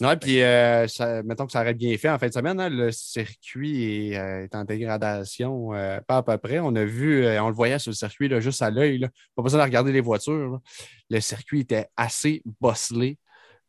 oui, 0.00 0.16
puis 0.20 0.42
euh, 0.42 0.86
mettons 1.24 1.46
que 1.46 1.52
ça 1.52 1.60
aurait 1.60 1.74
bien 1.74 1.96
fait 1.98 2.08
en 2.08 2.18
fin 2.18 2.28
de 2.28 2.32
semaine. 2.32 2.60
Hein, 2.60 2.68
le 2.68 2.92
circuit 2.92 4.12
est, 4.12 4.16
euh, 4.16 4.46
en 4.52 4.64
dégradation, 4.64 5.70
pas 6.06 6.18
à 6.18 6.22
peu 6.22 6.38
près. 6.38 6.60
On 6.60 6.74
a 6.76 6.84
vu, 6.84 7.26
on 7.26 7.48
le 7.48 7.54
voyait 7.54 7.78
sur 7.78 7.90
le 7.90 7.96
circuit 7.96 8.28
là, 8.28 8.40
juste 8.40 8.62
à 8.62 8.70
l'œil. 8.70 9.08
Pas 9.34 9.42
besoin 9.42 9.60
de 9.60 9.64
regarder 9.64 9.92
les 9.92 10.00
voitures. 10.00 10.60
Le 11.10 11.20
circuit 11.20 11.60
était 11.60 11.88
assez 11.96 12.42
bosselé. 12.60 13.18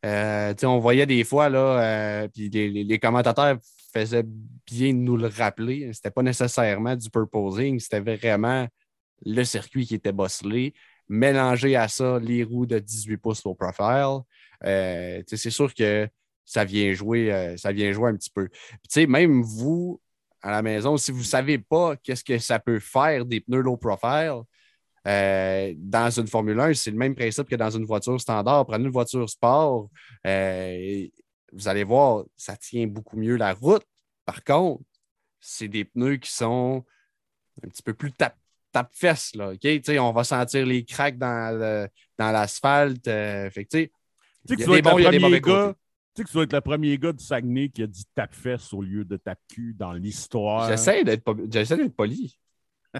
Euh, 0.04 0.54
on 0.62 0.78
voyait 0.78 1.06
des 1.06 1.24
fois, 1.24 1.48
là, 1.48 2.22
euh, 2.24 2.28
puis 2.28 2.48
les, 2.48 2.98
commentateurs 2.98 3.58
faisaient 3.92 4.24
bien 4.66 4.92
nous 4.92 5.16
le 5.16 5.26
rappeler. 5.28 5.92
C'était 5.92 6.10
pas 6.10 6.22
nécessairement 6.22 6.96
du 6.96 7.10
purposing, 7.10 7.78
c'était 7.78 8.00
vraiment 8.00 8.66
le 9.24 9.44
circuit 9.44 9.86
qui 9.86 9.96
était 9.96 10.12
bosselé. 10.12 10.74
Mélanger 11.08 11.76
à 11.76 11.88
ça 11.88 12.18
les 12.20 12.44
roues 12.44 12.66
de 12.66 12.78
18 12.78 13.16
pouces 13.18 13.44
au 13.44 13.54
profile, 13.54 14.20
euh, 14.64 15.22
c'est 15.26 15.50
sûr 15.50 15.74
que 15.74 16.08
ça 16.50 16.64
vient 16.64 16.92
jouer, 16.92 17.54
ça 17.56 17.70
vient 17.70 17.92
jouer 17.92 18.10
un 18.10 18.16
petit 18.16 18.30
peu. 18.30 18.48
même 19.06 19.42
vous, 19.42 20.00
à 20.42 20.50
la 20.50 20.62
maison, 20.62 20.96
si 20.96 21.12
vous 21.12 21.18
ne 21.18 21.24
savez 21.24 21.58
pas 21.58 21.96
qu'est-ce 21.96 22.24
que 22.24 22.38
ça 22.38 22.58
peut 22.58 22.80
faire 22.80 23.24
des 23.24 23.40
pneus 23.40 23.60
low 23.60 23.76
profile, 23.76 24.42
euh, 25.06 25.72
dans 25.76 26.10
une 26.10 26.26
Formule 26.26 26.58
1, 26.58 26.74
c'est 26.74 26.90
le 26.90 26.96
même 26.96 27.14
principe 27.14 27.48
que 27.48 27.56
dans 27.56 27.70
une 27.70 27.84
voiture 27.84 28.20
standard. 28.20 28.66
Prenez 28.66 28.84
une 28.84 28.90
voiture 28.90 29.28
sport, 29.28 29.88
euh, 30.26 31.06
vous 31.52 31.68
allez 31.68 31.84
voir, 31.84 32.24
ça 32.36 32.56
tient 32.56 32.86
beaucoup 32.86 33.16
mieux 33.16 33.36
la 33.36 33.54
route. 33.54 33.84
Par 34.24 34.44
contre, 34.44 34.82
c'est 35.40 35.68
des 35.68 35.84
pneus 35.84 36.16
qui 36.16 36.30
sont 36.30 36.84
un 37.64 37.68
petit 37.68 37.82
peu 37.82 37.94
plus 37.94 38.12
tap 38.12 38.36
Là, 38.72 39.52
On 40.00 40.12
va 40.12 40.22
sentir 40.22 40.64
les 40.64 40.84
cracks 40.84 41.18
dans, 41.18 41.88
dans 42.16 42.30
l'asphalte. 42.30 43.08
Euh, 43.08 43.50
tu 43.50 43.66
sais 43.68 43.90
que 44.48 44.54
tu 44.54 44.64
dois 44.64 44.78
être 44.78 44.96
le 44.96 45.18
premier 45.18 45.40
gars. 45.40 45.74
Tu 46.14 46.22
sais 46.22 46.24
que 46.24 46.28
tu 46.28 46.34
dois 46.34 46.44
être 46.44 46.52
le 46.52 46.60
premier 46.60 46.98
gars 46.98 47.12
du 47.12 47.24
Saguenay 47.24 47.68
qui 47.68 47.82
a 47.82 47.86
dit 47.86 48.04
tape-fesse 48.14 48.72
au 48.72 48.82
lieu 48.82 49.04
de 49.04 49.16
tape-cul 49.16 49.74
dans 49.78 49.92
l'histoire. 49.92 50.68
J'essaie 50.68 51.04
d'être 51.04 51.22
poli 51.94 52.36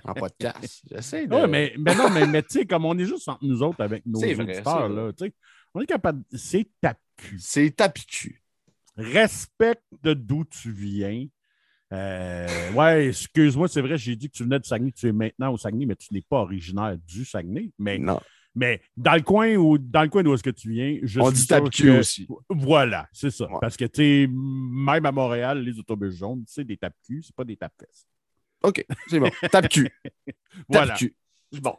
en 0.05 0.15
podcast. 0.15 0.83
J'essaie 0.89 1.27
de. 1.27 1.35
Oui, 1.35 1.49
mais, 1.49 1.75
mais, 1.79 1.95
non, 1.97 2.09
mais, 2.11 2.27
mais 2.27 2.43
tu 2.43 2.61
sais, 2.61 2.67
comme 2.67 2.85
on 2.85 2.97
est 2.99 3.05
juste 3.05 3.29
entre 3.29 3.45
nous 3.45 3.63
autres 3.63 3.81
avec 3.81 4.07
nos 4.07 4.21
auditeurs, 4.21 4.89
là, 4.89 5.11
on 5.75 5.81
est 5.81 5.87
capable. 5.87 6.23
C'est 6.33 6.69
tapu. 6.81 7.39
C'est 7.39 7.75
tapicu. 7.75 8.43
Respecte 8.97 9.85
d'où 10.03 10.45
tu 10.45 10.73
viens. 10.73 11.27
Euh, 11.93 12.73
ouais, 12.73 13.09
excuse-moi, 13.09 13.67
c'est 13.67 13.81
vrai, 13.81 13.99
j'ai 13.99 14.15
dit 14.15 14.31
que 14.31 14.37
tu 14.37 14.45
venais 14.45 14.61
du 14.61 14.69
Saguenay, 14.69 14.93
tu 14.93 15.09
es 15.09 15.13
maintenant 15.13 15.53
au 15.53 15.57
Saguenay, 15.57 15.87
mais 15.87 15.97
tu 15.97 16.15
n'es 16.15 16.23
pas 16.23 16.39
originaire 16.39 16.97
du 17.05 17.25
Saguenay. 17.25 17.73
Mais, 17.79 17.99
non. 17.99 18.21
Mais 18.55 18.81
dans 18.97 19.15
le 19.15 19.23
coin 19.23 19.55
où 19.55 19.79
dans 19.79 20.03
le 20.03 20.09
coin 20.09 20.23
d'où 20.23 20.35
est-ce 20.35 20.43
que 20.43 20.51
tu 20.51 20.71
viens, 20.71 20.99
je 21.03 21.21
On 21.21 21.31
dit 21.31 21.47
tapicu 21.47 21.91
aussi. 21.91 22.29
Voilà, 22.49 23.09
c'est 23.13 23.31
ça. 23.31 23.47
Parce 23.61 23.77
que 23.77 23.85
tu 23.85 24.03
sais, 24.03 24.27
même 24.29 25.07
à 25.07 25.13
Montréal, 25.13 25.63
les 25.63 25.79
autobus 25.79 26.15
jaunes, 26.15 26.45
c'est 26.47 26.65
des 26.65 26.77
tapicus, 26.77 27.27
c'est 27.27 27.37
pas 27.37 27.45
des 27.45 27.57
tapes 27.57 27.75
OK, 28.63 28.85
c'est 29.09 29.19
bon. 29.19 29.31
Tape-cul. 29.51 29.89
voilà. 30.69 30.89
Tape-cul. 30.89 31.15
Bon. 31.61 31.77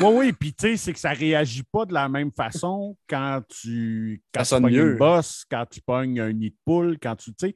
oui, 0.00 0.08
oui, 0.12 0.32
puis 0.32 0.54
tu 0.54 0.68
sais, 0.68 0.76
c'est 0.76 0.92
que 0.92 0.98
ça 0.98 1.12
réagit 1.12 1.62
pas 1.62 1.84
de 1.84 1.92
la 1.92 2.08
même 2.08 2.32
façon 2.32 2.96
quand 3.08 3.42
tu, 3.48 4.22
quand 4.32 4.42
tu 4.42 4.60
pognes 4.60 4.74
une 4.74 4.96
bosse, 4.96 5.44
quand 5.50 5.66
tu 5.70 5.80
pognes 5.80 6.20
un 6.20 6.32
nid 6.32 6.50
de 6.50 6.56
poule, 6.64 6.98
quand 7.00 7.16
tu, 7.16 7.32
sais, 7.38 7.54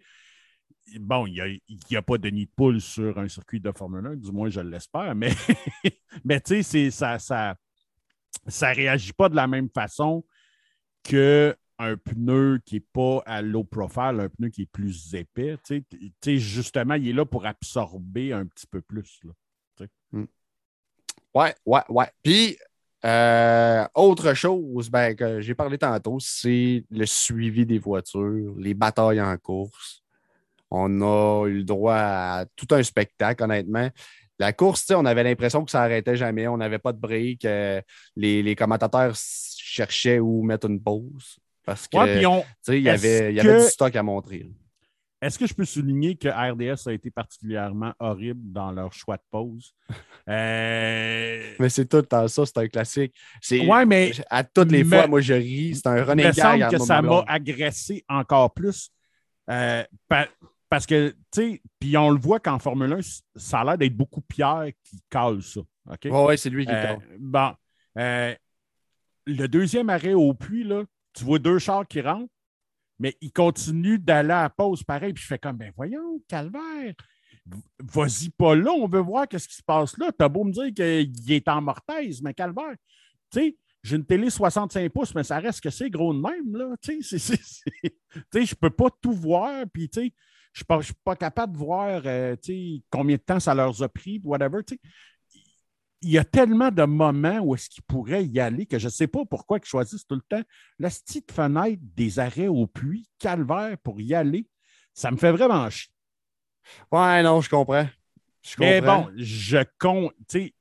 bon, 1.00 1.26
il 1.26 1.60
n'y 1.90 1.96
a, 1.96 2.02
pas 2.02 2.18
de 2.18 2.28
nid 2.28 2.46
de 2.46 2.50
poule 2.54 2.80
sur 2.80 3.18
un 3.18 3.28
circuit 3.28 3.60
de 3.60 3.72
Formule 3.72 4.06
1, 4.06 4.16
du 4.16 4.30
moins 4.30 4.48
je 4.48 4.60
l'espère, 4.60 5.14
mais, 5.14 5.30
mais 6.24 6.40
tu 6.40 6.62
sais, 6.62 6.90
ça, 6.90 7.18
ça, 7.18 7.56
ça 8.46 8.68
réagit 8.68 9.12
pas 9.12 9.28
de 9.28 9.36
la 9.36 9.46
même 9.46 9.68
façon 9.68 10.24
que 11.02 11.56
un 11.78 11.96
pneu 11.96 12.60
qui 12.64 12.76
n'est 12.76 12.86
pas 12.92 13.22
à 13.26 13.42
low 13.42 13.64
profile, 13.64 14.20
un 14.20 14.28
pneu 14.28 14.48
qui 14.48 14.62
est 14.62 14.70
plus 14.70 15.14
épais. 15.14 15.56
justement, 16.24 16.94
il 16.94 17.08
est 17.08 17.12
là 17.12 17.24
pour 17.24 17.46
absorber 17.46 18.32
un 18.32 18.46
petit 18.46 18.66
peu 18.66 18.80
plus. 18.80 19.20
Là, 19.24 19.86
hmm. 20.12 20.24
Ouais, 21.34 21.54
ouais, 21.66 21.82
ouais. 21.88 22.10
Puis, 22.22 22.56
euh, 23.04 23.86
autre 23.94 24.34
chose 24.34 24.88
ben, 24.88 25.14
que 25.14 25.40
j'ai 25.40 25.54
parlé 25.54 25.76
tantôt, 25.76 26.18
c'est 26.20 26.84
le 26.90 27.06
suivi 27.06 27.66
des 27.66 27.78
voitures, 27.78 28.54
les 28.56 28.74
batailles 28.74 29.20
en 29.20 29.36
course. 29.36 30.02
On 30.70 31.02
a 31.02 31.46
eu 31.46 31.58
le 31.58 31.64
droit 31.64 31.96
à 31.96 32.46
tout 32.56 32.68
un 32.70 32.82
spectacle, 32.82 33.42
honnêtement. 33.42 33.90
La 34.38 34.52
course, 34.52 34.90
on 34.90 35.04
avait 35.04 35.22
l'impression 35.22 35.64
que 35.64 35.70
ça 35.70 35.80
n'arrêtait 35.80 36.16
jamais. 36.16 36.48
On 36.48 36.56
n'avait 36.56 36.78
pas 36.78 36.92
de 36.92 36.98
break. 36.98 37.44
Euh, 37.44 37.80
les, 38.16 38.42
les, 38.42 38.56
commentateurs 38.56 39.14
cherchaient 39.14 40.18
où 40.18 40.42
mettre 40.42 40.68
une 40.68 40.82
pause. 40.82 41.38
Parce 41.64 41.88
que, 41.88 41.96
il 42.68 42.82
y 42.82 42.88
avait, 42.88 43.32
y 43.32 43.40
avait 43.40 43.64
du 43.64 43.68
stock 43.68 43.94
à 43.96 44.02
montrer. 44.02 44.46
Est-ce 45.24 45.38
que 45.38 45.46
je 45.46 45.54
peux 45.54 45.64
souligner 45.64 46.16
que 46.16 46.28
RDS 46.28 46.86
a 46.86 46.92
été 46.92 47.10
particulièrement 47.10 47.94
horrible 47.98 48.52
dans 48.52 48.70
leur 48.72 48.92
choix 48.92 49.16
de 49.16 49.22
pause? 49.30 49.74
Euh, 50.26 51.54
mais 51.58 51.68
c'est 51.68 51.84
tout 51.84 51.98
le 51.98 52.04
temps 52.04 52.26
ça, 52.28 52.46
c'est 52.46 52.56
un 52.56 52.66
classique. 52.66 53.14
Ouais, 53.50 53.84
mais. 53.84 54.10
À 54.30 54.42
toutes 54.42 54.72
les 54.72 54.82
fois, 54.82 55.06
moi, 55.06 55.20
je 55.20 55.34
ris. 55.34 55.74
C'est 55.74 55.86
un 55.86 56.02
running 56.02 56.30
gag. 56.30 56.60
Il 56.60 56.64
me 56.64 56.70
semble 56.70 56.70
que 56.70 56.78
ça 56.78 57.02
m'a 57.02 57.24
agressé 57.26 58.02
encore 58.08 58.54
plus. 58.54 58.88
Euh, 59.50 59.84
parce 60.68 60.86
que, 60.86 61.10
tu 61.10 61.16
sais, 61.32 61.62
puis 61.78 61.96
on 61.96 62.10
le 62.10 62.18
voit 62.18 62.40
qu'en 62.40 62.58
Formule 62.58 62.92
1, 62.92 62.98
ça 63.36 63.60
a 63.60 63.64
l'air 63.64 63.78
d'être 63.78 63.96
beaucoup 63.96 64.20
Pierre 64.22 64.68
qui 64.82 65.00
cale 65.10 65.42
ça. 65.42 65.60
OK? 65.60 66.08
Oui, 66.10 66.38
c'est 66.38 66.50
lui 66.50 66.66
qui 66.66 66.72
euh, 66.72 66.96
Bon. 67.18 67.54
le 69.26 69.46
deuxième 69.46 69.90
arrêt 69.90 70.14
au 70.14 70.34
puits, 70.34 70.64
là, 70.64 70.84
tu 71.12 71.24
vois 71.24 71.38
deux 71.38 71.58
chars 71.58 71.86
qui 71.86 72.00
rentrent, 72.00 72.32
mais 72.98 73.16
ils 73.20 73.32
continuent 73.32 73.98
d'aller 73.98 74.30
à 74.32 74.50
pause 74.50 74.82
pareil. 74.82 75.12
Puis 75.12 75.22
je 75.22 75.28
fais 75.28 75.38
comme, 75.38 75.56
ben 75.56 75.72
voyons, 75.76 76.20
calvaire. 76.28 76.94
vas-y 77.80 78.30
pas 78.30 78.54
là, 78.54 78.72
on 78.72 78.88
veut 78.88 79.00
voir 79.00 79.28
qu'est-ce 79.28 79.48
qui 79.48 79.56
se 79.56 79.62
passe 79.62 79.96
là. 79.98 80.10
T'as 80.16 80.28
beau 80.28 80.44
me 80.44 80.52
dire 80.52 80.72
qu'il 80.74 81.32
est 81.32 81.48
en 81.48 81.60
mortaise, 81.60 82.22
mais 82.22 82.34
calvaire. 82.34 82.74
Tu 83.30 83.40
sais, 83.40 83.56
j'ai 83.82 83.96
une 83.96 84.06
télé 84.06 84.30
65 84.30 84.90
pouces, 84.90 85.14
mais 85.14 85.24
ça 85.24 85.38
reste 85.38 85.60
que 85.60 85.70
c'est 85.70 85.90
gros 85.90 86.14
de 86.14 86.20
même, 86.20 86.56
là. 86.56 86.74
Tu 86.80 87.02
sais, 87.02 87.18
je 88.32 88.54
peux 88.54 88.70
pas 88.70 88.88
tout 89.02 89.12
voir, 89.12 89.64
puis 89.72 89.88
tu 89.90 90.00
sais, 90.00 90.12
je 90.54 90.62
ne 90.70 90.82
suis 90.82 90.94
pas 91.04 91.16
capable 91.16 91.52
de 91.52 91.58
voir 91.58 92.00
euh, 92.06 92.36
combien 92.88 93.16
de 93.16 93.20
temps 93.20 93.40
ça 93.40 93.54
leur 93.54 93.82
a 93.82 93.88
pris, 93.88 94.20
whatever. 94.22 94.60
Il 96.00 96.10
y 96.10 96.18
a 96.18 96.24
tellement 96.24 96.70
de 96.70 96.84
moments 96.84 97.40
où 97.40 97.56
est-ce 97.56 97.68
qu'ils 97.68 97.82
pourraient 97.82 98.24
y 98.24 98.38
aller 98.38 98.64
que 98.64 98.78
je 98.78 98.86
ne 98.86 98.90
sais 98.90 99.08
pas 99.08 99.24
pourquoi 99.24 99.58
ils 99.58 99.66
choisissent 99.66 100.06
tout 100.06 100.14
le 100.14 100.20
temps 100.20 100.42
la 100.78 100.90
petite 100.90 101.32
fenêtre 101.32 101.82
des 101.82 102.20
arrêts 102.20 102.46
au 102.46 102.68
puits, 102.68 103.08
calvaire 103.18 103.76
pour 103.82 104.00
y 104.00 104.14
aller. 104.14 104.48
Ça 104.92 105.10
me 105.10 105.16
fait 105.16 105.32
vraiment 105.32 105.68
chier. 105.70 105.90
Ouais, 106.92 107.22
non, 107.24 107.40
je 107.40 107.50
comprends. 107.50 107.88
Mais 108.60 108.80
bon, 108.80 109.10
je 109.16 109.58
compte. 109.78 110.14
Mais 110.32 110.52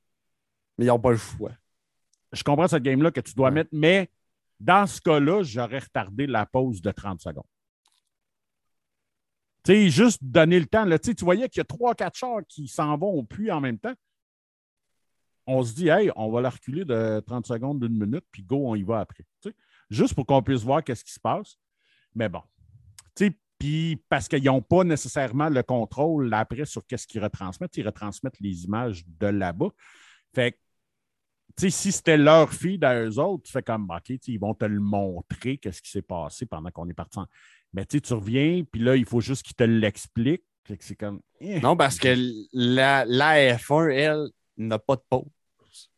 ils 0.78 0.86
n'ont 0.86 0.98
pas 0.98 1.12
le 1.12 1.18
choix. 1.18 1.52
Je 2.32 2.42
comprends 2.42 2.66
cette 2.66 2.82
game-là 2.82 3.12
que 3.12 3.20
tu 3.20 3.34
dois 3.34 3.52
mettre, 3.52 3.70
mais 3.72 4.10
dans 4.58 4.88
ce 4.88 5.00
cas-là, 5.00 5.44
j'aurais 5.44 5.78
retardé 5.78 6.26
la 6.26 6.46
pause 6.46 6.82
de 6.82 6.90
30 6.90 7.20
secondes. 7.20 7.44
Sais, 9.66 9.88
juste 9.88 10.22
donner 10.22 10.60
le 10.60 10.66
temps. 10.66 10.84
Là, 10.84 10.98
tu 10.98 11.14
voyais 11.20 11.48
qu'il 11.48 11.60
y 11.60 11.62
a 11.62 11.64
trois, 11.64 11.94
quatre 11.94 12.16
chars 12.16 12.40
qui 12.48 12.68
s'en 12.68 12.96
vont 12.98 13.12
au 13.12 13.22
puits 13.22 13.50
en 13.50 13.60
même 13.60 13.78
temps. 13.78 13.94
On 15.46 15.62
se 15.62 15.74
dit, 15.74 15.88
hey, 15.88 16.10
on 16.16 16.30
va 16.30 16.40
la 16.40 16.50
reculer 16.50 16.84
de 16.84 17.20
30 17.26 17.46
secondes, 17.46 17.80
d'une 17.80 17.98
minute, 17.98 18.24
puis 18.30 18.42
go, 18.42 18.62
on 18.66 18.74
y 18.74 18.82
va 18.82 19.00
après. 19.00 19.24
juste 19.90 20.14
pour 20.14 20.26
qu'on 20.26 20.42
puisse 20.42 20.62
voir 20.62 20.82
qu'est-ce 20.82 21.04
qui 21.04 21.12
se 21.12 21.20
passe. 21.20 21.56
Mais 22.14 22.28
bon. 22.28 22.42
Puis 23.58 24.02
parce 24.08 24.28
qu'ils 24.28 24.44
n'ont 24.44 24.60
pas 24.60 24.84
nécessairement 24.84 25.48
le 25.48 25.62
contrôle 25.62 26.32
après 26.34 26.66
sur 26.66 26.84
qu'est-ce 26.86 27.06
qu'ils 27.06 27.22
retransmettent. 27.22 27.76
Ils 27.76 27.86
retransmettent 27.86 28.40
les 28.40 28.64
images 28.64 29.04
de 29.06 29.28
là-bas. 29.28 29.68
Fait 30.34 30.52
que, 30.52 31.70
si 31.70 31.92
c'était 31.92 32.16
leur 32.16 32.52
feed 32.52 32.84
à 32.84 33.00
eux 33.00 33.18
autres, 33.18 33.44
tu 33.44 33.52
fais 33.52 33.62
comme, 33.62 33.90
OK, 33.90 34.10
ils 34.26 34.38
vont 34.38 34.54
te 34.54 34.64
le 34.64 34.80
montrer, 34.80 35.56
qu'est-ce 35.56 35.80
qui 35.80 35.90
s'est 35.90 36.02
passé 36.02 36.46
pendant 36.46 36.70
qu'on 36.70 36.88
est 36.88 36.94
parti 36.94 37.18
en 37.18 37.26
mais 37.74 37.84
tu 37.84 38.00
reviens, 38.14 38.62
puis 38.70 38.80
là, 38.80 38.96
il 38.96 39.04
faut 39.04 39.20
juste 39.20 39.42
qu'il 39.42 39.56
te 39.56 39.64
l'explique. 39.64 40.44
C'est 40.80 40.94
comme. 40.94 41.20
Eh. 41.40 41.60
Non, 41.60 41.76
parce 41.76 41.98
que 41.98 42.14
la, 42.52 43.04
la 43.04 43.56
F1, 43.56 43.92
elle, 43.92 44.28
n'a 44.56 44.78
pas 44.78 44.96
de 44.96 45.02
pause. 45.10 45.90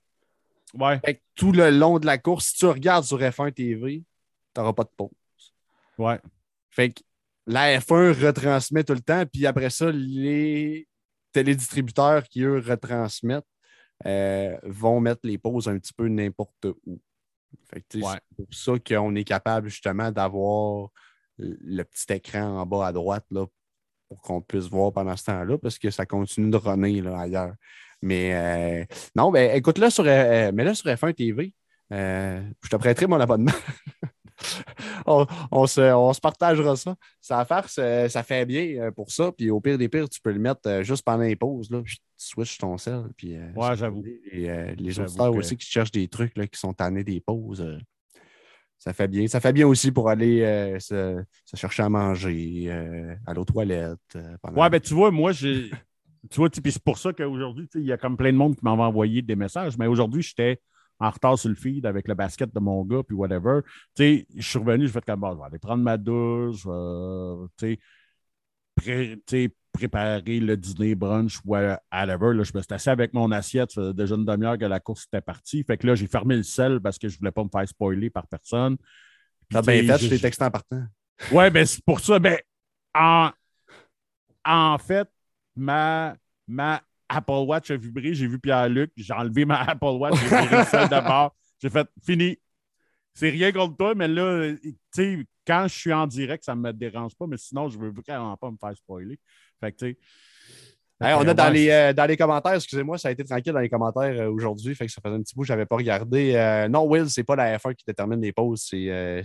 Ouais. 0.74 0.98
Fait 1.04 1.16
que 1.16 1.20
tout 1.34 1.52
le 1.52 1.70
long 1.70 1.98
de 1.98 2.06
la 2.06 2.18
course, 2.18 2.46
si 2.46 2.54
tu 2.54 2.66
regardes 2.66 3.04
sur 3.04 3.20
F1 3.20 3.52
TV, 3.52 4.02
tu 4.54 4.60
n'auras 4.60 4.72
pas 4.72 4.84
de 4.84 4.90
pause. 4.96 5.10
Ouais. 5.98 6.18
Fait 6.70 6.90
que 6.90 7.02
la 7.46 7.78
F1 7.78 8.12
retransmet 8.24 8.82
tout 8.82 8.94
le 8.94 9.00
temps, 9.00 9.24
puis 9.26 9.46
après 9.46 9.70
ça, 9.70 9.90
les 9.92 10.88
télédistributeurs 11.32 12.24
qui, 12.24 12.42
eux, 12.42 12.58
retransmettent 12.58 13.44
euh, 14.04 14.58
vont 14.64 15.00
mettre 15.00 15.20
les 15.24 15.38
pauses 15.38 15.68
un 15.68 15.78
petit 15.78 15.92
peu 15.92 16.08
n'importe 16.08 16.66
où. 16.86 17.00
Fait 17.70 17.80
que, 17.80 17.86
C'est 17.92 18.00
pour 18.00 18.46
ça 18.50 18.72
qu'on 18.78 19.14
est 19.14 19.24
capable 19.24 19.68
justement 19.68 20.10
d'avoir 20.10 20.90
le 21.38 21.82
petit 21.82 22.12
écran 22.12 22.60
en 22.60 22.66
bas 22.66 22.86
à 22.86 22.92
droite 22.92 23.24
là, 23.30 23.46
pour 24.08 24.20
qu'on 24.20 24.40
puisse 24.40 24.66
voir 24.66 24.92
pendant 24.92 25.16
ce 25.16 25.24
temps-là, 25.24 25.58
parce 25.58 25.78
que 25.78 25.90
ça 25.90 26.06
continue 26.06 26.50
de 26.50 26.56
runner 26.56 27.00
là, 27.00 27.20
ailleurs. 27.20 27.54
Mais 28.02 28.34
euh, 28.34 28.84
non, 29.14 29.30
ben 29.30 29.56
écoute, 29.56 29.78
là 29.78 29.90
sur, 29.90 30.04
euh, 30.06 30.50
mais 30.54 30.64
là, 30.64 30.74
sur 30.74 30.86
F1 30.86 31.14
TV, 31.14 31.52
euh, 31.92 32.42
je 32.62 32.68
te 32.68 32.76
prêterai 32.76 33.06
mon 33.06 33.20
abonnement. 33.20 33.52
on, 35.06 35.66
se, 35.66 36.20
partagera 36.20 36.76
ça. 36.76 36.94
Ça, 37.20 37.46
ça 38.08 38.22
fait 38.22 38.44
bien 38.44 38.90
pour 38.94 39.10
ça. 39.10 39.32
Puis 39.32 39.50
au 39.50 39.60
pire 39.60 39.78
des 39.78 39.88
pires, 39.88 40.08
tu 40.08 40.20
peux 40.20 40.32
le 40.32 40.38
mettre 40.38 40.82
juste 40.82 41.04
pendant 41.04 41.24
les 41.24 41.36
pauses. 41.36 41.70
Là. 41.70 41.82
Tu 41.84 41.96
switches 42.16 42.58
ton 42.58 42.76
sel. 42.76 43.04
Puis, 43.16 43.38
ouais, 43.38 43.76
j'avoue. 43.76 44.04
Et 44.30 44.74
les 44.76 45.00
auditeurs 45.00 45.34
aussi 45.34 45.56
qui 45.56 45.66
cherchent 45.66 45.92
des 45.92 46.08
trucs 46.08 46.36
là, 46.36 46.46
qui 46.46 46.58
sont 46.58 46.74
tannés 46.74 47.04
des 47.04 47.20
pauses 47.20 47.78
ça 48.86 48.92
fait 48.92 49.08
bien. 49.08 49.26
Ça 49.26 49.40
fait 49.40 49.52
bien 49.52 49.66
aussi 49.66 49.90
pour 49.90 50.08
aller 50.08 50.42
euh, 50.42 50.78
se, 50.78 51.24
chercher 51.54 51.82
à 51.82 51.88
manger, 51.88 52.66
euh, 52.68 53.16
aller 53.26 53.40
aux 53.40 53.44
toilettes. 53.44 53.98
Euh, 54.14 54.36
ouais, 54.54 54.70
ben 54.70 54.80
tu 54.80 54.94
vois, 54.94 55.10
moi, 55.10 55.32
j'ai. 55.32 55.70
tu 56.30 56.36
vois, 56.36 56.48
c'est 56.52 56.84
pour 56.84 56.96
ça 56.96 57.12
qu'aujourd'hui, 57.12 57.68
il 57.74 57.82
y 57.82 57.92
a 57.92 57.96
comme 57.96 58.16
plein 58.16 58.32
de 58.32 58.38
monde 58.38 58.54
qui 58.54 58.64
m'avait 58.64 58.82
envoyé 58.82 59.22
des 59.22 59.34
messages, 59.34 59.76
mais 59.76 59.88
aujourd'hui, 59.88 60.22
j'étais 60.22 60.60
en 61.00 61.10
retard 61.10 61.36
sur 61.36 61.48
le 61.48 61.56
feed 61.56 61.84
avec 61.84 62.06
le 62.06 62.14
basket 62.14 62.54
de 62.54 62.60
mon 62.60 62.84
gars, 62.84 63.02
puis 63.02 63.16
whatever. 63.16 63.60
Tu 63.96 64.04
sais, 64.04 64.26
je 64.36 64.48
suis 64.48 64.58
revenu, 64.60 64.86
je 64.86 64.92
vais 64.92 65.00
comme, 65.00 65.20
bon, 65.20 65.32
je 65.32 65.38
vais 65.38 65.44
aller 65.44 65.58
prendre 65.58 65.82
ma 65.82 65.96
douche, 65.96 66.62
tu 67.58 67.78
sais, 69.26 69.50
préparer 69.76 70.40
le 70.40 70.56
dîner, 70.56 70.94
brunch, 70.94 71.38
whatever. 71.44 72.34
Là, 72.34 72.42
je 72.42 72.52
me 72.54 72.62
suis 72.62 72.74
assis 72.74 72.90
avec 72.90 73.12
mon 73.12 73.30
assiette. 73.30 73.70
Ça 73.70 73.82
faisait 73.82 73.94
déjà 73.94 74.14
une 74.14 74.24
demi-heure 74.24 74.58
que 74.58 74.64
la 74.64 74.80
course 74.80 75.04
était 75.04 75.20
partie. 75.20 75.62
Fait 75.64 75.76
que 75.76 75.86
là, 75.86 75.94
j'ai 75.94 76.06
fermé 76.06 76.36
le 76.36 76.42
sel 76.42 76.80
parce 76.80 76.98
que 76.98 77.08
je 77.08 77.14
ne 77.14 77.18
voulais 77.18 77.30
pas 77.30 77.44
me 77.44 77.48
faire 77.48 77.68
spoiler 77.68 78.10
par 78.10 78.26
personne. 78.26 78.76
T'as 79.50 79.62
bien 79.62 79.82
fait, 79.82 80.04
je 80.04 80.08
t'ai 80.08 80.18
texté 80.18 80.44
en 80.44 80.50
partant. 80.50 80.84
Ouais, 81.30 81.50
ben 81.50 81.64
c'est 81.64 81.84
pour 81.84 82.00
ça. 82.00 82.18
Ben, 82.18 82.38
en, 82.94 83.30
en 84.44 84.78
fait, 84.78 85.08
ma, 85.54 86.16
ma 86.48 86.82
Apple 87.08 87.44
Watch 87.46 87.70
a 87.70 87.76
vibré. 87.76 88.14
J'ai 88.14 88.26
vu 88.26 88.38
Pierre-Luc. 88.38 88.92
J'ai 88.96 89.12
enlevé 89.12 89.44
ma 89.44 89.60
Apple 89.70 89.84
Watch. 89.84 90.14
J'ai 90.20 90.28
viré 90.28 90.58
le 90.58 90.64
sel 90.70 90.88
d'abord. 90.88 91.34
J'ai 91.60 91.70
fait 91.70 91.88
fini. 92.04 92.38
C'est 93.14 93.30
rien 93.30 93.50
contre 93.50 93.76
toi, 93.78 93.94
mais 93.94 94.08
là, 94.08 94.52
tu 94.62 94.76
sais, 94.90 95.26
quand 95.46 95.66
je 95.68 95.74
suis 95.74 95.92
en 95.92 96.06
direct, 96.06 96.44
ça 96.44 96.54
ne 96.54 96.60
me 96.60 96.72
dérange 96.72 97.14
pas, 97.14 97.26
mais 97.26 97.38
sinon, 97.38 97.68
je 97.68 97.78
ne 97.78 97.84
veux 97.84 97.90
vraiment 97.90 98.36
pas 98.36 98.50
me 98.50 98.56
faire 98.58 98.76
spoiler. 98.76 99.18
Fait 99.60 99.72
que, 99.72 99.76
tu 99.76 99.98
sais. 101.00 101.12
on 101.14 101.26
a 101.28 101.34
dans 101.34 101.50
les, 101.50 101.70
euh, 101.70 101.92
dans 101.92 102.06
les 102.06 102.16
commentaires, 102.16 102.54
excusez-moi, 102.54 102.98
ça 102.98 103.08
a 103.08 103.10
été 103.10 103.24
tranquille 103.24 103.52
dans 103.52 103.60
les 103.60 103.68
commentaires 103.68 104.20
euh, 104.20 104.30
aujourd'hui, 104.30 104.74
fait 104.74 104.86
que 104.86 104.92
ça 104.92 105.00
faisait 105.02 105.14
un 105.14 105.22
petit 105.22 105.34
bout, 105.34 105.44
je 105.44 105.52
n'avais 105.52 105.66
pas 105.66 105.76
regardé. 105.76 106.34
Euh, 106.34 106.68
non, 106.68 106.84
Will, 106.84 107.08
c'est 107.08 107.24
pas 107.24 107.36
la 107.36 107.56
F1 107.58 107.74
qui 107.74 107.84
détermine 107.86 108.20
les 108.20 108.32
pauses, 108.32 108.66
c'est 108.68 109.22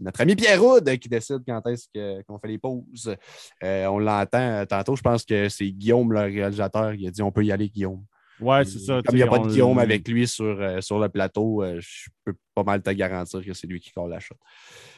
notre 0.00 0.20
ami 0.20 0.36
Pierre 0.36 0.60
Roud 0.60 0.98
qui 0.98 1.08
décide 1.08 1.42
quand 1.46 1.66
est-ce 1.66 2.22
qu'on 2.22 2.38
fait 2.38 2.48
les 2.48 2.58
pauses. 2.58 3.14
on 3.62 3.98
l'entend 3.98 4.66
tantôt, 4.66 4.96
je 4.96 5.02
pense 5.02 5.24
que 5.24 5.48
c'est 5.48 5.70
Guillaume, 5.70 6.12
le 6.12 6.20
réalisateur, 6.20 6.96
qui 6.96 7.06
a 7.06 7.10
dit 7.10 7.22
on 7.22 7.32
peut 7.32 7.44
y 7.44 7.52
aller, 7.52 7.68
Guillaume. 7.68 8.04
Ouais, 8.42 8.64
c'est 8.64 8.78
ça. 8.78 9.00
Comme 9.04 9.16
il 9.16 9.18
n'y 9.18 9.22
a 9.22 9.26
pas 9.26 9.38
de 9.38 9.48
Guillaume 9.48 9.78
avec 9.78 10.06
lui 10.08 10.26
sur, 10.26 10.82
sur 10.82 10.98
le 10.98 11.08
plateau, 11.08 11.64
je 11.78 12.08
peux 12.24 12.34
pas 12.54 12.64
mal 12.64 12.82
te 12.82 12.90
garantir 12.90 13.44
que 13.44 13.52
c'est 13.54 13.66
lui 13.66 13.80
qui 13.80 13.90
colle 13.90 14.10
la 14.10 14.20
shot 14.20 14.36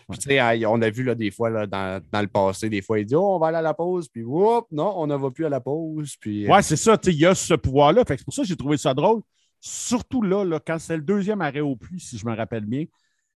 on 0.09 0.83
a 0.83 0.91
vu 0.91 1.03
là, 1.03 1.15
des 1.15 1.31
fois 1.31 1.51
là, 1.51 1.67
dans, 1.67 2.21
le 2.21 2.27
passé, 2.27 2.69
des 2.69 2.83
fois, 2.83 2.99
il 2.99 3.07
dit 3.07 3.15
oh, 3.15 3.37
on 3.37 3.39
va 3.39 3.49
aller 3.49 3.59
à 3.59 3.63
la 3.63 3.75
pause, 3.75 4.09
puis 4.09 4.23
non, 4.23 4.65
on 4.73 5.07
ne 5.07 5.17
va 5.17 5.31
plus 5.31 5.47
à 5.47 5.49
la 5.49 5.61
pause. 5.61 6.17
Puis, 6.21 6.47
euh, 6.47 6.51
ouais, 6.51 6.63
c'est 6.63 6.77
ça, 6.77 6.99
il 7.07 7.15
y 7.15 7.27
a 7.27 7.35
ce 7.35 7.55
pouvoir-là. 7.55 8.05
C'est 8.07 8.25
pour 8.25 8.35
ça 8.35 8.43
que 8.43 8.49
j'ai 8.49 8.57
trouvé 8.57 8.77
ça 8.77 8.95
drôle. 8.95 9.23
Surtout 9.61 10.23
là, 10.23 10.45
là 10.45 10.61
quand 10.65 10.79
c'est 10.79 10.97
le 10.97 11.03
deuxième 11.03 11.41
arrêt 11.41 11.61
au 11.61 11.77
puits, 11.77 12.01
si 12.01 12.19
je 12.19 12.27
me 12.27 12.35
rappelle 12.35 12.67
bien, 12.67 12.85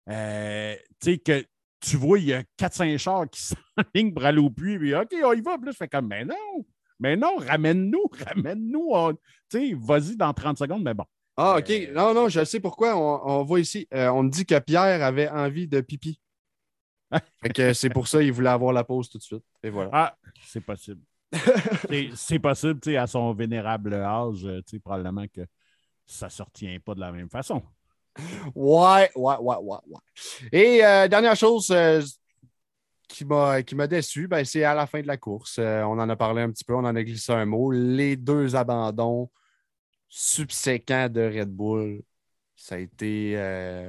euh, 0.09 0.75
que 1.03 1.45
tu 1.81 1.97
vois, 1.97 2.19
il 2.19 2.27
y 2.27 2.33
a 2.33 2.43
4-5 2.59 2.99
chars 2.99 3.31
qui 3.31 3.41
s'enlignent 3.77 4.13
pour 4.13 4.25
aller 4.25 4.41
au 4.41 4.51
puits, 4.51 4.79
puis 4.79 4.95
OK, 4.95 5.15
on 5.25 5.33
y 5.33 5.41
va. 5.41 5.59
Puis 5.59 5.71
je 5.73 5.77
fais 5.77 5.89
comme, 5.89 6.09
mais 6.09 6.25
non, 6.25 6.65
mais 6.99 7.17
non, 7.17 7.37
ramène-nous, 7.37 8.11
ramène-nous. 8.27 8.93
Vas-y 9.81 10.17
dans 10.17 10.33
30 10.33 10.59
secondes, 10.59 10.83
mais 10.83 10.95
bon. 10.95 11.05
Ah, 11.37 11.59
OK. 11.59 11.71
Euh, 11.71 11.93
non, 11.93 12.15
non, 12.15 12.29
je 12.29 12.45
sais 12.45 12.61
pourquoi. 12.61 12.97
On, 12.97 13.45
voit 13.45 13.61
ici. 13.61 13.87
on 13.93 14.23
me 14.23 14.31
dit 14.31 14.47
que 14.47 14.59
Pierre 14.59 15.05
avait 15.05 15.29
envie 15.29 15.69
de 15.69 15.81
pipi 15.81 16.21
que 17.55 17.73
c'est 17.73 17.91
pour 17.91 18.09
ça 18.09 18.21
qu'il 18.21 18.33
voulait 18.33 18.51
avoir 18.51 18.73
la 18.73 18.85
pause 18.85 19.09
tout 19.09 19.19
de 19.19 19.23
suite. 19.23 19.45
Et 19.63 19.71
voilà. 19.71 19.91
Ah, 19.93 20.17
c'est 20.45 20.61
possible. 20.61 21.03
c'est 22.15 22.39
possible, 22.39 22.81
tu 22.81 22.91
sais, 22.91 22.97
à 22.97 23.07
son 23.07 23.33
vénérable 23.35 23.95
âge, 23.95 24.41
tu 24.41 24.63
sais, 24.67 24.79
probablement 24.79 25.27
que 25.27 25.43
ça 26.07 26.27
ne 26.27 26.31
se 26.31 26.43
retient 26.43 26.79
pas 26.85 26.95
de 26.95 27.01
la 27.01 27.13
même 27.13 27.29
façon. 27.29 27.63
Ouais, 28.55 29.11
ouais, 29.15 29.37
ouais, 29.41 29.57
ouais, 29.57 29.79
ouais. 29.87 30.01
Et 30.53 30.85
euh, 30.85 31.09
dernière 31.09 31.37
chose 31.37 31.71
euh, 31.71 32.01
qui 33.09 33.25
m'a 33.25 33.87
déçu, 33.87 34.29
ben, 34.29 34.45
c'est 34.45 34.65
à 34.65 34.75
la 34.75 34.87
fin 34.87 35.01
de 35.01 35.07
la 35.07 35.17
course. 35.17 35.57
Euh, 35.59 35.83
on 35.83 35.99
en 35.99 36.09
a 36.09 36.17
parlé 36.17 36.43
un 36.43 36.51
petit 36.51 36.65
peu, 36.65 36.75
on 36.75 36.85
en 36.85 36.97
a 36.97 37.03
glissé 37.03 37.33
un 37.33 37.47
mot. 37.47 37.71
Les 37.73 38.17
deux 38.17 38.57
abandons 38.57 39.31
subséquents 40.09 41.09
de 41.09 41.23
Red 41.23 41.51
Bull, 41.51 42.03
ça 42.55 42.77
a 42.77 42.79
été, 42.79 43.37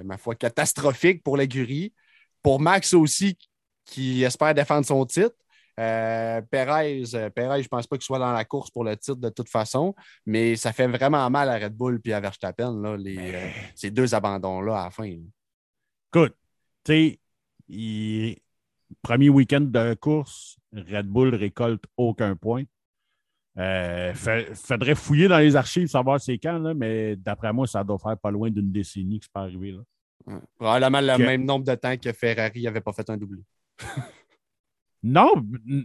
ma 0.04 0.18
foi, 0.18 0.36
catastrophique 0.36 1.24
pour 1.24 1.38
l'écurie. 1.38 1.94
Pour 2.42 2.60
Max 2.60 2.94
aussi, 2.94 3.38
qui 3.86 4.24
espère 4.24 4.54
défendre 4.54 4.86
son 4.86 5.06
titre. 5.06 5.36
Euh, 5.80 6.42
Perez, 6.42 7.04
euh, 7.14 7.30
Perez, 7.30 7.62
je 7.62 7.66
ne 7.66 7.70
pense 7.70 7.86
pas 7.86 7.98
qu'il 7.98 8.06
soit 8.06 8.18
dans 8.20 8.32
la 8.32 8.46
course 8.46 8.72
pour 8.72 8.84
le 8.84 8.98
titre 8.98 9.18
de 9.18 9.30
toute 9.30 9.50
façon, 9.50 9.94
mais 10.26 10.56
ça 10.56 10.74
fait 10.74 10.88
vraiment 10.88 11.30
mal 11.30 11.50
à 11.50 11.58
Red 11.58 11.74
Bull 11.74 12.02
et 12.04 12.14
à 12.14 12.20
Verstappen, 12.20 12.82
là, 12.82 12.98
les, 12.98 13.18
euh, 13.18 13.50
ces 13.76 13.92
deux 13.92 14.16
abandons-là 14.16 14.82
à 14.82 14.84
la 14.86 14.92
fin. 14.92 15.16
Écoute, 16.12 16.36
tu 16.84 17.20
sais, 17.70 18.42
premier 19.02 19.30
week-end 19.30 19.62
de 19.62 19.94
course, 19.96 20.58
Red 20.74 21.08
Bull 21.08 21.36
récolte 21.36 21.84
aucun 21.98 22.36
point. 22.36 22.64
Il 23.58 24.14
faudrait 24.54 24.96
fouiller 24.96 25.28
dans 25.28 25.40
les 25.40 25.56
archives, 25.56 25.88
savoir 25.88 26.22
c'est 26.22 26.38
quand, 26.38 26.60
là, 26.60 26.74
mais 26.74 27.16
d'après 27.16 27.52
moi, 27.54 27.66
ça 27.66 27.84
doit 27.84 27.98
faire 27.98 28.18
pas 28.18 28.30
loin 28.30 28.52
d'une 28.52 28.72
décennie 28.72 29.20
que 29.20 29.26
c'est 29.26 29.34
pas 29.34 29.42
arrivé. 29.42 29.72
Là. 29.72 30.40
Probablement 30.58 31.02
le 31.02 31.18
même 31.18 31.46
nombre 31.46 31.66
de 31.66 31.76
temps 31.76 31.98
que 31.98 32.12
Ferrari 32.12 32.64
n'avait 32.64 32.82
pas 32.82 32.94
fait 32.94 33.10
un 33.10 33.18
doublé. 33.18 33.42
Non, 35.04 35.32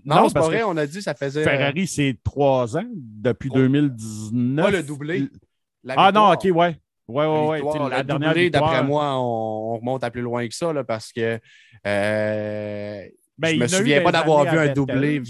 non, 0.04 0.28
c'est 0.28 0.34
pas 0.34 0.40
vrai, 0.40 0.62
on 0.62 0.76
a 0.76 0.86
dit 0.86 1.02
ça 1.02 1.14
faisait. 1.14 1.44
Ferrari, 1.44 1.86
c'est 1.86 2.18
trois 2.24 2.76
ans, 2.76 2.88
depuis 2.90 3.50
2019. 3.50 4.64
Pas 4.64 4.70
le 4.72 4.82
doublé. 4.82 5.28
ah 5.88 6.10
non, 6.10 6.32
ok, 6.32 6.48
ouais. 6.54 6.80
Ouais, 7.08 7.26
ouais, 7.26 7.60
ouais. 7.62 7.88
La, 7.90 8.02
dernière 8.02 8.50
d'après 8.50 8.82
moi, 8.84 9.16
on, 9.16 9.76
remonte 9.78 10.04
à 10.04 10.10
plus 10.10 10.22
loin 10.22 10.46
que 10.46 10.54
ça, 10.54 10.72
là, 10.72 10.84
parce 10.84 11.12
que 11.12 11.40
euh, 11.86 13.08
ben, 13.38 13.54
je 13.54 13.56
me 13.56 13.66
souviens 13.66 14.02
pas 14.02 14.12
d'avoir 14.12 14.44
vu 14.44 14.58
un 14.58 14.72
doublé. 14.72 15.22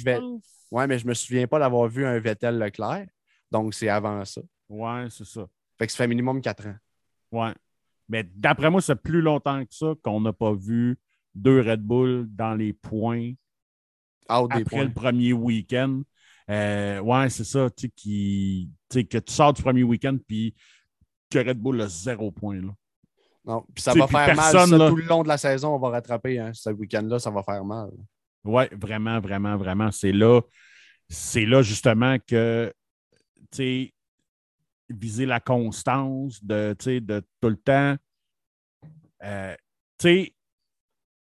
Ouais, 0.71 0.87
mais 0.87 0.99
je 0.99 1.07
me 1.07 1.15
souviens 1.15 1.47
pas 1.47 1.59
d'avoir 1.59 1.89
vu 1.89 2.07
un 2.07 2.19
Vettel 2.19 2.59
Leclerc. 2.59 3.07
Donc, 3.51 3.75
c'est 3.75 3.89
avant 3.89 4.25
ça. 4.25 4.41
Ouais, 4.69 5.07
c'est 5.11 5.27
ça. 5.27 5.47
Fait 5.79 5.87
que 5.87 5.93
ça 5.93 5.99
fait 5.99 6.09
minimum 6.09 6.41
quatre 6.41 6.67
ans. 6.67 6.77
Ouais. 7.31 7.53
Mais 8.09 8.25
d'après 8.35 8.71
moi, 8.71 8.81
c'est 8.81 8.97
plus 8.97 9.21
longtemps 9.21 9.65
que 9.65 9.75
ça 9.75 9.95
qu'on 10.03 10.21
n'a 10.21 10.33
pas 10.33 10.53
vu 10.55 10.99
deux 11.35 11.61
Red 11.61 11.83
Bull 11.83 12.27
dans 12.31 12.55
les 12.55 12.73
points 12.73 13.33
après 14.29 14.85
le 14.85 14.93
premier 14.93 15.33
week-end. 15.33 16.03
Euh, 16.51 17.01
ouais, 17.01 17.31
c'est 17.31 17.45
ça, 17.45 17.71
tu 17.71 17.87
sais, 17.87 17.93
qui, 17.95 18.71
que 18.91 19.19
tu 19.19 19.33
sors 19.33 19.53
du 19.53 19.63
premier 19.63 19.83
week-end 19.83 20.17
puis 20.27 20.55
que 21.33 21.39
Red 21.39 21.59
Bull 21.59 21.81
a 21.81 21.89
zéro 21.89 22.31
point. 22.31 22.61
Là. 22.61 22.73
Non, 23.45 23.65
puis 23.75 23.83
ça 23.83 23.93
va 23.95 24.07
faire 24.07 24.37
mal. 24.37 24.53
Ça, 24.53 24.65
tout 24.67 24.97
le 24.97 25.05
long 25.05 25.23
de 25.23 25.29
la 25.29 25.39
saison, 25.39 25.75
on 25.75 25.79
va 25.79 25.91
rattraper. 25.91 26.39
Hein, 26.39 26.53
ce 26.53 26.71
week-end-là, 26.71 27.19
ça 27.19 27.31
va 27.31 27.43
faire 27.43 27.65
mal. 27.65 27.91
Oui, 28.45 28.65
vraiment, 28.73 29.21
vraiment, 29.21 29.57
vraiment. 29.57 29.91
C'est 29.91 30.13
là, 30.13 30.41
c'est 31.09 31.47
là 31.47 31.63
justement 31.63 32.17
que, 32.27 32.73
tu 33.51 33.57
sais, 33.57 33.95
viser 34.89 35.27
la 35.27 35.41
constance 35.41 36.43
de, 36.45 36.77
de 36.99 37.23
tout 37.41 37.49
le 37.49 37.57
temps. 37.57 37.97
Euh, 39.25 39.55
tu 39.99 40.09
sais, 40.09 40.35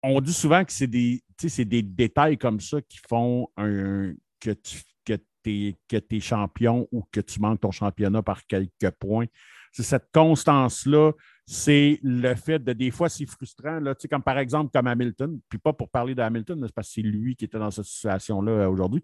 on 0.02 0.20
dit 0.20 0.32
souvent 0.32 0.64
que 0.64 0.72
c'est 0.72 0.86
des, 0.86 1.22
des 1.40 1.82
détails 1.82 2.38
comme 2.38 2.60
ça 2.60 2.80
qui 2.82 2.98
font 3.08 3.48
un, 3.56 4.14
que 4.40 4.50
tu 4.50 4.82
que 5.04 5.14
es, 5.44 5.76
que 5.88 5.96
es 5.96 6.20
champion 6.20 6.86
ou 6.92 7.04
que 7.10 7.20
tu 7.20 7.40
manques 7.40 7.60
ton 7.60 7.72
championnat 7.72 8.22
par 8.22 8.46
quelques 8.46 8.90
points. 8.98 9.26
C'est 9.72 9.82
cette 9.82 10.08
constance-là, 10.12 11.12
c'est 11.46 11.98
le 12.02 12.34
fait 12.34 12.58
de 12.58 12.72
des 12.72 12.90
fois, 12.90 13.08
c'est 13.08 13.26
frustrant, 13.26 13.80
comme 14.08 14.22
par 14.22 14.38
exemple 14.38 14.70
comme 14.72 14.86
Hamilton, 14.86 15.40
puis 15.48 15.58
pas 15.58 15.72
pour 15.72 15.88
parler 15.88 16.14
de 16.14 16.22
Hamilton, 16.22 16.60
parce 16.74 16.88
que 16.88 16.94
c'est 16.94 17.02
lui 17.02 17.34
qui 17.34 17.46
était 17.46 17.58
dans 17.58 17.70
cette 17.70 17.86
situation-là 17.86 18.52
euh, 18.52 18.68
aujourd'hui. 18.68 19.02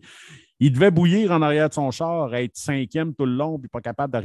Il 0.61 0.73
devait 0.73 0.91
bouillir 0.91 1.33
en 1.33 1.43
arrière 1.43 1.69
de 1.69 1.75
son 1.75 1.91
char, 1.91 2.35
être 2.35 2.57
cinquième 2.57 3.15
tout 3.15 3.27
le 3.27 3.35
long, 3.35 3.59
puis 3.59 3.69
pas 3.69 3.81
capable 3.81 4.13
de 4.13 4.19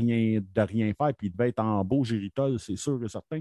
rien, 0.62 0.94
faire, 0.94 1.14
puis 1.18 1.28
il 1.28 1.32
devait 1.32 1.50
être 1.50 1.60
en 1.60 1.84
beau 1.84 2.04
géritol, 2.04 2.60
c'est 2.60 2.76
sûr 2.76 3.04
et 3.04 3.10
certain. 3.10 3.40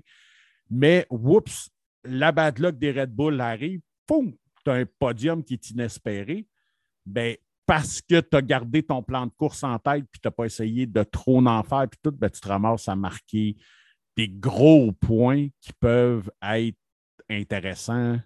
Mais, 0.70 1.07
oups, 1.11 1.70
la 2.05 2.32
bad 2.32 2.59
luck 2.59 2.78
des 2.78 2.92
Red 2.92 3.14
Bull 3.14 3.40
arrive, 3.40 3.80
poum, 4.07 4.32
tu 4.64 4.70
as 4.70 4.74
un 4.74 4.84
podium 4.86 5.42
qui 5.42 5.55
est 5.55 5.70
inespéré. 5.70 6.46
Ben, 7.05 7.36
parce 7.66 8.00
que 8.00 8.20
tu 8.20 8.36
as 8.36 8.42
gardé 8.42 8.82
ton 8.82 9.02
plan 9.02 9.26
de 9.26 9.32
course 9.32 9.62
en 9.62 9.78
tête 9.78 10.04
puis 10.10 10.20
tu 10.20 10.26
n'as 10.26 10.32
pas 10.32 10.44
essayé 10.46 10.86
de 10.86 11.02
trop 11.02 11.44
en 11.46 11.62
faire, 11.62 11.86
puis 11.88 11.98
tout, 12.02 12.12
ben, 12.12 12.28
tu 12.28 12.40
te 12.40 12.48
ramasses 12.48 12.88
à 12.88 12.96
marquer 12.96 13.56
des 14.16 14.28
gros 14.28 14.92
points 14.92 15.48
qui 15.60 15.72
peuvent 15.80 16.30
être 16.42 16.76
intéressants 17.30 18.18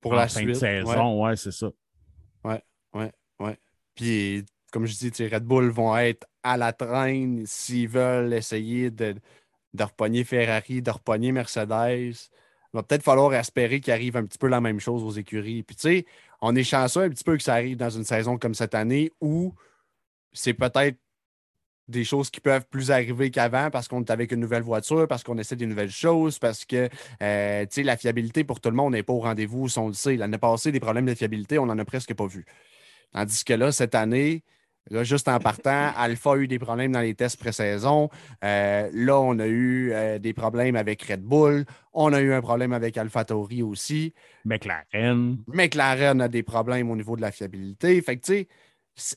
pour 0.00 0.14
la 0.14 0.28
fin 0.28 0.44
de 0.44 0.52
saison. 0.52 1.24
Ouais, 1.24 1.36
c'est 1.36 1.52
ça. 1.52 1.70
Ouais, 2.44 2.62
ouais, 2.94 3.12
ouais. 3.38 3.58
Puis, 3.94 4.44
comme 4.72 4.86
je 4.86 4.96
dis, 4.96 5.26
Red 5.26 5.44
Bull 5.44 5.70
vont 5.70 5.96
être 5.96 6.26
à 6.42 6.56
la 6.56 6.72
traîne 6.72 7.44
s'ils 7.46 7.88
veulent 7.88 8.32
essayer 8.32 8.90
de, 8.90 9.14
de 9.74 9.84
repogner 9.84 10.24
Ferrari, 10.24 10.80
de 10.80 10.90
repogner 10.90 11.32
Mercedes. 11.32 12.14
Il 12.72 12.76
va 12.76 12.82
peut-être 12.82 13.02
falloir 13.02 13.34
espérer 13.34 13.80
qu'il 13.80 13.92
arrive 13.92 14.16
un 14.16 14.24
petit 14.24 14.38
peu 14.38 14.48
la 14.48 14.60
même 14.60 14.80
chose 14.80 15.02
aux 15.02 15.10
écuries. 15.10 15.62
Puis, 15.62 15.76
tu 15.76 15.82
sais, 15.82 16.06
on 16.40 16.54
est 16.54 16.64
chanceux 16.64 17.02
un 17.02 17.10
petit 17.10 17.24
peu 17.24 17.36
que 17.36 17.42
ça 17.42 17.54
arrive 17.54 17.76
dans 17.76 17.90
une 17.90 18.04
saison 18.04 18.38
comme 18.38 18.54
cette 18.54 18.74
année 18.74 19.12
où 19.20 19.54
c'est 20.32 20.54
peut-être 20.54 20.96
des 21.88 22.04
choses 22.04 22.30
qui 22.30 22.40
peuvent 22.40 22.66
plus 22.70 22.90
arriver 22.90 23.30
qu'avant 23.30 23.68
parce 23.70 23.88
qu'on 23.88 24.00
est 24.00 24.10
avec 24.10 24.32
une 24.32 24.40
nouvelle 24.40 24.62
voiture, 24.62 25.08
parce 25.08 25.24
qu'on 25.24 25.36
essaie 25.38 25.56
des 25.56 25.66
nouvelles 25.66 25.90
choses, 25.90 26.38
parce 26.38 26.64
que 26.64 26.88
euh, 27.22 27.66
la 27.76 27.96
fiabilité 27.96 28.44
pour 28.44 28.60
tout 28.60 28.70
le 28.70 28.76
monde 28.76 28.92
n'est 28.92 29.02
pas 29.02 29.12
au 29.12 29.20
rendez-vous, 29.20 29.66
on 29.76 29.88
le 29.88 29.94
sait. 29.94 30.16
L'année 30.16 30.38
passée, 30.38 30.72
des 30.72 30.80
problèmes 30.80 31.06
de 31.06 31.14
fiabilité, 31.14 31.58
on 31.58 31.66
n'en 31.66 31.78
a 31.78 31.84
presque 31.84 32.14
pas 32.14 32.26
vu. 32.26 32.46
Tandis 33.12 33.44
que 33.44 33.54
là, 33.54 33.72
cette 33.72 33.96
année, 33.96 34.44
Là, 34.88 35.04
juste 35.04 35.28
en 35.28 35.38
partant, 35.38 35.92
Alpha 35.96 36.32
a 36.32 36.36
eu 36.36 36.48
des 36.48 36.58
problèmes 36.58 36.92
dans 36.92 37.00
les 37.00 37.14
tests 37.14 37.38
pré-saison. 37.38 38.08
Euh, 38.42 38.90
là, 38.92 39.20
on 39.20 39.38
a 39.38 39.46
eu 39.46 39.92
euh, 39.92 40.18
des 40.18 40.32
problèmes 40.32 40.76
avec 40.76 41.02
Red 41.02 41.22
Bull. 41.22 41.64
On 41.92 42.12
a 42.12 42.20
eu 42.20 42.32
un 42.32 42.40
problème 42.40 42.72
avec 42.72 42.96
AlphaTauri 42.96 43.62
aussi. 43.62 44.14
McLaren. 44.44 45.38
McLaren 45.46 46.20
a 46.20 46.28
des 46.28 46.42
problèmes 46.42 46.90
au 46.90 46.96
niveau 46.96 47.16
de 47.16 47.20
la 47.20 47.30
fiabilité. 47.30 48.00
Fait 48.02 48.16
que, 48.16 48.24
tu 48.24 48.48
sais, 48.96 49.16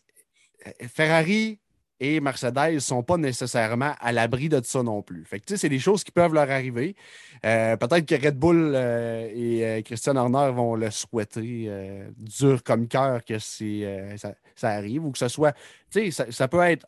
Ferrari 0.88 1.60
et 2.04 2.20
Mercedes 2.20 2.74
ne 2.74 2.80
sont 2.80 3.02
pas 3.02 3.16
nécessairement 3.16 3.94
à 4.02 4.12
l'abri 4.12 4.50
de 4.50 4.60
ça 4.62 4.84
non 4.84 5.02
plus. 5.02 5.24
Fait 5.24 5.40
que, 5.40 5.56
c'est 5.56 5.70
des 5.70 5.80
choses 5.80 6.04
qui 6.04 6.12
peuvent 6.12 6.34
leur 6.34 6.52
arriver. 6.52 6.98
Euh, 7.46 7.78
peut-être 7.78 8.06
que 8.06 8.16
Red 8.16 8.38
Bull 8.38 8.74
euh, 8.76 9.30
et 9.34 9.66
euh, 9.66 9.82
Christian 9.84 10.18
Horner 10.18 10.52
vont 10.54 10.76
le 10.76 10.92
souhaiter 10.92 11.72
dur 12.18 12.62
comme 12.62 12.90
cœur 12.90 13.24
que 13.24 13.40
ça, 13.40 14.36
arrive 14.64 15.06
ou 15.06 15.12
que 15.12 15.18
ce 15.18 15.30
soit. 15.30 15.56
Ça, 16.12 16.30
ça 16.30 16.48
peut 16.50 16.60
être 16.60 16.86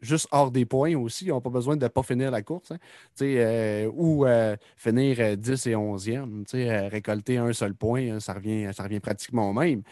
juste 0.00 0.28
hors 0.32 0.50
des 0.50 0.66
points 0.66 0.94
aussi. 0.96 1.24
Ils 1.24 1.28
n'ont 1.28 1.40
pas 1.40 1.48
besoin 1.48 1.74
de 1.76 1.84
ne 1.84 1.88
pas 1.88 2.02
finir 2.02 2.30
la 2.30 2.42
course. 2.42 2.70
Hein. 2.70 3.88
ou 3.94 4.26
finir 4.76 5.36
10 5.38 5.66
et 5.66 5.74
11e. 5.74 6.90
récolter 6.90 7.38
un 7.38 7.54
seul 7.54 7.74
point, 7.74 8.20
ça, 8.20 8.34
revient, 8.34 8.68
ça 8.74 8.82
revient 8.82 9.00
pratiquement 9.00 9.48
au 9.48 9.54
même. 9.54 9.82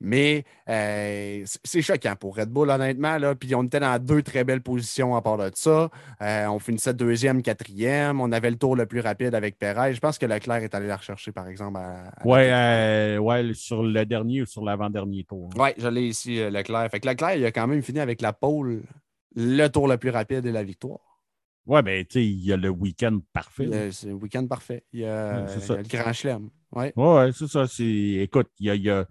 Mais 0.00 0.44
euh, 0.68 1.42
c'est 1.64 1.80
choquant 1.80 2.14
pour 2.16 2.36
Red 2.36 2.50
Bull, 2.50 2.68
honnêtement. 2.68 3.16
Là. 3.18 3.34
Puis 3.34 3.54
on 3.54 3.62
était 3.62 3.80
dans 3.80 3.98
deux 4.02 4.22
très 4.22 4.44
belles 4.44 4.60
positions 4.60 5.16
à 5.16 5.22
part 5.22 5.38
de 5.38 5.50
ça. 5.54 5.90
Euh, 6.20 6.46
on 6.46 6.58
finissait 6.58 6.92
deuxième, 6.92 7.42
quatrième. 7.42 8.20
On 8.20 8.30
avait 8.32 8.50
le 8.50 8.58
tour 8.58 8.76
le 8.76 8.86
plus 8.86 9.00
rapide 9.00 9.34
avec 9.34 9.58
Perez. 9.58 9.94
Je 9.94 10.00
pense 10.00 10.18
que 10.18 10.26
Leclerc 10.26 10.62
est 10.62 10.74
allé 10.74 10.86
la 10.86 10.96
rechercher, 10.96 11.32
par 11.32 11.48
exemple. 11.48 11.80
Oui, 12.24 12.40
euh, 12.42 13.18
ouais, 13.18 13.52
sur 13.54 13.82
le 13.82 14.04
dernier 14.04 14.42
ou 14.42 14.46
sur 14.46 14.64
l'avant-dernier 14.64 15.24
tour. 15.24 15.48
Oui, 15.56 15.70
je 15.78 15.88
l'ai 15.88 16.08
ici, 16.08 16.36
Leclerc. 16.50 16.90
Fait 16.90 17.00
que 17.00 17.08
Leclerc, 17.08 17.36
il 17.36 17.44
a 17.46 17.52
quand 17.52 17.66
même 17.66 17.82
fini 17.82 18.00
avec 18.00 18.20
la 18.20 18.34
pole, 18.34 18.82
le 19.34 19.68
tour 19.68 19.88
le 19.88 19.96
plus 19.96 20.10
rapide 20.10 20.44
et 20.44 20.52
la 20.52 20.62
victoire. 20.62 21.00
Oui, 21.66 21.82
ben, 21.82 22.04
tu 22.04 22.20
sais, 22.20 22.24
il 22.24 22.44
y 22.44 22.52
a 22.52 22.56
le 22.56 22.68
week-end 22.68 23.18
parfait. 23.32 23.90
C'est 23.90 24.08
le 24.08 24.14
week-end 24.14 24.46
parfait. 24.46 24.84
Il 24.92 25.00
y 25.00 25.04
a, 25.04 25.46
le 25.46 25.82
grand 25.88 26.12
chelem. 26.12 26.48
Oui, 26.72 26.86
ouais, 26.94 27.30
c'est 27.32 27.48
ça. 27.48 27.64
Écoute, 27.78 28.48
il 28.60 28.66
y 28.66 28.70
a 28.70 28.74
il 28.74 28.88
a 28.90 29.04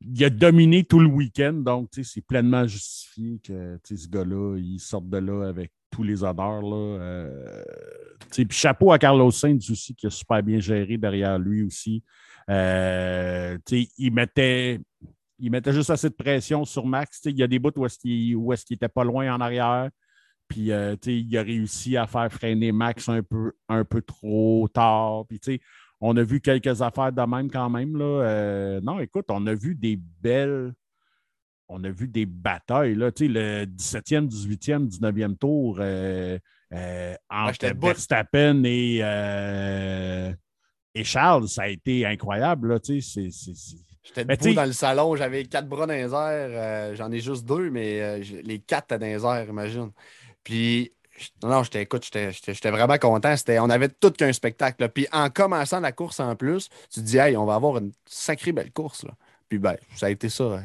dominé 0.00 0.84
tout 0.84 1.00
le 1.00 1.08
week-end, 1.08 1.54
donc 1.54 1.88
c'est 2.02 2.20
pleinement 2.20 2.66
justifié 2.66 3.40
que 3.42 3.78
ce 3.84 4.08
gars-là, 4.08 4.56
il 4.58 4.78
sorte 4.78 5.08
de 5.08 5.18
là 5.18 5.48
avec 5.48 5.72
tous 5.90 6.02
les 6.02 6.22
honneurs. 6.22 6.62
Là, 6.62 7.00
euh, 7.00 7.64
chapeau 8.50 8.92
à 8.92 8.98
Carlos 8.98 9.30
Sainz 9.30 9.70
aussi, 9.70 9.94
qui 9.94 10.06
a 10.06 10.10
super 10.10 10.42
bien 10.42 10.60
géré 10.60 10.96
derrière 10.96 11.38
lui 11.38 11.62
aussi. 11.62 12.02
Euh, 12.50 13.58
il, 13.70 14.12
mettait, 14.12 14.80
il 15.38 15.50
mettait 15.50 15.72
juste 15.72 15.90
assez 15.90 16.08
de 16.08 16.14
pression 16.14 16.64
sur 16.64 16.86
Max. 16.86 17.20
Il 17.24 17.36
y 17.36 17.42
a 17.42 17.46
des 17.46 17.58
bouts 17.58 17.72
où 17.76 17.86
est-ce 17.86 17.98
qu'il 18.64 18.74
était 18.74 18.88
pas 18.88 19.04
loin 19.04 19.34
en 19.34 19.40
arrière. 19.40 19.90
Puis 20.48 20.70
euh, 20.70 20.94
il 21.06 21.36
a 21.36 21.42
réussi 21.42 21.96
à 21.96 22.06
faire 22.06 22.30
freiner 22.30 22.70
Max 22.70 23.08
un 23.08 23.22
peu, 23.22 23.52
un 23.68 23.84
peu 23.84 24.00
trop 24.02 24.68
tard. 24.72 25.24
Puis 25.28 25.60
on 26.00 26.16
a 26.16 26.22
vu 26.22 26.40
quelques 26.40 26.82
affaires 26.82 27.12
de 27.12 27.22
même 27.22 27.50
quand 27.50 27.70
même. 27.70 27.96
Là. 27.96 28.04
Euh, 28.04 28.80
non, 28.82 29.00
écoute, 29.00 29.26
on 29.28 29.46
a 29.46 29.54
vu 29.54 29.74
des 29.74 29.98
belles. 30.20 30.72
On 31.68 31.82
a 31.82 31.90
vu 31.90 32.06
des 32.06 32.26
batailles. 32.26 32.94
Là. 32.94 33.10
Tu 33.10 33.26
sais, 33.26 33.32
le 33.32 33.64
17e, 33.64 34.28
18e, 34.28 34.88
19e 34.88 35.36
tour 35.36 35.78
euh, 35.80 36.38
euh, 36.72 37.14
entre 37.28 37.66
Verstappen 37.74 38.62
et, 38.64 38.98
et 40.94 41.04
Charles, 41.04 41.48
ça 41.48 41.62
a 41.62 41.68
été 41.68 42.06
incroyable. 42.06 42.68
Là. 42.68 42.80
Tu 42.80 43.00
sais, 43.00 43.28
J'étais 44.04 44.24
debout 44.24 44.54
dans 44.54 44.66
le 44.66 44.72
salon, 44.72 45.16
j'avais 45.16 45.44
quatre 45.44 45.68
bras 45.68 45.84
dans 45.84 45.94
les 45.94 46.14
airs. 46.14 46.94
J'en 46.94 47.10
ai 47.10 47.18
juste 47.18 47.44
deux, 47.44 47.70
mais 47.70 48.20
les 48.20 48.60
quatre 48.60 48.96
dans 48.96 49.04
les 49.04 49.24
airs, 49.24 49.48
imagine. 49.48 49.90
Puis 50.44 50.92
non, 51.42 51.62
j'étais, 51.62 51.82
écoute, 51.82 52.08
j'étais 52.12 52.70
vraiment 52.70 52.98
content. 52.98 53.34
on 53.60 53.70
avait 53.70 53.88
tout 53.88 54.10
qu'un 54.10 54.32
spectacle. 54.32 54.88
Puis 54.88 55.06
en 55.12 55.30
commençant 55.30 55.80
la 55.80 55.92
course 55.92 56.20
en 56.20 56.36
plus, 56.36 56.68
tu 56.90 57.00
te 57.00 57.06
dis, 57.06 57.18
hey, 57.18 57.36
on 57.36 57.44
va 57.44 57.54
avoir 57.54 57.78
une 57.78 57.92
sacrée 58.06 58.52
belle 58.52 58.72
course. 58.72 59.04
Puis 59.48 59.58
ben, 59.58 59.76
ça 59.94 60.06
a 60.06 60.10
été 60.10 60.28
ça. 60.28 60.44
Hein. 60.44 60.64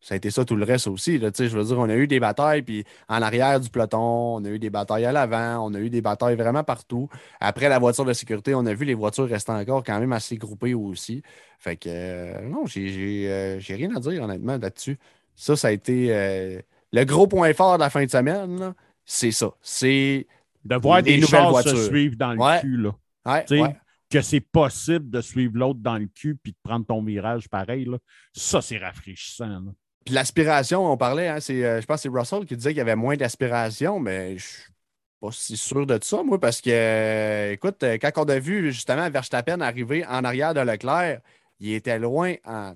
Ça 0.00 0.14
a 0.14 0.16
été 0.16 0.30
ça 0.30 0.44
tout 0.44 0.54
le 0.54 0.64
reste 0.64 0.86
aussi. 0.86 1.18
Je 1.18 1.56
veux 1.56 1.64
dire, 1.64 1.78
on 1.78 1.88
a 1.88 1.94
eu 1.96 2.06
des 2.06 2.20
batailles, 2.20 2.62
puis 2.62 2.84
en 3.08 3.20
arrière 3.20 3.58
du 3.58 3.68
peloton, 3.68 4.36
on 4.36 4.44
a 4.44 4.48
eu 4.48 4.58
des 4.58 4.70
batailles 4.70 5.04
à 5.04 5.12
l'avant, 5.12 5.66
on 5.66 5.74
a 5.74 5.80
eu 5.80 5.90
des 5.90 6.00
batailles 6.00 6.36
vraiment 6.36 6.62
partout. 6.62 7.08
Après 7.40 7.68
la 7.68 7.80
voiture 7.80 8.04
de 8.04 8.12
sécurité, 8.12 8.54
on 8.54 8.64
a 8.66 8.74
vu 8.74 8.84
les 8.84 8.94
voitures 8.94 9.28
rester 9.28 9.52
encore 9.52 9.82
quand 9.82 9.98
même 9.98 10.12
assez 10.12 10.36
groupées 10.36 10.74
aussi. 10.74 11.22
Fait 11.58 11.76
que 11.76 11.88
euh, 11.88 12.40
non, 12.42 12.64
euh, 12.64 13.58
j'ai 13.58 13.74
rien 13.74 13.94
à 13.96 14.00
dire 14.00 14.22
honnêtement 14.22 14.56
là-dessus. 14.56 14.98
Ça, 15.34 15.56
ça 15.56 15.68
a 15.68 15.70
été 15.72 16.08
euh, 16.10 16.60
le 16.92 17.04
gros 17.04 17.26
point 17.26 17.52
fort 17.52 17.76
de 17.76 17.82
la 17.82 17.90
fin 17.90 18.04
de 18.04 18.10
semaine. 18.10 18.74
C'est 19.10 19.32
ça. 19.32 19.50
C'est 19.62 20.26
de 20.64 20.76
voir 20.76 21.02
des 21.02 21.18
nouvelles 21.18 21.48
voitures. 21.48 21.76
se 21.76 21.86
suivre 21.86 22.16
dans 22.16 22.34
le 22.34 22.60
cul. 22.60 22.76
Là. 22.76 22.94
Ouais, 23.24 23.76
que 24.10 24.20
c'est 24.22 24.40
possible 24.40 25.10
de 25.10 25.20
suivre 25.20 25.52
l'autre 25.56 25.80
dans 25.80 25.98
le 25.98 26.06
cul 26.06 26.36
puis 26.42 26.52
de 26.52 26.58
prendre 26.62 26.86
ton 26.86 27.02
virage 27.02 27.48
pareil, 27.48 27.84
là, 27.84 27.98
ça, 28.32 28.62
c'est 28.62 28.78
rafraîchissant. 28.78 29.60
Puis 30.04 30.14
l'aspiration, 30.14 30.90
on 30.90 30.96
parlait, 30.96 31.28
hein, 31.28 31.40
c'est, 31.40 31.62
euh, 31.64 31.80
je 31.80 31.86
pense 31.86 31.96
que 31.96 32.02
c'est 32.02 32.18
Russell 32.18 32.46
qui 32.46 32.56
disait 32.56 32.70
qu'il 32.70 32.78
y 32.78 32.82
avait 32.82 32.96
moins 32.96 33.16
d'aspiration, 33.16 34.00
mais 34.00 34.38
je 34.38 34.46
suis 34.46 34.72
pas 35.20 35.30
si 35.32 35.56
sûr 35.56 35.84
de 35.84 35.98
ça, 36.02 36.22
moi, 36.22 36.40
parce 36.40 36.60
que, 36.62 36.70
euh, 36.70 37.52
écoute, 37.52 37.82
euh, 37.82 37.98
quand 38.00 38.12
on 38.16 38.24
a 38.24 38.38
vu 38.38 38.72
justement 38.72 39.10
Verstappen 39.10 39.60
arriver 39.60 40.06
en 40.06 40.24
arrière 40.24 40.54
de 40.54 40.60
Leclerc, 40.60 41.20
il 41.60 41.72
était 41.74 41.98
loin 41.98 42.34
en 42.46 42.74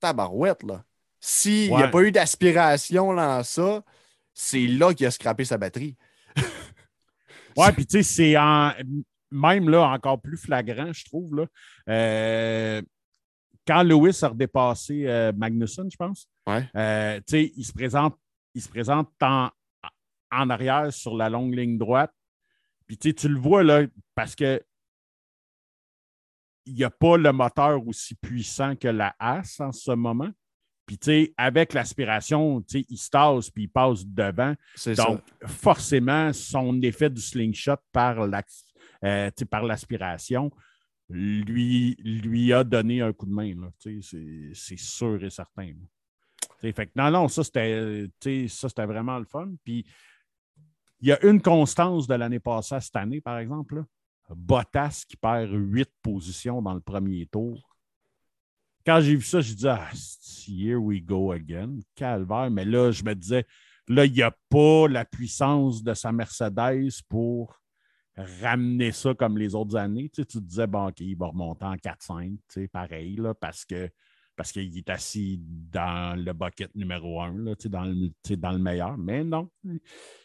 tabarouette, 0.00 0.62
là. 0.64 0.84
S'il 1.24 1.74
n'y 1.74 1.82
a 1.82 1.88
pas 1.88 2.02
eu 2.02 2.10
d'aspiration 2.10 3.14
dans 3.14 3.42
ça, 3.44 3.82
c'est 4.34 4.66
là 4.66 4.94
qu'il 4.94 5.06
a 5.06 5.10
scrappé 5.10 5.44
sa 5.44 5.58
batterie. 5.58 5.96
ouais, 7.56 7.72
puis 7.72 7.86
tu 7.86 8.02
sais, 8.02 8.02
c'est 8.02 8.36
en 8.36 8.72
même 9.32 9.68
là, 9.68 9.88
encore 9.88 10.20
plus 10.20 10.36
flagrant, 10.36 10.92
je 10.92 11.04
trouve. 11.04 11.34
Là. 11.34 11.46
Euh, 11.88 12.82
quand 13.66 13.82
Lewis 13.82 14.18
a 14.22 14.28
redépassé 14.28 15.06
euh, 15.06 15.32
Magnussen, 15.32 15.90
je 15.90 15.96
pense, 15.96 16.28
euh, 16.48 17.20
il 17.32 17.64
se 17.64 17.72
présente, 17.72 18.18
il 18.54 18.62
se 18.62 18.68
présente 18.68 19.10
en, 19.20 19.50
en, 20.30 20.50
arrière 20.50 20.92
sur 20.92 21.16
la 21.16 21.28
longue 21.28 21.54
ligne 21.54 21.78
droite. 21.78 22.12
Puis 22.86 22.98
tu 22.98 23.28
le 23.28 23.38
vois 23.38 23.62
là, 23.62 23.86
parce 24.14 24.34
que 24.34 24.62
il 26.66 26.74
n'y 26.74 26.84
a 26.84 26.90
pas 26.90 27.16
le 27.16 27.32
moteur 27.32 27.84
aussi 27.88 28.14
puissant 28.14 28.76
que 28.76 28.88
la 28.88 29.14
As 29.18 29.58
en 29.60 29.72
ce 29.72 29.92
moment. 29.92 30.30
Puis, 30.92 30.98
tu 30.98 31.06
sais, 31.06 31.34
avec 31.38 31.72
l'aspiration, 31.72 32.60
tu 32.60 32.80
sais, 32.80 32.86
il 32.90 32.98
se 32.98 33.08
tasse 33.08 33.48
puis 33.48 33.62
il 33.62 33.68
passe 33.68 34.04
devant. 34.04 34.54
Donc, 34.94 35.22
forcément, 35.46 36.34
son 36.34 36.82
effet 36.82 37.08
du 37.08 37.22
slingshot 37.22 37.78
par 37.92 38.18
euh, 39.02 39.30
par 39.50 39.62
l'aspiration, 39.62 40.50
lui, 41.08 41.94
lui 42.04 42.52
a 42.52 42.62
donné 42.62 43.00
un 43.00 43.14
coup 43.14 43.24
de 43.24 43.32
main. 43.32 43.54
C'est 43.78 44.76
sûr 44.76 45.24
et 45.24 45.30
certain. 45.30 45.72
Fait 46.60 46.90
non, 46.94 47.10
non, 47.10 47.28
ça 47.28 47.42
c'était 47.42 48.86
vraiment 48.86 49.18
le 49.18 49.24
fun. 49.24 49.50
Puis 49.64 49.86
il 51.00 51.08
y 51.08 51.12
a 51.12 51.24
une 51.24 51.40
constance 51.40 52.06
de 52.06 52.16
l'année 52.16 52.38
passée 52.38 52.80
cette 52.80 52.96
année, 52.96 53.22
par 53.22 53.38
exemple. 53.38 53.82
Bottas 54.28 55.04
qui 55.08 55.16
perd 55.16 55.52
huit 55.54 55.90
positions 56.02 56.60
dans 56.60 56.74
le 56.74 56.80
premier 56.80 57.24
tour. 57.32 57.71
Quand 58.84 59.00
j'ai 59.00 59.16
vu 59.16 59.22
ça, 59.22 59.40
je 59.40 59.54
dit 59.54 59.68
Ah, 59.68 59.90
here 60.46 60.78
we 60.78 61.00
go 61.02 61.32
again. 61.32 61.80
Calvaire. 61.94 62.50
Mais 62.50 62.64
là, 62.64 62.90
je 62.90 63.04
me 63.04 63.14
disais, 63.14 63.46
là, 63.88 64.04
il 64.04 64.12
n'y 64.12 64.22
a 64.22 64.34
pas 64.48 64.88
la 64.88 65.04
puissance 65.04 65.82
de 65.82 65.94
sa 65.94 66.12
Mercedes 66.12 66.90
pour 67.08 67.60
ramener 68.16 68.92
ça 68.92 69.14
comme 69.14 69.38
les 69.38 69.54
autres 69.54 69.76
années. 69.76 70.10
Tu, 70.12 70.24
te 70.24 70.38
disais, 70.38 70.66
bon, 70.66 70.88
OK, 70.88 71.00
il 71.00 71.16
va 71.16 71.26
remonter 71.26 71.64
en 71.64 71.76
4-5, 71.76 72.68
pareil, 72.68 73.16
là, 73.16 73.34
parce 73.34 73.64
que 73.64 73.88
parce 74.34 74.50
qu'il 74.50 74.76
est 74.76 74.88
assis 74.88 75.38
dans 75.46 76.18
le 76.18 76.32
bucket 76.32 76.74
numéro 76.74 77.20
1, 77.20 77.44
là, 77.44 77.54
dans, 77.66 77.84
le, 77.84 78.36
dans 78.36 78.52
le 78.52 78.58
meilleur. 78.58 78.96
Mais 78.96 79.22
non, 79.22 79.50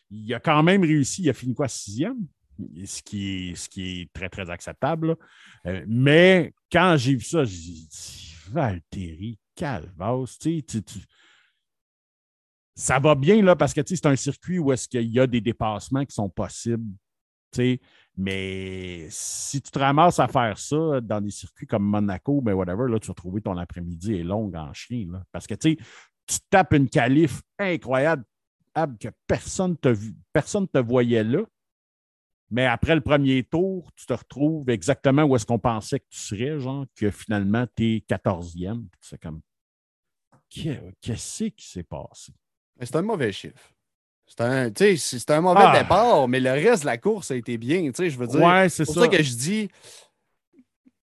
il 0.10 0.34
a 0.34 0.40
quand 0.40 0.64
même 0.64 0.82
réussi. 0.82 1.24
Il 1.24 1.30
a 1.30 1.34
fini 1.34 1.54
quoi, 1.54 1.68
sixième? 1.68 2.26
Ce 2.86 3.04
qui 3.04 3.50
est, 3.50 3.56
ce 3.56 3.68
qui 3.68 4.02
est 4.02 4.14
très, 4.14 4.30
très 4.30 4.50
acceptable. 4.50 5.18
Euh, 5.66 5.84
mais 5.88 6.54
quand 6.72 6.96
j'ai 6.98 7.16
vu 7.16 7.22
ça, 7.22 7.44
j'ai 7.44 7.58
dit 7.58 8.27
Valtteri, 8.50 9.40
Calvas, 9.56 10.38
tu, 10.40 10.64
tu, 10.64 10.82
ça 12.76 13.00
va 13.00 13.16
bien 13.16 13.42
là 13.42 13.56
parce 13.56 13.74
que 13.74 13.82
c'est 13.86 14.06
un 14.06 14.16
circuit 14.16 14.60
où 14.60 14.72
est-ce 14.72 14.88
qu'il 14.88 15.10
y 15.10 15.20
a 15.20 15.28
des 15.28 15.42
dépassements 15.42 16.06
qui 16.06 16.14
sont 16.14 16.30
possibles 16.30 16.94
mais 18.16 19.08
si 19.10 19.62
tu 19.62 19.72
te 19.72 19.80
ramasses 19.80 20.20
à 20.20 20.28
faire 20.28 20.58
ça 20.58 21.02
dans 21.02 21.22
des 21.22 21.32
circuits 21.32 21.68
comme 21.68 21.84
Monaco, 21.84 22.42
ben 22.42 22.54
whatever, 22.54 22.90
là, 22.90 23.00
tu 23.00 23.08
vas 23.08 23.14
trouver 23.14 23.42
ton 23.42 23.58
après-midi 23.58 24.20
est 24.20 24.24
long 24.24 24.52
en 24.56 24.74
chien. 24.74 25.08
parce 25.32 25.48
que 25.48 25.56
tu 25.56 25.78
tapes 26.50 26.74
une 26.74 26.90
qualif 26.90 27.42
incroyable 27.60 28.24
que 29.00 29.10
personne 29.26 29.72
ne 29.72 29.76
te, 29.76 30.00
personne 30.32 30.68
te 30.68 30.78
voyait 30.78 31.24
là. 31.24 31.42
Mais 32.50 32.66
après 32.66 32.96
le 32.96 33.02
premier 33.02 33.44
tour, 33.44 33.92
tu 33.96 34.06
te 34.06 34.14
retrouves 34.14 34.70
exactement 34.70 35.24
où 35.24 35.36
est-ce 35.36 35.46
qu'on 35.46 35.60
pensait 35.60 36.00
que 36.00 36.06
tu 36.10 36.20
serais, 36.20 36.60
genre, 36.60 36.86
que 36.96 37.12
finalement, 37.12 37.66
tu 37.76 37.96
es 37.96 38.04
14e. 38.08 38.86
C'est 39.02 39.20
comme, 39.20 39.42
qu'est-ce 40.50 41.44
qui 41.46 41.68
s'est 41.68 41.84
passé? 41.84 42.34
C'est 42.82 42.96
un 42.96 43.02
mauvais 43.02 43.32
chiffre. 43.32 43.74
C'est 44.28 44.42
un, 44.42 44.70
un, 45.38 45.42
mauvais 45.42 45.62
ah. 45.64 45.80
départ, 45.82 46.28
mais 46.28 46.40
le 46.40 46.52
reste 46.52 46.82
de 46.82 46.88
la 46.88 46.98
course 46.98 47.32
a 47.32 47.36
été 47.36 47.58
bien. 47.58 47.90
Je 47.98 48.18
veux 48.18 48.28
dire, 48.28 48.42
ouais, 48.42 48.68
c'est 48.68 48.86
pour 48.86 48.96
ça. 48.96 49.08
que 49.08 49.24
je 49.24 49.34
dis, 49.34 49.70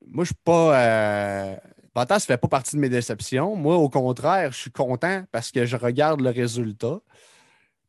moi, 0.06 0.24
je 0.24 0.28
suis 0.28 0.42
pas. 0.44 0.80
Euh, 0.80 1.56
Bottas 1.94 2.16
ne 2.16 2.20
fait 2.20 2.36
pas 2.36 2.48
partie 2.48 2.76
de 2.76 2.80
mes 2.80 2.90
déceptions. 2.90 3.56
Moi, 3.56 3.76
au 3.76 3.88
contraire, 3.88 4.52
je 4.52 4.58
suis 4.58 4.70
content 4.70 5.24
parce 5.32 5.50
que 5.50 5.64
je 5.64 5.76
regarde 5.76 6.20
le 6.20 6.28
résultat. 6.28 7.00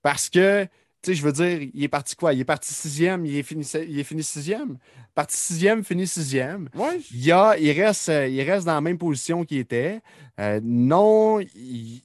Parce 0.02 0.30
que, 0.30 0.66
tu 1.02 1.12
sais, 1.12 1.16
je 1.16 1.24
veux 1.24 1.32
dire, 1.32 1.70
il 1.74 1.84
est 1.84 1.88
parti 1.88 2.16
quoi? 2.16 2.34
Il 2.34 2.40
est 2.40 2.46
parti 2.46 2.74
sixième, 2.74 3.26
il 3.26 3.38
est 3.38 3.44
fini, 3.44 3.66
il 3.88 4.00
est 4.00 4.04
fini 4.04 4.24
sixième. 4.24 4.78
Parti 5.14 5.38
sixième, 5.38 5.84
fini 5.84 6.08
sixième. 6.08 6.70
Ouais. 6.76 7.00
Il, 7.14 7.32
a, 7.32 7.58
il, 7.58 7.72
reste, 7.72 8.08
il 8.08 8.42
reste 8.42 8.66
dans 8.66 8.74
la 8.74 8.82
même 8.82 8.98
position 8.98 9.44
qu'il 9.46 9.60
était. 9.60 10.02
Euh, 10.40 10.60
non, 10.64 11.40
il, 11.40 12.02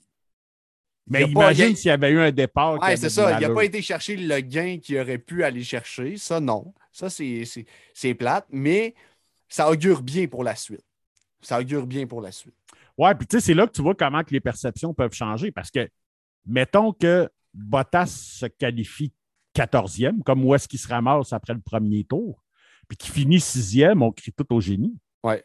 mais 1.06 1.24
imagine 1.24 1.74
s'il 1.74 1.88
y 1.88 1.90
avait 1.90 2.10
eu 2.10 2.18
un 2.18 2.30
départ. 2.30 2.78
Oui, 2.80 2.96
c'est 2.96 3.10
ça. 3.10 3.38
Il 3.38 3.46
n'a 3.46 3.54
pas 3.54 3.64
été 3.64 3.82
chercher 3.82 4.16
le 4.16 4.40
gain 4.40 4.78
qu'il 4.78 4.98
aurait 4.98 5.18
pu 5.18 5.44
aller 5.44 5.64
chercher. 5.64 6.16
Ça, 6.16 6.40
non. 6.40 6.72
Ça, 6.92 7.08
c'est 7.10 8.14
plate, 8.14 8.46
mais 8.50 8.94
ça 9.48 9.70
augure 9.70 10.02
bien 10.02 10.26
pour 10.26 10.44
la 10.44 10.54
suite. 10.54 10.84
Ça 11.40 11.58
augure 11.58 11.86
bien 11.86 12.06
pour 12.06 12.20
la 12.20 12.30
suite. 12.30 12.54
Ouais, 12.96 13.14
puis 13.14 13.26
tu 13.26 13.38
sais, 13.38 13.46
c'est 13.46 13.54
là 13.54 13.66
que 13.66 13.72
tu 13.72 13.82
vois 13.82 13.94
comment 13.94 14.22
que 14.22 14.32
les 14.32 14.40
perceptions 14.40 14.94
peuvent 14.94 15.14
changer 15.14 15.50
parce 15.50 15.70
que, 15.70 15.88
mettons 16.46 16.92
que 16.92 17.28
Bottas 17.54 18.06
se 18.06 18.46
qualifie 18.46 19.12
14e, 19.54 20.22
comme 20.22 20.44
où 20.44 20.54
est-ce 20.54 20.66
qu'il 20.66 20.78
se 20.78 20.88
ramasse 20.88 21.32
après 21.32 21.54
le 21.54 21.60
premier 21.60 22.04
tour, 22.04 22.42
puis 22.88 22.96
qu'il 22.96 23.12
finit 23.12 23.40
sixième, 23.40 24.02
on 24.02 24.10
crie 24.10 24.32
tout 24.32 24.46
au 24.54 24.60
génie. 24.60 24.96
Ouais. 25.22 25.44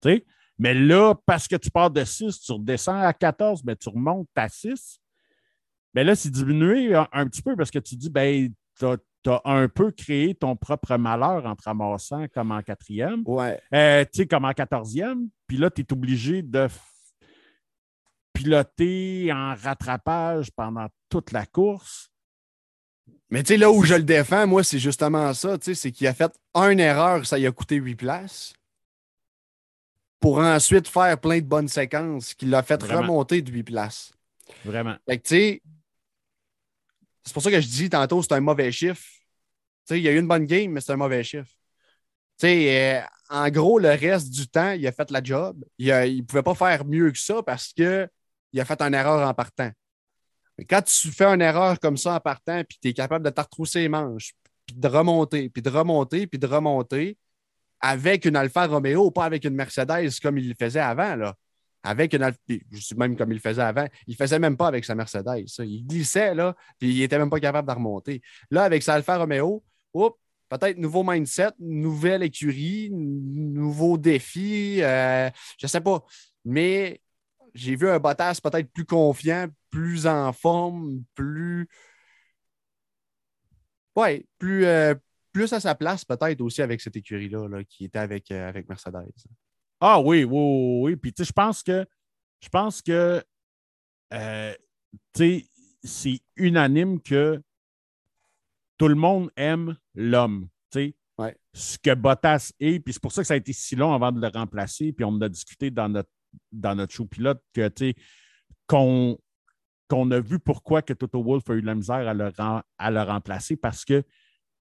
Tu 0.00 0.10
sais, 0.10 0.26
mais 0.58 0.74
là, 0.74 1.14
parce 1.26 1.48
que 1.48 1.56
tu 1.56 1.70
pars 1.70 1.90
de 1.90 2.04
6, 2.04 2.40
tu 2.40 2.52
redescends 2.52 3.00
à 3.00 3.12
14, 3.12 3.64
mais 3.64 3.76
tu 3.76 3.88
remontes 3.88 4.28
à 4.36 4.48
6. 4.48 5.00
Mais 5.94 6.04
là, 6.04 6.14
c'est 6.14 6.30
diminué 6.30 6.94
un, 6.94 7.26
petit 7.26 7.42
peu 7.42 7.56
parce 7.56 7.70
que 7.70 7.78
tu 7.78 7.96
dis, 7.96 8.10
ben, 8.10 8.52
tu 8.78 8.86
as, 8.86 9.40
un 9.44 9.68
peu 9.68 9.90
créé 9.90 10.34
ton 10.34 10.54
propre 10.54 10.96
malheur 10.96 11.46
en 11.46 11.56
te 11.56 11.62
ramassant 11.64 12.26
comme 12.28 12.50
en 12.50 12.62
quatrième. 12.62 13.22
Ouais. 13.24 13.60
Euh, 13.72 14.04
tu 14.04 14.18
sais, 14.18 14.26
comme 14.26 14.44
en 14.44 14.52
quatorzième. 14.52 15.28
Puis 15.46 15.56
là, 15.56 15.70
tu 15.70 15.82
es 15.82 15.92
obligé 15.92 16.42
de 16.42 16.68
piloter 18.34 19.32
en 19.32 19.54
rattrapage 19.54 20.50
pendant 20.50 20.88
toute 21.08 21.32
la 21.32 21.46
course. 21.46 22.10
Mais 23.30 23.42
tu 23.42 23.48
sais, 23.48 23.56
là 23.56 23.70
où 23.70 23.82
je 23.82 23.94
le 23.94 24.02
défends, 24.02 24.46
moi, 24.46 24.62
c'est 24.62 24.78
justement 24.78 25.32
ça, 25.32 25.56
tu 25.56 25.64
sais, 25.64 25.74
c'est 25.74 25.92
qu'il 25.92 26.06
a 26.06 26.12
fait 26.14 26.30
une 26.54 26.80
erreur, 26.80 27.24
ça 27.24 27.38
lui 27.38 27.46
a 27.46 27.52
coûté 27.52 27.76
8 27.76 27.94
places 27.94 28.52
pour 30.20 30.38
ensuite 30.38 30.88
faire 30.88 31.18
plein 31.18 31.38
de 31.38 31.46
bonnes 31.46 31.68
séquences 31.68 32.34
qui 32.34 32.46
l'a 32.46 32.62
fait 32.62 32.82
remonter 32.82 33.42
de 33.42 33.50
8 33.50 33.62
places. 33.64 34.12
Vraiment. 34.64 34.96
Fait 35.08 35.18
tu 35.18 35.28
sais, 35.28 35.62
c'est 37.24 37.32
pour 37.32 37.42
ça 37.42 37.50
que 37.50 37.60
je 37.60 37.66
dis 37.66 37.90
tantôt, 37.90 38.22
c'est 38.22 38.32
un 38.32 38.40
mauvais 38.40 38.70
chiffre. 38.70 39.02
Tu 39.02 39.94
sais, 39.94 39.98
il 39.98 40.02
y 40.02 40.08
a 40.08 40.12
eu 40.12 40.18
une 40.18 40.28
bonne 40.28 40.46
game, 40.46 40.72
mais 40.72 40.80
c'est 40.80 40.92
un 40.92 40.96
mauvais 40.96 41.24
chiffre. 41.24 41.50
Tu 42.38 42.46
sais, 42.46 42.96
euh, 42.96 43.02
en 43.30 43.48
gros, 43.50 43.78
le 43.78 43.90
reste 43.90 44.30
du 44.30 44.46
temps, 44.48 44.72
il 44.72 44.86
a 44.86 44.92
fait 44.92 45.10
la 45.10 45.22
job. 45.22 45.64
Il 45.78 45.88
ne 45.88 46.22
pouvait 46.22 46.42
pas 46.42 46.54
faire 46.54 46.84
mieux 46.84 47.10
que 47.10 47.18
ça 47.18 47.42
parce 47.42 47.72
qu'il 48.54 48.60
a 48.60 48.64
fait 48.64 48.80
une 48.80 48.94
erreur 48.94 49.28
en 49.28 49.34
partant. 49.34 49.70
Mais 50.56 50.64
quand 50.64 50.82
tu 50.82 51.10
fais 51.10 51.26
une 51.26 51.42
erreur 51.42 51.80
comme 51.80 51.96
ça 51.96 52.14
en 52.14 52.20
partant, 52.20 52.62
puis 52.62 52.78
tu 52.80 52.88
es 52.88 52.92
capable 52.92 53.24
de 53.24 53.30
t'artrousser 53.30 53.80
les 53.80 53.88
manches, 53.88 54.32
puis 54.64 54.76
de 54.76 54.86
remonter, 54.86 55.48
puis 55.48 55.60
de 55.60 55.68
remonter, 55.68 56.28
puis 56.28 56.38
de 56.38 56.46
remonter, 56.46 57.18
avec 57.80 58.24
une 58.24 58.36
Alfa 58.36 58.66
Romeo, 58.66 59.10
pas 59.10 59.24
avec 59.24 59.44
une 59.44 59.54
Mercedes 59.54 60.20
comme 60.22 60.38
il 60.38 60.48
le 60.48 60.54
faisait 60.54 60.80
avant. 60.80 61.16
Là. 61.16 61.34
Avec 61.82 62.14
une 62.14 62.32
même 62.96 63.16
comme 63.16 63.32
il 63.32 63.34
le 63.34 63.40
faisait 63.40 63.60
avant, 63.60 63.86
il 64.06 64.14
faisait 64.14 64.38
même 64.38 64.56
pas 64.56 64.68
avec 64.68 64.84
sa 64.84 64.94
Mercedes. 64.94 65.44
Il 65.58 65.84
glissait, 65.84 66.34
là, 66.34 66.54
puis 66.78 66.94
il 66.94 67.00
n'était 67.00 67.18
même 67.18 67.28
pas 67.28 67.40
capable 67.40 67.68
de 67.68 67.74
remonter. 67.74 68.22
Là, 68.50 68.62
avec 68.62 68.82
sa 68.84 68.94
Alfa 68.94 69.18
Romeo, 69.18 69.64
peut-être 70.48 70.78
nouveau 70.78 71.02
mindset, 71.02 71.50
nouvelle 71.58 72.22
écurie, 72.22 72.90
nouveau 72.92 73.98
défi, 73.98 74.78
euh, 74.80 75.28
je 75.58 75.66
ne 75.66 75.68
sais 75.68 75.80
pas. 75.80 76.04
Mais 76.44 77.00
j'ai 77.54 77.76
vu 77.76 77.88
un 77.88 77.98
Bottas 77.98 78.40
peut-être 78.42 78.70
plus 78.72 78.84
confiant, 78.84 79.46
plus 79.70 80.06
en 80.06 80.32
forme, 80.32 81.04
plus. 81.14 81.68
Ouais, 83.96 84.26
plus, 84.38 84.64
euh, 84.64 84.94
plus 85.32 85.52
à 85.52 85.60
sa 85.60 85.74
place, 85.74 86.04
peut-être 86.04 86.40
aussi 86.40 86.62
avec 86.62 86.80
cette 86.80 86.96
écurie-là, 86.96 87.48
qui 87.68 87.84
était 87.84 88.00
avec, 88.00 88.30
euh, 88.30 88.48
avec 88.48 88.68
Mercedes. 88.68 89.12
Ah 89.80 90.00
oui, 90.00 90.24
oui, 90.24 90.80
oui. 90.82 90.96
Puis, 90.96 91.12
tu 91.12 91.22
sais, 91.22 91.28
je 91.28 91.32
pense 91.32 91.62
que 91.62 91.86
je 92.40 92.48
pense 92.48 92.82
que 92.82 93.22
euh, 94.12 94.54
c'est 95.14 96.20
unanime 96.36 97.00
que 97.00 97.40
tout 98.76 98.88
le 98.88 98.94
monde 98.94 99.30
aime 99.36 99.76
l'homme. 99.94 100.48
Ouais. 101.16 101.36
ce 101.52 101.78
que 101.78 101.94
Bottas 101.94 102.52
est, 102.58 102.80
puis 102.80 102.92
c'est 102.92 103.00
pour 103.00 103.12
ça 103.12 103.22
que 103.22 103.28
ça 103.28 103.34
a 103.34 103.36
été 103.36 103.52
si 103.52 103.76
long 103.76 103.94
avant 103.94 104.10
de 104.10 104.20
le 104.20 104.26
remplacer, 104.26 104.92
puis 104.92 105.04
on 105.04 105.20
a 105.20 105.28
discuté 105.28 105.70
dans 105.70 105.88
notre, 105.88 106.10
dans 106.52 106.74
notre 106.74 106.92
show 106.92 107.06
pilote 107.06 107.42
que, 107.52 107.70
qu'on 108.66 109.18
qu'on 109.86 110.10
a 110.12 110.20
vu 110.20 110.38
pourquoi 110.38 110.80
que 110.80 110.94
Toto 110.94 111.22
Wolff 111.22 111.50
a 111.50 111.54
eu 111.54 111.60
la 111.60 111.74
misère 111.74 112.08
à 112.08 112.14
le, 112.14 112.30
à 112.78 112.90
le 112.90 113.02
remplacer 113.02 113.56
parce 113.56 113.84
que 113.84 114.02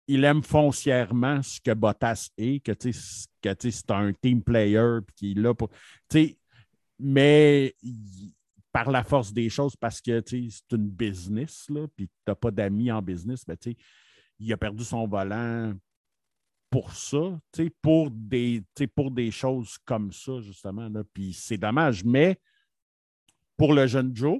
il 0.10 0.24
aime 0.24 0.42
foncièrement 0.42 1.44
ce 1.44 1.62
que 1.62 1.72
Bottas 1.72 2.30
est, 2.36 2.66
que, 2.66 2.72
que 2.72 3.70
c'est 3.72 3.92
un 3.92 4.12
team 4.12 4.42
player, 4.42 5.02
puis 5.06 5.16
qu'il 5.16 5.38
est 5.38 5.42
là 5.42 5.54
pour. 5.54 5.70
Mais 6.98 7.76
par 8.72 8.90
la 8.90 9.04
force 9.04 9.32
des 9.32 9.50
choses, 9.50 9.76
parce 9.76 10.02
que 10.02 10.24
c'est 10.26 10.50
une 10.72 10.90
business, 10.90 11.68
là, 11.70 11.86
puis 11.96 12.08
tu 12.08 12.14
n'as 12.28 12.34
pas 12.34 12.50
d'amis 12.50 12.92
en 12.92 13.04
business, 13.04 13.46
ben, 13.46 13.56
il 14.40 14.52
a 14.52 14.58
perdu 14.58 14.84
son 14.84 15.08
volant 15.08 15.76
pour 16.70 16.94
ça, 16.94 17.40
pour 17.82 18.12
des, 18.12 18.64
pour 18.96 19.12
des 19.12 19.32
choses 19.32 19.78
comme 19.86 20.12
ça, 20.12 20.40
justement. 20.42 20.88
Là, 20.90 21.04
puis 21.14 21.34
c'est 21.34 21.58
dommage. 21.58 22.04
Mais 22.04 22.40
pour 23.58 23.74
le 23.74 23.88
jeune 23.88 24.16
Joe, 24.16 24.40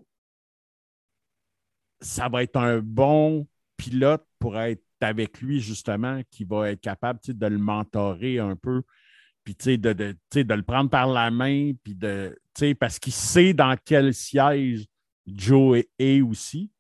ça 2.02 2.30
va 2.30 2.44
être 2.44 2.58
un 2.58 2.80
bon 2.80 3.48
pilote 3.78 4.26
pour 4.40 4.60
être 4.60 4.84
avec 5.02 5.42
lui, 5.42 5.60
justement, 5.60 6.22
qui 6.30 6.44
va 6.44 6.72
être 6.72 6.82
capable 6.82 7.20
de 7.26 7.46
le 7.48 7.58
mentorer 7.58 8.40
un 8.40 8.56
peu, 8.56 8.84
puis 9.44 9.56
de, 9.78 9.94
de, 9.94 10.16
de, 10.34 10.54
le 10.54 10.64
prendre 10.64 10.90
par 10.90 11.08
la 11.08 11.32
main, 11.32 11.72
puis 11.84 11.96
de, 11.96 12.38
parce 12.80 13.00
qu'il 13.00 13.14
sait 13.14 13.54
dans 13.54 13.78
quel 13.84 14.14
siège 14.14 14.86
Joe 15.26 15.84
est, 15.98 16.22
aussi. 16.22 16.72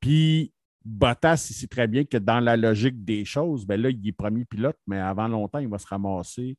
Puis 0.00 0.52
Bottas, 0.88 1.48
il 1.50 1.54
sait 1.54 1.66
très 1.66 1.86
bien 1.86 2.04
que 2.04 2.16
dans 2.16 2.40
la 2.40 2.56
logique 2.56 3.04
des 3.04 3.24
choses, 3.24 3.66
ben 3.66 3.80
là, 3.80 3.90
il 3.90 4.08
est 4.08 4.12
premier 4.12 4.44
pilote, 4.44 4.78
mais 4.86 4.98
avant 4.98 5.28
longtemps, 5.28 5.58
il 5.58 5.68
va 5.68 5.78
se 5.78 5.86
ramasser 5.86 6.56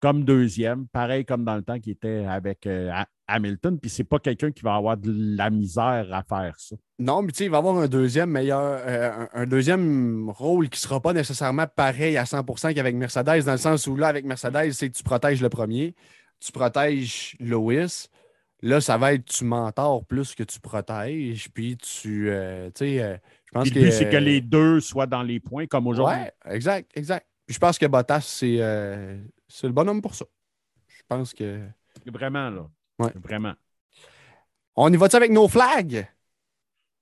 comme 0.00 0.24
deuxième, 0.24 0.88
pareil 0.88 1.24
comme 1.24 1.44
dans 1.44 1.56
le 1.56 1.62
temps 1.62 1.78
qu'il 1.78 1.92
était 1.92 2.24
avec 2.26 2.66
euh, 2.66 2.90
Hamilton. 3.28 3.78
Puis 3.78 3.90
c'est 3.90 4.04
pas 4.04 4.18
quelqu'un 4.18 4.50
qui 4.50 4.62
va 4.62 4.74
avoir 4.74 4.96
de 4.96 5.12
la 5.36 5.50
misère 5.50 6.08
à 6.12 6.22
faire 6.22 6.54
ça. 6.58 6.76
Non, 6.98 7.22
mais 7.22 7.32
tu 7.32 7.38
sais, 7.38 7.44
il 7.44 7.50
va 7.50 7.58
avoir 7.58 7.76
un 7.76 7.86
deuxième 7.86 8.30
meilleur, 8.30 8.80
euh, 8.86 9.26
un, 9.32 9.46
deuxième 9.46 10.30
rôle 10.30 10.68
qui 10.70 10.80
sera 10.80 11.00
pas 11.00 11.12
nécessairement 11.12 11.66
pareil 11.66 12.16
à 12.16 12.24
100% 12.24 12.74
qu'avec 12.74 12.94
Mercedes, 12.94 13.44
dans 13.44 13.52
le 13.52 13.58
sens 13.58 13.86
où 13.86 13.96
là, 13.96 14.08
avec 14.08 14.24
Mercedes, 14.24 14.72
c'est 14.72 14.88
que 14.88 14.96
tu 14.96 15.02
protèges 15.02 15.42
le 15.42 15.50
premier, 15.50 15.94
tu 16.40 16.50
protèges 16.50 17.36
Lewis. 17.38 18.08
Là, 18.62 18.80
ça 18.80 18.98
va 18.98 19.14
être 19.14 19.24
tu 19.24 19.44
mentors 19.44 20.04
plus 20.04 20.34
que 20.34 20.42
tu 20.42 20.60
protèges, 20.60 21.48
puis 21.50 21.76
tu, 21.78 22.28
euh, 22.28 22.70
tu 22.74 22.84
sais, 22.84 23.20
je 23.46 23.52
pense 23.52 23.70
que... 23.70 23.74
Le 23.74 23.86
but, 23.86 23.92
c'est 23.92 24.10
que 24.10 24.16
les 24.16 24.40
deux 24.40 24.80
soient 24.80 25.06
dans 25.06 25.22
les 25.22 25.40
points, 25.40 25.66
comme 25.66 25.86
aujourd'hui. 25.86 26.18
Oui, 26.44 26.52
exact, 26.52 26.90
exact. 26.94 27.26
je 27.48 27.58
pense 27.58 27.78
que 27.78 27.86
Bottas, 27.86 28.20
c'est 28.20 28.58
c'est 29.48 29.66
le 29.66 29.72
bonhomme 29.72 30.00
pour 30.00 30.14
ça. 30.14 30.24
Je 30.88 31.02
pense 31.08 31.34
que. 31.34 31.60
Vraiment, 32.06 32.50
là. 32.50 32.70
Ouais. 32.98 33.12
Vraiment. 33.16 33.54
On 34.76 34.92
y 34.92 34.96
va-tu 34.96 35.16
avec 35.16 35.32
nos 35.32 35.48
flags? 35.48 36.08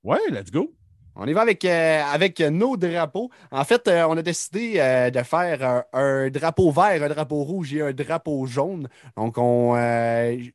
Ouais, 0.03 0.19
let's 0.31 0.51
go. 0.51 0.75
On 1.21 1.27
y 1.27 1.33
va 1.33 1.41
avec, 1.41 1.65
euh, 1.65 2.01
avec 2.13 2.39
nos 2.39 2.77
drapeaux. 2.77 3.29
En 3.51 3.65
fait, 3.65 3.89
euh, 3.89 4.07
on 4.09 4.17
a 4.17 4.23
décidé 4.23 4.75
euh, 4.77 5.11
de 5.11 5.21
faire 5.25 5.85
un, 5.93 6.31
drapeau 6.31 6.71
vert, 6.71 7.03
un 7.03 7.09
drapeau 7.09 7.43
rouge 7.43 7.75
et 7.75 7.83
un 7.83 7.93
drapeau 7.93 8.47
jaune. 8.47 8.89
Donc, 9.17 9.35
on, 9.37 9.75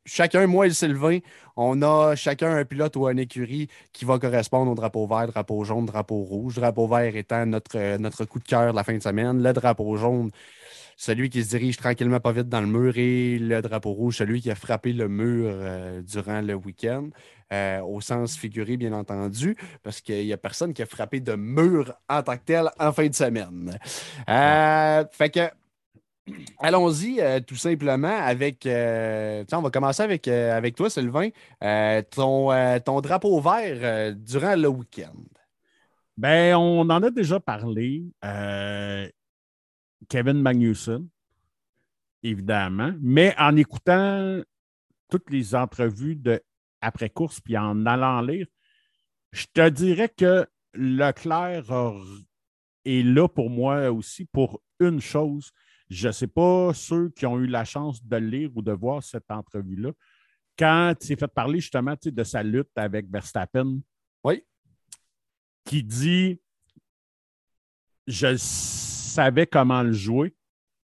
chacun, 0.06 0.46
moi 0.46 0.66
et 0.66 0.70
Sylvain, 0.70 1.18
on 1.56 1.82
a 1.82 2.16
chacun 2.16 2.56
un 2.56 2.64
pilote 2.64 2.96
ou 2.96 3.06
un 3.06 3.16
écurie 3.18 3.68
qui 3.92 4.06
va 4.06 4.18
correspondre 4.18 4.72
au 4.72 4.74
drapeau 4.74 5.06
vert, 5.06 5.26
drapeau 5.26 5.64
jaune, 5.64 5.84
drapeau 5.84 6.22
rouge. 6.22 6.54
Drapeau 6.54 6.86
vert 6.88 7.14
étant 7.14 7.44
notre, 7.44 7.98
notre 7.98 8.24
coup 8.24 8.38
de 8.38 8.44
cœur 8.44 8.72
de 8.72 8.76
la 8.76 8.84
fin 8.84 8.94
de 8.94 9.02
semaine. 9.02 9.42
Le 9.42 9.52
drapeau 9.52 9.94
jaune, 9.98 10.30
celui 10.96 11.30
qui 11.30 11.42
se 11.42 11.50
dirige 11.50 11.76
tranquillement 11.76 12.20
pas 12.20 12.32
vite 12.32 12.48
dans 12.48 12.60
le 12.60 12.66
mur 12.66 12.96
et 12.96 13.38
le 13.38 13.60
drapeau 13.62 13.92
rouge, 13.92 14.18
celui 14.18 14.40
qui 14.40 14.50
a 14.50 14.54
frappé 14.54 14.92
le 14.92 15.08
mur 15.08 15.50
euh, 15.52 16.02
durant 16.02 16.40
le 16.40 16.54
week-end, 16.54 17.08
euh, 17.52 17.80
au 17.80 18.00
sens 18.00 18.36
figuré, 18.36 18.76
bien 18.76 18.92
entendu, 18.92 19.56
parce 19.82 20.00
qu'il 20.00 20.24
n'y 20.24 20.32
a 20.32 20.36
personne 20.36 20.72
qui 20.72 20.82
a 20.82 20.86
frappé 20.86 21.20
de 21.20 21.34
mur 21.34 21.94
en 22.08 22.22
tant 22.22 22.36
que 22.36 22.44
tel 22.44 22.70
en 22.78 22.92
fin 22.92 23.06
de 23.06 23.14
semaine. 23.14 23.78
Euh, 24.28 25.04
fait 25.12 25.30
que. 25.30 25.50
Allons-y 26.58 27.20
tout 27.46 27.56
simplement 27.56 28.16
avec. 28.16 28.66
on 28.66 29.60
va 29.60 29.70
commencer 29.70 30.02
avec, 30.02 30.26
avec 30.26 30.74
toi, 30.74 30.88
Sylvain. 30.88 31.28
ton, 32.10 32.80
ton 32.82 33.00
drapeau 33.02 33.38
vert 33.42 34.14
durant 34.16 34.56
le 34.56 34.68
week-end. 34.68 35.12
Ben, 36.16 36.54
on 36.56 36.88
en 36.88 37.02
a 37.02 37.10
déjà 37.10 37.40
parlé. 37.40 38.04
Kevin 40.08 40.40
Magnussen, 40.40 41.08
évidemment, 42.22 42.92
mais 43.00 43.34
en 43.38 43.56
écoutant 43.56 44.40
toutes 45.08 45.30
les 45.30 45.54
entrevues 45.54 46.16
de 46.16 46.42
après-course, 46.80 47.40
puis 47.40 47.56
en 47.56 47.86
allant 47.86 48.20
lire, 48.20 48.46
je 49.32 49.46
te 49.52 49.68
dirais 49.68 50.08
que 50.08 50.46
Leclerc 50.74 51.72
est 52.84 53.02
là 53.02 53.28
pour 53.28 53.50
moi 53.50 53.90
aussi 53.90 54.26
pour 54.26 54.60
une 54.80 55.00
chose. 55.00 55.50
Je 55.90 56.08
ne 56.08 56.12
sais 56.12 56.26
pas 56.26 56.72
ceux 56.74 57.10
qui 57.10 57.26
ont 57.26 57.38
eu 57.38 57.46
la 57.46 57.64
chance 57.64 58.04
de 58.04 58.16
lire 58.16 58.50
ou 58.54 58.62
de 58.62 58.72
voir 58.72 59.02
cette 59.02 59.30
entrevue-là. 59.30 59.92
Quand 60.58 60.94
il 61.00 61.06
s'est 61.06 61.16
fait 61.16 61.28
parler 61.28 61.60
justement 61.60 61.94
de 62.02 62.24
sa 62.24 62.42
lutte 62.42 62.70
avec 62.76 63.10
Verstappen, 63.10 63.80
oui. 64.22 64.44
qui 65.64 65.82
dit 65.82 66.40
Je 68.06 68.36
savais 69.14 69.46
comment 69.46 69.82
le 69.82 69.92
jouer. 69.92 70.34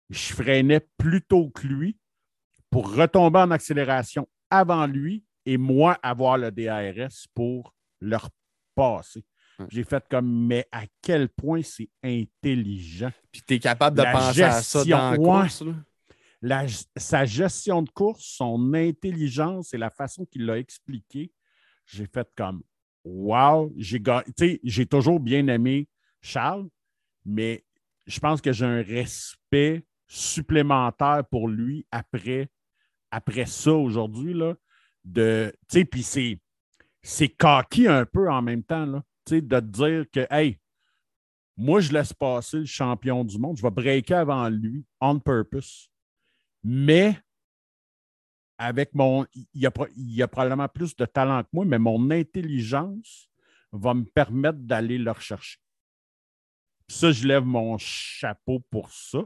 Je 0.10 0.34
freinais 0.34 0.82
plus 0.98 1.22
tôt 1.22 1.50
que 1.50 1.68
lui 1.68 1.98
pour 2.70 2.94
retomber 2.96 3.40
en 3.40 3.52
accélération 3.52 4.28
avant 4.50 4.88
lui 4.88 5.24
et 5.46 5.58
moi 5.58 5.98
avoir 6.04 6.38
le 6.38 6.52
DARS 6.52 7.12
pour 7.34 7.74
le 8.00 8.18
repasser. 8.18 9.24
J'ai 9.70 9.84
fait 9.84 10.04
comme, 10.10 10.48
mais 10.48 10.68
à 10.72 10.84
quel 11.02 11.28
point 11.30 11.62
c'est 11.64 11.90
intelligent. 12.04 13.12
Puis 13.32 13.42
tu 13.46 13.56
es 13.56 13.60
capable 13.60 13.98
de 13.98 14.04
penser 14.04 14.44
à 14.44 14.62
ça 14.62 14.86
dans 14.86 15.12
la 15.12 15.18
course. 15.18 15.64
sa 16.96 17.26
gestion 17.26 17.82
de 17.82 17.90
course, 17.90 18.24
son 18.24 18.74
intelligence 18.74 19.74
et 19.74 19.78
la 19.78 19.90
façon 19.90 20.26
qu'il 20.26 20.46
l'a 20.46 20.58
expliqué, 20.58 21.32
j'ai 21.86 22.06
fait 22.06 22.28
comme, 22.38 22.64
wow, 23.04 23.74
j'ai 23.76 24.86
toujours 24.86 25.20
bien 25.20 25.48
aimé 25.48 25.90
Charles, 26.22 26.70
mais 27.26 27.66
je 28.10 28.20
pense 28.20 28.42
que 28.42 28.52
j'ai 28.52 28.66
un 28.66 28.82
respect 28.82 29.86
supplémentaire 30.08 31.24
pour 31.30 31.48
lui 31.48 31.86
après, 31.92 32.50
après 33.12 33.46
ça 33.46 33.72
aujourd'hui. 33.72 34.36
De, 35.06 35.54
puis 35.92 36.04
c'est, 36.04 36.40
c'est 37.04 37.36
un 37.46 38.06
peu 38.06 38.30
en 38.30 38.42
même 38.42 38.64
temps, 38.64 38.86
là, 38.88 39.04
de 39.30 39.40
te 39.40 39.60
dire 39.60 40.06
que, 40.12 40.26
hey, 40.32 40.58
moi, 41.56 41.82
je 41.82 41.94
laisse 41.94 42.14
passer 42.14 42.58
le 42.58 42.66
champion 42.66 43.24
du 43.24 43.38
monde, 43.38 43.58
je 43.58 43.62
vais 43.62 43.70
breaker 43.70 44.16
avant 44.16 44.50
lui, 44.50 44.86
on 45.00 45.20
purpose. 45.20 45.92
Mais 46.64 47.20
avec 48.58 48.94
mon. 48.96 49.26
Il 49.36 49.46
y, 49.54 49.68
il 49.96 50.24
a 50.24 50.28
probablement 50.28 50.68
plus 50.68 50.96
de 50.96 51.06
talent 51.06 51.44
que 51.44 51.50
moi, 51.54 51.66
mais 51.66 51.80
mon 51.80 52.10
intelligence 52.10 53.30
va 53.72 53.94
me 53.94 54.04
permettre 54.04 54.60
d'aller 54.60 54.98
le 54.98 55.12
rechercher. 55.12 55.60
Ça, 56.90 57.12
je 57.12 57.28
lève 57.28 57.46
mon 57.46 57.78
chapeau 57.78 58.62
pour 58.70 58.90
ça. 58.92 59.20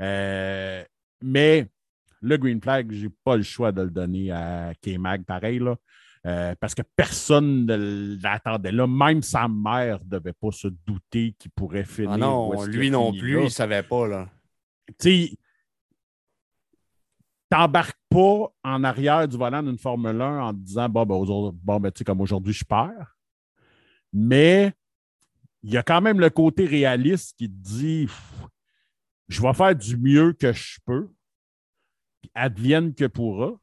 Euh, 0.00 0.84
mais 1.20 1.68
le 2.20 2.36
green 2.36 2.60
flag, 2.60 2.92
je 2.92 3.06
n'ai 3.06 3.12
pas 3.24 3.36
le 3.36 3.42
choix 3.42 3.72
de 3.72 3.82
le 3.82 3.90
donner 3.90 4.30
à 4.30 4.72
K-Mag, 4.80 5.24
pareil, 5.24 5.58
là, 5.58 5.76
euh, 6.26 6.54
parce 6.58 6.74
que 6.74 6.82
personne 6.96 7.66
ne 7.66 8.22
l'attendait 8.22 8.72
là. 8.72 8.86
Même 8.86 9.22
sa 9.22 9.46
mère 9.46 9.98
ne 10.04 10.18
devait 10.18 10.32
pas 10.32 10.50
se 10.52 10.68
douter 10.68 11.34
qu'il 11.38 11.50
pourrait 11.50 11.84
finir. 11.84 12.12
Ah 12.12 12.16
non, 12.16 12.64
lui 12.64 12.90
non 12.90 13.12
plus, 13.12 13.38
il 13.38 13.44
ne 13.44 13.48
savait 13.48 13.82
pas. 13.82 14.06
Là. 14.06 14.28
Tu 14.98 15.36
t'embarques 17.50 17.98
pas 18.08 18.52
en 18.62 18.84
arrière 18.84 19.28
du 19.28 19.36
volant 19.36 19.62
d'une 19.62 19.78
Formule 19.78 20.20
1 20.20 20.40
en 20.40 20.52
te 20.52 20.58
disant 20.58 20.88
bon, 20.88 21.04
ben, 21.04 21.52
bon, 21.62 21.80
ben, 21.80 21.92
comme 22.06 22.20
aujourd'hui, 22.20 22.54
je 22.54 22.64
perds. 22.64 23.16
Mais 24.12 24.72
il 25.64 25.72
y 25.72 25.78
a 25.78 25.82
quand 25.82 26.02
même 26.02 26.20
le 26.20 26.28
côté 26.28 26.66
réaliste 26.66 27.36
qui 27.38 27.48
te 27.48 27.56
dit 27.56 28.06
je 29.28 29.40
vais 29.40 29.54
faire 29.54 29.74
du 29.74 29.96
mieux 29.96 30.34
que 30.34 30.52
je 30.52 30.78
peux, 30.84 31.08
advienne 32.34 32.94
que 32.94 33.06
pourra. 33.06 33.58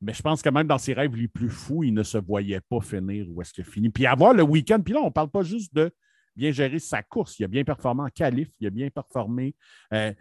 Mais 0.00 0.14
je 0.14 0.22
pense 0.22 0.40
que 0.40 0.48
même 0.48 0.66
dans 0.66 0.78
ses 0.78 0.94
rêves 0.94 1.14
les 1.14 1.28
plus 1.28 1.50
fous, 1.50 1.84
il 1.84 1.92
ne 1.92 2.02
se 2.02 2.16
voyait 2.16 2.62
pas 2.62 2.80
finir 2.80 3.26
où 3.28 3.42
est-ce 3.42 3.52
qu'il 3.52 3.66
finit. 3.66 3.90
Puis 3.90 4.06
avoir 4.06 4.32
le 4.32 4.42
week-end, 4.42 4.80
puis 4.80 4.94
là, 4.94 5.00
on 5.00 5.06
ne 5.06 5.10
parle 5.10 5.30
pas 5.30 5.42
juste 5.42 5.74
de 5.74 5.92
bien 6.34 6.52
gérer 6.52 6.78
sa 6.78 7.02
course. 7.02 7.38
Il 7.38 7.44
a 7.44 7.48
bien 7.48 7.64
performé 7.64 8.04
en 8.04 8.08
qualif, 8.08 8.48
il 8.58 8.66
a 8.68 8.70
bien 8.70 8.88
performé. 8.88 9.54
Euh, 9.92 10.14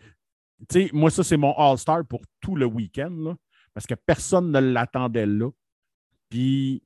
moi, 0.92 1.10
ça, 1.10 1.24
c'est 1.24 1.38
mon 1.38 1.54
All-Star 1.54 2.06
pour 2.06 2.22
tout 2.42 2.58
le 2.58 2.66
week-end, 2.66 3.38
parce 3.74 3.88
que 3.88 3.96
personne 3.96 4.52
ne 4.52 4.60
l'attendait 4.60 5.26
là. 5.26 5.50
Puis 6.28 6.84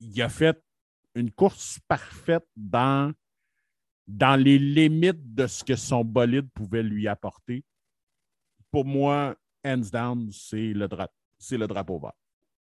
il 0.00 0.22
a 0.22 0.30
fait 0.30 0.58
une 1.16 1.32
course 1.32 1.80
parfaite 1.88 2.46
dans 2.54 3.12
dans 4.06 4.40
les 4.40 4.58
limites 4.58 5.34
de 5.34 5.46
ce 5.46 5.64
que 5.64 5.74
son 5.74 6.04
bolide 6.04 6.48
pouvait 6.54 6.82
lui 6.82 7.08
apporter. 7.08 7.64
Pour 8.70 8.84
moi, 8.84 9.34
hands 9.64 9.90
down, 9.92 10.30
c'est 10.30 10.72
le, 10.72 10.86
drapeau 11.66 11.98
vert. 11.98 12.12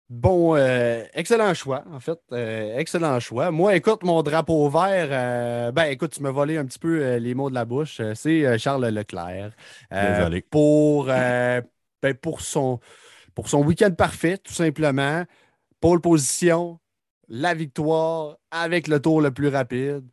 Bon, 0.09 0.55
euh, 0.55 1.05
excellent 1.15 1.53
choix, 1.55 1.83
en 1.91 1.99
fait. 1.99 2.19
Euh, 2.31 2.79
excellent 2.79 3.19
choix. 3.19 3.51
Moi, 3.51 3.75
écoute, 3.75 4.05
mon 4.05 4.23
drapeau 4.23 4.69
vert, 4.69 5.09
euh, 5.11 5.73
ben 5.73 5.85
écoute, 5.87 6.13
tu 6.13 6.23
m'as 6.23 6.31
volé 6.31 6.57
un 6.57 6.67
petit 6.67 6.79
peu 6.79 7.17
les 7.17 7.35
mots 7.35 7.51
de 7.51 7.55
la 7.55 7.65
bouche. 7.65 8.01
C'est 8.15 8.59
Charles 8.59 8.87
Leclerc. 8.87 9.51
Désolé. 9.91 10.43
Pour, 10.43 11.07
ben, 11.07 11.65
pour 12.21 12.43
son, 12.43 12.79
pour 13.35 13.49
son 13.49 13.65
week-end 13.65 13.91
parfait, 13.93 14.39
tout 14.39 14.53
simplement. 14.53 15.25
Pole 15.81 16.01
position, 16.01 16.79
la 17.29 17.55
victoire 17.55 18.39
avec 18.51 18.89
le 18.89 19.01
tour 19.01 19.21
le 19.21 19.31
plus 19.31 19.49
rapide. 19.49 20.05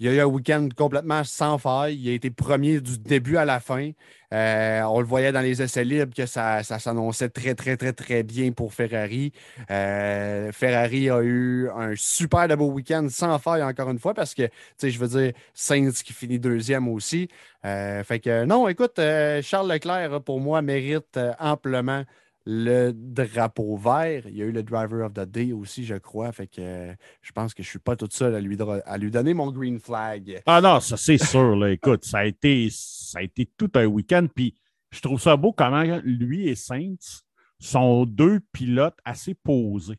Il 0.00 0.08
a 0.08 0.14
eu 0.14 0.20
un 0.20 0.24
week-end 0.24 0.66
complètement 0.74 1.22
sans 1.24 1.58
faille. 1.58 1.98
Il 2.00 2.08
a 2.08 2.14
été 2.14 2.30
premier 2.30 2.80
du 2.80 2.98
début 2.98 3.36
à 3.36 3.44
la 3.44 3.60
fin. 3.60 3.90
Euh, 4.32 4.80
on 4.84 4.98
le 4.98 5.04
voyait 5.04 5.30
dans 5.30 5.42
les 5.42 5.60
essais 5.60 5.84
libres 5.84 6.14
que 6.14 6.24
ça, 6.24 6.62
s'annonçait 6.62 7.28
très, 7.28 7.54
très, 7.54 7.76
très, 7.76 7.92
très 7.92 8.22
bien 8.22 8.50
pour 8.52 8.72
Ferrari. 8.72 9.30
Euh, 9.70 10.52
Ferrari 10.52 11.10
a 11.10 11.20
eu 11.20 11.68
un 11.76 11.92
super 11.96 12.48
de 12.48 12.54
beau 12.54 12.70
week-end 12.70 13.08
sans 13.10 13.38
faille 13.38 13.62
encore 13.62 13.90
une 13.90 13.98
fois 13.98 14.14
parce 14.14 14.32
que, 14.32 14.44
tu 14.44 14.52
sais, 14.78 14.90
je 14.90 14.98
veux 14.98 15.08
dire, 15.08 15.32
Sainz 15.52 16.02
qui 16.02 16.14
finit 16.14 16.38
deuxième 16.38 16.88
aussi. 16.88 17.28
Euh, 17.66 18.02
fait 18.02 18.20
que 18.20 18.46
non, 18.46 18.68
écoute, 18.68 18.98
Charles 19.42 19.70
Leclerc, 19.70 20.22
pour 20.22 20.40
moi, 20.40 20.62
mérite 20.62 21.20
amplement 21.38 22.04
le 22.46 22.92
drapeau 22.92 23.76
vert. 23.76 24.22
Il 24.26 24.36
y 24.36 24.42
a 24.42 24.46
eu 24.46 24.52
le 24.52 24.62
Driver 24.62 25.04
of 25.04 25.12
the 25.12 25.20
Day 25.20 25.52
aussi, 25.52 25.84
je 25.84 25.96
crois. 25.96 26.32
Fait 26.32 26.46
que 26.46 26.94
je 27.22 27.32
pense 27.32 27.54
que 27.54 27.62
je 27.62 27.68
ne 27.68 27.70
suis 27.70 27.78
pas 27.78 27.96
tout 27.96 28.08
seul 28.10 28.34
à 28.34 28.40
lui, 28.40 28.56
à 28.84 28.98
lui 28.98 29.10
donner 29.10 29.34
mon 29.34 29.50
green 29.50 29.78
flag. 29.78 30.42
Ah 30.46 30.60
non, 30.60 30.80
ça 30.80 30.96
c'est 30.96 31.18
sûr. 31.18 31.66
Écoute, 31.66 32.04
ça 32.04 32.18
a, 32.18 32.24
été, 32.24 32.68
ça 32.70 33.18
a 33.18 33.22
été 33.22 33.46
tout 33.56 33.70
un 33.74 33.86
week-end. 33.86 34.26
Puis 34.34 34.54
je 34.90 35.00
trouve 35.00 35.20
ça 35.20 35.36
beau 35.36 35.52
comment 35.52 35.82
lui 36.02 36.48
et 36.48 36.54
Saints 36.54 37.22
sont 37.58 38.06
deux 38.06 38.40
pilotes 38.52 38.98
assez 39.04 39.34
posés. 39.34 39.98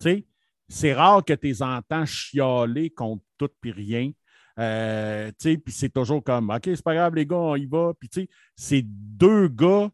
Tu 0.00 0.10
sais, 0.10 0.26
c'est 0.68 0.94
rare 0.94 1.24
que 1.24 1.34
tu 1.34 1.48
les 1.48 1.62
entends 1.62 2.06
chialer 2.06 2.90
contre 2.90 3.24
tout 3.36 3.50
puis 3.60 3.72
rien. 3.72 4.10
Euh, 4.58 5.30
puis 5.40 5.62
c'est 5.68 5.92
toujours 5.92 6.22
comme 6.24 6.50
OK, 6.50 6.62
c'est 6.64 6.82
pas 6.82 6.94
grave, 6.94 7.14
les 7.14 7.26
gars, 7.26 7.36
on 7.36 7.56
y 7.56 7.66
va. 7.66 7.92
Puis 7.98 8.08
tu 8.08 8.22
sais, 8.22 8.28
c'est 8.56 8.82
deux 8.84 9.48
gars 9.48 9.90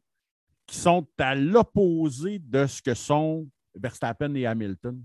qui 0.66 0.76
sont 0.76 1.06
à 1.18 1.34
l'opposé 1.34 2.38
de 2.38 2.66
ce 2.66 2.82
que 2.82 2.94
sont 2.94 3.48
Verstappen 3.74 4.34
et 4.34 4.46
Hamilton. 4.46 5.02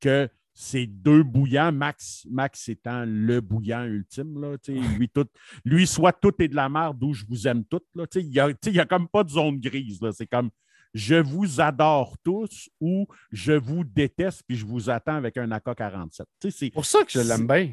Que 0.00 0.28
c'est 0.52 0.86
deux 0.86 1.22
bouillants, 1.22 1.72
Max, 1.72 2.26
Max 2.30 2.68
étant 2.68 3.04
le 3.06 3.40
bouillant 3.40 3.84
ultime. 3.84 4.40
Là, 4.40 4.56
lui, 4.98 5.08
tout, 5.08 5.26
lui, 5.64 5.86
soit 5.86 6.12
tout 6.12 6.34
est 6.42 6.48
de 6.48 6.56
la 6.56 6.68
merde 6.68 6.98
d'où 6.98 7.12
je 7.12 7.24
vous 7.26 7.46
aime 7.46 7.64
toutes. 7.64 7.86
Il 8.16 8.28
n'y 8.28 8.38
a, 8.38 8.46
a, 8.46 8.86
comme 8.86 9.08
pas 9.08 9.24
de 9.24 9.30
zone 9.30 9.60
grise. 9.60 10.00
C'est 10.12 10.26
comme 10.26 10.50
je 10.92 11.14
vous 11.14 11.60
adore 11.60 12.16
tous 12.24 12.68
ou 12.80 13.06
je 13.30 13.52
vous 13.52 13.84
déteste 13.84 14.42
puis 14.46 14.56
je 14.56 14.66
vous 14.66 14.90
attends 14.90 15.14
avec 15.14 15.36
un 15.36 15.50
AK-47. 15.52 16.24
C'est 16.50 16.70
pour 16.70 16.84
ça 16.84 17.04
que 17.04 17.12
je 17.12 17.20
l'aime 17.20 17.46
bien. 17.46 17.72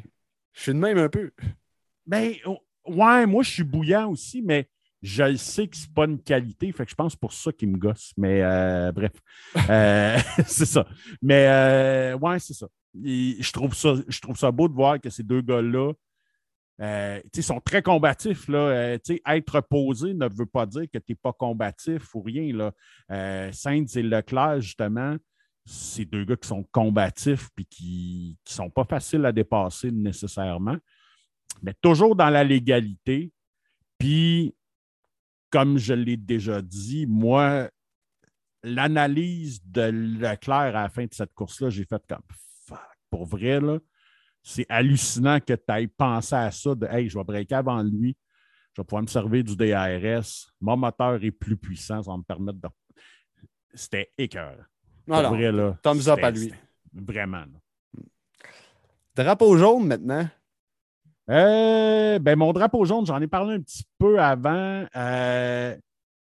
Je 0.52 0.62
suis 0.62 0.72
de 0.72 0.78
même 0.78 0.98
un 0.98 1.08
peu. 1.08 1.32
Ben, 2.06 2.34
ouais, 2.86 3.26
moi, 3.26 3.42
je 3.42 3.50
suis 3.50 3.64
bouillant 3.64 4.10
aussi, 4.10 4.40
mais 4.40 4.68
je 5.02 5.36
sais 5.36 5.68
que 5.68 5.76
c'est 5.76 5.92
pas 5.92 6.06
une 6.06 6.20
qualité, 6.20 6.72
fait 6.72 6.84
que 6.84 6.90
je 6.90 6.96
pense 6.96 7.14
pour 7.14 7.32
ça 7.32 7.52
qu'il 7.52 7.70
me 7.70 7.78
gosse. 7.78 8.12
Mais 8.16 8.42
euh, 8.42 8.90
bref, 8.92 9.12
euh, 9.70 10.18
c'est 10.46 10.66
ça. 10.66 10.86
Mais 11.22 11.46
euh, 11.46 12.18
ouais, 12.18 12.38
c'est 12.38 12.54
ça. 12.54 12.66
je, 12.94 13.52
trouve 13.52 13.74
ça. 13.74 13.94
Je 14.08 14.20
trouve 14.20 14.36
ça 14.36 14.50
beau 14.50 14.68
de 14.68 14.74
voir 14.74 15.00
que 15.00 15.10
ces 15.10 15.22
deux 15.22 15.40
gars-là 15.40 15.92
sont 17.40 17.60
très 17.60 17.82
combatifs. 17.82 18.48
Là. 18.48 18.98
être 19.26 19.60
posé 19.60 20.14
ne 20.14 20.28
veut 20.28 20.46
pas 20.46 20.66
dire 20.66 20.84
que 20.92 20.98
tu 20.98 21.12
n'es 21.12 21.16
pas 21.16 21.32
combatif 21.32 22.14
ou 22.14 22.22
rien. 22.22 22.52
Là. 22.52 23.52
Sainz 23.52 23.96
et 23.96 24.02
Leclerc, 24.02 24.60
justement, 24.60 25.16
c'est 25.64 26.06
deux 26.06 26.24
gars 26.24 26.36
qui 26.36 26.48
sont 26.48 26.64
combatifs 26.72 27.50
et 27.58 27.64
qui 27.64 28.36
ne 28.48 28.52
sont 28.52 28.70
pas 28.70 28.84
faciles 28.84 29.24
à 29.24 29.32
dépasser 29.32 29.92
nécessairement, 29.92 30.76
mais 31.62 31.74
toujours 31.80 32.16
dans 32.16 32.30
la 32.30 32.42
légalité. 32.42 33.32
Puis 33.98 34.54
comme 35.50 35.78
je 35.78 35.94
l'ai 35.94 36.16
déjà 36.16 36.62
dit, 36.62 37.06
moi, 37.06 37.70
l'analyse 38.62 39.60
de 39.64 39.82
Leclerc 39.82 40.76
à 40.76 40.82
la 40.82 40.88
fin 40.88 41.04
de 41.04 41.14
cette 41.14 41.32
course-là, 41.34 41.70
j'ai 41.70 41.84
fait 41.84 42.02
comme 42.08 42.22
fuck, 42.66 42.78
pour 43.10 43.26
vrai, 43.26 43.60
là, 43.60 43.78
c'est 44.42 44.66
hallucinant 44.68 45.40
que 45.40 45.54
tu 45.54 45.62
ailles 45.68 45.88
pensé 45.88 46.34
à 46.34 46.50
ça 46.50 46.74
de 46.74 46.86
Hey, 46.86 47.08
je 47.08 47.18
vais 47.18 47.24
breaker 47.24 47.56
avant 47.56 47.82
lui, 47.82 48.16
je 48.76 48.82
vais 48.82 48.86
pouvoir 48.86 49.02
me 49.02 49.08
servir 49.08 49.44
du 49.44 49.56
DRS, 49.56 50.52
mon 50.60 50.76
moteur 50.76 51.22
est 51.22 51.30
plus 51.30 51.56
puissant, 51.56 52.02
ça 52.02 52.10
va 52.10 52.16
me 52.16 52.22
permettre 52.22 52.60
de. 52.60 52.68
C'était 53.74 54.12
écœur. 54.16 54.56
Pour 55.06 55.16
vrai, 55.16 55.52
là. 55.52 55.78
Thumbs 55.82 56.08
up 56.08 56.20
à 56.22 56.30
lui. 56.30 56.52
Vraiment. 56.92 57.44
Drapeau 59.14 59.56
jaune 59.56 59.86
maintenant. 59.86 60.28
Euh, 61.30 62.18
ben, 62.18 62.38
mon 62.38 62.52
drapeau 62.52 62.84
jaune, 62.84 63.04
j'en 63.04 63.20
ai 63.20 63.26
parlé 63.26 63.54
un 63.54 63.60
petit 63.60 63.84
peu 63.98 64.20
avant. 64.20 64.86
Euh, 64.96 65.76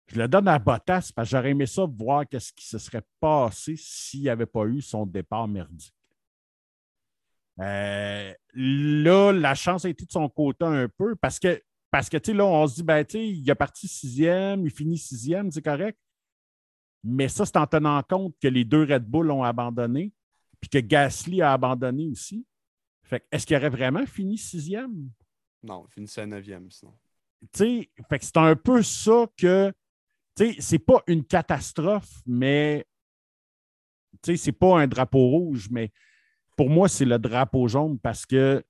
je 0.07 0.19
le 0.19 0.29
donne 0.29 0.49
à 0.49 0.59
Bottas 0.59 1.11
parce 1.15 1.29
que 1.29 1.37
j'aurais 1.37 1.51
aimé 1.51 1.67
ça 1.67 1.85
voir 1.85 2.25
ce 2.31 2.53
qui 2.53 2.67
se 2.67 2.79
serait 2.79 3.03
passé 3.21 3.75
s'il 3.77 4.23
n'y 4.23 4.31
avait 4.31 4.47
pas 4.47 4.65
eu 4.65 4.81
son 4.81 5.05
départ 5.05 5.47
merdique. 5.47 5.95
Euh, 7.61 8.33
là, 8.55 9.33
la 9.33 9.55
chance 9.55 9.85
a 9.85 9.91
été 9.91 10.07
de 10.07 10.13
son 10.13 10.29
côté 10.29 10.65
un 10.65 10.89
peu 10.89 11.17
parce 11.17 11.39
que, 11.39 11.61
parce 11.91 12.09
que 12.09 12.33
là, 12.33 12.47
on 12.47 12.67
se 12.67 12.77
dit, 12.77 12.83
ben, 12.83 13.05
il 13.13 13.49
est 13.49 13.55
parti 13.55 13.89
sixième, 13.89 14.65
il 14.65 14.71
finit 14.71 14.97
sixième, 14.97 15.51
c'est 15.51 15.63
correct. 15.63 15.99
Mais 17.05 17.29
ça, 17.29 17.45
c'est 17.45 17.57
en 17.59 17.67
tenant 17.67 18.03
compte 18.03 18.35
que 18.41 18.49
les 18.49 18.65
deux 18.65 18.85
Red 18.85 19.05
Bull 19.05 19.31
ont 19.31 19.43
abandonné, 19.43 20.13
puis 20.61 20.71
que 20.71 20.79
Gasly 20.79 21.43
a 21.43 21.53
abandonné 21.53 22.09
aussi 22.09 22.47
est-ce 23.31 23.47
qu'il 23.47 23.57
aurait 23.57 23.71
vraiment 23.71 24.07
fini 24.07 24.39
sixième? 24.39 25.11
Non, 25.63 25.87
il 25.89 25.93
finissait 25.95 26.27
neuvième, 26.27 26.71
sinon. 26.71 26.97
Tu 27.53 27.89
sais, 27.89 27.91
c'est 28.21 28.37
un 28.37 28.57
peu 28.57 28.83
ça 28.83 29.27
que, 29.37 29.73
tu 30.37 30.55
sais, 30.55 30.61
c'est 30.61 30.79
pas 30.79 31.03
une 31.07 31.25
catastrophe, 31.25 32.21
mais, 32.27 32.87
tu 34.23 34.33
sais, 34.33 34.37
c'est 34.37 34.53
pas 34.53 34.81
un 34.81 34.87
drapeau 34.87 35.29
rouge, 35.29 35.69
mais 35.71 35.93
pour 36.57 36.69
moi, 36.71 36.89
c'est 36.89 37.05
le 37.05 37.19
drapeau 37.19 37.69
jaune 37.69 37.99
parce 37.99 38.27
que, 38.27 38.65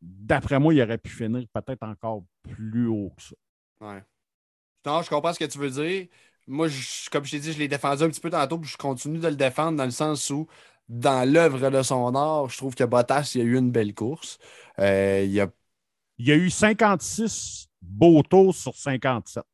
d'après 0.00 0.58
moi, 0.58 0.72
il 0.72 0.80
aurait 0.82 0.98
pu 0.98 1.10
finir 1.10 1.46
peut-être 1.52 1.82
encore 1.82 2.24
plus 2.42 2.86
haut 2.86 3.12
que 3.16 3.22
ça. 3.22 3.36
Ouais. 3.80 4.02
Non, 4.86 5.02
je 5.02 5.10
comprends 5.10 5.32
ce 5.32 5.38
que 5.38 5.44
tu 5.44 5.58
veux 5.58 5.70
dire. 5.70 6.06
Moi, 6.46 6.68
comme 7.12 7.24
je 7.24 7.30
t'ai 7.30 7.40
dit, 7.40 7.52
je 7.52 7.58
l'ai 7.58 7.68
défendu 7.68 8.02
un 8.02 8.08
petit 8.08 8.20
peu 8.20 8.30
tantôt, 8.30 8.58
puis 8.58 8.70
je 8.70 8.76
continue 8.76 9.18
de 9.18 9.28
le 9.28 9.36
défendre 9.36 9.76
dans 9.76 9.84
le 9.84 9.90
sens 9.90 10.30
où 10.30 10.48
dans 10.90 11.26
l'œuvre 11.26 11.70
de 11.70 11.82
son 11.82 12.12
art, 12.16 12.50
je 12.50 12.56
trouve 12.56 12.74
que 12.74 12.82
Bottas, 12.82 13.32
il 13.34 13.38
y 13.38 13.40
a 13.42 13.44
eu 13.44 13.56
une 13.56 13.70
belle 13.70 13.94
course. 13.94 14.38
Euh, 14.80 15.22
il, 15.24 15.30
y 15.30 15.40
a... 15.40 15.48
il 16.18 16.26
y 16.26 16.32
a 16.32 16.34
eu 16.34 16.50
56 16.50 17.68
beaux 17.80 18.22
tours 18.24 18.54
sur 18.54 18.74
57. 18.74 19.44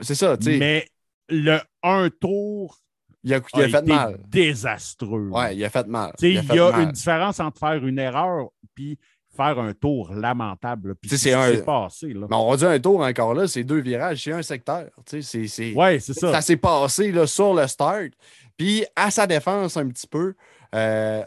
C'est 0.00 0.16
ça, 0.16 0.36
tu 0.36 0.46
sais. 0.46 0.58
Mais 0.58 0.88
le 1.28 1.58
un 1.84 2.10
tour, 2.10 2.80
il 3.22 3.32
a, 3.32 3.40
il 3.54 3.62
a, 3.62 3.68
fait 3.68 3.86
mal. 3.86 4.18
désastreux. 4.26 5.28
Oui, 5.30 5.54
il 5.54 5.64
a 5.64 5.70
fait 5.70 5.86
mal. 5.86 6.12
Il, 6.20 6.32
y 6.32 6.58
a 6.58 6.80
une 6.80 6.90
différence 6.90 7.38
entre 7.38 7.60
faire 7.60 7.86
une 7.86 8.00
erreur 8.00 8.48
puis 8.74 8.98
faire 9.36 9.60
un 9.60 9.72
tour 9.72 10.12
lamentable. 10.12 10.96
Puis 10.96 11.16
c'est 11.16 11.32
un... 11.32 11.56
passé. 11.60 12.12
Là. 12.12 12.26
Mais 12.28 12.36
on 12.36 12.50
va 12.50 12.56
dire 12.56 12.70
un 12.70 12.80
tour 12.80 13.00
encore 13.00 13.34
là, 13.34 13.46
c'est 13.46 13.62
deux 13.62 13.80
virages, 13.80 14.24
c'est 14.24 14.32
un 14.32 14.42
secteur. 14.42 14.88
Oui, 15.12 16.00
c'est 16.00 16.12
ça. 16.14 16.32
Ça 16.32 16.40
s'est 16.40 16.56
passé 16.56 17.12
là, 17.12 17.26
sur 17.28 17.54
le 17.54 17.68
start. 17.68 18.10
Puis 18.56 18.84
à 18.96 19.10
sa 19.10 19.26
défense 19.26 19.76
un 19.76 19.86
petit 19.88 20.06
peu, 20.06 20.34
euh, 20.74 21.24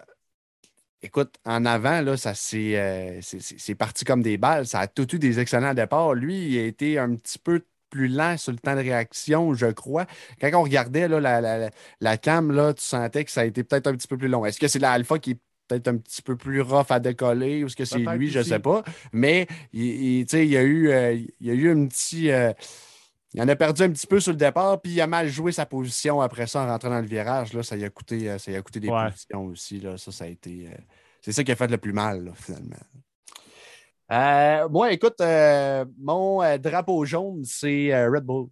écoute, 1.02 1.36
en 1.45 1.66
avant, 1.66 2.02
là, 2.02 2.18
ça 2.18 2.34
euh, 2.53 3.20
c'est 3.22 3.76
parti 3.76 4.06
comme 4.06 4.22
des 4.22 4.38
balles. 4.38 4.66
Ça 4.66 4.80
a 4.80 4.88
tout 4.88 5.16
eu 5.16 5.20
des 5.20 5.40
excellents 5.40 5.74
départs. 5.74 6.14
Lui, 6.14 6.48
il 6.49 6.60
a 6.60 6.66
été 6.66 6.98
un 6.98 7.16
petit 7.16 7.40
peu 7.40 7.61
plus 7.90 8.07
lent 8.07 8.38
sur 8.38 8.52
le 8.52 8.60
temps 8.60 8.76
de 8.76 8.82
réaction, 8.82 9.53
je 9.53 9.68
crois. 9.68 10.06
Quand 10.40 10.49
on 10.53 10.64
regardait 10.64 11.07
là, 11.07 11.20
la, 11.20 11.72
la, 11.99 12.18
cam, 12.18 12.52
là, 12.52 12.74
tu 12.74 12.84
sentais 12.84 13.26
que 13.26 13.32
ça 13.32 13.41
a 13.41 13.45
été 13.45 13.64
peut-être 13.64 13.88
un 13.88 13.95
petit 13.95 14.07
peu 14.07 14.18
plus 14.18 14.28
long. 14.28 14.45
Est-ce 14.45 14.60
que 14.60 14.68
c'est 14.68 14.80
l'alpha 14.80 15.18
qui 15.18 15.32
est 15.32 15.40
peut-être 15.68 15.88
un 15.88 15.98
petit 15.98 16.22
peu 16.22 16.36
plus 16.36 16.61
rough 16.61 16.88
à 16.90 16.99
décoller 16.99 17.64
ou 17.64 17.68
est-ce 17.68 17.76
que 17.76 17.86
c'est 17.86 17.99
lui, 17.99 18.30
je 18.30 18.40
ne 18.40 18.44
sais 18.44 18.60
pas. 18.60 18.84
Mais 19.14 19.48
il, 19.72 20.22
il, 20.22 20.45
y 20.45 20.57
a 20.57 20.64
eu, 20.64 20.90
euh, 20.90 21.14
il 21.14 21.48
y 21.48 21.52
a 21.52 21.53
eu 21.53 21.72
un 21.72 21.88
petit. 21.88 22.30
Il 23.34 23.41
en 23.41 23.47
a 23.47 23.56
perdu 23.56 23.84
un 23.84 23.91
petit 23.91 24.07
peu 24.07 24.19
sur 24.19 24.31
le 24.31 24.38
départ, 24.38 24.81
puis 24.81 24.93
il 24.93 25.01
a 25.01 25.07
mal 25.07 25.27
joué 25.27 25.51
sa 25.51 25.65
position 25.65 26.19
après 26.19 26.47
ça 26.47 26.64
en 26.64 26.68
rentrant 26.68 26.89
dans 26.89 26.99
le 26.99 27.07
virage. 27.07 27.53
Là, 27.53 27.61
ça, 27.61 27.76
lui 27.76 27.84
a 27.84 27.89
coûté, 27.89 28.30
euh, 28.30 28.39
ça 28.39 28.51
a 28.51 28.61
coûté 28.61 28.80
des 28.80 28.88
positions 28.88 29.45
aussi. 29.45 29.80
Là. 29.80 29.97
Ça, 29.97 30.11
ça 30.11 30.23
a 30.26 30.27
été. 30.27 30.68
Euh, 30.68 30.77
c'est 31.22 31.31
ça 31.31 31.43
qui 31.43 31.51
a 31.51 31.56
fait 31.56 31.68
le 31.68 31.77
plus 31.77 31.93
mal, 31.93 32.31
finalement. 32.35 32.76
Euh, 34.11 34.68
moi, 34.69 34.91
écoute, 34.91 35.22
mon 35.99 36.57
drapeau 36.57 37.06
jaune, 37.06 37.43
c'est 37.45 38.07
Red 38.07 38.23
Bull. 38.23 38.47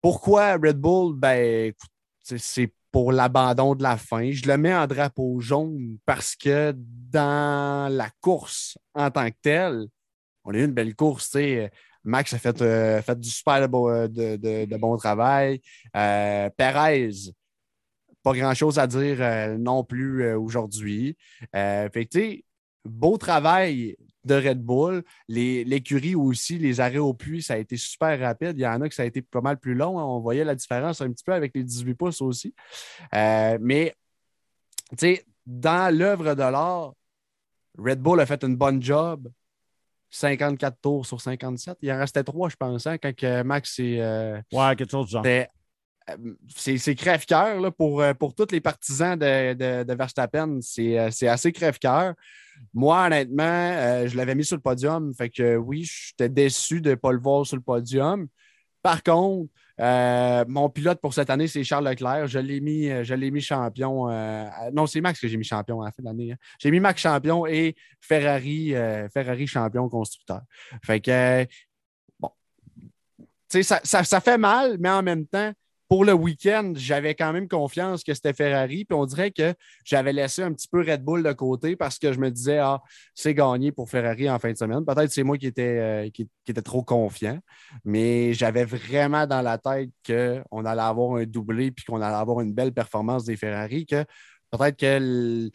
Pourquoi 0.00 0.54
Red 0.54 0.78
Bull? 0.78 1.14
Ben, 1.14 1.72
c'est 2.20 2.72
pour 2.90 3.12
l'abandon 3.12 3.74
de 3.76 3.82
la 3.82 3.96
fin. 3.96 4.32
Je 4.32 4.46
le 4.46 4.58
mets 4.58 4.74
en 4.74 4.86
drapeau 4.86 5.38
jaune 5.40 5.98
parce 6.04 6.34
que 6.34 6.74
dans 6.76 7.90
la 7.90 8.10
course 8.20 8.76
en 8.94 9.10
tant 9.10 9.28
que 9.30 9.36
telle, 9.40 9.86
on 10.44 10.52
a 10.52 10.58
eu 10.58 10.64
une 10.64 10.72
belle 10.72 10.96
course. 10.96 11.36
Max 12.04 12.32
a 12.32 12.38
fait, 12.38 12.60
euh, 12.62 13.00
du 13.14 13.30
super 13.30 13.68
de, 13.68 14.76
bon 14.76 14.96
travail. 14.96 15.60
Euh, 15.96 16.50
Perez, 16.56 17.10
pas 18.22 18.32
grand-chose 18.32 18.78
à 18.78 18.86
dire 18.86 19.16
euh, 19.20 19.58
non 19.58 19.84
plus 19.84 20.34
aujourd'hui. 20.34 21.16
fait 21.52 22.08
que, 22.10 22.42
beau 22.84 23.16
travail 23.18 23.96
de 24.24 24.34
Red 24.34 24.62
Bull. 24.62 25.02
L'écurie 25.28 26.14
aussi, 26.14 26.58
les 26.58 26.80
arrêts 26.80 26.98
au 26.98 27.14
puits, 27.14 27.42
ça 27.42 27.54
a 27.54 27.58
été 27.58 27.76
super 27.76 28.18
rapide. 28.18 28.54
Il 28.56 28.62
y 28.62 28.66
en 28.66 28.80
a 28.80 28.88
que 28.88 28.94
ça 28.94 29.02
a 29.02 29.06
été 29.06 29.22
pas 29.22 29.40
mal 29.40 29.58
plus 29.58 29.74
long. 29.74 29.98
Hein. 29.98 30.04
On 30.04 30.20
voyait 30.20 30.44
la 30.44 30.54
différence 30.54 31.00
un 31.00 31.10
petit 31.10 31.24
peu 31.24 31.32
avec 31.32 31.52
les 31.54 31.64
18 31.64 31.94
pouces 31.94 32.20
aussi. 32.20 32.54
Euh, 33.14 33.58
mais, 33.60 33.94
tu 34.90 34.96
sais, 34.98 35.24
dans 35.46 35.94
l'œuvre 35.94 36.34
de 36.34 36.42
l'art, 36.42 36.94
Red 37.78 38.00
Bull 38.00 38.20
a 38.20 38.26
fait 38.26 38.42
une 38.44 38.56
bonne 38.56 38.82
job. 38.82 39.28
54 40.12 40.76
tours 40.80 41.06
sur 41.06 41.20
57. 41.20 41.78
Il 41.82 41.90
en 41.90 41.98
restait 41.98 42.22
trois, 42.22 42.48
je 42.48 42.56
pense, 42.56 42.86
hein, 42.86 42.98
quand 42.98 43.44
Max 43.44 43.78
est. 43.80 44.00
Euh, 44.00 44.40
ouais, 44.52 44.76
quelque 44.76 44.90
chose 44.90 45.06
de 45.06 45.10
genre. 45.10 45.24
Euh, 45.26 45.44
c'est 46.56 46.94
crève-cœur 46.94 47.72
pour, 47.74 48.02
pour 48.18 48.34
tous 48.34 48.48
les 48.50 48.60
partisans 48.60 49.18
de, 49.18 49.82
de 49.84 49.94
Verstappen. 49.94 50.58
C'est 50.60 50.98
assez 50.98 51.52
crève-cœur. 51.52 52.14
Moi, 52.74 53.06
honnêtement, 53.06 53.42
euh, 53.44 54.06
je 54.06 54.16
l'avais 54.16 54.34
mis 54.34 54.44
sur 54.44 54.56
le 54.56 54.62
podium. 54.62 55.14
Fait 55.14 55.30
que 55.30 55.56
oui, 55.56 55.84
j'étais 55.84 56.28
déçu 56.28 56.80
de 56.80 56.90
ne 56.90 56.94
pas 56.94 57.12
le 57.12 57.18
voir 57.18 57.46
sur 57.46 57.56
le 57.56 57.62
podium. 57.62 58.28
Par 58.82 59.02
contre, 59.02 59.50
euh, 59.80 60.44
mon 60.48 60.68
pilote 60.68 61.00
pour 61.00 61.14
cette 61.14 61.30
année, 61.30 61.48
c'est 61.48 61.64
Charles 61.64 61.88
Leclerc. 61.88 62.26
Je 62.26 62.38
l'ai 62.38 62.60
mis, 62.60 62.88
euh, 62.90 63.04
je 63.04 63.14
mis 63.14 63.40
champion. 63.40 64.08
non, 64.72 64.86
c'est 64.86 65.00
Max 65.00 65.20
que 65.20 65.28
j'ai 65.28 65.36
mis 65.36 65.44
champion 65.44 65.80
à 65.82 65.86
la 65.86 65.92
fin 65.92 66.02
de 66.02 66.08
l'année. 66.08 66.32
Hein. 66.32 66.36
J'ai 66.58 66.70
mis 66.70 66.80
Max 66.80 67.00
champion 67.00 67.46
et 67.46 67.74
Ferrari, 68.00 68.74
Ferrari 69.12 69.46
champion 69.46 69.88
constructeur. 69.88 70.42
Fait 70.84 71.00
que, 71.00 71.46
bon, 72.18 72.30
ça, 73.48 74.20
fait 74.20 74.38
mal, 74.38 74.76
mais 74.78 74.90
en 74.90 75.02
même 75.02 75.26
temps, 75.26 75.52
pour 75.92 76.06
le 76.06 76.14
week-end, 76.14 76.72
j'avais 76.74 77.14
quand 77.14 77.34
même 77.34 77.48
confiance 77.48 78.02
que 78.02 78.14
c'était 78.14 78.32
Ferrari. 78.32 78.86
Puis 78.86 78.96
on 78.96 79.04
dirait 79.04 79.30
que 79.30 79.52
j'avais 79.84 80.14
laissé 80.14 80.42
un 80.42 80.50
petit 80.50 80.66
peu 80.66 80.80
Red 80.80 81.04
Bull 81.04 81.22
de 81.22 81.32
côté 81.32 81.76
parce 81.76 81.98
que 81.98 82.14
je 82.14 82.18
me 82.18 82.30
disais, 82.30 82.56
ah, 82.56 82.80
c'est 83.14 83.34
gagné 83.34 83.72
pour 83.72 83.90
Ferrari 83.90 84.30
en 84.30 84.38
fin 84.38 84.50
de 84.52 84.56
semaine. 84.56 84.86
Peut-être 84.86 85.10
c'est 85.10 85.22
moi 85.22 85.36
qui 85.36 85.48
était, 85.48 86.06
euh, 86.06 86.08
qui, 86.08 86.30
était 86.48 86.62
trop 86.62 86.82
confiant, 86.82 87.38
mais 87.84 88.32
j'avais 88.32 88.64
vraiment 88.64 89.26
dans 89.26 89.42
la 89.42 89.58
tête 89.58 89.90
qu'on 90.06 90.64
allait 90.64 90.80
avoir 90.80 91.16
un 91.16 91.24
doublé 91.24 91.72
puis 91.72 91.84
qu'on 91.84 92.00
allait 92.00 92.16
avoir 92.16 92.40
une 92.40 92.54
belle 92.54 92.72
performance 92.72 93.24
des 93.24 93.36
Ferrari. 93.36 93.84
Que 93.84 94.02
peut-être 94.50 94.78
que 94.78 95.50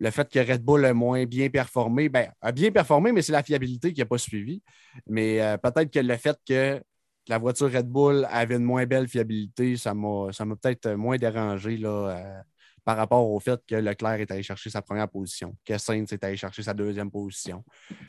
le, 0.00 0.10
fait 0.10 0.28
que 0.28 0.40
Red 0.40 0.64
Bull 0.64 0.84
a 0.84 0.92
moins 0.92 1.24
bien 1.24 1.50
performé, 1.50 2.08
ben, 2.08 2.32
a 2.40 2.50
bien 2.50 2.72
performé, 2.72 3.12
mais 3.12 3.22
c'est 3.22 3.30
la 3.30 3.44
fiabilité 3.44 3.92
qui 3.92 4.00
n'a 4.00 4.06
pas 4.06 4.18
suivi. 4.18 4.60
Mais 5.06 5.40
euh, 5.40 5.56
peut-être 5.56 5.92
que 5.92 6.00
le 6.00 6.16
fait 6.16 6.36
que 6.44 6.82
la 7.28 7.38
voiture 7.38 7.72
Red 7.72 7.88
Bull 7.88 8.26
avait 8.30 8.56
une 8.56 8.64
moins 8.64 8.86
belle 8.86 9.08
fiabilité, 9.08 9.76
ça 9.76 9.94
m'a 9.94 10.30
peut-être 10.60 10.90
moins 10.92 11.16
dérangé 11.16 11.78
euh, 11.82 12.40
par 12.84 12.96
rapport 12.96 13.28
au 13.28 13.40
fait 13.40 13.60
que 13.66 13.74
Leclerc 13.74 14.20
est 14.20 14.30
allé 14.30 14.42
chercher 14.42 14.70
sa 14.70 14.82
première 14.82 15.08
position, 15.08 15.56
que 15.64 15.76
Sainz 15.76 16.12
est 16.12 16.22
allé 16.22 16.36
chercher 16.36 16.62
sa 16.62 16.74
deuxième 16.74 17.10
position. 17.10 17.64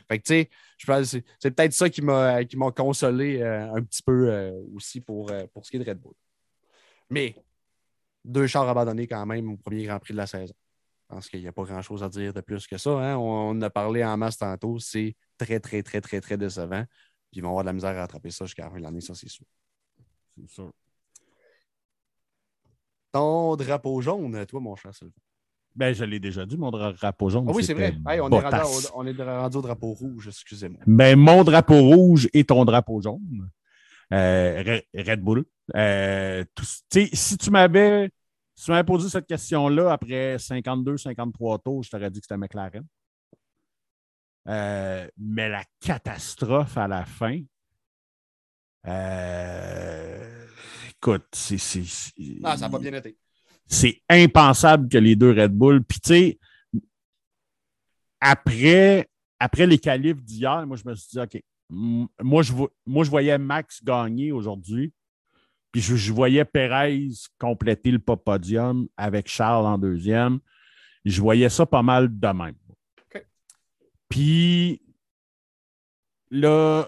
Fait 0.08 0.20
tu 0.20 0.24
sais, 0.26 0.50
je 0.78 0.86
pense 0.86 1.18
c'est 1.40 1.52
peut-être 1.52 1.74
ça 1.74 1.90
qui 1.90 2.02
m'a 2.02 2.44
consolé 2.76 3.42
euh, 3.42 3.74
un 3.74 3.82
petit 3.82 4.04
peu 4.04 4.30
euh, 4.30 4.52
aussi 4.76 5.02
pour, 5.02 5.32
pour 5.54 5.66
ce 5.66 5.72
qui 5.72 5.78
est 5.78 5.80
de 5.84 5.90
Red 5.90 6.00
Bull. 6.00 6.14
Mais 7.10 7.36
deux 8.24 8.46
chars 8.46 8.68
abandonnés 8.68 9.08
quand 9.08 9.26
même 9.26 9.52
au 9.52 9.58
premier 9.58 9.86
Grand 9.86 10.00
Prix 10.00 10.14
de 10.14 10.18
la 10.18 10.28
saison. 10.28 10.54
Je 11.10 11.16
pense 11.16 11.30
qu'il 11.30 11.40
n'y 11.40 11.48
a 11.48 11.54
pas 11.54 11.64
grand-chose 11.64 12.04
à 12.04 12.10
dire 12.10 12.34
de 12.34 12.42
plus 12.42 12.68
que 12.68 12.78
ça. 12.78 12.90
Hein. 12.90 13.16
On, 13.16 13.58
on, 13.58 13.62
a 13.62 13.70
parlé 13.70 14.04
en 14.04 14.18
masse 14.18 14.38
tantôt. 14.38 14.78
C'est 14.78 15.16
très, 15.38 15.62
très, 15.62 15.82
très, 15.82 16.02
très, 16.02 16.20
très 16.20 16.36
décevant 16.36 16.84
ils 17.34 17.42
vont 17.42 17.50
avoir 17.50 17.64
de 17.64 17.68
la 17.68 17.74
misère 17.74 17.92
à 17.92 18.02
rattraper 18.02 18.32
ça 18.32 18.46
jusqu'à 18.46 18.64
la 18.64 18.72
fin 18.72 18.78
de 18.78 18.84
l'année, 18.84 19.02
ça, 19.02 19.14
c'est 19.14 19.30
sûr. 19.30 19.46
C'est 20.36 20.50
sûr. 20.50 20.72
Ton 23.12 23.56
drapeau 23.56 24.02
jaune, 24.02 24.46
toi, 24.46 24.60
mon 24.60 24.76
cher 24.76 24.94
Sylvain? 24.94 25.14
Ben, 25.76 25.94
je 25.94 26.04
l'ai 26.04 26.20
déjà 26.20 26.46
dit, 26.46 26.58
mon 26.58 26.72
drapeau 26.72 27.30
jaune. 27.30 27.46
Ah 27.48 27.52
oui, 27.54 27.64
c'est 27.64 27.76
vrai. 27.76 27.96
on, 28.06 28.32
est 28.32 29.24
rendu, 29.24 29.58
au 29.58 29.62
drapeau 29.62 29.94
rouge, 29.94 30.28
excusez-moi. 30.28 30.82
Ben, 30.88 31.18
mon 31.18 31.44
drapeau 31.44 31.80
rouge 31.80 32.28
et 32.34 32.44
ton 32.44 32.66
drapeau 32.66 33.00
jaune. 33.02 33.50
Euh, 34.12 34.80
Red 34.96 35.22
Bull. 35.22 35.46
Euh, 35.76 36.44
si 37.14 37.38
tu 37.38 37.52
m'avais 37.52 38.10
si 38.56 38.66
tu 38.66 38.72
m'avais 38.72 38.86
posé 38.86 39.08
cette 39.08 39.28
question-là 39.28 39.92
après 39.92 40.40
52, 40.40 40.98
53 40.98 41.60
tours, 41.60 41.84
je 41.84 41.92
t'aurais 41.92 42.10
dit 42.10 42.20
que 42.20 42.26
c'était 42.26 42.38
McLaren. 42.38 42.84
Euh, 44.48 45.08
mais 45.18 45.50
la 45.50 45.64
catastrophe 45.82 46.78
à 46.78 46.88
la 46.88 47.06
fin, 47.06 47.42
euh, 48.88 50.46
écoute, 50.90 51.26
c'est. 51.34 51.58
Ah, 52.44 52.56
ça 52.56 52.70
va 52.70 52.80
bien 52.80 52.94
été. 52.94 53.18
C'est 53.66 54.02
impensable 54.10 54.88
que 54.88 54.98
les 54.98 55.16
deux 55.16 55.32
Red 55.32 55.52
Bull. 55.52 55.84
Puis, 55.84 56.00
tu 56.00 56.10
sais, 56.10 56.40
après, 58.22 59.10
après 59.40 59.68
les 59.68 59.78
qualifs 59.78 60.24
d'hier, 60.24 60.66
moi, 60.66 60.78
je 60.78 60.90
me 60.90 60.96
suis 60.96 61.10
dit, 61.12 61.20
OK, 61.20 61.44
moi, 61.70 62.44
je, 62.44 62.54
moi, 62.86 63.04
je 63.04 63.10
voyais 63.10 63.38
Max 63.38 63.84
gagner 63.84 64.32
aujourd'hui. 64.32 64.94
Puis, 65.74 65.82
je, 65.82 66.14
voyais 66.14 66.46
Perez 66.46 67.10
compléter 67.38 67.92
le 67.92 68.00
podium 68.00 68.88
avec 68.96 69.28
Charles 69.28 69.66
en 69.66 69.78
deuxième. 69.78 70.40
Je 71.04 71.22
voyais 71.22 71.50
ça 71.50 71.66
pas 71.66 71.84
mal 71.84 72.08
de 72.08 72.28
même. 72.28 72.56
Puis 74.10 74.82
là, 76.32 76.88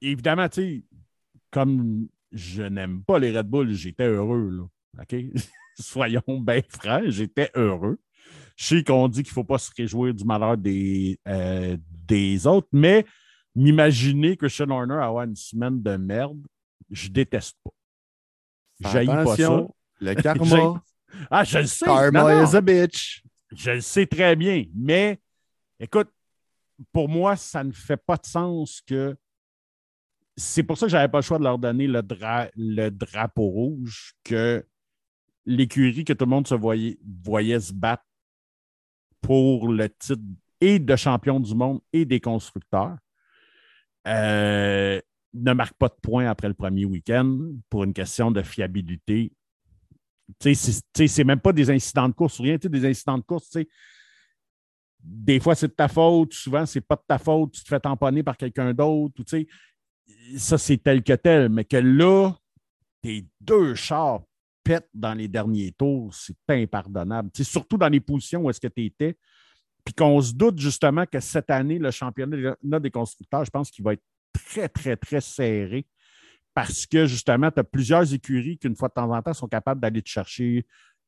évidemment, 0.00 0.48
tu 0.48 0.60
sais, 0.60 0.82
comme 1.50 2.08
je 2.32 2.62
n'aime 2.62 3.02
pas 3.04 3.18
les 3.18 3.36
Red 3.36 3.46
Bull, 3.46 3.72
j'étais 3.72 4.06
heureux. 4.06 4.50
Là. 4.50 5.02
OK? 5.02 5.16
Soyons 5.78 6.40
bien 6.40 6.60
francs, 6.68 7.08
j'étais 7.08 7.50
heureux. 7.54 7.98
Je 8.56 8.64
sais 8.66 8.84
qu'on 8.84 9.08
dit 9.08 9.22
qu'il 9.22 9.30
ne 9.30 9.34
faut 9.34 9.44
pas 9.44 9.58
se 9.58 9.70
réjouir 9.76 10.14
du 10.14 10.24
malheur 10.24 10.56
des, 10.56 11.18
euh, 11.26 11.76
des 12.06 12.46
autres, 12.46 12.68
mais 12.72 13.04
m'imaginer 13.54 14.36
que 14.36 14.48
Sean 14.48 14.70
Horner 14.70 14.94
a 14.94 15.24
une 15.24 15.34
semaine 15.34 15.82
de 15.82 15.96
merde, 15.96 16.40
je 16.90 17.08
déteste 17.08 17.56
pas. 17.64 18.90
J'aille 18.90 19.06
pas 19.06 19.36
ça. 19.36 19.66
Le 20.00 20.14
karma. 20.22 20.82
ah, 21.30 21.44
je 21.44 21.58
le 21.58 21.66
sais. 21.66 21.84
Karma 21.84 22.42
is 22.44 22.54
a 22.54 22.60
bitch. 22.60 23.22
Je 23.54 23.72
le 23.72 23.80
sais 23.80 24.06
très 24.06 24.36
bien, 24.36 24.64
mais 24.74 25.20
écoute, 25.78 26.10
pour 26.92 27.08
moi, 27.08 27.36
ça 27.36 27.64
ne 27.64 27.72
fait 27.72 27.96
pas 27.96 28.16
de 28.16 28.26
sens 28.26 28.80
que. 28.86 29.16
C'est 30.36 30.64
pour 30.64 30.76
ça 30.76 30.86
que 30.86 30.90
je 30.90 30.96
n'avais 30.96 31.10
pas 31.10 31.18
le 31.18 31.22
choix 31.22 31.38
de 31.38 31.44
leur 31.44 31.58
donner 31.58 31.86
le, 31.86 32.90
drapeau 32.90 33.46
rouge, 33.46 34.14
que 34.24 34.66
l'écurie 35.46 36.04
que 36.04 36.12
tout 36.12 36.24
le 36.24 36.30
monde 36.30 36.48
se 36.48 36.56
voyait, 36.56 37.60
se 37.60 37.72
battre 37.72 38.04
pour 39.20 39.68
le 39.68 39.88
titre 39.88 40.22
et 40.60 40.80
de 40.80 40.96
champion 40.96 41.38
du 41.38 41.54
monde 41.54 41.80
et 41.92 42.04
des 42.04 42.20
constructeurs. 42.20 42.96
Euh, 44.08 45.00
ne 45.34 45.52
marque 45.52 45.74
pas 45.74 45.88
de 45.88 45.96
points 46.02 46.26
après 46.28 46.48
le 46.48 46.54
premier 46.54 46.84
week-end 46.84 47.52
pour 47.68 47.84
une 47.84 47.92
question 47.92 48.30
de 48.30 48.42
fiabilité. 48.42 49.32
C'est 50.40 51.24
même 51.24 51.40
pas 51.40 51.52
des 51.52 51.70
incidents 51.70 52.08
de 52.08 52.14
course, 52.14 52.40
rien. 52.40 52.56
Des 52.56 52.86
incidents 52.86 53.18
de 53.18 53.24
course, 53.24 53.56
des 55.04 55.38
fois, 55.38 55.54
c'est 55.54 55.68
de 55.68 55.72
ta 55.72 55.88
faute, 55.88 56.32
souvent, 56.32 56.64
c'est 56.64 56.80
pas 56.80 56.96
de 56.96 57.04
ta 57.06 57.18
faute, 57.18 57.52
tu 57.52 57.62
te 57.62 57.68
fais 57.68 57.80
tamponner 57.80 58.22
par 58.22 58.36
quelqu'un 58.36 58.72
d'autre, 58.72 59.22
tu 59.22 59.24
sais, 59.26 59.46
ça, 60.36 60.58
c'est 60.58 60.78
tel 60.78 61.02
que 61.02 61.12
tel. 61.12 61.48
Mais 61.48 61.64
que 61.64 61.76
là, 61.76 62.32
tes 63.02 63.26
deux 63.40 63.74
chars 63.74 64.22
pètent 64.62 64.88
dans 64.94 65.14
les 65.14 65.28
derniers 65.28 65.72
tours, 65.72 66.14
c'est 66.14 66.36
impardonnable. 66.48 67.30
Tu 67.32 67.44
surtout 67.44 67.76
dans 67.76 67.88
les 67.88 68.00
positions 68.00 68.42
où 68.42 68.50
est-ce 68.50 68.60
que 68.60 68.68
tu 68.68 68.86
étais. 68.86 69.16
Puis 69.84 69.92
qu'on 69.92 70.20
se 70.22 70.32
doute 70.32 70.58
justement 70.58 71.04
que 71.04 71.20
cette 71.20 71.50
année, 71.50 71.78
le 71.78 71.90
championnat 71.90 72.80
des 72.80 72.90
constructeurs, 72.90 73.44
je 73.44 73.50
pense 73.50 73.70
qu'il 73.70 73.84
va 73.84 73.92
être 73.92 74.02
très, 74.32 74.68
très, 74.68 74.96
très 74.96 75.20
serré 75.20 75.86
parce 76.54 76.86
que 76.86 77.04
justement, 77.04 77.50
tu 77.50 77.60
as 77.60 77.64
plusieurs 77.64 78.14
écuries 78.14 78.56
qui, 78.56 78.68
une 78.68 78.76
fois 78.76 78.88
de 78.88 78.94
temps 78.94 79.12
en 79.12 79.20
temps, 79.20 79.34
sont 79.34 79.48
capables 79.48 79.80
d'aller 79.80 80.00
te 80.00 80.08
chercher 80.08 80.64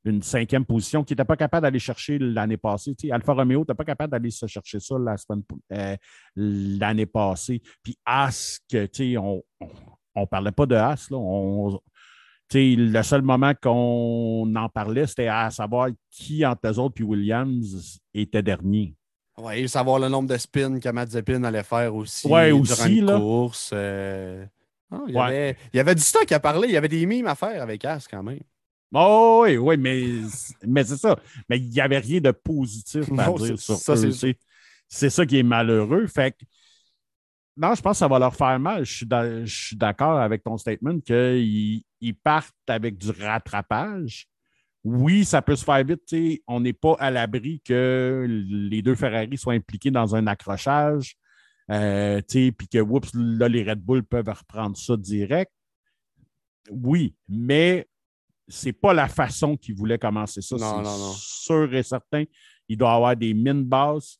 une 0.07 0.23
cinquième 0.23 0.65
position 0.65 1.05
qui 1.05 1.13
n'était 1.13 1.25
pas 1.25 1.37
capable 1.37 1.63
d'aller 1.63 1.79
chercher 1.79 2.19
l'année 2.19 2.57
passée. 2.57 2.95
Alfa 3.11 3.33
Romeo 3.33 3.61
n'était 3.61 3.75
pas 3.75 3.85
capable 3.85 4.13
d'aller 4.13 4.31
se 4.31 4.47
chercher 4.47 4.79
ça 4.81 4.95
euh, 5.73 5.97
l'année 6.37 7.07
passée. 7.07 7.61
Puis 7.83 7.99
As, 8.05 8.61
on 8.73 9.43
ne 10.17 10.25
parlait 10.27 10.53
pas 10.53 10.67
de 10.67 10.77
As. 10.77 11.11
Là, 11.11 11.19
le 12.55 13.03
seul 13.03 13.23
moment 13.23 13.53
qu'on 13.61 14.55
en 14.55 14.69
parlait, 14.69 15.07
c'était 15.07 15.29
à 15.29 15.51
savoir 15.51 15.89
qui 16.11 16.47
entre 16.47 16.69
eux 16.69 16.79
autres 16.79 16.95
puis 16.95 17.05
Williams 17.05 17.99
était 18.15 18.43
dernier. 18.43 18.95
Oui, 19.39 19.69
savoir 19.69 19.99
le 19.99 20.09
nombre 20.09 20.29
de 20.29 20.39
spins 20.39 20.79
que 20.79 20.89
Matt 20.89 21.11
Zeppin 21.11 21.43
allait 21.45 21.63
faire 21.63 21.95
aussi. 21.95 22.27
Oui, 22.31 22.53
aussi. 22.53 23.01
Durant 23.01 23.21
course. 23.21 23.71
Euh, 23.75 24.47
ah, 24.91 25.03
il, 25.09 25.15
y 25.15 25.19
avait, 25.19 25.57
il, 25.75 25.77
y 25.77 25.81
avait, 25.81 25.95
du 25.95 26.01
stock 26.01 26.31
à 26.33 26.41
parler. 26.41 26.69
Il 26.69 26.75
y 26.75 26.77
avait 26.77 26.89
des 26.89 27.05
mimes 27.05 27.27
à 27.27 27.35
faire 27.35 27.61
avec 27.61 27.85
As 27.85 28.07
quand 28.09 28.23
même. 28.23 28.41
Oh, 28.95 29.43
oui, 29.45 29.57
oui, 29.57 29.77
mais, 29.77 30.05
mais 30.67 30.85
c'est 30.85 30.97
ça. 30.97 31.17
Mais 31.49 31.59
il 31.59 31.69
n'y 31.69 31.81
avait 31.81 31.99
rien 31.99 32.21
de 32.21 32.31
positif 32.31 33.05
à 33.19 33.31
dire 33.33 33.59
sur 33.59 33.77
ça. 33.77 33.95
C'est 34.89 35.11
ça 35.11 35.27
qui 35.27 35.39
est 35.39 35.43
malheureux. 35.43 36.07
Fait 36.07 36.33
que, 36.33 36.45
non, 37.57 37.75
je 37.75 37.83
pense 37.83 37.97
que 37.97 37.99
ça 37.99 38.09
va 38.09 38.19
leur 38.19 38.35
faire 38.35 38.59
mal. 38.61 38.85
Je 38.85 39.45
suis 39.47 39.77
d'accord 39.77 40.19
avec 40.21 40.45
ton 40.45 40.57
statement 40.57 41.01
qu'ils 41.01 41.83
partent 42.23 42.55
avec 42.69 42.97
du 42.97 43.11
rattrapage. 43.11 44.29
Oui, 44.85 45.25
ça 45.25 45.43
peut 45.43 45.57
se 45.57 45.65
faire 45.65 45.83
vite. 45.85 46.43
On 46.47 46.61
n'est 46.61 46.73
pas 46.73 46.95
à 47.01 47.11
l'abri 47.11 47.61
que 47.65 48.25
les 48.29 48.83
deux 48.83 48.95
Ferrari 48.95 49.37
soient 49.37 49.55
impliqués 49.55 49.91
dans 49.91 50.15
un 50.15 50.29
accrochage. 50.29 51.17
Euh, 51.73 52.23
puis 52.29 52.69
que, 52.71 52.79
oups, 52.79 53.11
là, 53.15 53.49
les 53.49 53.69
Red 53.69 53.81
Bull 53.81 54.05
peuvent 54.05 54.29
reprendre 54.29 54.77
ça 54.77 54.97
direct. 54.97 55.51
Oui, 56.71 57.17
mais 57.29 57.89
c'est 58.49 58.73
pas 58.73 58.95
la 58.95 59.09
façon 59.09 59.57
qu'ils 59.57 59.75
voulaient 59.75 59.99
commencer 59.99 60.41
ça. 60.41 60.57
Non, 60.57 60.83
non, 60.83 60.99
non. 60.99 61.13
Sûr 61.17 61.75
et 61.75 61.83
certain. 61.83 62.25
Il 62.69 62.77
doit 62.77 62.93
y 62.93 62.95
avoir 62.95 63.17
des 63.17 63.35
mines 63.35 63.65
basses. 63.65 64.19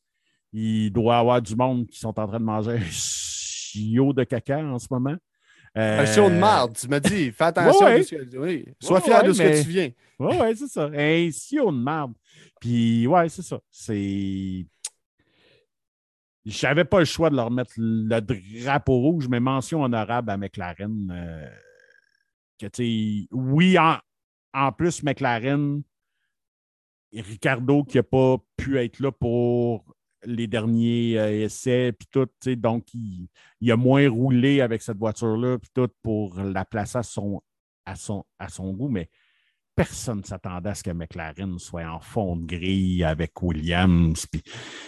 Il 0.53 0.91
doit 0.91 1.17
y 1.17 1.19
avoir 1.19 1.43
du 1.43 1.55
monde 1.55 1.87
qui 1.87 1.99
sont 1.99 2.19
en 2.19 2.27
train 2.27 2.39
de 2.39 2.45
manger 2.45 2.73
un 2.73 2.91
chiot 2.91 4.13
de 4.13 4.25
caca 4.25 4.59
en 4.59 4.79
ce 4.79 4.87
moment. 4.91 5.17
un 5.75 6.07
chiot 6.07 6.31
de 6.31 6.37
marde, 6.37 6.77
tu 6.77 6.89
me 6.89 6.99
dis. 6.99 7.31
Fais 7.33 7.45
attention. 7.45 7.87
Oui. 8.39 8.65
Sois 8.81 9.01
fier 9.01 9.23
de 9.23 9.33
ce 9.33 9.43
que 9.43 9.63
tu 9.63 9.69
viens. 9.69 9.91
Oui, 10.19 10.35
oui, 10.41 10.57
c'est 10.57 10.69
ça. 10.69 10.89
Un 10.93 11.31
chiot 11.31 11.71
de 11.71 11.79
marde. 11.79 12.13
Puis, 12.61 13.07
ouais, 13.07 13.29
c'est 13.29 13.43
ça. 13.43 13.61
C'est. 13.71 14.67
J'avais 16.45 16.85
pas 16.85 17.01
le 17.01 17.05
choix 17.05 17.29
de 17.29 17.35
leur 17.35 17.51
mettre 17.51 17.73
le 17.77 18.21
drapeau 18.21 18.99
rouge, 18.99 19.27
mais 19.29 19.41
mention 19.41 19.83
honorable 19.83 20.31
à 20.31 20.37
McLaren. 20.37 21.11
Euh, 21.11 21.51
que, 22.59 22.67
oui, 23.35 23.77
en, 23.77 23.99
en 24.57 24.73
plus, 24.73 25.03
McLaren, 25.03 25.83
Ricardo 27.13 27.85
qui 27.85 27.99
n'a 27.99 28.03
pas 28.03 28.37
pu 28.57 28.79
être 28.79 29.01
là 29.01 29.13
pour 29.13 29.85
les 30.25 30.47
derniers 30.47 31.19
euh, 31.19 31.45
essais, 31.45 31.93
puis 31.93 32.09
tout, 32.11 32.29
donc 32.57 32.93
il, 32.95 33.29
il, 33.61 33.71
a 33.71 33.77
moins 33.77 34.09
roulé 34.09 34.61
avec 34.61 34.83
cette 34.83 34.97
voiture-là, 34.97 35.59
puis 35.59 35.71
tout, 35.73 35.89
pour 36.03 36.41
la 36.41 36.65
placer 36.65 36.99
à 36.99 37.03
son, 37.03 37.43
à 37.85 37.95
son, 37.95 38.25
à 38.39 38.49
son 38.49 38.73
goût, 38.73 38.89
mais 38.89 39.09
personne 39.77 40.19
ne 40.19 40.25
s'attendait 40.25 40.71
à 40.71 40.75
ce 40.75 40.83
que 40.83 40.91
McLaren 40.91 41.59
soit 41.59 41.85
en 41.85 42.01
fond 42.01 42.35
de 42.37 42.47
grille 42.47 43.05
avec 43.05 43.41
Williams 43.43 44.27
puis 44.27 44.43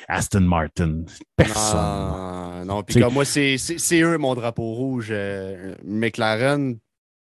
Aston 0.08 0.40
Martin. 0.40 1.04
Personne. 1.36 2.66
non, 2.66 2.82
puis 2.82 2.98
comme 2.98 3.12
moi, 3.12 3.24
c'est 3.26 3.58
eux 4.00 4.18
mon 4.18 4.34
drapeau 4.34 4.72
rouge, 4.72 5.08
euh, 5.10 5.74
McLaren. 5.84 6.78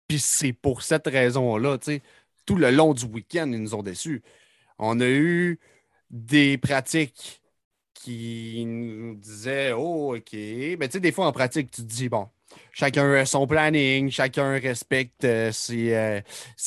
Puis 0.10 0.20
c'est 0.20 0.52
pour 0.52 0.84
cette 0.84 1.08
raison-là, 1.08 1.78
tu 1.78 1.86
sais, 1.86 2.02
tout 2.46 2.56
le 2.56 2.72
long 2.72 2.94
du 2.94 3.06
week-end, 3.06 3.50
ils 3.52 3.62
nous 3.62 3.76
ont 3.76 3.84
déçus. 3.84 4.22
On 4.80 5.00
a 5.00 5.08
eu 5.08 5.60
des 6.10 6.58
pratiques 6.58 7.42
qui 7.94 8.64
nous 8.66 9.16
disaient 9.16 9.72
Oh, 9.72 10.16
OK. 10.16 10.34
Mais 10.34 10.88
tu 10.88 10.94
sais, 10.94 11.00
des 11.00 11.12
fois 11.12 11.28
en 11.28 11.32
pratique, 11.32 11.72
tu 11.72 11.82
te 11.82 11.88
dis 11.88 12.10
Bon, 12.10 12.28
chacun 12.72 13.12
a 13.14 13.26
son 13.26 13.48
planning, 13.48 14.12
chacun 14.12 14.60
respecte 14.60 15.24
euh, 15.24 15.52
euh, 15.72 16.22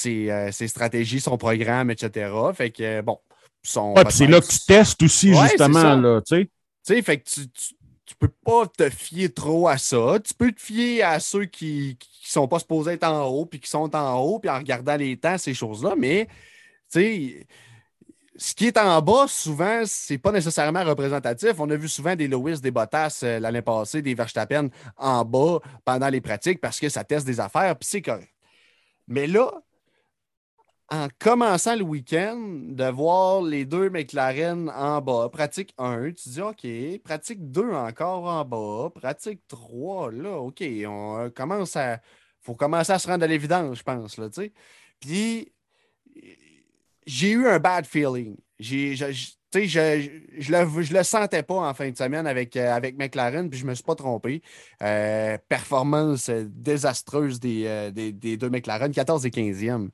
euh, 0.07 0.51
ses, 0.51 0.69
stratégies, 0.69 1.21
son 1.21 1.37
programme, 1.37 1.91
etc. 1.91 2.31
Fait 2.55 2.71
que, 2.71 3.01
bon. 3.03 3.19
c'est 3.63 4.27
là 4.27 4.41
que 4.41 4.47
tu 4.47 4.59
testes 4.67 5.03
aussi, 5.03 5.35
justement, 5.35 5.97
là, 5.97 6.21
tu 6.21 6.37
sais. 6.37 6.45
Tu 6.45 6.95
sais, 6.95 7.03
fait 7.03 7.19
que 7.19 7.29
tu, 7.29 7.49
tu, 7.49 7.75
peux 8.15 8.29
pas 8.29 8.67
te 8.67 8.89
fier 8.89 9.33
trop 9.33 9.69
à 9.69 9.79
ça. 9.79 10.19
Tu 10.25 10.35
peux 10.35 10.53
te 10.53 10.61
fier 10.61 11.03
à 11.03 11.19
ceux 11.21 11.47
qui, 11.47 11.97
qui 11.99 12.31
sont 12.31 12.49
pas 12.49 12.59
supposés 12.59 12.93
être 12.93 13.05
en 13.05 13.25
haut, 13.27 13.47
puis 13.47 13.61
qui 13.61 13.69
sont 13.69 13.95
en 13.95 14.19
haut, 14.19 14.39
puis 14.39 14.51
en 14.51 14.59
regardant 14.59 14.97
les 14.97 15.17
temps, 15.17 15.39
ces 15.39 15.55
choses-là, 15.55 15.95
mais, 15.97 16.29
tu 16.93 17.47
ce 18.39 18.55
qui 18.55 18.67
est 18.67 18.77
en 18.77 19.01
bas, 19.01 19.27
souvent, 19.29 19.83
c'est 19.87 20.19
pas 20.19 20.33
nécessairement 20.33 20.85
représentatif. 20.85 21.55
On 21.59 21.71
a 21.71 21.77
vu 21.77 21.89
souvent 21.89 22.15
des 22.15 22.29
Lewis, 22.29 22.61
des 22.61 22.71
Bottas 22.71 23.21
euh, 23.23 23.41
l'année 23.41 23.63
passée, 23.63 24.03
des 24.03 24.15
Verstappen 24.15 24.69
en 24.97 25.25
bas 25.25 25.61
pendant 25.85 26.09
les 26.09 26.21
pratiques 26.21 26.61
parce 26.61 26.79
que 26.79 26.89
ça 26.89 27.05
teste 27.05 27.27
des 27.27 27.41
affaires, 27.41 27.77
puis 27.77 27.89
c'est 27.89 28.03
correct. 28.03 28.33
Mais 29.09 29.27
là, 29.27 29.51
en 30.91 31.09
commençant 31.19 31.75
le 31.75 31.83
week-end, 31.83 32.39
de 32.39 32.85
voir 32.91 33.43
les 33.43 33.65
deux 33.65 33.91
McLaren 33.91 34.71
en 34.71 35.01
bas, 35.01 35.29
pratique 35.33 35.75
1, 35.79 36.13
tu 36.13 36.29
dis 36.29 36.41
OK, 36.41 36.67
pratique 37.03 37.51
2 37.51 37.73
encore 37.73 38.25
en 38.25 38.45
bas, 38.45 38.91
pratique 38.95 39.41
3, 39.49 40.13
là, 40.13 40.37
OK, 40.39 40.63
on 40.87 41.31
commence 41.35 41.77
à. 41.77 42.01
faut 42.41 42.55
commencer 42.55 42.93
à 42.93 42.99
se 42.99 43.09
rendre 43.09 43.25
à 43.25 43.27
l'évidence, 43.27 43.79
je 43.79 43.83
pense, 43.83 44.17
là, 44.17 44.29
tu 44.29 44.43
sais. 44.43 44.53
Puis 45.01 45.53
j'ai 47.07 47.31
eu 47.31 47.47
un 47.49 47.59
bad 47.59 47.87
feeling. 47.87 48.37
je, 48.59 48.95
je, 49.65 50.53
le, 50.53 50.83
je 50.83 50.93
le 50.93 51.03
sentais 51.03 51.43
pas 51.43 51.55
en 51.55 51.75
fin 51.75 51.91
de 51.91 51.97
semaine 51.97 52.27
avec, 52.27 52.57
euh, 52.57 52.73
avec 52.73 52.97
McLaren, 52.97 53.49
puis 53.49 53.59
je 53.59 53.67
me 53.67 53.75
suis 53.75 53.85
pas 53.85 53.95
trompé. 53.95 54.43
Euh, 54.83 55.39
performance 55.49 56.31
désastreuse 56.31 57.41
euh, 57.45 57.91
des, 57.91 58.13
des, 58.13 58.37
deux 58.37 58.51
McLaren, 58.51 58.93
14 58.93 59.25
et 59.27 59.31
15e 59.31 59.89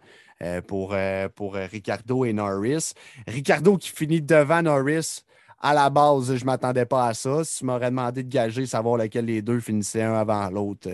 pour, 0.67 0.97
pour 1.35 1.55
Ricardo 1.55 2.25
et 2.25 2.33
Norris. 2.33 2.93
Ricardo 3.27 3.77
qui 3.77 3.91
finit 3.91 4.23
devant 4.23 4.63
Norris. 4.63 5.25
À 5.65 5.75
la 5.75 5.91
base, 5.91 6.35
je 6.35 6.41
ne 6.41 6.47
m'attendais 6.47 6.87
pas 6.87 7.07
à 7.07 7.15
ça. 7.15 7.45
Si 7.45 7.59
tu 7.59 7.65
m'aurais 7.67 7.91
demandé 7.91 8.25
de 8.25 8.29
gager, 8.29 8.67
savoir 8.67 8.97
lequel 8.97 9.27
les 9.27 9.43
deux 9.43 9.61
finissaient 9.61 10.03
un 10.03 10.15
avant 10.15 10.51
l'autre, 10.51 10.91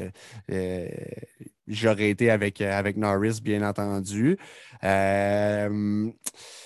j'aurais 1.66 2.10
été 2.10 2.30
avec, 2.30 2.60
avec 2.60 2.98
Norris, 2.98 3.40
bien 3.42 3.66
entendu. 3.66 4.36
Euh... 4.84 6.10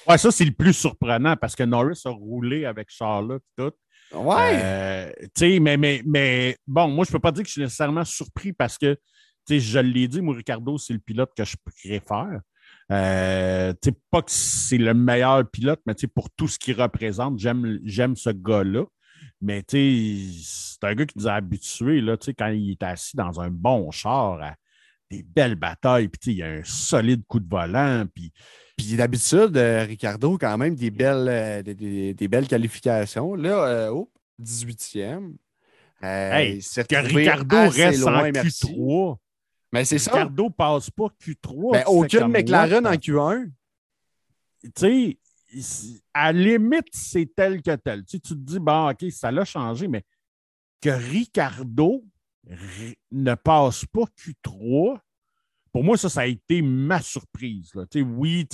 Ouais, 0.09 0.19
ça, 0.19 0.31
c'est 0.33 0.45
le 0.45 0.53
plus 0.53 0.73
surprenant 0.73 1.37
parce 1.37 1.55
que 1.55 1.63
Norris 1.63 2.03
a 2.05 2.11
roulé 2.11 2.65
avec 2.65 2.91
Charlotte 2.91 3.45
tout. 3.57 3.73
Ouais. 4.15 4.61
Euh, 4.63 5.13
tu 5.21 5.31
sais, 5.37 5.61
mais, 5.61 5.77
mais, 5.77 6.03
mais 6.05 6.57
bon, 6.67 6.89
moi, 6.89 7.05
je 7.05 7.11
ne 7.11 7.13
peux 7.13 7.21
pas 7.21 7.33
dire 7.33 7.45
que 7.45 7.49
je 7.49 7.53
suis 7.53 7.63
nécessairement 7.63 8.05
surpris 8.05 8.53
parce 8.53 8.77
que, 8.77 8.95
tu 8.95 9.01
sais, 9.47 9.61
je 9.61 9.79
l'ai 9.79 10.09
dit, 10.09 10.21
moi, 10.21 10.35
Ricardo, 10.35 10.77
c'est 10.77 10.93
le 10.93 10.99
pilote 10.99 11.31
que 11.37 11.45
je 11.45 11.57
préfère. 11.65 12.41
Euh, 12.93 13.73
pas 14.11 14.23
que 14.23 14.31
c'est 14.31 14.79
le 14.79 14.93
meilleur 14.93 15.49
pilote, 15.51 15.81
mais 15.87 15.95
pour 16.15 16.31
tout 16.31 16.47
ce 16.47 16.59
qu'il 16.59 16.81
représente, 16.81 17.39
j'aime 17.39 18.17
ce 18.17 18.31
gars-là. 18.31 18.85
Mais 19.41 19.65
c'est 19.69 20.87
un 20.87 20.95
gars 20.95 21.07
qui 21.07 21.19
nous 21.19 21.27
a 21.27 21.33
habitués, 21.35 22.01
là, 22.01 22.17
quand 22.17 22.49
il 22.49 22.73
est 22.73 22.83
assis 22.83 23.17
dans 23.17 23.41
un 23.41 23.51
bon 23.51 23.91
char 23.91 24.41
à, 24.41 24.55
des 25.11 25.23
belles 25.23 25.57
batailles, 25.57 26.09
puis 26.09 26.33
il 26.33 26.39
y 26.39 26.43
a 26.43 26.49
un 26.49 26.65
solide 26.65 27.23
coup 27.27 27.41
de 27.41 27.49
volant. 27.49 28.05
Puis, 28.15 28.33
puis 28.77 28.97
d'habitude, 28.97 29.57
euh, 29.57 29.85
Ricardo, 29.85 30.39
quand 30.39 30.57
même, 30.59 30.75
des 30.75 30.91
belles, 30.91 31.29
euh, 31.29 31.63
des, 31.63 32.29
belles 32.29 32.49
qualifications. 32.49 33.35
Là, 33.35 33.93
oh, 33.93 34.11
18e. 34.41 35.35
Euh, 36.05 36.59
que 36.61 37.15
Ricardo 37.15 37.69
reste 37.69 38.07
en 38.07 38.23
Q3. 38.23 39.17
Mais 39.73 39.85
c'est 39.85 39.99
ça. 39.99 40.13
Ricardo 40.13 40.51
passe 40.51 40.91
pas 40.91 41.09
Q3. 41.21 41.73
Mais 41.73 41.85
aucune 41.87 42.29
McLaren 42.29 42.87
en 42.87 42.93
Q1. 42.93 43.51
Tu 44.63 44.71
sais, 44.77 46.03
à 46.15 46.33
limite, 46.33 46.89
c'est 46.93 47.35
tel 47.35 47.63
que 47.63 47.75
tel. 47.77 48.05
Tu, 48.05 48.21
tu 48.21 48.35
te 48.35 48.35
dis, 48.35 48.59
bon, 48.59 48.91
OK, 48.91 49.11
ça 49.11 49.31
l'a 49.31 49.45
changé, 49.45 49.89
mais 49.89 50.05
que 50.81 50.91
Ricardo 50.91 52.05
ne 53.11 53.35
passe 53.35 53.85
pas 53.87 54.05
Q3, 54.19 54.99
pour 55.73 55.85
moi, 55.85 55.97
ça, 55.97 56.09
ça 56.09 56.21
a 56.23 56.27
été 56.27 56.61
ma 56.61 57.01
surprise. 57.01 57.75
Là. 57.75 57.85
Oui, 57.95 58.47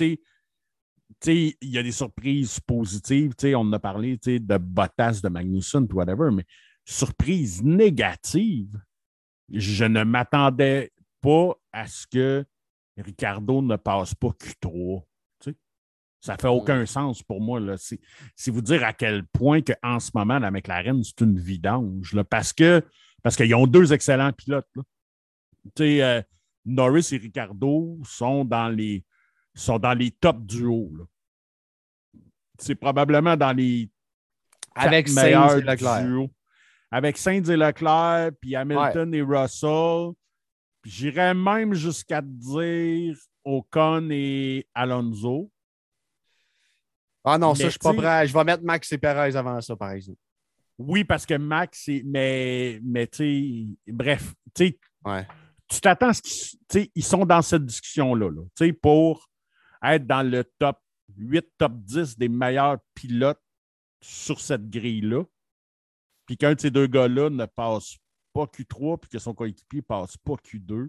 il 1.27 1.55
y 1.63 1.79
a 1.79 1.83
des 1.83 1.93
surprises 1.93 2.61
positives. 2.61 3.35
On 3.45 3.59
en 3.59 3.73
a 3.73 3.79
parlé 3.79 4.17
de 4.17 4.59
Bottas, 4.59 5.21
de 5.23 5.29
Magnussen, 5.29 5.89
whatever, 5.93 6.31
mais 6.33 6.45
surprise 6.85 7.63
négative, 7.63 8.81
je 9.51 9.85
ne 9.85 10.05
m'attendais 10.05 10.93
pas 11.21 11.55
à 11.73 11.87
ce 11.87 12.07
que 12.07 12.45
Ricardo 12.97 13.63
ne 13.63 13.77
passe 13.77 14.15
pas 14.15 14.29
Q3. 14.29 15.03
Ça 16.21 16.35
ne 16.35 16.39
fait 16.41 16.49
aucun 16.49 16.85
sens 16.85 17.23
pour 17.23 17.41
moi. 17.41 17.61
C'est 17.77 18.51
vous 18.51 18.61
dire 18.61 18.83
à 18.85 18.93
quel 18.93 19.25
point 19.27 19.63
que, 19.63 19.73
en 19.83 20.01
ce 20.01 20.11
moment, 20.15 20.39
la 20.39 20.51
McLaren, 20.51 21.03
c'est 21.05 21.21
une 21.21 21.39
vidange. 21.39 22.13
Là, 22.13 22.25
parce 22.25 22.53
que 22.53 22.83
parce 23.23 23.37
qu'ils 23.37 23.55
ont 23.55 23.67
deux 23.67 23.93
excellents 23.93 24.33
pilotes. 24.33 24.69
Euh, 25.81 26.23
Norris 26.65 27.09
et 27.13 27.19
Ricardo 27.19 27.99
sont 28.05 28.45
dans 28.45 28.69
les, 28.69 29.05
sont 29.55 29.79
dans 29.79 29.95
les 29.95 30.11
top 30.11 30.45
duos. 30.45 30.93
C'est 32.59 32.75
probablement 32.75 33.37
dans 33.37 33.53
les 33.53 33.91
avec 34.75 35.11
meilleurs 35.11 35.57
et 35.57 35.63
Leclerc. 35.63 36.05
duos. 36.05 36.31
Avec 36.91 37.19
Sainz 37.19 37.51
et 37.51 37.57
Leclerc, 37.57 38.31
puis 38.41 38.57
Hamilton 38.57 39.15
et 39.15 39.23
Russell. 39.23 40.13
J'irais 40.89 41.35
même 41.35 41.75
jusqu'à 41.75 42.23
dire 42.23 43.15
Ocon 43.45 44.09
et 44.11 44.67
Alonso. 44.73 45.53
Ah 47.25 47.37
non, 47.37 47.55
ça, 47.55 47.65
je 47.65 47.71
suis 47.71 47.79
pas 47.79 47.93
prêt. 47.93 48.27
Je 48.27 48.33
vais 48.33 48.45
mettre 48.45 48.65
Max 48.65 48.91
et 48.93 48.97
Perez 48.97 49.37
avant 49.37 49.61
ça, 49.61 49.77
par 49.77 49.91
exemple. 49.91 50.19
Oui, 50.79 51.05
parce 51.05 51.27
que 51.27 51.35
Max, 51.35 51.91
mais, 52.07 52.81
mais 52.83 53.07
tu 53.07 53.17
sais, 53.85 53.93
bref, 53.93 54.33
tu 54.55 54.79
tu 55.69 55.81
t'attends 55.83 56.09
à 56.09 56.15
ce 56.15 56.23
qu'ils 56.23 56.89
ils 56.95 57.05
sont 57.05 57.27
dans 57.27 57.43
cette 57.43 57.67
discussion-là, 57.67 58.31
là, 58.31 58.73
pour 58.81 59.29
être 59.83 60.07
dans 60.07 60.23
le 60.23 60.43
top 60.59 60.79
8, 61.19 61.47
top 61.59 61.73
10 61.85 62.17
des 62.17 62.31
meilleurs 62.31 62.79
pilotes 62.95 63.43
sur 64.01 64.41
cette 64.41 64.71
grille-là, 64.71 65.25
puis 66.25 66.39
qu'un 66.39 66.55
de 66.55 66.61
ces 66.61 66.71
deux 66.71 66.87
gars-là 66.87 67.29
ne 67.29 67.45
passe 67.45 67.99
pas 68.33 68.45
Q3, 68.45 68.99
puis 68.99 69.11
que 69.11 69.19
son 69.19 69.35
coéquipier 69.35 69.83
passe 69.83 70.17
pas 70.17 70.35
Q2, 70.35 70.89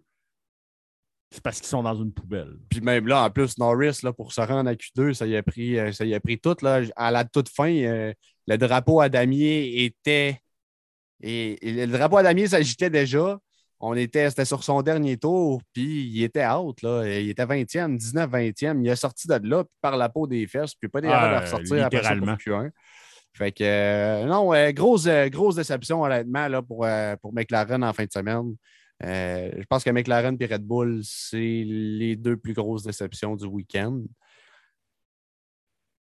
c'est 1.32 1.44
parce 1.44 1.60
qu'ils 1.60 1.68
sont 1.68 1.84
dans 1.84 1.96
une 1.96 2.12
poubelle. 2.12 2.58
Puis 2.70 2.82
même 2.82 3.08
là, 3.08 3.24
en 3.24 3.30
plus, 3.30 3.58
Norris, 3.58 4.00
là, 4.04 4.12
pour 4.14 4.34
se 4.34 4.42
rendre 4.42 4.70
à 4.70 4.74
Q2, 4.74 5.14
ça 5.14 5.28
y 5.28 5.36
a 5.36 5.44
pris, 5.44 5.78
euh, 5.78 5.92
ça 5.92 6.06
y 6.06 6.16
a 6.16 6.20
pris 6.20 6.40
tout. 6.40 6.56
Là. 6.62 6.82
À 6.96 7.12
la 7.12 7.24
toute 7.24 7.50
fin, 7.50 7.72
euh, 7.72 8.14
le 8.48 8.58
drapeau 8.58 9.00
à 9.00 9.10
damier 9.10 9.84
était. 9.84 10.40
Et, 11.22 11.58
le 11.62 11.86
drapeau 11.86 12.18
à 12.18 12.24
damier 12.24 12.48
s'agitait 12.48 12.90
déjà. 12.90 13.38
On 13.82 13.94
était, 13.96 14.30
c'était 14.30 14.46
sur 14.46 14.64
son 14.64 14.82
dernier 14.82 15.18
tour, 15.18 15.62
puis 15.72 16.04
il 16.08 16.24
était 16.24 16.46
out, 16.46 16.82
là. 16.82 17.08
Il 17.08 17.30
était 17.30 17.46
20e, 17.46 17.98
19-20e. 17.98 18.84
Il 18.84 18.90
a 18.90 18.96
sorti 18.96 19.28
de 19.28 19.40
là, 19.48 19.64
puis 19.64 19.74
par 19.82 19.96
la 19.96 20.10
peau 20.10 20.28
des 20.28 20.48
fesses, 20.48 20.76
puis 20.76 20.90
pas 20.90 21.00
des 21.00 21.08
ah, 21.08 21.40
de 21.40 21.46
ressortir 21.46 21.86
après 21.86 22.04
ça 22.04 22.16
pour 22.16 22.28
Q1. 22.28 22.72
Fait 23.34 23.52
que, 23.52 23.64
euh, 23.64 24.26
non, 24.26 24.52
grosse, 24.72 25.08
grosse 25.08 25.56
déception, 25.56 26.02
honnêtement, 26.04 26.48
là, 26.48 26.62
pour, 26.62 26.88
pour 27.22 27.34
McLaren 27.34 27.84
en 27.84 27.94
fin 27.94 28.06
de 28.06 28.12
semaine. 28.12 28.56
Euh, 29.04 29.52
je 29.58 29.66
pense 29.66 29.84
que 29.84 29.90
McLaren 29.92 30.36
et 30.40 30.46
Red 30.46 30.64
Bull, 30.66 31.02
c'est 31.04 31.64
les 31.66 32.16
deux 32.16 32.38
plus 32.38 32.54
grosses 32.54 32.84
déceptions 32.84 33.36
du 33.36 33.46
week-end. 33.46 34.02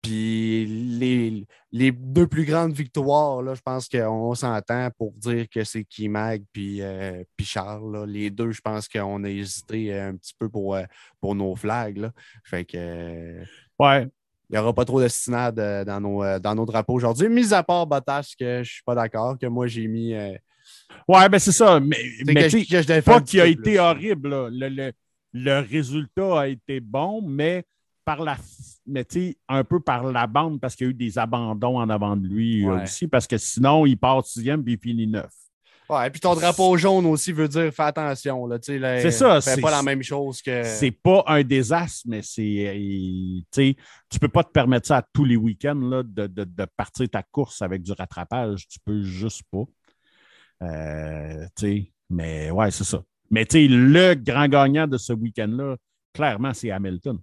Puis 0.02 0.66
les, 0.66 1.46
les, 1.72 1.90
deux 1.90 2.26
plus 2.26 2.44
grandes 2.44 2.74
victoires, 2.74 3.42
là, 3.42 3.54
je 3.54 3.62
pense 3.62 3.88
qu'on 3.88 4.34
s'entend 4.34 4.90
pour 4.98 5.12
dire 5.12 5.48
que 5.48 5.64
c'est 5.64 5.84
Kimag 5.84 6.44
puis, 6.52 6.82
euh, 6.82 7.24
puis 7.36 7.46
Charles. 7.46 8.04
Les 8.06 8.28
deux, 8.28 8.52
je 8.52 8.60
pense 8.60 8.86
qu'on 8.86 9.24
a 9.24 9.30
hésité 9.30 9.98
un 9.98 10.14
petit 10.14 10.34
peu 10.38 10.50
pour, 10.50 10.74
euh, 10.74 10.84
pour 11.20 11.34
nos 11.34 11.56
flags. 11.56 12.10
Fait 12.44 12.66
que. 12.66 13.42
ouais. 13.78 14.08
Il 14.50 14.54
n'y 14.54 14.58
aura 14.58 14.74
pas 14.74 14.84
trop 14.84 15.00
de 15.00 15.08
stinade 15.08 15.84
dans 15.86 16.00
nos, 16.00 16.38
dans 16.38 16.54
nos 16.54 16.66
drapeaux 16.66 16.94
aujourd'hui, 16.94 17.28
mis 17.28 17.52
à 17.54 17.62
part 17.62 17.86
Bottas, 17.86 18.34
que 18.38 18.56
je 18.56 18.58
ne 18.58 18.64
suis 18.64 18.82
pas 18.84 18.94
d'accord, 18.94 19.38
que 19.38 19.46
moi 19.46 19.66
j'ai 19.66 19.86
mis 19.86 20.14
Ouais, 21.08 21.28
ben 21.28 21.38
c'est 21.38 21.52
ça. 21.52 21.80
Mais, 21.80 21.96
mais 22.26 22.34
pas 23.02 23.20
qu'il 23.20 23.40
a 23.40 23.46
été 23.46 23.78
horrible. 23.78 24.48
Le, 24.50 24.92
le, 25.32 25.60
résultat 25.60 26.40
a 26.40 26.46
été 26.48 26.80
bon, 26.80 27.22
mais 27.22 27.64
par 28.04 28.22
la 28.22 28.36
mais 28.86 29.06
un 29.48 29.64
peu 29.64 29.80
par 29.80 30.12
la 30.12 30.26
bande 30.26 30.60
parce 30.60 30.76
qu'il 30.76 30.86
y 30.86 30.88
a 30.88 30.90
eu 30.90 30.94
des 30.94 31.18
abandons 31.18 31.78
en 31.78 31.88
avant 31.88 32.16
de 32.16 32.26
lui 32.26 32.66
aussi, 32.68 33.08
parce 33.08 33.26
que 33.26 33.38
sinon, 33.38 33.86
il 33.86 33.96
part 33.96 34.24
sixième 34.24 34.62
puis 34.62 34.74
il 34.74 34.78
finit 34.78 35.06
neuf. 35.06 35.32
Ouais, 35.88 36.06
et 36.06 36.10
puis 36.10 36.20
ton 36.20 36.34
drapeau 36.34 36.76
jaune 36.78 37.04
aussi 37.06 37.32
veut 37.32 37.48
dire 37.48 37.72
fais 37.72 37.82
attention. 37.82 38.48
C'est 38.62 39.10
ça. 39.10 39.40
C'est 39.40 39.60
pas 39.60 39.70
la 39.70 39.82
même 39.82 40.02
chose 40.02 40.40
que. 40.40 40.62
C'est 40.64 40.90
pas 40.90 41.24
un 41.26 41.42
désastre, 41.42 42.06
mais 42.06 42.22
c'est. 42.22 43.46
Tu 43.52 44.18
peux 44.18 44.28
pas 44.28 44.44
te 44.44 44.50
permettre 44.50 44.86
ça 44.86 44.98
à 44.98 45.02
tous 45.12 45.24
les 45.24 45.36
week-ends 45.36 45.74
de, 45.74 46.26
de, 46.26 46.44
de, 46.44 46.66
partir 46.76 47.08
ta 47.08 47.22
course 47.22 47.60
avec 47.62 47.82
du 47.82 47.92
rattrapage. 47.92 48.66
Tu 48.68 48.78
peux 48.84 49.02
juste 49.02 49.42
pas. 49.50 49.64
Euh, 50.62 51.46
mais 52.10 52.50
ouais, 52.50 52.70
c'est 52.70 52.84
ça. 52.84 53.02
Mais 53.30 53.46
le 53.52 54.14
grand 54.14 54.48
gagnant 54.48 54.86
de 54.86 54.96
ce 54.96 55.12
week-end-là, 55.12 55.76
clairement, 56.12 56.54
c'est 56.54 56.70
Hamilton. 56.70 57.18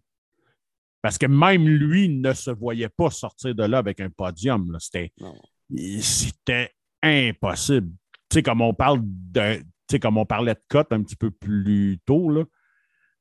Parce 1.02 1.18
que 1.18 1.26
même 1.26 1.68
lui 1.68 2.10
ne 2.10 2.34
se 2.34 2.52
voyait 2.52 2.90
pas 2.90 3.10
sortir 3.10 3.56
de 3.56 3.64
là 3.64 3.80
avec 3.80 4.00
un 4.00 4.10
podium. 4.10 4.78
C'était, 4.80 5.12
c'était 8.32 8.40
impossible. 8.40 8.44
comme 8.44 8.62
on 8.62 8.74
parle 8.74 9.02
comme 10.02 10.18
on 10.18 10.26
parlait 10.26 10.54
de 10.54 10.62
cote 10.70 10.94
un 10.94 11.02
petit 11.04 11.18
peu 11.18 11.32
plus 11.32 12.00
tôt, 12.06 12.30
là, 12.30 12.44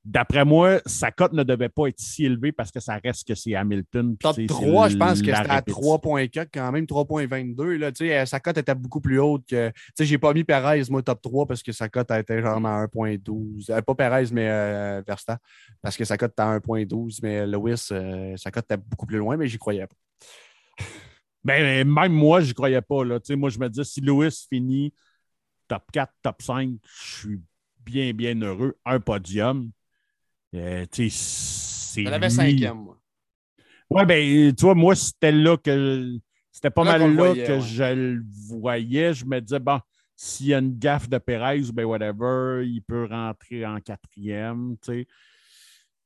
D'après 0.03 0.47
moi, 0.47 0.81
sa 0.87 1.11
cote 1.11 1.35
ne 1.35 1.43
devait 1.43 1.69
pas 1.69 1.89
être 1.89 1.99
si 1.99 2.24
élevée 2.24 2.53
parce 2.53 2.70
que 2.70 2.81
ça 2.81 2.99
reste 3.05 3.28
que 3.28 3.35
c'est 3.35 3.55
Hamilton. 3.55 4.16
Top 4.16 4.35
3, 4.47 4.89
je 4.89 4.97
pense 4.97 5.20
que 5.20 5.27
c'était 5.27 5.51
à 5.51 5.61
3.4 5.61 6.49
quand 6.53 6.73
même, 6.73 6.87
3.22. 6.87 8.24
Sa 8.24 8.41
cote 8.41 8.57
était 8.57 8.74
beaucoup 8.74 9.03
plus 9.03 9.20
haute 9.20 9.45
que. 9.47 9.70
Je 9.99 10.11
n'ai 10.11 10.19
pas 10.19 10.32
mis 10.32 10.43
Perez, 10.43 10.85
moi, 10.89 11.03
top 11.03 11.20
3 11.20 11.47
parce 11.47 11.62
que 11.62 11.73
sa 11.73 11.91
cote 11.91 12.11
était 12.12 12.41
genre 12.41 12.65
à 12.65 12.87
1.12. 12.87 13.70
Euh, 13.70 13.82
pas 13.82 13.95
Perez, 13.95 14.28
mais 14.32 14.49
euh, 14.49 15.03
Verstappen, 15.07 15.39
parce 15.82 15.99
que 15.99 16.07
sa 16.07 16.16
cote 16.16 16.32
était 16.32 16.43
à 16.43 16.59
1.12. 16.59 17.19
Mais 17.23 17.47
Lewis, 17.47 17.89
euh, 17.93 18.35
sa 18.39 18.51
cote 18.51 18.65
était 18.65 18.78
beaucoup 18.78 19.05
plus 19.05 19.19
loin, 19.19 19.37
mais 19.37 19.49
j'y 19.49 19.59
croyais 19.59 19.87
pas. 19.87 19.97
Ben, 21.43 21.89
même 21.89 22.12
moi, 22.12 22.41
j'y 22.41 22.55
croyais 22.55 22.83
pas. 22.83 23.05
Là. 23.05 23.19
Moi, 23.31 23.51
je 23.51 23.59
me 23.59 23.69
disais, 23.69 23.85
si 23.85 24.01
Lewis 24.01 24.47
finit 24.49 24.93
top 25.69 25.85
4, 25.93 26.12
top 26.23 26.43
5, 26.43 26.71
je 26.85 27.19
suis 27.19 27.41
bien, 27.85 28.12
bien 28.12 28.41
heureux. 28.41 28.77
Un 28.85 29.01
podium 29.01 29.71
euh, 30.55 30.85
c'est. 30.93 32.03
Elle 32.03 32.15
avait 32.15 32.31
cinquième, 32.31 32.79
moi. 32.79 32.99
Ouais, 33.89 34.07
ben, 34.07 34.55
tu 34.55 34.65
vois, 34.65 34.75
moi, 34.75 34.95
c'était 34.95 35.33
là 35.33 35.57
que. 35.57 36.19
C'était 36.53 36.71
pas 36.71 36.85
mal 36.85 37.15
là 37.15 37.35
que 37.35 37.61
je 37.61 37.95
le 37.95 38.23
voyais. 38.49 39.15
Je 39.15 39.25
me 39.25 39.41
disais, 39.41 39.61
bon, 39.61 39.81
s'il 40.17 40.49
y 40.49 40.55
a 40.55 40.59
une 40.59 40.79
gaffe 40.79 41.09
de 41.09 41.19
Perez, 41.19 41.62
ben, 41.73 41.85
whatever, 41.85 42.62
il 42.67 42.83
peut 42.83 43.07
rentrer 43.09 43.65
en 43.65 43.81
quatrième, 43.81 44.77
tu 44.83 44.93
sais. 44.93 45.07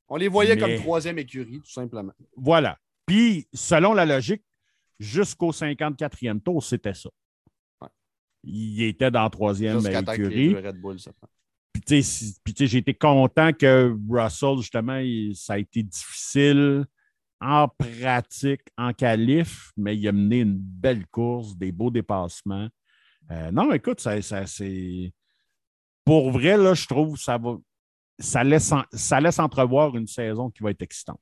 On 0.08 0.16
les 0.16 0.28
voyait 0.28 0.56
comme 0.56 0.76
troisième 0.76 1.18
écurie, 1.18 1.60
tout 1.60 1.72
simplement. 1.72 2.12
Voilà. 2.36 2.78
Puis, 3.06 3.48
selon 3.52 3.94
la 3.94 4.04
logique, 4.04 4.44
jusqu'au 4.98 5.52
54e 5.52 6.40
tour, 6.40 6.62
c'était 6.62 6.94
ça. 6.94 7.10
Il 8.42 8.82
était 8.82 9.10
dans 9.10 9.22
la 9.22 9.30
troisième 9.30 9.78
écurie. 9.78 10.54
Ça 10.98 11.10
puis, 11.74 11.82
tu 11.82 12.02
sais, 12.02 12.66
j'ai 12.66 12.78
été 12.78 12.94
content 12.94 13.52
que 13.52 13.96
Russell, 14.08 14.58
justement, 14.58 15.02
ça 15.34 15.54
a 15.54 15.58
été 15.58 15.82
difficile 15.82 16.86
en 17.40 17.68
pratique, 17.68 18.62
en 18.78 18.92
qualif, 18.92 19.72
mais 19.76 19.96
il 19.96 20.06
a 20.08 20.12
mené 20.12 20.40
une 20.40 20.56
belle 20.56 21.06
course, 21.08 21.56
des 21.56 21.72
beaux 21.72 21.90
dépassements. 21.90 22.68
Euh, 23.30 23.50
non, 23.50 23.72
écoute, 23.72 24.00
ça, 24.00 24.20
c'est. 24.46 25.12
Pour 26.04 26.30
vrai, 26.30 26.56
là, 26.56 26.74
je 26.74 26.86
trouve 26.86 27.18
ça 27.18 27.38
va. 27.38 27.56
Ça 28.18 28.44
laisse, 28.44 28.72
ça 28.92 29.20
laisse 29.20 29.40
entrevoir 29.40 29.96
une 29.96 30.06
saison 30.06 30.48
qui 30.48 30.62
va 30.62 30.70
être 30.70 30.82
excitante. 30.82 31.20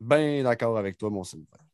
Bien 0.00 0.42
d'accord 0.42 0.76
avec 0.76 0.98
toi, 0.98 1.08
mon 1.08 1.22
Sylvain. 1.22 1.65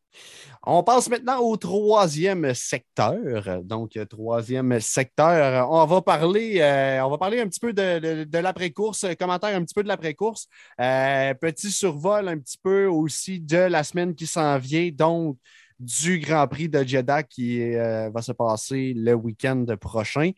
On 0.65 0.85
passe 0.85 1.09
maintenant 1.09 1.41
au 1.41 1.57
troisième 1.57 2.55
secteur. 2.55 3.65
Donc, 3.65 3.99
troisième 4.09 4.79
secteur, 4.81 5.69
on 5.69 5.85
va 5.87 6.03
parler, 6.03 6.61
euh, 6.61 7.03
un 7.03 7.49
petit 7.49 7.59
peu 7.59 7.73
de, 7.73 8.39
l'après-course, 8.39 9.07
commentaire 9.19 9.57
un 9.57 9.65
petit 9.65 9.75
peu 9.75 9.83
de 9.83 9.89
l'après-course. 9.89 10.47
Euh, 10.81 11.35
petit 11.35 11.73
survol 11.73 12.29
un 12.29 12.39
petit 12.39 12.59
peu 12.63 12.87
aussi 12.87 13.41
de 13.41 13.57
la 13.57 13.83
semaine 13.83 14.15
qui 14.15 14.27
s'en 14.27 14.57
vient, 14.59 14.89
donc 14.93 15.37
du 15.81 16.21
Grand 16.21 16.47
Prix 16.47 16.69
de 16.69 16.85
Jeddah 16.85 17.25
qui 17.25 17.75
euh, 17.75 18.09
va 18.11 18.23
se 18.23 18.31
passer 18.31 18.95
le 18.95 19.15
week-end 19.15 19.65
prochain. 19.81 20.31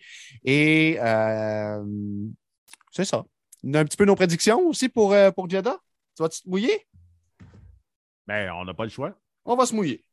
Et 0.42 0.96
c'est 2.90 3.04
ça. 3.04 3.24
Un 3.62 3.84
petit 3.84 3.96
peu 3.96 4.06
nos 4.06 4.16
prédictions 4.16 4.68
aussi 4.68 4.88
pour, 4.88 5.14
pour 5.36 5.50
Jeddah. 5.50 5.76
Tu 6.16 6.22
vas-tu 6.22 6.40
te 6.40 6.48
mouiller? 6.48 6.86
Bien, 8.26 8.54
on 8.54 8.64
n'a 8.64 8.72
pas 8.72 8.84
le 8.84 8.90
choix 8.90 9.14
on 9.44 9.56
va 9.56 9.66
se 9.66 9.74
mouiller. 9.74 10.04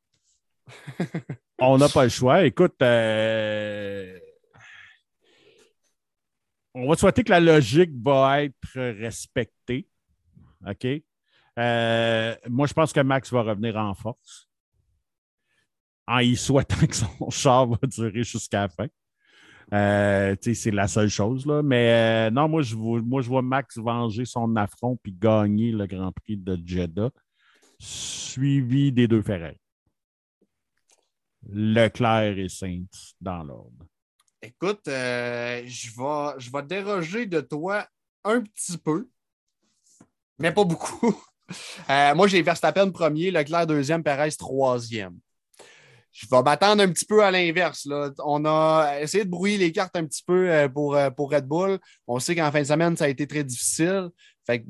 on 1.60 1.78
n'a 1.78 1.90
pas 1.90 2.04
le 2.04 2.10
choix. 2.10 2.44
Écoute, 2.46 2.82
euh, 2.82 4.20
on 6.74 6.90
va 6.90 6.96
souhaiter 6.96 7.24
que 7.24 7.32
la 7.32 7.40
logique 7.40 7.92
va 8.04 8.44
être 8.44 8.76
respectée. 8.76 9.88
OK? 10.68 10.88
Euh, 11.60 12.36
moi, 12.50 12.68
je 12.68 12.74
pense 12.74 12.94
que 12.94 13.02
Max 13.02 13.32
va 13.32 13.44
revenir 13.44 13.76
en 13.78 13.94
force. 13.94 14.48
En 16.08 16.20
y 16.20 16.36
souhaitant 16.36 16.86
que 16.88 16.96
son 16.96 17.30
char 17.30 17.68
va 17.68 17.78
durer 17.84 18.24
jusqu'à 18.24 18.62
la 18.62 18.70
fin. 18.70 18.88
Euh, 19.74 20.36
c'est 20.42 20.72
la 20.72 20.88
seule 20.88 21.10
chose. 21.10 21.46
Mais 21.64 22.30
non, 22.32 22.50
moi 22.50 22.62
je, 22.62 22.76
vois, 22.76 23.02
moi, 23.02 23.22
je 23.22 23.30
vois 23.30 23.42
Max 23.42 23.78
venger 23.78 24.26
son 24.26 24.56
affront 24.56 24.98
puis 25.02 25.14
gagner 25.14 25.72
le 25.72 25.86
Grand 25.88 26.12
Prix 26.12 26.38
de 26.38 26.60
Jeddah 26.66 27.10
suivi 27.82 28.92
des 28.92 29.08
deux 29.08 29.22
Ferrari. 29.22 29.58
Leclerc 31.50 32.38
et 32.38 32.50
Saints 32.50 33.16
dans 33.20 33.44
l'ordre. 33.44 33.86
Écoute, 34.42 34.88
euh, 34.88 35.64
je, 35.66 35.90
vais, 35.90 36.40
je 36.40 36.66
déroger 36.66 37.26
de 37.26 37.42
toi 37.42 37.88
un 38.24 38.42
petit 38.42 38.78
peu, 38.78 39.10
mais 40.40 40.52
pas 40.52 40.64
beaucoup. 40.64 41.20
Euh, 41.90 42.16
moi, 42.16 42.28
j'ai 42.28 42.42
Verstappen 42.42 42.92
premier, 42.92 43.30
Leclerc 43.30 43.68
deuxième, 43.68 44.04
Perez 44.04 44.32
troisième. 44.40 45.20
Je 46.14 46.26
vais 46.26 46.42
m'attendre 46.42 46.82
un 46.82 46.88
petit 46.88 47.04
peu 47.04 47.26
à 47.26 47.30
l'inverse. 47.30 47.90
On 48.20 48.46
a 48.46 49.02
essayé 49.02 49.26
de 49.26 49.30
brouiller 49.30 49.58
les 49.58 49.74
cartes 49.74 49.98
un 49.98 50.06
petit 50.06 50.24
peu 50.26 50.50
euh, 50.50 50.70
pour, 50.70 50.98
pour 51.18 51.30
Red 51.30 51.46
Bull. 51.46 51.78
On 52.08 52.20
sait 52.20 52.38
qu'en 52.38 52.50
fin 52.54 52.62
de 52.62 52.68
semaine, 52.68 52.96
ça 52.96 53.04
a 53.04 53.10
été 53.10 53.28
très 53.28 53.44
difficile. 53.44 54.12
Fait 54.48 54.62
que 54.62 54.68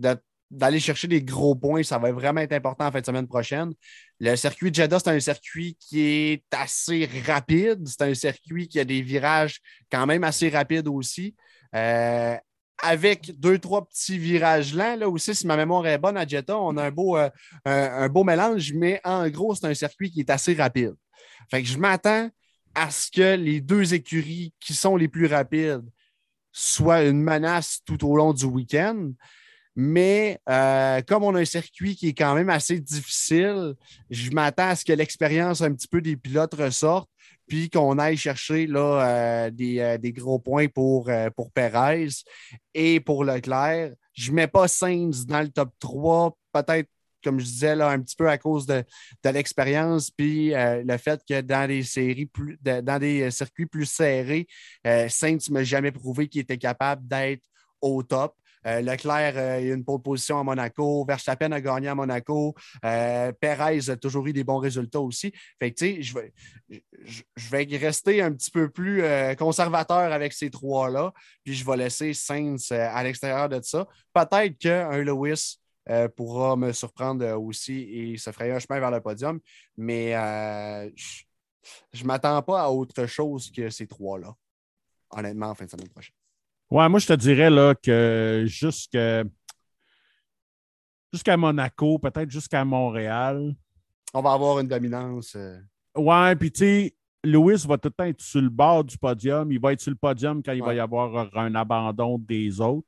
d'aller 0.51 0.81
chercher 0.81 1.07
des 1.07 1.23
gros 1.23 1.55
points, 1.55 1.81
ça 1.81 1.97
va 1.97 2.11
vraiment 2.11 2.41
être 2.41 2.51
important 2.53 2.85
en 2.85 2.91
fin 2.91 2.99
de 2.99 3.05
semaine 3.05 3.27
prochaine. 3.27 3.73
Le 4.19 4.35
circuit 4.35 4.69
de 4.69 4.75
Jeddah, 4.75 4.99
c'est 4.99 5.09
un 5.09 5.19
circuit 5.19 5.77
qui 5.79 6.01
est 6.01 6.43
assez 6.51 7.09
rapide. 7.25 7.87
C'est 7.87 8.01
un 8.01 8.13
circuit 8.13 8.67
qui 8.67 8.79
a 8.79 8.83
des 8.83 9.01
virages 9.01 9.61
quand 9.89 10.05
même 10.05 10.23
assez 10.25 10.49
rapides 10.49 10.89
aussi. 10.89 11.35
Euh, 11.73 12.35
avec 12.83 13.39
deux, 13.39 13.59
trois 13.59 13.87
petits 13.87 14.17
virages 14.17 14.73
lents. 14.73 14.95
Là 14.97 15.07
aussi, 15.07 15.33
si 15.33 15.47
ma 15.47 15.55
mémoire 15.55 15.87
est 15.87 15.97
bonne 15.97 16.17
à 16.17 16.27
Jetta, 16.27 16.57
on 16.57 16.75
a 16.77 16.85
un 16.85 16.91
beau, 16.91 17.15
euh, 17.17 17.29
un, 17.65 18.09
beau 18.09 18.23
mélange, 18.23 18.73
mais 18.73 18.99
en 19.03 19.29
gros, 19.29 19.55
c'est 19.55 19.67
un 19.67 19.73
circuit 19.73 20.11
qui 20.11 20.19
est 20.19 20.29
assez 20.29 20.53
rapide. 20.53 20.95
Fait 21.49 21.61
que 21.61 21.67
je 21.67 21.77
m'attends 21.77 22.29
à 22.75 22.89
ce 22.91 23.09
que 23.09 23.35
les 23.35 23.61
deux 23.61 23.93
écuries 23.93 24.53
qui 24.59 24.73
sont 24.73 24.97
les 24.97 25.07
plus 25.07 25.27
rapides 25.27 25.85
soient 26.51 27.03
une 27.03 27.21
menace 27.21 27.79
tout 27.85 28.05
au 28.05 28.15
long 28.15 28.33
du 28.33 28.45
week-end. 28.45 29.11
Mais 29.75 30.39
euh, 30.49 31.01
comme 31.01 31.23
on 31.23 31.35
a 31.35 31.39
un 31.41 31.45
circuit 31.45 31.95
qui 31.95 32.09
est 32.09 32.13
quand 32.13 32.35
même 32.35 32.49
assez 32.49 32.79
difficile, 32.79 33.73
je 34.09 34.31
m'attends 34.31 34.69
à 34.69 34.75
ce 34.75 34.83
que 34.83 34.93
l'expérience 34.93 35.61
un 35.61 35.73
petit 35.73 35.87
peu 35.87 36.01
des 36.01 36.17
pilotes 36.17 36.53
ressorte, 36.55 37.09
puis 37.47 37.69
qu'on 37.69 37.97
aille 37.97 38.17
chercher 38.17 38.67
là, 38.67 39.45
euh, 39.47 39.51
euh, 39.61 39.97
des, 39.97 40.11
gros 40.11 40.39
points 40.39 40.67
pour, 40.67 41.09
pour 41.35 41.51
Perez 41.51 42.09
et 42.73 42.99
pour 42.99 43.23
Leclerc. 43.23 43.93
Je 44.13 44.31
ne 44.31 44.35
mets 44.35 44.47
pas 44.47 44.67
Sainz 44.67 45.25
dans 45.25 45.41
le 45.41 45.49
top 45.49 45.71
3, 45.79 46.37
peut-être 46.51 46.89
comme 47.23 47.39
je 47.39 47.45
disais, 47.45 47.75
là, 47.75 47.89
un 47.89 47.99
petit 47.99 48.15
peu 48.15 48.27
à 48.27 48.39
cause 48.39 48.65
de, 48.65 48.83
l'expérience, 49.25 50.09
puis 50.09 50.53
le 50.55 50.97
fait 50.97 51.21
que 51.29 51.41
dans 51.41 51.67
des 51.67 51.83
séries 51.83 52.25
plus, 52.25 52.57
dans 52.63 52.99
des 52.99 53.29
circuits 53.29 53.67
plus 53.67 53.85
serrés, 53.85 54.47
Sainz 54.83 55.47
ne 55.49 55.53
m'a 55.53 55.63
jamais 55.63 55.91
prouvé 55.91 56.27
qu'il 56.27 56.41
était 56.41 56.57
capable 56.57 57.07
d'être 57.07 57.43
au 57.79 58.01
top. 58.01 58.35
Euh, 58.65 58.81
Leclerc 58.81 59.33
euh, 59.37 59.55
a 59.55 59.61
eu 59.61 59.73
une 59.73 59.83
pole 59.83 60.01
position 60.01 60.39
à 60.39 60.43
Monaco. 60.43 61.05
Verstappen 61.05 61.51
a 61.51 61.61
gagné 61.61 61.87
à 61.87 61.95
Monaco. 61.95 62.55
Euh, 62.85 63.31
Perez 63.33 63.89
a 63.89 63.97
toujours 63.97 64.25
eu 64.27 64.33
des 64.33 64.43
bons 64.43 64.57
résultats 64.57 64.99
aussi. 64.99 65.31
Fait 65.59 65.71
que, 65.71 66.01
je 66.01 66.13
vais, 66.13 66.33
je, 67.03 67.49
vais 67.49 67.63
rester 67.77 68.21
un 68.21 68.31
petit 68.31 68.51
peu 68.51 68.69
plus 68.69 69.03
conservateur 69.37 70.11
avec 70.11 70.33
ces 70.33 70.49
trois-là. 70.49 71.13
Puis 71.43 71.55
je 71.55 71.65
vais 71.65 71.77
laisser 71.77 72.13
Sainz 72.13 72.71
à 72.71 73.03
l'extérieur 73.03 73.49
de 73.49 73.59
ça. 73.61 73.87
Peut-être 74.13 74.57
qu'un 74.57 74.97
Lewis 74.97 75.57
pourra 76.15 76.55
me 76.55 76.71
surprendre 76.71 77.25
aussi 77.39 77.81
et 77.81 78.17
se 78.17 78.31
ferait 78.31 78.51
un 78.51 78.59
chemin 78.59 78.79
vers 78.79 78.91
le 78.91 79.01
podium. 79.01 79.39
Mais 79.77 80.11
je 81.93 82.01
ne 82.01 82.07
m'attends 82.07 82.41
pas 82.41 82.63
à 82.63 82.69
autre 82.69 83.05
chose 83.05 83.51
que 83.51 83.69
ces 83.69 83.87
trois-là, 83.87 84.33
honnêtement, 85.11 85.47
en 85.47 85.55
fin 85.55 85.65
de 85.65 85.69
semaine 85.69 85.89
prochaine. 85.89 86.20
Ouais, 86.71 86.87
moi, 86.87 86.99
je 86.99 87.07
te 87.07 87.13
dirais 87.13 87.49
là, 87.49 87.75
que 87.75 88.45
jusqu'à 88.47 89.25
Monaco, 91.35 91.99
peut-être 91.99 92.31
jusqu'à 92.31 92.63
Montréal. 92.63 93.53
On 94.13 94.21
va 94.21 94.31
avoir 94.31 94.59
une 94.59 94.69
dominance. 94.69 95.35
Euh. 95.35 95.59
Ouais, 95.97 96.33
puis 96.37 96.49
tu 96.49 96.59
sais, 96.59 96.95
Lewis 97.25 97.65
va 97.67 97.77
tout 97.77 97.89
le 97.89 97.93
temps 97.93 98.05
être 98.05 98.21
sur 98.21 98.41
le 98.41 98.47
bord 98.47 98.85
du 98.85 98.97
podium. 98.97 99.51
Il 99.51 99.59
va 99.59 99.73
être 99.73 99.81
sur 99.81 99.91
le 99.91 99.97
podium 99.97 100.41
quand 100.41 100.53
il 100.53 100.63
va 100.63 100.73
y 100.73 100.79
avoir 100.79 101.29
un 101.37 101.53
abandon 101.55 102.17
des 102.17 102.61
autres. 102.61 102.87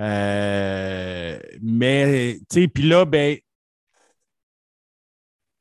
Euh, 0.00 1.38
mais, 1.62 2.40
tu 2.50 2.62
sais, 2.62 2.68
puis 2.68 2.82
là, 2.88 3.04
ben, 3.04 3.38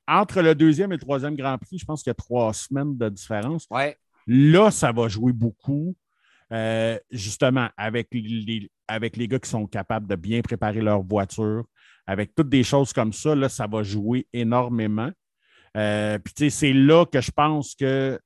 entre 0.07 0.41
le 0.41 0.55
deuxième 0.55 0.91
et 0.91 0.95
le 0.95 1.01
troisième 1.01 1.35
Grand 1.35 1.59
Prix, 1.59 1.77
je 1.77 1.85
pense 1.85 2.01
qu'il 2.01 2.09
y 2.09 2.11
a 2.11 2.15
trois 2.15 2.51
semaines 2.51 2.97
de 2.97 3.09
différence. 3.09 3.67
Ouais. 3.69 3.95
Là, 4.25 4.71
ça 4.71 4.91
va 4.91 5.07
jouer 5.07 5.33
beaucoup. 5.33 5.95
Euh, 6.51 6.99
justement, 7.11 7.69
avec 7.77 8.07
les, 8.11 8.69
avec 8.87 9.17
les 9.17 9.27
gars 9.27 9.39
qui 9.39 9.49
sont 9.49 9.65
capables 9.65 10.07
de 10.07 10.15
bien 10.15 10.41
préparer 10.41 10.81
leur 10.81 11.01
voiture, 11.01 11.65
avec 12.05 12.35
toutes 12.35 12.49
des 12.49 12.63
choses 12.63 12.93
comme 12.93 13.13
ça, 13.13 13.35
là, 13.35 13.49
ça 13.49 13.67
va 13.67 13.83
jouer 13.83 14.27
énormément. 14.33 15.11
Euh, 15.77 16.19
puis, 16.19 16.51
c'est 16.51 16.73
là 16.73 17.05
que 17.05 17.21
je 17.21 17.31
pense 17.31 17.75
que 17.75 18.19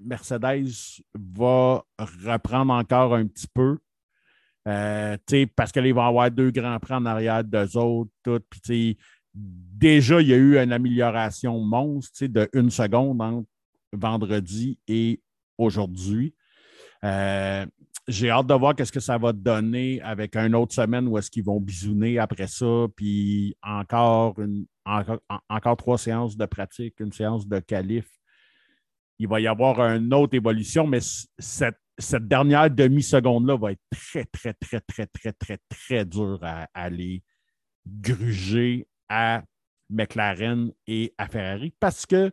Mercedes 0.00 1.02
va 1.14 1.82
reprendre 1.98 2.72
encore 2.72 3.14
un 3.14 3.26
petit 3.26 3.48
peu. 3.52 3.78
Euh, 4.68 5.16
parce 5.56 5.72
qu'ils 5.72 5.94
vont 5.94 6.06
avoir 6.06 6.30
deux 6.30 6.50
grands 6.50 6.78
prix 6.78 6.94
en 6.94 7.06
arrière 7.06 7.42
d'eux 7.42 7.76
autres. 7.76 8.10
Tout, 8.22 8.42
déjà, 9.34 10.20
il 10.20 10.28
y 10.28 10.34
a 10.34 10.36
eu 10.36 10.58
une 10.58 10.72
amélioration 10.72 11.58
monstre 11.60 12.26
de 12.26 12.48
une 12.52 12.70
seconde 12.70 13.20
entre 13.22 13.48
vendredi 13.92 14.78
et 14.86 15.20
aujourd'hui. 15.58 16.34
Euh, 17.04 17.66
j'ai 18.08 18.30
hâte 18.30 18.46
de 18.46 18.54
voir 18.54 18.74
qu'est-ce 18.74 18.92
que 18.92 19.00
ça 19.00 19.18
va 19.18 19.32
donner 19.32 20.00
avec 20.02 20.36
une 20.36 20.54
autre 20.54 20.74
semaine 20.74 21.06
où 21.06 21.16
est-ce 21.16 21.30
qu'ils 21.30 21.44
vont 21.44 21.60
bisouner 21.60 22.18
après 22.18 22.46
ça, 22.46 22.86
puis 22.96 23.56
encore, 23.62 24.38
une, 24.40 24.66
encore, 25.48 25.76
trois 25.76 25.98
séances 25.98 26.36
de 26.36 26.46
pratique, 26.46 26.98
une 27.00 27.12
séance 27.12 27.46
de 27.46 27.60
qualif. 27.60 28.06
Il 29.18 29.28
va 29.28 29.40
y 29.40 29.46
avoir 29.46 29.80
une 29.80 30.12
autre 30.14 30.34
évolution, 30.34 30.86
mais 30.86 31.00
cette, 31.38 31.76
dernière 32.26 32.70
demi-seconde-là 32.70 33.56
va 33.56 33.72
être 33.72 33.82
très, 33.90 34.24
très, 34.24 34.54
très, 34.54 34.80
très, 34.80 35.06
très, 35.06 35.32
très, 35.32 35.58
très 35.68 36.04
dure 36.04 36.40
à, 36.42 36.66
aller 36.74 37.22
gruger 37.86 38.88
à 39.08 39.42
McLaren 39.90 40.72
et 40.86 41.14
à 41.18 41.28
Ferrari 41.28 41.74
parce 41.78 42.06
que, 42.06 42.30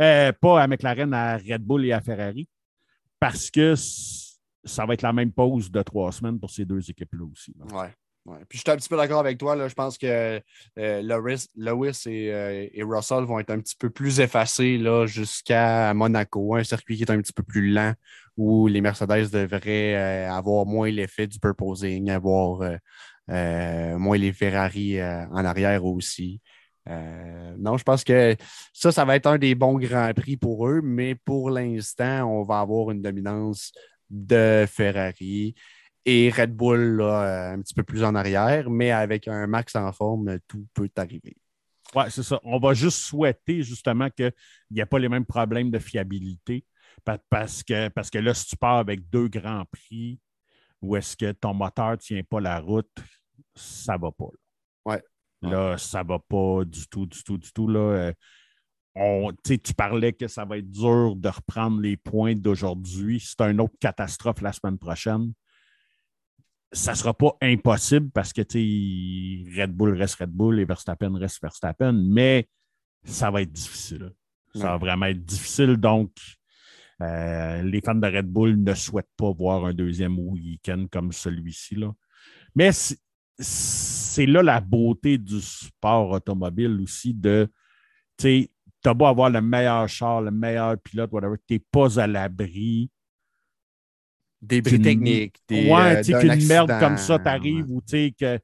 euh, 0.00 0.32
pas 0.32 0.62
à 0.62 0.66
McLaren, 0.66 1.12
à 1.12 1.36
Red 1.36 1.62
Bull 1.62 1.84
et 1.84 1.92
à 1.92 2.00
Ferrari, 2.00 2.48
parce 3.22 3.52
que 3.52 3.74
ça 3.76 4.84
va 4.84 4.94
être 4.94 5.02
la 5.02 5.12
même 5.12 5.30
pause 5.30 5.70
de 5.70 5.80
trois 5.82 6.10
semaines 6.10 6.40
pour 6.40 6.50
ces 6.50 6.64
deux 6.64 6.90
équipes-là 6.90 7.24
aussi. 7.30 7.54
Oui. 7.70 7.86
Ouais. 8.24 8.38
Puis 8.48 8.58
je 8.58 8.62
suis 8.62 8.70
un 8.70 8.76
petit 8.76 8.88
peu 8.88 8.96
d'accord 8.96 9.20
avec 9.20 9.38
toi. 9.38 9.54
Là. 9.54 9.68
Je 9.68 9.74
pense 9.74 9.96
que 9.96 10.40
euh, 10.78 11.02
Lewis, 11.02 11.46
euh, 12.08 12.68
et, 12.72 12.82
Russell 12.82 13.24
vont 13.24 13.38
être 13.38 13.50
un 13.50 13.60
petit 13.60 13.76
peu 13.76 13.90
plus 13.90 14.18
effacés 14.18 14.80
jusqu'à 15.06 15.94
Monaco, 15.94 16.56
un 16.56 16.64
circuit 16.64 16.96
qui 16.96 17.02
est 17.04 17.10
un 17.12 17.20
petit 17.20 17.32
peu 17.32 17.44
plus 17.44 17.72
lent 17.72 17.94
où 18.36 18.66
les 18.66 18.80
Mercedes 18.80 19.30
devraient 19.30 19.94
euh, 19.94 20.32
avoir 20.32 20.66
moins 20.66 20.90
l'effet 20.90 21.28
du 21.28 21.38
purposing, 21.38 22.10
avoir 22.10 22.78
moins 23.28 24.18
les 24.18 24.32
Ferrari 24.32 25.00
en 25.00 25.44
arrière 25.44 25.84
aussi. 25.84 26.40
Euh, 26.88 27.54
non, 27.58 27.76
je 27.76 27.84
pense 27.84 28.02
que 28.04 28.36
ça, 28.72 28.90
ça 28.90 29.04
va 29.04 29.16
être 29.16 29.26
un 29.26 29.38
des 29.38 29.54
bons 29.54 29.78
grands 29.78 30.12
prix 30.14 30.36
pour 30.36 30.68
eux, 30.68 30.80
mais 30.82 31.14
pour 31.14 31.50
l'instant, 31.50 32.24
on 32.24 32.42
va 32.42 32.60
avoir 32.60 32.90
une 32.90 33.02
dominance 33.02 33.72
de 34.10 34.66
Ferrari 34.68 35.54
et 36.04 36.30
Red 36.30 36.54
Bull 36.54 37.00
euh, 37.00 37.52
un 37.54 37.60
petit 37.60 37.74
peu 37.74 37.84
plus 37.84 38.02
en 38.02 38.14
arrière, 38.14 38.68
mais 38.70 38.90
avec 38.90 39.28
un 39.28 39.46
max 39.46 39.76
en 39.76 39.92
forme, 39.92 40.38
tout 40.48 40.66
peut 40.74 40.90
arriver. 40.96 41.36
Oui, 41.94 42.04
c'est 42.08 42.22
ça. 42.22 42.40
On 42.44 42.58
va 42.58 42.74
juste 42.74 42.98
souhaiter 42.98 43.62
justement 43.62 44.08
qu'il 44.10 44.32
n'y 44.70 44.80
ait 44.80 44.86
pas 44.86 44.98
les 44.98 45.08
mêmes 45.08 45.26
problèmes 45.26 45.70
de 45.70 45.78
fiabilité 45.78 46.64
parce 47.28 47.62
que, 47.62 47.88
parce 47.88 48.10
que 48.10 48.18
là, 48.18 48.34
si 48.34 48.46
tu 48.46 48.56
pars 48.56 48.78
avec 48.78 49.08
deux 49.10 49.28
grands 49.28 49.64
prix 49.70 50.18
ou 50.80 50.96
est-ce 50.96 51.16
que 51.16 51.32
ton 51.32 51.54
moteur 51.54 51.92
ne 51.92 51.96
tient 51.96 52.22
pas 52.22 52.40
la 52.40 52.60
route, 52.60 52.90
ça 53.54 53.96
ne 53.96 54.00
va 54.00 54.10
pas. 54.10 54.30
Là, 55.42 55.76
ça 55.76 56.02
ne 56.02 56.08
va 56.08 56.18
pas 56.18 56.64
du 56.64 56.86
tout, 56.88 57.06
du 57.06 57.22
tout, 57.24 57.38
du 57.38 57.52
tout. 57.52 57.68
Là. 57.68 58.12
Euh, 58.96 59.32
tu 59.44 59.74
parlais 59.74 60.12
que 60.12 60.28
ça 60.28 60.44
va 60.44 60.58
être 60.58 60.70
dur 60.70 61.16
de 61.16 61.28
reprendre 61.28 61.80
les 61.80 61.96
points 61.96 62.34
d'aujourd'hui. 62.34 63.20
C'est 63.20 63.40
une 63.42 63.60
autre 63.60 63.74
catastrophe 63.80 64.40
la 64.40 64.52
semaine 64.52 64.78
prochaine. 64.78 65.32
Ça 66.72 66.92
ne 66.92 66.96
sera 66.96 67.12
pas 67.12 67.36
impossible 67.42 68.10
parce 68.10 68.32
que 68.32 68.42
Red 68.42 69.72
Bull 69.72 69.94
reste 69.96 70.16
Red 70.16 70.30
Bull 70.30 70.58
et 70.60 70.64
Verstappen 70.64 71.14
reste 71.18 71.40
Verstappen, 71.42 71.92
mais 71.92 72.48
ça 73.04 73.30
va 73.30 73.42
être 73.42 73.52
difficile. 73.52 74.12
Ça 74.54 74.68
va 74.68 74.76
vraiment 74.78 75.06
être 75.06 75.24
difficile. 75.24 75.76
Donc, 75.76 76.12
euh, 77.00 77.62
les 77.62 77.80
fans 77.80 77.94
de 77.94 78.06
Red 78.06 78.26
Bull 78.26 78.62
ne 78.62 78.74
souhaitent 78.74 79.10
pas 79.16 79.32
voir 79.32 79.64
un 79.64 79.74
deuxième 79.74 80.18
week-end 80.18 80.86
comme 80.90 81.12
celui-ci. 81.12 81.76
Mais 82.54 82.70
c'est 82.72 82.98
là 84.18 84.42
la 84.42 84.60
beauté 84.60 85.18
du 85.18 85.40
sport 85.40 86.10
automobile 86.10 86.80
aussi 86.82 87.14
de, 87.14 87.48
tu 88.16 88.22
sais, 88.22 88.50
as 88.84 88.94
beau 88.94 89.06
avoir 89.06 89.30
le 89.30 89.40
meilleur 89.40 89.88
char, 89.88 90.22
le 90.22 90.30
meilleur 90.30 90.78
pilote, 90.78 91.12
whatever, 91.12 91.36
tu 91.46 91.54
n'es 91.54 91.64
pas 91.70 92.00
à 92.00 92.06
l'abri. 92.06 92.90
Des 94.40 94.60
bris 94.60 94.80
techniques. 94.80 95.36
Des, 95.48 95.70
ouais, 95.70 95.96
euh, 95.96 96.02
tu 96.02 96.12
sais, 96.12 96.20
qu'une 96.20 96.46
merde 96.46 96.72
comme 96.80 96.96
ça 96.96 97.18
t'arrive 97.18 97.70
ou 97.70 97.80
tu 97.80 97.90
sais 97.90 98.14
que 98.18 98.38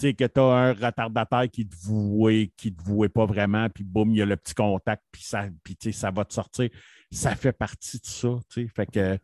que 0.00 0.26
tu 0.26 0.40
as 0.40 0.42
un 0.42 0.72
retardateur 0.72 1.48
qui 1.50 1.68
te 1.68 1.76
vouait, 1.84 2.50
qui 2.56 2.74
te 2.74 2.82
vouait 2.82 3.08
pas 3.08 3.26
vraiment, 3.26 3.68
puis 3.68 3.84
boum, 3.84 4.10
il 4.10 4.18
y 4.18 4.22
a 4.22 4.26
le 4.26 4.36
petit 4.36 4.54
contact, 4.54 5.02
puis 5.12 5.22
ça, 5.22 5.46
puis, 5.62 5.76
ça 5.92 6.10
va 6.10 6.24
te 6.24 6.32
sortir. 6.32 6.70
Ça 7.12 7.34
fait 7.34 7.52
partie 7.52 7.98
de 7.98 8.06
ça. 8.06 8.28
Fait 8.74 8.86
que 8.86 9.18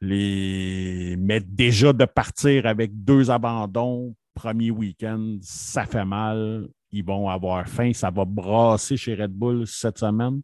les. 0.00 1.16
Mais 1.18 1.40
déjà 1.40 1.92
de 1.92 2.04
partir 2.04 2.66
avec 2.66 3.02
deux 3.02 3.30
abandons, 3.30 4.14
premier 4.34 4.70
week-end, 4.70 5.38
ça 5.40 5.86
fait 5.86 6.04
mal. 6.04 6.68
Ils 6.90 7.04
vont 7.04 7.28
avoir 7.28 7.66
faim. 7.68 7.92
Ça 7.92 8.10
va 8.10 8.24
brasser 8.24 8.96
chez 8.96 9.14
Red 9.14 9.32
Bull 9.32 9.66
cette 9.66 9.98
semaine. 9.98 10.40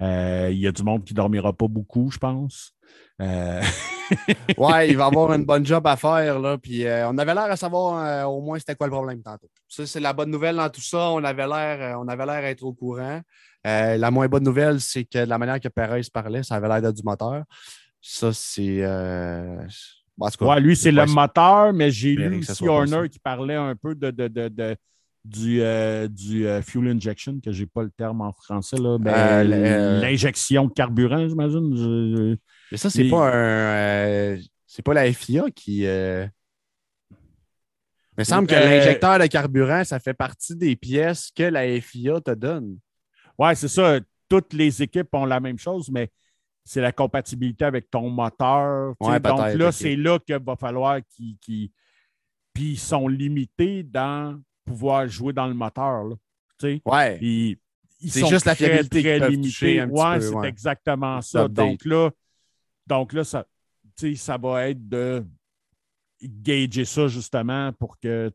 Euh, 0.00 0.48
il 0.52 0.58
y 0.58 0.66
a 0.66 0.72
du 0.72 0.82
monde 0.82 1.04
qui 1.04 1.12
ne 1.12 1.16
dormira 1.16 1.52
pas 1.52 1.66
beaucoup, 1.68 2.10
je 2.10 2.18
pense. 2.18 2.74
Euh... 3.20 3.62
ouais, 4.58 4.90
il 4.90 4.96
va 4.96 5.06
avoir 5.06 5.32
une 5.32 5.44
bonne 5.44 5.66
job 5.66 5.86
à 5.86 5.96
faire. 5.96 6.38
Là, 6.38 6.56
puis, 6.56 6.86
euh, 6.86 7.08
on 7.08 7.18
avait 7.18 7.34
l'air 7.34 7.50
à 7.50 7.56
savoir 7.56 8.04
euh, 8.04 8.24
au 8.24 8.40
moins 8.40 8.58
c'était 8.58 8.76
quoi 8.76 8.86
le 8.86 8.92
problème 8.92 9.22
tantôt. 9.22 9.48
Ça, 9.68 9.86
c'est 9.86 10.00
la 10.00 10.12
bonne 10.12 10.30
nouvelle 10.30 10.56
dans 10.56 10.70
tout 10.70 10.80
ça. 10.80 11.10
On 11.10 11.24
avait 11.24 11.46
l'air, 11.46 11.98
on 11.98 12.04
d'être 12.04 12.62
au 12.62 12.72
courant. 12.72 13.20
la 13.64 14.10
moins 14.10 14.28
bonne 14.28 14.44
nouvelle, 14.44 14.80
c'est 14.80 15.04
que 15.04 15.18
la 15.18 15.38
manière 15.38 15.60
que 15.60 15.68
Perez 15.68 16.02
parlait, 16.12 16.42
ça 16.42 16.56
avait 16.56 16.68
l'air 16.68 16.82
d'être 16.82 16.96
du 16.96 17.02
moteur. 17.02 17.42
Ça, 18.00 18.32
c'est 18.32 18.82
ouais, 20.18 20.60
lui, 20.60 20.76
c'est 20.76 20.92
le 20.92 21.06
moteur, 21.06 21.72
mais 21.72 21.90
j'ai 21.90 22.14
lu 22.14 22.38
aussi 22.38 22.66
Horner 22.66 23.08
qui 23.08 23.18
parlait 23.18 23.54
un 23.54 23.74
peu 23.76 23.94
de, 23.94 24.10
de, 24.10 24.28
de, 24.28 24.76
du, 25.24 25.62
euh, 25.62 26.08
du 26.08 26.46
euh, 26.46 26.62
fuel 26.62 26.88
injection, 26.88 27.38
que 27.40 27.52
je 27.52 27.60
n'ai 27.60 27.66
pas 27.66 27.82
le 27.82 27.90
terme 27.90 28.20
en 28.20 28.32
français. 28.32 28.76
Ben, 29.00 29.46
euh, 29.50 30.00
l'injection 30.00 30.66
de 30.66 30.72
carburant, 30.72 31.28
j'imagine. 31.28 32.36
Mais 32.70 32.78
ça, 32.78 32.90
c'est 32.90 33.08
pas 33.08 33.30
un. 33.32 34.38
c'est 34.66 34.82
pas 34.82 34.94
la 34.94 35.12
FIA 35.12 35.44
qui. 35.54 35.82
Il 35.82 36.30
me 38.22 38.24
semble 38.24 38.48
que 38.48 38.54
l'injecteur 38.54 39.18
de 39.18 39.26
carburant, 39.26 39.84
ça 39.84 40.00
fait 40.00 40.14
partie 40.14 40.56
des 40.56 40.74
pièces 40.74 41.30
que 41.34 41.44
la 41.44 41.80
FIA 41.80 42.20
te 42.20 42.32
donne. 42.32 42.78
Oui, 43.38 43.54
c'est 43.54 43.68
ça. 43.68 44.00
Toutes 44.28 44.52
les 44.52 44.82
équipes 44.82 45.08
ont 45.14 45.24
la 45.24 45.40
même 45.40 45.58
chose, 45.58 45.88
mais 45.90 46.10
c'est 46.68 46.82
la 46.82 46.92
compatibilité 46.92 47.64
avec 47.64 47.90
ton 47.90 48.10
moteur. 48.10 48.94
donc 49.00 49.54
là, 49.54 49.72
c'est 49.72 49.96
là 49.96 50.18
qu'il 50.18 50.36
va 50.36 50.54
falloir 50.54 51.00
qu'ils. 51.08 51.70
Puis 52.52 52.72
ils 52.72 52.78
sont 52.78 53.08
limités 53.08 53.82
dans 53.82 54.38
pouvoir 54.66 55.08
jouer 55.08 55.32
dans 55.32 55.46
le 55.46 55.54
moteur. 55.54 56.04
Là, 56.04 56.14
ouais. 56.84 57.18
Ils, 57.22 57.56
c'est 58.06 58.26
juste 58.26 58.44
la 58.44 58.54
fiabilité 58.54 59.02
très 59.02 59.30
limités. 59.30 59.82
Ouais, 59.84 60.20
c'est 60.20 60.46
exactement 60.46 61.22
ça. 61.22 61.48
Donc 61.48 61.84
là, 61.86 62.10
donc 62.86 63.14
là, 63.14 63.24
ça, 63.24 63.46
ça 64.16 64.36
va 64.36 64.68
être 64.68 64.88
de 64.88 65.24
gager 66.22 66.84
ça 66.84 67.08
justement 67.08 67.72
pour 67.72 67.98
que, 67.98 68.30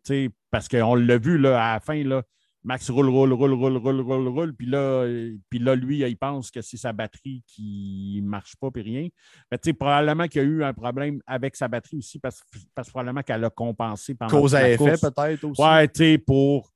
parce 0.49 0.67
qu'on 0.67 0.95
l'a 0.95 1.17
vu 1.17 1.37
là, 1.37 1.71
à 1.71 1.73
la 1.73 1.79
fin, 1.79 2.03
là, 2.03 2.23
Max 2.63 2.89
roule, 2.89 3.09
roule, 3.09 3.33
roule, 3.33 3.53
roule, 3.53 3.77
roule, 3.77 4.01
roule, 4.01 4.27
roule. 4.27 4.55
Puis 4.55 4.67
là, 4.67 5.05
puis 5.49 5.59
là, 5.59 5.75
lui, 5.75 5.99
il 5.99 6.17
pense 6.17 6.49
que 6.49 6.61
c'est 6.61 6.77
sa 6.77 6.93
batterie 6.93 7.43
qui 7.45 8.21
ne 8.23 8.27
marche 8.27 8.55
pas, 8.55 8.71
puis 8.71 8.81
rien. 8.81 9.09
Mais 9.51 9.57
tu 9.57 9.69
sais, 9.69 9.73
probablement 9.73 10.27
qu'il 10.27 10.41
y 10.41 10.45
a 10.45 10.47
eu 10.47 10.63
un 10.63 10.73
problème 10.73 11.21
avec 11.27 11.57
sa 11.57 11.67
batterie 11.67 11.97
aussi, 11.97 12.19
parce, 12.19 12.41
parce 12.73 12.89
probablement 12.89 13.21
qu'elle 13.21 13.43
a 13.43 13.49
compensé 13.49 14.15
pendant 14.15 14.31
Cause 14.31 14.55
à 14.55 14.69
effet, 14.69 14.95
peut-être 15.01 15.43
aussi. 15.43 15.61
Ouais, 15.61 15.87
tu 15.89 15.97
sais, 15.97 16.17
pour, 16.17 16.71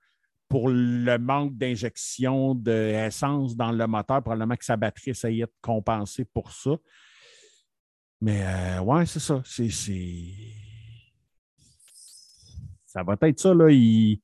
pour 0.49 0.67
le 0.69 1.17
manque 1.17 1.55
d'injection 1.55 2.53
d'essence 2.53 3.55
dans 3.55 3.71
le 3.71 3.87
moteur, 3.87 4.21
probablement 4.21 4.57
que 4.57 4.65
sa 4.65 4.75
batterie 4.75 5.11
essayait 5.11 5.45
de 5.45 5.53
compenser 5.61 6.25
pour 6.25 6.51
ça. 6.51 6.71
Mais 8.19 8.43
euh, 8.43 8.81
ouais, 8.81 9.05
c'est 9.05 9.19
ça. 9.19 9.41
C'est. 9.45 9.69
Ça 12.85 13.03
va 13.03 13.15
être 13.21 13.39
ça, 13.39 13.53
là. 13.53 13.69
Il 13.69 14.19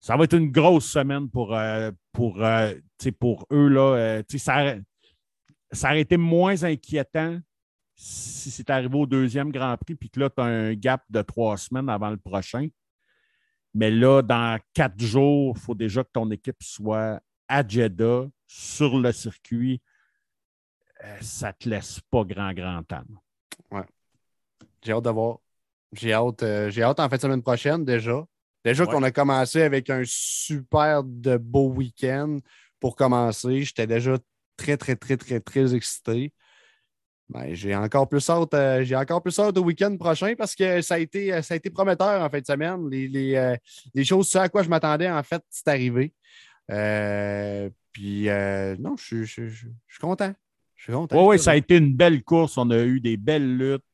ça 0.00 0.16
va 0.16 0.24
être 0.24 0.36
une 0.36 0.50
grosse 0.50 0.90
semaine 0.90 1.28
pour, 1.28 1.54
euh, 1.54 1.90
pour, 2.12 2.42
euh, 2.42 2.74
pour 3.18 3.46
eux. 3.52 3.68
Là, 3.68 3.96
euh, 3.96 4.22
ça, 4.36 4.74
ça 5.70 5.88
aurait 5.88 6.00
été 6.00 6.16
moins 6.16 6.64
inquiétant 6.64 7.38
si 7.94 8.50
c'est 8.50 8.70
arrivé 8.70 8.96
au 8.96 9.04
deuxième 9.04 9.52
Grand 9.52 9.76
Prix, 9.76 9.94
puis 9.94 10.08
que 10.08 10.20
là, 10.20 10.30
tu 10.30 10.40
as 10.40 10.44
un 10.44 10.72
gap 10.72 11.04
de 11.10 11.20
trois 11.20 11.58
semaines 11.58 11.90
avant 11.90 12.08
le 12.08 12.16
prochain. 12.16 12.66
Mais 13.74 13.90
là, 13.90 14.22
dans 14.22 14.58
quatre 14.72 14.98
jours, 14.98 15.54
il 15.56 15.60
faut 15.60 15.74
déjà 15.74 16.02
que 16.02 16.08
ton 16.10 16.30
équipe 16.30 16.62
soit 16.62 17.20
à 17.46 17.66
Jeddah, 17.66 18.26
sur 18.46 18.98
le 18.98 19.12
circuit. 19.12 19.82
ça 21.20 21.48
ne 21.48 21.52
te 21.52 21.68
laisse 21.68 22.00
pas 22.10 22.24
grand, 22.24 22.54
grand 22.54 22.82
temps. 22.84 23.04
Ouais. 23.70 23.84
J'ai 24.82 24.92
hâte 24.92 25.04
de 25.04 25.10
voir. 25.10 25.38
J'ai 25.92 26.14
hâte, 26.14 26.42
j'ai 26.70 26.82
hâte 26.82 27.00
en 27.00 27.08
fait 27.08 27.20
semaine 27.20 27.42
prochaine 27.42 27.84
déjà. 27.84 28.24
Déjà 28.64 28.86
qu'on 28.86 29.02
a 29.02 29.10
commencé 29.10 29.62
avec 29.62 29.88
un 29.88 30.02
super 30.04 31.02
de 31.02 31.36
beau 31.36 31.68
week-end 31.70 32.38
pour 32.78 32.94
commencer. 32.94 33.62
J'étais 33.62 33.86
déjà 33.86 34.18
très, 34.56 34.76
très, 34.76 34.96
très, 34.96 35.16
très, 35.16 35.40
très 35.40 35.74
excité. 35.74 36.32
Ben, 37.30 37.54
j'ai 37.54 37.76
encore 37.76 38.08
plus 38.08 38.28
hâte, 38.28 38.54
euh, 38.54 38.82
j'ai 38.82 38.96
encore 38.96 39.22
plus 39.22 39.38
hâte 39.38 39.56
au 39.56 39.62
week-end 39.62 39.96
prochain 39.96 40.34
parce 40.36 40.56
que 40.56 40.82
ça 40.82 40.94
a 40.94 40.98
été, 40.98 41.40
ça 41.42 41.54
a 41.54 41.56
été 41.56 41.70
prometteur 41.70 42.20
en 42.20 42.28
fin 42.28 42.40
de 42.40 42.46
semaine. 42.46 42.90
Les, 42.90 43.06
les, 43.06 43.36
euh, 43.36 44.04
choses, 44.04 44.28
ce 44.28 44.38
à 44.38 44.48
quoi 44.48 44.64
je 44.64 44.68
m'attendais, 44.68 45.08
en 45.08 45.22
fait, 45.22 45.40
c'est 45.48 45.68
arrivé. 45.68 46.12
Euh, 46.72 47.70
puis 47.92 48.26
non, 48.80 48.96
je, 48.96 49.24
suis 49.24 49.54
content. 50.00 50.34
Je 50.74 50.84
suis 50.84 50.92
content. 50.92 51.16
Oui, 51.20 51.36
oui, 51.36 51.38
ça 51.38 51.52
a 51.52 51.56
été 51.56 51.76
une 51.76 51.94
belle 51.94 52.24
course. 52.24 52.58
On 52.58 52.68
a 52.70 52.78
eu 52.78 53.00
des 53.00 53.16
belles 53.16 53.56
luttes. 53.56 53.84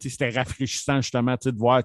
C'était 0.00 0.30
rafraîchissant 0.30 1.00
justement 1.00 1.34
de 1.34 1.58
voir 1.58 1.82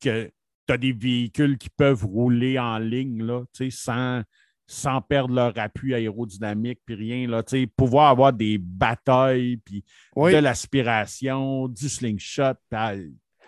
que 0.00 0.30
tu 0.68 0.74
as 0.74 0.78
des 0.78 0.92
véhicules 0.92 1.56
qui 1.56 1.70
peuvent 1.70 2.04
rouler 2.04 2.58
en 2.58 2.78
ligne 2.78 3.24
là, 3.24 3.42
sans, 3.70 4.22
sans 4.66 5.00
perdre 5.00 5.34
leur 5.34 5.58
appui 5.58 5.94
aérodynamique, 5.94 6.80
puis 6.84 6.94
rien. 6.94 7.26
Là, 7.26 7.42
pouvoir 7.76 8.10
avoir 8.10 8.32
des 8.32 8.58
batailles, 8.58 9.56
puis 9.64 9.82
de 10.14 10.36
l'aspiration, 10.36 11.68
du 11.68 11.88
slingshot. 11.88 12.54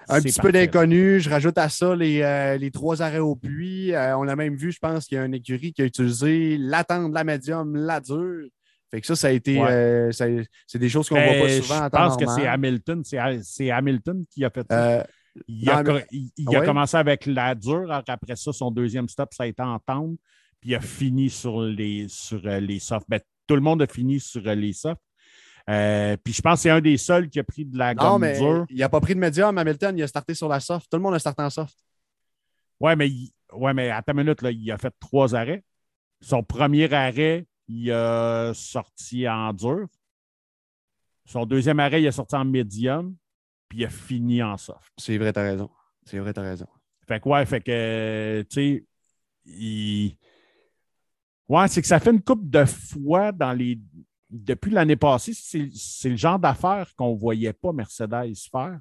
Un 0.08 0.22
petit 0.22 0.40
peu 0.40 0.50
d'inconnu. 0.50 1.20
Je 1.20 1.28
rajoute 1.28 1.58
à 1.58 1.68
ça 1.68 1.94
les, 1.94 2.22
euh, 2.22 2.56
les 2.56 2.70
trois 2.70 3.02
arrêts 3.02 3.18
au 3.18 3.36
puits. 3.36 3.92
Euh, 3.92 4.16
on 4.16 4.26
a 4.28 4.34
même 4.34 4.56
vu, 4.56 4.72
je 4.72 4.78
pense, 4.78 5.06
qu'il 5.06 5.16
y 5.16 5.20
a 5.20 5.24
une 5.26 5.34
écurie 5.34 5.74
qui 5.74 5.82
a 5.82 5.84
utilisé 5.84 6.56
l'attente, 6.58 7.12
la 7.12 7.22
médium, 7.22 7.76
la 7.76 8.00
dure. 8.00 8.48
Fait 8.90 9.00
que 9.02 9.06
ça, 9.06 9.14
ça 9.14 9.28
a 9.28 9.30
été. 9.30 9.60
Euh, 9.60 10.10
c'est 10.10 10.78
des 10.78 10.88
choses 10.88 11.08
qu'on 11.08 11.16
ne 11.16 11.24
voit 11.24 11.34
pas 11.34 11.46
ben, 11.46 11.62
souvent 11.62 11.84
en 11.84 11.90
temps 11.90 11.98
Je 11.98 12.08
pense 12.08 12.16
que 12.16 12.26
c'est 12.40 12.46
Hamilton. 12.46 13.02
C'est 13.42 13.70
Hamilton 13.70 14.24
qui 14.30 14.44
a 14.44 14.50
fait 14.50 14.66
ça. 14.68 15.06
Il, 15.46 15.68
a, 15.70 16.64
commencé 16.64 16.96
avec 16.96 17.26
la 17.26 17.54
dure. 17.54 17.90
Après 17.90 18.36
ça, 18.36 18.52
son 18.52 18.70
deuxième 18.70 19.08
stop, 19.08 19.32
ça 19.32 19.44
a 19.44 19.46
été 19.46 19.62
entendre. 19.62 20.16
Puis 20.60 20.70
il 20.70 20.74
a 20.74 20.80
fini 20.80 21.30
sur 21.30 21.62
les, 21.62 22.08
sur 22.08 22.44
euh, 22.44 22.60
les 22.60 22.78
softs. 22.78 23.08
Ben, 23.08 23.20
tout 23.46 23.54
le 23.54 23.60
monde 23.60 23.82
a 23.82 23.86
fini 23.86 24.20
sur 24.20 24.46
euh, 24.46 24.54
les 24.54 24.72
softs. 24.72 25.00
Euh, 25.68 26.16
puis 26.22 26.32
je 26.32 26.42
pense 26.42 26.58
que 26.58 26.62
c'est 26.62 26.70
un 26.70 26.80
des 26.80 26.96
seuls 26.96 27.28
qui 27.28 27.38
a 27.38 27.44
pris 27.44 27.64
de 27.64 27.78
la 27.78 27.94
gomme 27.94 28.22
mais 28.22 28.38
dure. 28.38 28.66
Il 28.68 28.78
n'a 28.78 28.88
pas 28.88 29.00
pris 29.00 29.14
de 29.14 29.20
médium. 29.20 29.56
Hamilton, 29.56 29.96
il 29.96 30.02
a 30.02 30.08
starté 30.08 30.34
sur 30.34 30.48
la 30.48 30.60
soft. 30.60 30.90
Tout 30.90 30.96
le 30.96 31.02
monde 31.02 31.14
a 31.14 31.18
starté 31.18 31.42
en 31.42 31.50
soft. 31.50 31.76
Oui, 32.80 32.96
mais, 32.96 33.10
ouais, 33.52 33.74
mais 33.74 33.90
à 33.90 34.02
ta 34.02 34.12
minute, 34.12 34.42
là, 34.42 34.50
il 34.50 34.70
a 34.70 34.78
fait 34.78 34.92
trois 34.98 35.34
arrêts. 35.34 35.62
Son 36.20 36.42
premier 36.42 36.92
arrêt, 36.92 37.46
il 37.68 37.90
a 37.92 38.52
sorti 38.54 39.28
en 39.28 39.52
dur. 39.52 39.86
Son 41.24 41.46
deuxième 41.46 41.78
arrêt, 41.78 42.02
il 42.02 42.08
a 42.08 42.12
sorti 42.12 42.34
en 42.34 42.44
médium 42.44 43.14
puis 43.70 43.78
il 43.78 43.84
a 43.86 43.88
fini 43.88 44.42
en 44.42 44.58
soft. 44.58 44.92
C'est 44.98 45.16
vrai, 45.16 45.32
t'as 45.32 45.44
raison. 45.44 45.70
C'est 46.04 46.18
vrai, 46.18 46.34
t'as 46.34 46.42
raison. 46.42 46.66
Fait 47.06 47.20
que, 47.20 47.28
ouais, 47.28 47.46
fait 47.46 47.60
que, 47.60 48.44
tu 48.50 48.54
sais, 48.54 48.84
il... 49.46 50.16
Ouais, 51.48 51.68
c'est 51.68 51.80
que 51.80 51.86
ça 51.86 52.00
fait 52.00 52.10
une 52.10 52.22
coupe 52.22 52.48
de 52.50 52.64
fois 52.64 53.32
dans 53.32 53.52
les. 53.52 53.80
Depuis 54.28 54.70
l'année 54.70 54.94
passée, 54.96 55.32
c'est 55.34 56.08
le 56.08 56.16
genre 56.16 56.38
d'affaires 56.38 56.94
qu'on 56.94 57.14
ne 57.14 57.18
voyait 57.18 57.52
pas 57.52 57.72
Mercedes 57.72 58.32
faire 58.52 58.78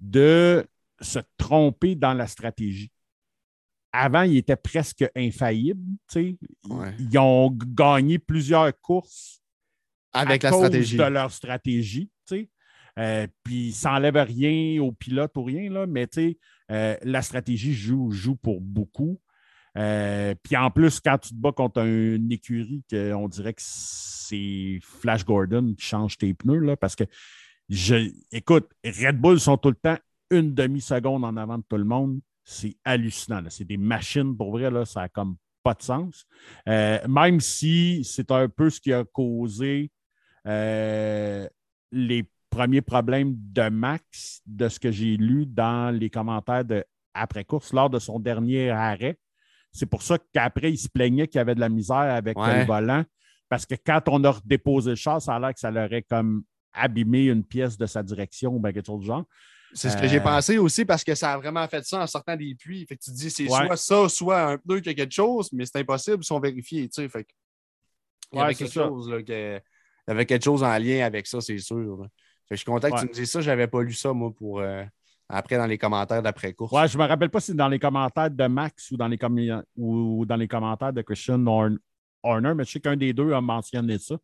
de 0.00 0.66
se 1.00 1.20
tromper 1.36 1.94
dans 1.94 2.12
la 2.12 2.26
stratégie. 2.26 2.90
Avant, 3.92 4.22
ils 4.22 4.38
étaient 4.38 4.56
presque 4.56 5.08
infaillibles. 5.14 5.96
sais. 6.08 6.36
Ils 6.98 7.18
ont 7.18 7.50
gagné 7.52 8.18
plusieurs 8.18 8.72
courses 8.80 9.40
avec 10.12 10.44
à 10.44 10.50
la 10.50 10.56
stratégie. 10.56 10.96
de 10.96 11.02
leur 11.04 11.30
stratégie. 11.30 12.10
sais. 12.24 12.48
Euh, 12.98 13.26
puis 13.42 13.72
ça 13.72 13.92
n'enlève 13.92 14.16
rien 14.16 14.82
au 14.82 14.92
pilote 14.92 15.36
ou 15.36 15.44
rien, 15.44 15.70
là, 15.70 15.86
mais 15.86 16.08
euh, 16.70 16.96
la 17.02 17.22
stratégie 17.22 17.74
joue, 17.74 18.10
joue 18.10 18.36
pour 18.36 18.60
beaucoup. 18.60 19.20
Euh, 19.78 20.34
puis 20.42 20.56
en 20.56 20.70
plus, 20.70 21.00
quand 21.00 21.16
tu 21.18 21.30
te 21.30 21.34
bats 21.34 21.52
contre 21.52 21.80
une 21.80 22.30
écurie, 22.30 22.84
on 22.92 23.28
dirait 23.28 23.54
que 23.54 23.62
c'est 23.64 24.78
Flash 24.82 25.24
Gordon 25.24 25.74
qui 25.76 25.84
change 25.84 26.18
tes 26.18 26.34
pneus, 26.34 26.60
là, 26.60 26.76
parce 26.76 26.94
que, 26.94 27.04
je, 27.68 28.10
écoute, 28.30 28.68
Red 28.84 29.18
Bull 29.18 29.40
sont 29.40 29.56
tout 29.56 29.70
le 29.70 29.76
temps 29.76 29.96
une 30.30 30.52
demi-seconde 30.54 31.24
en 31.24 31.36
avant 31.36 31.58
de 31.58 31.64
tout 31.68 31.78
le 31.78 31.84
monde. 31.84 32.20
C'est 32.44 32.76
hallucinant. 32.84 33.42
C'est 33.48 33.64
des 33.64 33.76
machines, 33.76 34.36
pour 34.36 34.50
vrai, 34.50 34.70
là, 34.70 34.84
ça 34.84 35.00
n'a 35.02 35.08
comme 35.08 35.36
pas 35.62 35.74
de 35.74 35.82
sens. 35.82 36.26
même 36.66 37.40
si 37.40 38.02
c'est 38.04 38.30
un 38.32 38.48
peu 38.48 38.68
ce 38.68 38.80
qui 38.80 38.92
a 38.92 39.04
causé 39.04 39.90
les 40.44 42.26
premier 42.52 42.82
problème 42.82 43.34
de 43.34 43.68
Max, 43.70 44.42
de 44.46 44.68
ce 44.68 44.78
que 44.78 44.92
j'ai 44.92 45.16
lu 45.16 45.46
dans 45.46 45.90
les 45.90 46.10
commentaires 46.10 46.64
de 46.64 46.84
après-course 47.14 47.72
lors 47.72 47.88
de 47.88 47.98
son 47.98 48.20
dernier 48.20 48.70
arrêt. 48.70 49.18
C'est 49.72 49.86
pour 49.86 50.02
ça 50.02 50.18
qu'après, 50.32 50.70
il 50.70 50.76
se 50.76 50.88
plaignait 50.88 51.26
qu'il 51.26 51.38
y 51.38 51.40
avait 51.40 51.54
de 51.54 51.60
la 51.60 51.70
misère 51.70 51.96
avec 51.96 52.36
le 52.36 52.64
volant. 52.66 53.04
Parce 53.48 53.64
que 53.64 53.74
quand 53.74 54.02
on 54.08 54.22
a 54.24 54.38
déposé 54.44 54.90
le 54.90 54.96
char, 54.96 55.20
ça 55.20 55.34
a 55.34 55.40
l'air 55.40 55.54
que 55.54 55.60
ça 55.60 55.70
l'aurait 55.70 56.02
comme 56.02 56.44
abîmé 56.74 57.24
une 57.24 57.44
pièce 57.44 57.76
de 57.76 57.86
sa 57.86 58.02
direction 58.02 58.54
ou 58.54 58.62
quelque 58.62 58.84
chose 58.84 59.00
du 59.00 59.06
genre. 59.06 59.24
C'est 59.74 59.88
ce 59.88 59.96
que 59.96 60.06
j'ai 60.06 60.18
euh, 60.18 60.22
pensé 60.22 60.58
aussi 60.58 60.84
parce 60.84 61.02
que 61.02 61.14
ça 61.14 61.32
a 61.32 61.38
vraiment 61.38 61.66
fait 61.66 61.82
ça 61.84 62.02
en 62.02 62.06
sortant 62.06 62.36
des 62.36 62.54
puits. 62.54 62.84
Fait 62.86 62.96
que 62.96 63.02
tu 63.02 63.10
te 63.10 63.16
dis 63.16 63.30
c'est 63.30 63.46
soit 63.46 63.76
ça, 63.76 64.08
soit 64.10 64.42
un 64.42 64.58
pneu 64.58 64.80
qui 64.80 64.90
a 64.90 64.94
quelque 64.94 65.14
chose, 65.14 65.50
mais 65.52 65.64
c'est 65.64 65.78
impossible, 65.78 66.18
ils 66.20 66.26
sont 66.26 66.40
vérifiés. 66.40 66.90
Fait 66.92 67.26
il 68.32 68.38
y 68.38 68.42
avait 68.42 68.54
quelque 68.54 68.72
chose 68.72 69.10
il 69.10 69.30
y 70.08 70.10
avait 70.10 70.26
quelque 70.26 70.44
chose 70.44 70.62
en 70.62 70.76
lien 70.78 71.06
avec 71.06 71.26
ça, 71.26 71.40
c'est 71.40 71.56
sûr 71.56 72.06
je 72.50 72.56
suis 72.56 72.64
content 72.64 72.90
que 72.90 73.00
tu 73.00 73.06
me 73.06 73.12
dises 73.12 73.30
ça. 73.30 73.40
Je 73.40 73.50
n'avais 73.50 73.66
pas 73.66 73.82
lu 73.82 73.92
ça, 73.92 74.12
moi, 74.12 74.30
pour 74.32 74.60
euh, 74.60 74.84
après 75.28 75.56
dans 75.56 75.66
les 75.66 75.78
commentaires 75.78 76.22
d'après-course. 76.22 76.72
Ouais, 76.72 76.88
je 76.88 76.98
me 76.98 77.04
rappelle 77.04 77.30
pas 77.30 77.40
si 77.40 77.46
c'est 77.46 77.56
dans 77.56 77.68
les 77.68 77.78
commentaires 77.78 78.30
de 78.30 78.46
Max 78.46 78.90
ou 78.90 78.96
dans 78.96 79.08
les, 79.08 79.18
ou 79.76 80.26
dans 80.26 80.36
les 80.36 80.48
commentaires 80.48 80.92
de 80.92 81.02
Christian 81.02 81.44
Horner, 82.22 82.54
mais 82.54 82.64
je 82.64 82.72
sais 82.72 82.80
qu'un 82.80 82.96
des 82.96 83.12
deux 83.12 83.32
a 83.32 83.40
mentionné 83.40 83.98
ça. 83.98 84.16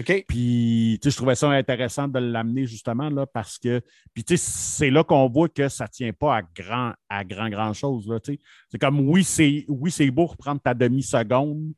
OK. 0.00 0.24
Puis, 0.26 0.98
tu 1.00 1.04
sais, 1.04 1.12
je 1.12 1.16
trouvais 1.16 1.36
ça 1.36 1.48
intéressant 1.50 2.08
de 2.08 2.18
l'amener 2.18 2.66
justement 2.66 3.08
là 3.10 3.26
parce 3.26 3.58
que, 3.58 3.80
puis, 4.12 4.24
tu 4.24 4.36
sais, 4.36 4.44
c'est 4.44 4.90
là 4.90 5.04
qu'on 5.04 5.28
voit 5.28 5.48
que 5.48 5.68
ça 5.68 5.84
ne 5.84 5.88
tient 5.90 6.12
pas 6.12 6.38
à 6.38 6.42
grand, 6.42 6.94
à 7.08 7.22
grand, 7.22 7.48
grand 7.48 7.72
chose. 7.74 8.08
Là, 8.08 8.18
tu 8.18 8.32
sais. 8.32 8.40
C'est 8.70 8.78
comme, 8.78 9.08
oui, 9.08 9.22
c'est 9.22 9.64
oui, 9.68 10.10
beau 10.10 10.26
reprendre 10.26 10.60
ta 10.60 10.74
demi-seconde 10.74 11.74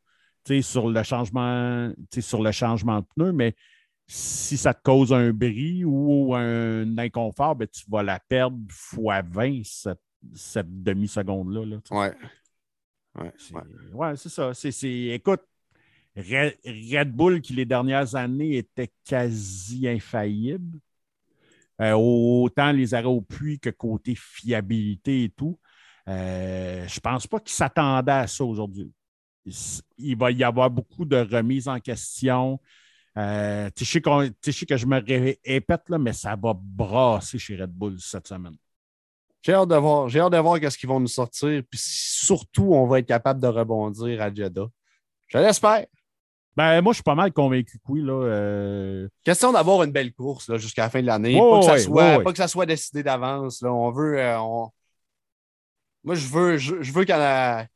tu 0.46 0.54
sais, 0.54 0.62
sur 0.62 0.88
le 0.88 1.02
changement, 1.02 1.90
tu 1.98 2.06
sais, 2.14 2.20
sur 2.20 2.40
le 2.40 2.52
changement 2.52 3.00
de 3.00 3.06
pneu, 3.16 3.32
mais 3.32 3.54
si 4.06 4.56
ça 4.56 4.72
te 4.72 4.82
cause 4.82 5.12
un 5.12 5.32
bris 5.32 5.84
ou 5.84 6.34
un 6.34 6.96
inconfort, 6.98 7.56
ben, 7.56 7.68
tu 7.68 7.82
vas 7.88 8.02
la 8.02 8.20
perdre 8.20 8.58
fois 8.70 9.22
20 9.22 9.62
cette, 9.64 10.00
cette 10.34 10.82
demi-seconde-là. 10.82 11.64
Là, 11.64 11.76
ouais. 11.90 12.14
Ouais, 13.92 14.16
c'est 14.16 14.28
ça. 14.28 14.52
Écoute, 14.82 15.42
Red, 16.16 17.12
Bull, 17.12 17.40
qui 17.40 17.52
les 17.54 17.64
dernières 17.64 18.14
années 18.14 18.56
était 18.56 18.90
quasi 19.04 19.86
infaillible, 19.88 20.78
euh, 21.80 21.92
autant 21.92 22.72
les 22.72 22.94
arrêts 22.94 23.06
au 23.06 23.20
puits 23.20 23.58
que 23.58 23.70
côté 23.70 24.14
fiabilité 24.14 25.24
et 25.24 25.28
tout, 25.28 25.58
euh, 26.08 26.86
je 26.86 26.96
ne 26.96 27.00
pense 27.00 27.26
pas 27.26 27.40
qu'ils 27.40 27.54
s'attendaient 27.54 28.12
à 28.12 28.26
ça 28.26 28.44
aujourd'hui. 28.44 28.90
Il 29.98 30.16
va 30.16 30.30
y 30.30 30.42
avoir 30.42 30.70
beaucoup 30.70 31.04
de 31.04 31.16
remises 31.16 31.68
en 31.68 31.80
question. 31.80 32.60
Euh, 33.18 33.70
tu 33.74 33.84
sais, 33.84 34.00
que 34.00 34.76
je 34.76 34.86
me 34.86 35.00
répète, 35.00 35.88
là, 35.88 35.98
mais 35.98 36.12
ça 36.12 36.36
va 36.36 36.52
brasser 36.54 37.38
chez 37.38 37.56
Red 37.56 37.70
Bull 37.70 37.96
cette 37.98 38.28
semaine. 38.28 38.56
J'ai 39.42 39.54
hâte 39.54 39.68
de 39.68 39.76
voir. 39.76 40.08
J'ai 40.08 40.20
hâte 40.20 40.32
de 40.32 40.38
voir 40.38 40.58
ce 40.60 40.76
qu'ils 40.76 40.88
vont 40.88 41.00
nous 41.00 41.06
sortir. 41.06 41.62
Puis 41.70 41.80
surtout, 41.80 42.70
on 42.72 42.86
va 42.86 42.98
être 42.98 43.06
capable 43.06 43.40
de 43.40 43.46
rebondir 43.46 44.20
à 44.20 44.34
Jeddah. 44.34 44.66
Je 45.28 45.38
l'espère. 45.38 45.86
Ben, 46.56 46.80
moi, 46.80 46.92
je 46.92 46.96
suis 46.96 47.02
pas 47.02 47.14
mal 47.14 47.32
convaincu 47.32 47.78
que 47.78 47.84
oui. 47.88 48.00
Là, 48.02 48.12
euh. 48.12 49.08
Question 49.22 49.52
d'avoir 49.52 49.82
une 49.82 49.92
belle 49.92 50.12
course 50.12 50.56
jusqu'à 50.56 50.84
la 50.84 50.90
fin 50.90 51.00
de 51.00 51.06
l'année. 51.06 51.38
pas, 51.38 51.60
que 51.60 51.64
ça 51.66 51.78
soit, 51.78 52.22
pas 52.22 52.32
que 52.32 52.38
ça 52.38 52.48
soit 52.48 52.66
décidé 52.66 53.02
d'avance. 53.02 53.62
On 53.62 53.90
veut. 53.90 54.18
Euh, 54.18 54.38
moi, 56.02 56.14
je 56.14 56.26
veux, 56.26 56.56
je, 56.56 56.92
veux 56.92 57.04
qu'à 57.04 57.18
la. 57.18 57.66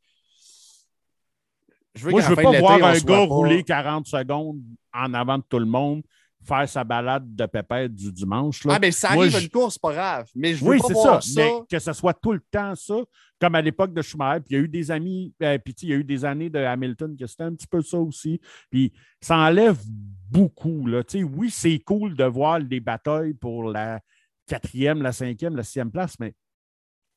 Je 2.01 2.07
veux 2.07 2.11
moi, 2.13 2.21
je 2.23 2.29
veux 2.29 2.37
pas 2.37 2.59
voir 2.59 2.83
un 2.83 2.99
gars 2.99 3.25
rouler 3.25 3.63
40 3.63 4.07
secondes 4.07 4.61
en 4.93 5.13
avant 5.13 5.39
de 5.39 5.45
tout 5.49 5.59
le 5.59 5.67
monde 5.67 6.03
faire 6.43 6.69
sa 6.69 6.85
balade 6.85 7.35
de 7.35 7.47
pépette 7.47 7.95
du 7.95 8.11
dimanche. 8.11 8.65
Là. 8.65 8.75
Ah, 8.77 8.79
mais 8.81 8.91
ça 8.91 9.11
arrive 9.11 9.39
une 9.41 9.51
course, 9.51 9.79
pas 9.79 9.93
grave. 9.93 10.29
Mais 10.35 10.55
je 10.55 10.65
veux 10.65 10.71
oui, 10.71 10.81
c'est 10.87 10.95
ça, 10.95 11.21
ça. 11.21 11.41
Mais 11.41 11.51
que 11.71 11.79
ce 11.79 11.93
soit 11.93 12.15
tout 12.15 12.33
le 12.33 12.41
temps 12.51 12.75
ça, 12.75 12.97
comme 13.39 13.55
à 13.55 13.61
l'époque 13.61 13.93
de 13.93 14.01
Schumacher. 14.01 14.41
Puis 14.41 14.55
il 14.55 14.57
y 14.57 14.61
a 14.61 14.65
eu 14.65 14.69
des 14.69 14.91
amis, 14.91 15.35
euh, 15.43 15.59
puis 15.59 15.75
il 15.83 15.89
y 15.91 15.93
a 15.93 15.97
eu 15.97 16.05
des 16.05 16.25
années 16.25 16.49
de 16.49 16.59
Hamilton 16.59 17.15
que 17.15 17.27
c'était 17.27 17.45
un 17.45 17.55
petit 17.55 17.67
peu 17.67 17.83
ça 17.83 17.99
aussi. 17.99 18.41
Puis 18.71 18.93
ça 19.21 19.37
enlève 19.37 19.79
beaucoup. 20.31 20.87
Là. 20.87 21.03
Oui, 21.15 21.51
c'est 21.51 21.79
cool 21.81 22.17
de 22.17 22.25
voir 22.25 22.61
des 22.61 22.81
batailles 22.81 23.35
pour 23.35 23.65
la 23.65 24.01
quatrième, 24.47 25.03
la 25.03 25.13
cinquième, 25.13 25.57
la 25.57 25.63
sixième 25.63 25.91
place, 25.91 26.19
mais 26.19 26.35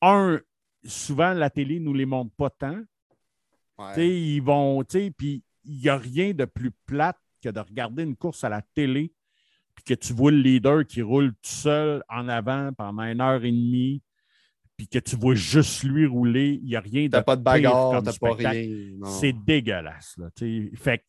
un, 0.02 0.38
souvent 0.84 1.32
la 1.32 1.50
télé 1.50 1.80
ne 1.80 1.86
nous 1.86 1.94
les 1.94 2.06
montre 2.06 2.32
pas 2.36 2.50
tant. 2.50 2.80
Ils 3.96 4.40
vont, 4.40 4.82
puis 4.84 5.42
il 5.64 5.78
n'y 5.80 5.88
a 5.88 5.96
rien 5.96 6.32
de 6.32 6.44
plus 6.44 6.70
plate 6.86 7.18
que 7.42 7.48
de 7.48 7.60
regarder 7.60 8.02
une 8.02 8.16
course 8.16 8.44
à 8.44 8.48
la 8.48 8.62
télé, 8.74 9.12
puis 9.74 9.84
que 9.84 9.94
tu 9.94 10.12
vois 10.12 10.30
le 10.30 10.38
leader 10.38 10.86
qui 10.86 11.02
roule 11.02 11.32
tout 11.32 11.38
seul 11.42 12.02
en 12.08 12.28
avant 12.28 12.72
pendant 12.72 13.02
une 13.02 13.20
heure 13.20 13.44
et 13.44 13.50
demie, 13.50 14.02
puis 14.76 14.88
que 14.88 14.98
tu 14.98 15.16
vois 15.16 15.34
juste 15.34 15.82
lui 15.82 16.06
rouler, 16.06 16.60
il 16.62 16.68
n'y 16.68 16.76
a 16.76 16.80
rien 16.80 17.06
de. 17.06 17.20
pas 17.20 17.36
de 17.36 17.42
bagarre, 17.42 18.02
t'as 18.02 18.12
pas 18.18 18.34
rien. 18.34 18.52
C'est 19.06 19.32
dégueulasse. 19.32 20.16
Là, 20.18 20.28
fait 20.76 21.04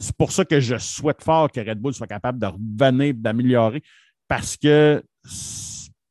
c'est 0.00 0.16
pour 0.16 0.32
ça 0.32 0.44
que 0.46 0.58
je 0.60 0.78
souhaite 0.78 1.22
fort 1.22 1.52
que 1.52 1.60
Red 1.60 1.78
Bull 1.78 1.92
soit 1.92 2.06
capable 2.06 2.38
de 2.38 2.46
revenir, 2.46 3.14
d'améliorer, 3.14 3.82
parce 4.26 4.56
que, 4.56 5.04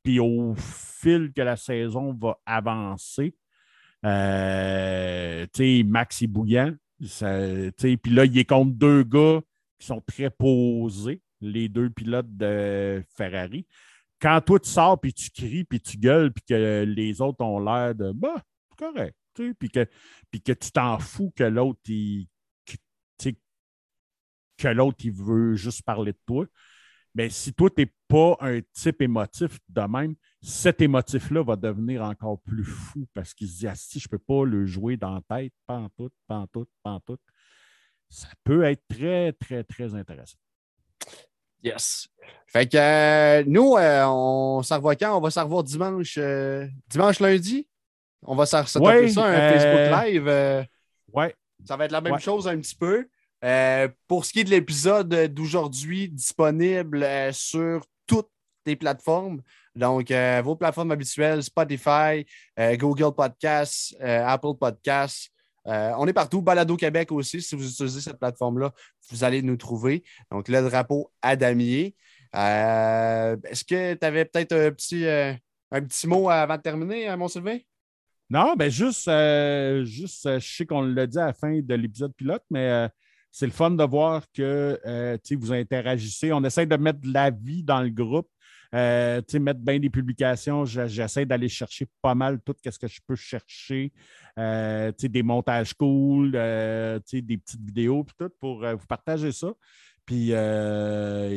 puis 0.04 0.20
au 0.20 0.54
fil 0.56 1.34
que 1.34 1.42
la 1.42 1.56
saison 1.56 2.14
va 2.14 2.38
avancer, 2.46 3.34
euh, 4.06 5.46
Max 5.86 6.22
est 6.22 6.28
bouillant, 6.28 6.74
puis 7.00 8.12
là, 8.12 8.26
il 8.26 8.38
est 8.38 8.46
contre 8.46 8.72
deux 8.72 9.04
gars 9.04 9.42
qui 9.78 9.88
sont 9.88 10.02
très 10.02 10.30
posés, 10.30 11.22
les 11.42 11.70
deux 11.70 11.90
pilotes 11.90 12.36
de 12.36 13.04
Ferrari. 13.16 13.66
Quand 14.22 14.42
toi, 14.46 14.60
tu 14.60 14.70
sors, 14.70 15.00
puis 15.00 15.14
tu 15.14 15.30
cries, 15.30 15.64
puis 15.64 15.80
tu 15.80 15.98
gueules, 15.98 16.34
puis 16.34 16.44
que 16.48 16.84
les 16.84 17.22
autres 17.22 17.44
ont 17.44 17.60
l'air 17.60 17.96
de 17.96 18.12
bah, 18.12 18.44
correct. 18.78 19.16
Puis 19.34 19.70
que, 19.70 19.86
puis 20.30 20.42
que 20.42 20.52
tu 20.52 20.72
t'en 20.72 21.00
fous 21.00 21.32
que 21.34 21.46
l'autre, 21.46 21.80
il, 21.88 22.28
que 24.58 24.68
l'autre, 24.68 24.98
il 25.06 25.12
veut 25.12 25.56
juste 25.56 25.84
parler 25.84 26.12
de 26.12 26.20
toi. 26.26 26.46
Mais 27.16 27.30
si 27.30 27.54
toi, 27.54 27.70
tu 27.70 27.82
n'es 27.82 27.94
pas 28.08 28.38
un 28.42 28.60
type 28.74 29.02
émotif 29.02 29.58
de 29.70 29.82
même, 29.82 30.16
cet 30.42 30.82
émotif-là 30.82 31.44
va 31.44 31.56
devenir 31.56 32.04
encore 32.04 32.40
plus 32.40 32.64
fou 32.64 33.06
parce 33.14 33.34
qu'il 33.34 33.48
se 33.48 33.60
dit 33.60 33.68
ah, 33.68 33.76
si 33.76 34.00
je 34.00 34.08
ne 34.08 34.18
peux 34.18 34.20
pas 34.20 34.46
le 34.46 34.66
jouer 34.66 34.96
dans 34.96 35.14
la 35.14 35.22
tête, 35.22 35.54
pas 35.68 35.78
en 35.78 35.90
tout, 35.90 36.10
pas 36.28 36.38
en 36.38 36.48
tout, 36.48 36.68
pas 36.84 36.92
en 36.92 37.00
tout. 37.02 37.18
Ça 38.10 38.30
peut 38.44 38.64
être 38.64 38.84
très, 38.88 39.34
très, 39.34 39.64
très 39.64 39.94
intéressant. 39.94 40.38
Yes. 41.64 42.08
Fait 42.48 42.68
que 42.68 42.78
euh, 42.78 43.44
nous, 43.46 43.76
euh, 43.76 44.06
on 44.08 44.64
s'en 44.64 44.78
revoit 44.78 44.96
quand? 44.96 45.18
On 45.18 45.22
va 45.22 45.30
s'en 45.30 45.44
revoir 45.44 45.64
dimanche, 45.64 46.16
euh, 46.18 46.68
dimanche, 46.88 47.20
lundi? 47.20 47.68
On 48.24 48.36
va 48.36 48.46
s'en 48.46 48.66
ça 48.66 48.80
un 48.80 49.08
Facebook 49.08 50.06
Live. 50.06 50.66
ouais. 51.14 51.36
Ça 51.66 51.76
va 51.76 51.86
être 51.86 51.92
la 51.92 52.02
même 52.02 52.20
chose 52.20 52.48
un 52.48 52.58
petit 52.58 52.76
peu. 52.76 53.08
pour 54.08 54.26
ce 54.26 54.32
qui 54.32 54.40
est 54.40 54.44
de 54.46 54.50
l'épisode 54.50 55.14
d'aujourd'hui, 55.34 56.10
disponible 56.10 57.06
sur 57.34 57.86
toutes 58.08 58.32
les 58.66 58.78
plateformes. 58.78 59.42
Donc, 59.76 60.12
euh, 60.12 60.42
vos 60.44 60.56
plateformes 60.56 60.92
habituelles, 60.92 61.44
Spotify, 61.44 62.26
euh, 62.60 62.76
Google 62.76 63.14
Podcasts, 63.16 63.96
euh, 64.02 64.26
Apple 64.26 64.56
Podcasts. 64.60 65.32
on 65.66 66.08
est 66.08 66.14
partout. 66.14 66.42
Balado 66.42 66.76
Québec 66.76 67.12
aussi, 67.12 67.42
si 67.42 67.56
vous 67.56 67.70
utilisez 67.70 68.02
cette 68.02 68.18
plateforme-là, 68.18 68.72
vous 69.10 69.24
allez 69.24 69.42
nous 69.42 69.58
trouver. 69.58 70.04
Donc, 70.32 70.48
le 70.48 70.62
drapeau 70.62 71.12
à 71.22 71.36
damier. 71.36 71.96
Est-ce 72.34 73.64
que 73.64 73.94
tu 73.94 74.06
avais 74.06 74.26
peut-être 74.26 74.54
un 74.54 74.72
petit, 74.72 75.08
un 75.08 75.82
petit 75.82 76.08
mot 76.08 76.30
avant 76.30 76.58
de 76.58 76.62
terminer, 76.62 77.16
mon 77.16 77.28
Sylvain? 77.28 77.60
Non, 78.32 78.56
ben 78.56 78.70
juste, 78.70 79.10
juste 79.86 80.40
je 80.40 80.56
sais 80.58 80.66
qu'on 80.66 80.82
l'a 80.82 81.08
dit 81.08 81.18
à 81.18 81.28
la 81.28 81.34
fin 81.34 81.60
de 81.60 81.76
l'épisode 81.76 82.14
pilote, 82.16 82.44
mais 82.52 82.90
c'est 83.32 83.48
le 83.48 83.52
fun 83.52 83.72
de 83.72 83.84
voir 83.84 84.24
que 84.34 84.80
vous 85.36 85.54
interagissez. 85.54 86.32
On 86.34 86.44
essaie 86.44 86.66
de 86.66 86.78
mettre 86.78 87.02
de 87.02 87.14
la 87.14 87.30
vie 87.30 87.64
dans 87.64 87.82
le 87.82 87.90
groupe. 87.90 88.30
Euh, 88.76 89.22
mettre 89.40 89.62
bien 89.62 89.80
des 89.80 89.90
publications, 89.90 90.64
j'essaie 90.66 91.26
d'aller 91.26 91.50
chercher 91.50 91.88
pas 92.02 92.14
mal 92.14 92.40
tout 92.42 92.54
ce 92.64 92.78
que 92.78 92.88
je 92.88 93.00
peux 93.06 93.16
chercher. 93.16 93.92
Euh, 94.38 94.92
des 95.02 95.24
montages 95.24 95.74
cool, 95.74 96.34
euh, 96.36 97.00
des 97.12 97.38
petites 97.38 97.62
vidéos, 97.62 98.06
tout 98.18 98.30
pour 98.40 98.66
vous 98.66 98.88
partager 98.88 99.32
ça. 99.32 99.54
Puis 100.06 100.32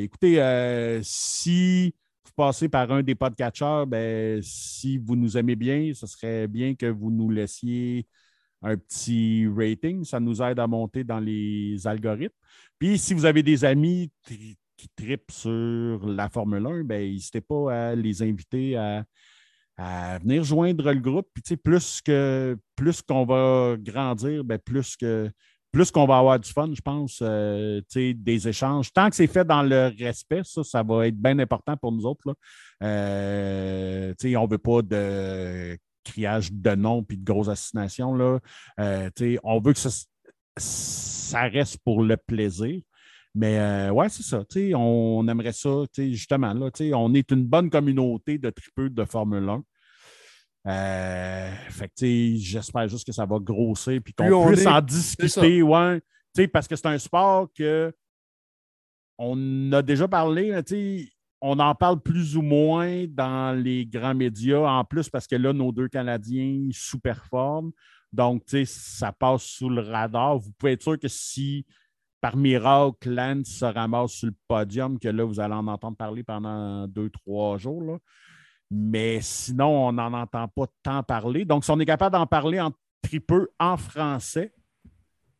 écoutez, 0.02 1.00
si 1.02 1.94
vous 2.24 2.32
passez 2.36 2.68
par 2.68 2.90
un 2.92 3.02
des 3.02 3.14
podcatchers, 3.14 3.84
ben, 3.86 4.40
si 4.42 4.98
vous 4.98 5.16
nous 5.16 5.36
aimez 5.36 5.56
bien, 5.56 5.92
ce 5.94 6.06
serait 6.06 6.48
bien 6.48 6.74
que 6.74 6.86
vous 6.86 7.10
nous 7.10 7.30
laissiez 7.30 8.06
un 8.62 8.76
petit 8.76 9.46
rating. 9.54 10.04
Ça 10.04 10.20
nous 10.20 10.40
aide 10.42 10.59
à 10.59 10.66
monter 10.66 11.04
dans 11.04 11.18
les 11.18 11.86
algorithmes. 11.86 12.34
Puis 12.78 12.98
si 12.98 13.14
vous 13.14 13.24
avez 13.24 13.42
des 13.42 13.64
amis 13.64 14.10
qui 14.82 14.88
tripent 14.96 15.30
sur 15.30 16.06
la 16.06 16.28
Formule 16.28 16.66
1, 16.66 16.84
ben, 16.84 17.00
n'hésitez 17.00 17.40
pas 17.40 17.90
à 17.90 17.94
les 17.94 18.22
inviter 18.22 18.76
à, 18.76 19.04
venir 20.18 20.44
joindre 20.44 20.92
le 20.92 21.00
groupe. 21.00 21.28
Puis, 21.34 21.56
plus 21.56 22.02
plus 22.76 23.02
qu'on 23.02 23.24
va 23.24 23.76
grandir, 23.78 24.44
ben, 24.44 24.59
plus 24.59 24.96
plus 25.72 25.90
qu'on 25.90 26.06
va 26.06 26.18
avoir 26.18 26.38
du 26.38 26.50
fun, 26.52 26.70
je 26.74 26.82
pense, 26.82 27.20
euh, 27.22 27.80
des 27.94 28.48
échanges. 28.48 28.92
Tant 28.92 29.09
que 29.09 29.16
c'est 29.16 29.26
fait 29.26 29.44
dans 29.44 29.62
le 29.62 29.90
respect, 29.98 30.42
ça, 30.44 30.62
ça 30.62 30.82
va 30.82 31.06
être 31.06 31.16
bien 31.16 31.38
important 31.38 31.76
pour 31.78 31.92
nous 31.92 32.04
autres. 32.04 32.20
Là. 32.26 32.34
Euh, 32.82 34.14
on 34.22 34.46
ne 34.46 34.50
veut 34.50 34.59
pas 34.59 34.82
de 34.82 35.78
criage 36.04 36.52
de 36.52 36.74
noms 36.74 37.04
et 37.09 37.16
de 37.16 37.24
grosses 37.24 37.48
assignations. 37.48 38.14
Là. 38.14 38.38
Euh, 38.80 39.09
on 39.42 39.60
veut 39.60 39.72
que 39.72 39.80
ça, 40.59 41.42
reste 41.48 41.78
pour 41.82 42.02
le 42.02 42.18
plaisir. 42.18 42.82
Mais 43.34 43.59
euh, 43.59 43.90
ouais, 43.90 44.09
c'est 44.09 44.22
ça. 44.22 44.44
On 44.76 45.26
aimerait 45.26 45.52
ça, 45.52 45.84
justement. 45.96 46.52
Là, 46.52 46.70
on 46.94 47.14
est 47.14 47.30
une 47.30 47.44
bonne 47.44 47.70
communauté 47.70 48.38
de 48.38 48.50
tripeux 48.50 48.90
de 48.90 49.04
Formule 49.04 49.48
1. 49.48 49.62
Euh, 50.64 51.50
fait 51.70 51.88
que 51.88 52.36
j'espère 52.36 52.86
juste 52.88 53.06
que 53.06 53.12
ça 53.12 53.26
va 53.26 53.38
grossir 53.40 53.94
et 53.94 54.12
qu'on 54.12 54.46
puisse 54.46 54.66
en 54.66 54.80
discuter. 54.80 55.62
Ouais, 55.62 56.00
parce 56.52 56.68
que 56.68 56.76
c'est 56.76 56.86
un 56.86 56.98
sport 56.98 57.48
que 57.56 57.92
on 59.18 59.72
a 59.72 59.82
déjà 59.82 60.06
parlé. 60.06 60.52
on 61.40 61.59
en 61.59 61.74
parle 61.74 62.00
plus 62.00 62.36
ou 62.36 62.42
moins 62.42 63.06
dans 63.09 63.59
les 63.59 63.86
grands 63.86 64.14
médias, 64.14 64.60
en 64.60 64.84
plus 64.84 65.09
parce 65.09 65.26
que 65.26 65.36
là, 65.36 65.52
nos 65.52 65.72
deux 65.72 65.88
Canadiens 65.88 66.68
sous-performent. 66.70 67.72
Donc, 68.12 68.42
ça 68.66 69.10
passe 69.10 69.42
sous 69.42 69.70
le 69.70 69.80
radar. 69.80 70.38
Vous 70.38 70.52
pouvez 70.59 70.72
être 70.72 70.82
sûr 70.82 70.98
que 70.98 71.09
si 71.09 71.64
par 72.22 72.36
miracle, 72.36 73.10
Lance 73.10 73.48
se 73.48 73.64
ramasse 73.64 74.12
sur 74.12 74.28
le 74.28 74.34
podium, 74.46 74.96
que 74.96 75.08
là, 75.08 75.24
vous 75.24 75.40
allez 75.40 75.54
en 75.54 75.66
entendre 75.66 75.96
parler 75.96 76.22
pendant 76.22 76.86
deux, 76.86 77.10
trois 77.10 77.58
jours. 77.58 77.98
Mais 78.70 79.20
sinon, 79.20 79.88
on 79.88 79.92
n'en 79.92 80.12
entend 80.14 80.46
pas 80.46 80.66
tant 80.84 81.02
parler. 81.02 81.44
Donc, 81.44 81.64
si 81.64 81.72
on 81.72 81.80
est 81.80 81.84
capable 81.84 82.12
d'en 82.12 82.28
parler 82.28 82.60
en 82.60 82.70
tripeux 83.02 83.50
en 83.58 83.76
français, 83.76 84.54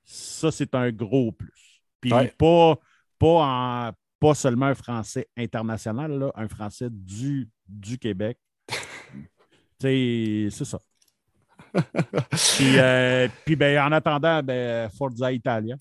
ça, 0.05 0.51
c'est 0.51 0.75
un 0.75 0.91
gros 0.91 1.31
plus. 1.31 1.85
Puis 2.01 2.11
pas, 2.37 2.77
pas, 3.17 3.95
pas 4.19 4.35
seulement 4.35 4.67
un 4.67 4.75
français 4.75 5.29
international, 5.37 6.19
là, 6.19 6.33
un 6.35 6.49
français 6.49 6.89
du, 6.91 7.49
du 7.69 7.97
Québec. 7.97 8.39
c'est 9.79 10.51
ça. 10.51 10.81
puis, 11.73 12.77
euh, 12.77 13.29
puis 13.47 13.55
ben, 13.55 13.87
en 13.87 13.93
attendant, 13.93 14.43
ben, 14.43 14.91
Forza 14.91 15.31
Italia. 15.31 15.77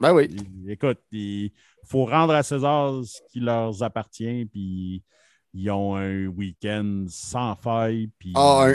Ben 0.00 0.12
oui. 0.12 0.28
écoute, 0.68 1.00
il 1.12 1.52
faut 1.84 2.04
rendre 2.04 2.34
à 2.34 2.42
César 2.42 3.04
ce 3.04 3.20
qui 3.30 3.40
leur 3.40 3.82
appartient, 3.82 4.44
puis 4.46 5.02
ils 5.52 5.70
ont 5.70 5.96
un 5.96 6.26
week-end 6.26 7.04
sans 7.08 7.54
faille. 7.56 8.10
Puis 8.18 8.32
ah, 8.34 8.72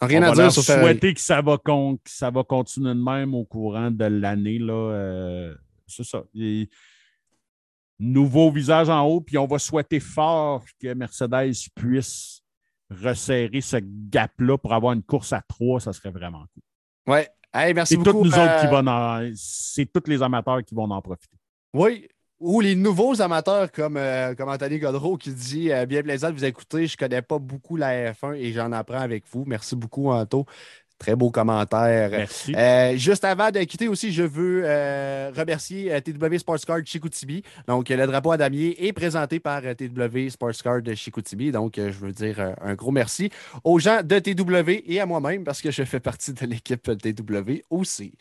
Rien 0.00 0.20
on 0.20 0.26
à 0.26 0.32
va 0.32 0.34
dire 0.34 0.52
sur 0.52 0.62
souhaiter 0.62 1.14
que 1.14 1.20
ça, 1.20 1.40
va 1.40 1.56
que 1.56 1.96
ça 2.04 2.30
va 2.30 2.44
continuer 2.44 2.94
de 2.94 3.02
même 3.02 3.34
au 3.34 3.44
courant 3.44 3.90
de 3.90 4.04
l'année. 4.04 4.58
Euh, 4.60 5.54
c'est 5.86 6.04
ça. 6.04 6.22
nouveau 7.98 8.50
visage 8.50 8.90
en 8.90 9.02
haut, 9.06 9.22
puis 9.22 9.38
on 9.38 9.46
va 9.46 9.58
souhaiter 9.58 10.00
fort 10.00 10.64
que 10.80 10.92
Mercedes 10.92 11.54
puisse 11.74 12.42
resserrer 12.90 13.60
ce 13.60 13.78
gap-là 13.82 14.58
pour 14.58 14.74
avoir 14.74 14.92
une 14.92 15.02
course 15.02 15.32
à 15.32 15.40
trois, 15.40 15.80
ça 15.80 15.92
serait 15.92 16.10
vraiment 16.10 16.44
cool. 16.52 16.62
Merci 17.74 17.96
beaucoup. 17.96 18.24
nous 18.24 18.32
autres 18.32 18.60
qui 18.60 18.66
euh, 18.66 18.82
vont 18.82 19.32
C'est 19.34 19.86
tous 19.86 20.08
les 20.08 20.22
amateurs 20.22 20.62
qui 20.64 20.74
vont 20.74 20.90
en 20.90 21.00
profiter. 21.00 21.36
Oui, 21.72 22.08
ou 22.38 22.60
les 22.60 22.74
nouveaux 22.74 23.20
amateurs 23.22 23.72
comme, 23.72 23.96
euh, 23.96 24.34
comme 24.34 24.48
Anthony 24.48 24.78
Godreau 24.78 25.16
qui 25.16 25.30
dit 25.30 25.72
euh, 25.72 25.86
Bien 25.86 26.02
plaisant 26.02 26.30
de 26.30 26.34
vous 26.34 26.44
écouter. 26.44 26.86
Je 26.86 26.94
ne 26.94 26.96
connais 26.96 27.22
pas 27.22 27.38
beaucoup 27.38 27.76
la 27.76 28.12
F1 28.12 28.34
et 28.34 28.52
j'en 28.52 28.72
apprends 28.72 29.00
avec 29.00 29.24
vous. 29.30 29.44
Merci 29.46 29.74
beaucoup, 29.74 30.10
Anto. 30.10 30.44
Très 30.98 31.14
beau 31.14 31.30
commentaire. 31.30 32.08
Merci. 32.10 32.54
Euh, 32.56 32.96
juste 32.96 33.24
avant 33.24 33.50
de 33.50 33.60
quitter 33.64 33.86
aussi, 33.86 34.12
je 34.12 34.22
veux 34.22 34.62
euh, 34.64 35.30
remercier 35.36 35.92
euh, 35.92 36.00
TW 36.00 36.38
Sports 36.38 36.60
Card 36.66 36.80
Chicoutimi. 36.86 37.42
Donc, 37.68 37.90
le 37.90 38.06
drapeau 38.06 38.32
à 38.32 38.38
damier 38.38 38.86
est 38.86 38.94
présenté 38.94 39.38
par 39.38 39.60
TW 39.60 40.30
Sports 40.30 40.56
Card 40.64 40.80
Chicoutimi. 40.94 41.52
Donc, 41.52 41.74
je 41.76 41.90
veux 41.90 42.12
dire 42.12 42.54
un 42.62 42.74
gros 42.74 42.92
merci 42.92 43.30
aux 43.62 43.78
gens 43.78 44.00
de 44.02 44.18
TW 44.18 44.84
et 44.86 44.98
à 44.98 45.04
moi-même 45.04 45.44
parce 45.44 45.60
que 45.60 45.70
je 45.70 45.84
fais 45.84 46.00
partie 46.00 46.32
de 46.32 46.46
l'équipe 46.46 46.90
TW 46.96 47.62
aussi. 47.68 48.12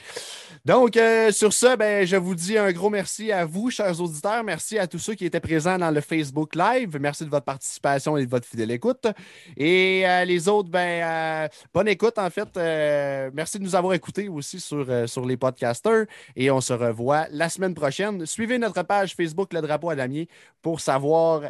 Donc, 0.65 0.99
sur 1.31 1.53
ce, 1.53 1.77
ben, 1.77 2.06
je 2.06 2.18
vous 2.18 2.35
dis 2.35 2.57
un 2.57 2.73
gros 2.73 2.89
merci 2.89 3.31
à 3.31 3.45
vous, 3.45 3.72
chers 3.72 4.02
auditeurs. 4.02 4.43
Merci 4.43 4.77
à 4.77 4.85
tous 4.85 4.99
ceux 4.99 5.14
qui 5.14 5.26
étaient 5.26 5.39
présents 5.39 5.77
dans 5.77 5.91
le 5.91 6.02
Facebook 6.02 6.56
Live. 6.56 6.97
Merci 6.99 7.23
de 7.23 7.30
votre 7.30 7.45
participation 7.45 8.18
et 8.18 8.26
de 8.26 8.30
votre 8.30 8.45
fidèle 8.45 8.72
écoute. 8.72 9.07
Et 9.56 10.03
les 10.26 10.49
autres, 10.49 10.69
ben, 10.69 11.47
bonne 11.73 11.88
écoute 11.88 12.18
en 12.18 12.30
fait. 12.30 12.64
Euh, 12.65 13.29
merci 13.33 13.59
de 13.59 13.63
nous 13.63 13.75
avoir 13.75 13.93
écoutés 13.93 14.27
aussi 14.27 14.59
sur, 14.59 14.89
euh, 14.89 15.05
sur 15.07 15.25
les 15.25 15.37
podcasters 15.37 16.05
et 16.35 16.49
on 16.49 16.61
se 16.61 16.73
revoit 16.73 17.27
la 17.31 17.47
semaine 17.49 17.75
prochaine. 17.75 18.25
Suivez 18.25 18.57
notre 18.57 18.81
page 18.83 19.15
Facebook 19.15 19.53
Le 19.53 19.61
Drapeau 19.61 19.91
à 19.91 19.95
Damier 19.95 20.27
pour 20.61 20.79
savoir 20.79 21.43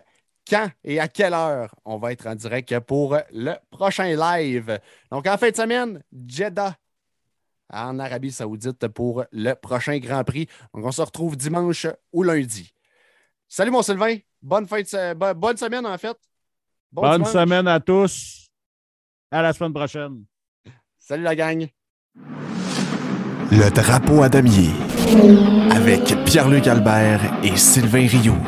quand 0.47 0.69
et 0.83 0.99
à 0.99 1.07
quelle 1.07 1.33
heure 1.33 1.73
on 1.85 1.97
va 1.97 2.11
être 2.11 2.27
en 2.27 2.35
direct 2.35 2.79
pour 2.81 3.17
le 3.31 3.53
prochain 3.71 4.15
live. 4.15 4.79
Donc, 5.09 5.25
en 5.25 5.37
fin 5.37 5.49
de 5.49 5.55
semaine, 5.55 6.03
Jeddah 6.27 6.75
en 7.71 7.97
Arabie 7.97 8.31
Saoudite 8.31 8.87
pour 8.89 9.23
le 9.31 9.53
prochain 9.53 9.97
Grand 9.97 10.23
Prix. 10.23 10.47
Donc, 10.73 10.85
on 10.85 10.91
se 10.91 11.01
retrouve 11.01 11.35
dimanche 11.37 11.87
ou 12.11 12.23
lundi. 12.23 12.73
Salut, 13.47 13.71
mon 13.71 13.81
Sylvain. 13.81 14.17
Bonne, 14.41 14.67
fin 14.67 14.81
bonne 15.15 15.57
semaine, 15.57 15.85
en 15.85 15.97
fait. 15.97 16.17
bonne 16.91 17.25
semaine 17.25 17.67
à 17.67 17.79
tous. 17.79 18.47
À 19.31 19.41
la 19.41 19.53
semaine 19.53 19.73
prochaine. 19.73 20.25
Salut 21.07 21.21
la 21.21 21.35
gang. 21.35 21.67
Le 23.51 23.69
drapeau 23.69 24.23
à 24.23 24.29
damier 24.29 24.71
avec 25.69 26.15
Pierre-Luc 26.25 26.65
Albert 26.65 27.21
et 27.43 27.55
Sylvain 27.57 28.07
Rioux. 28.07 28.41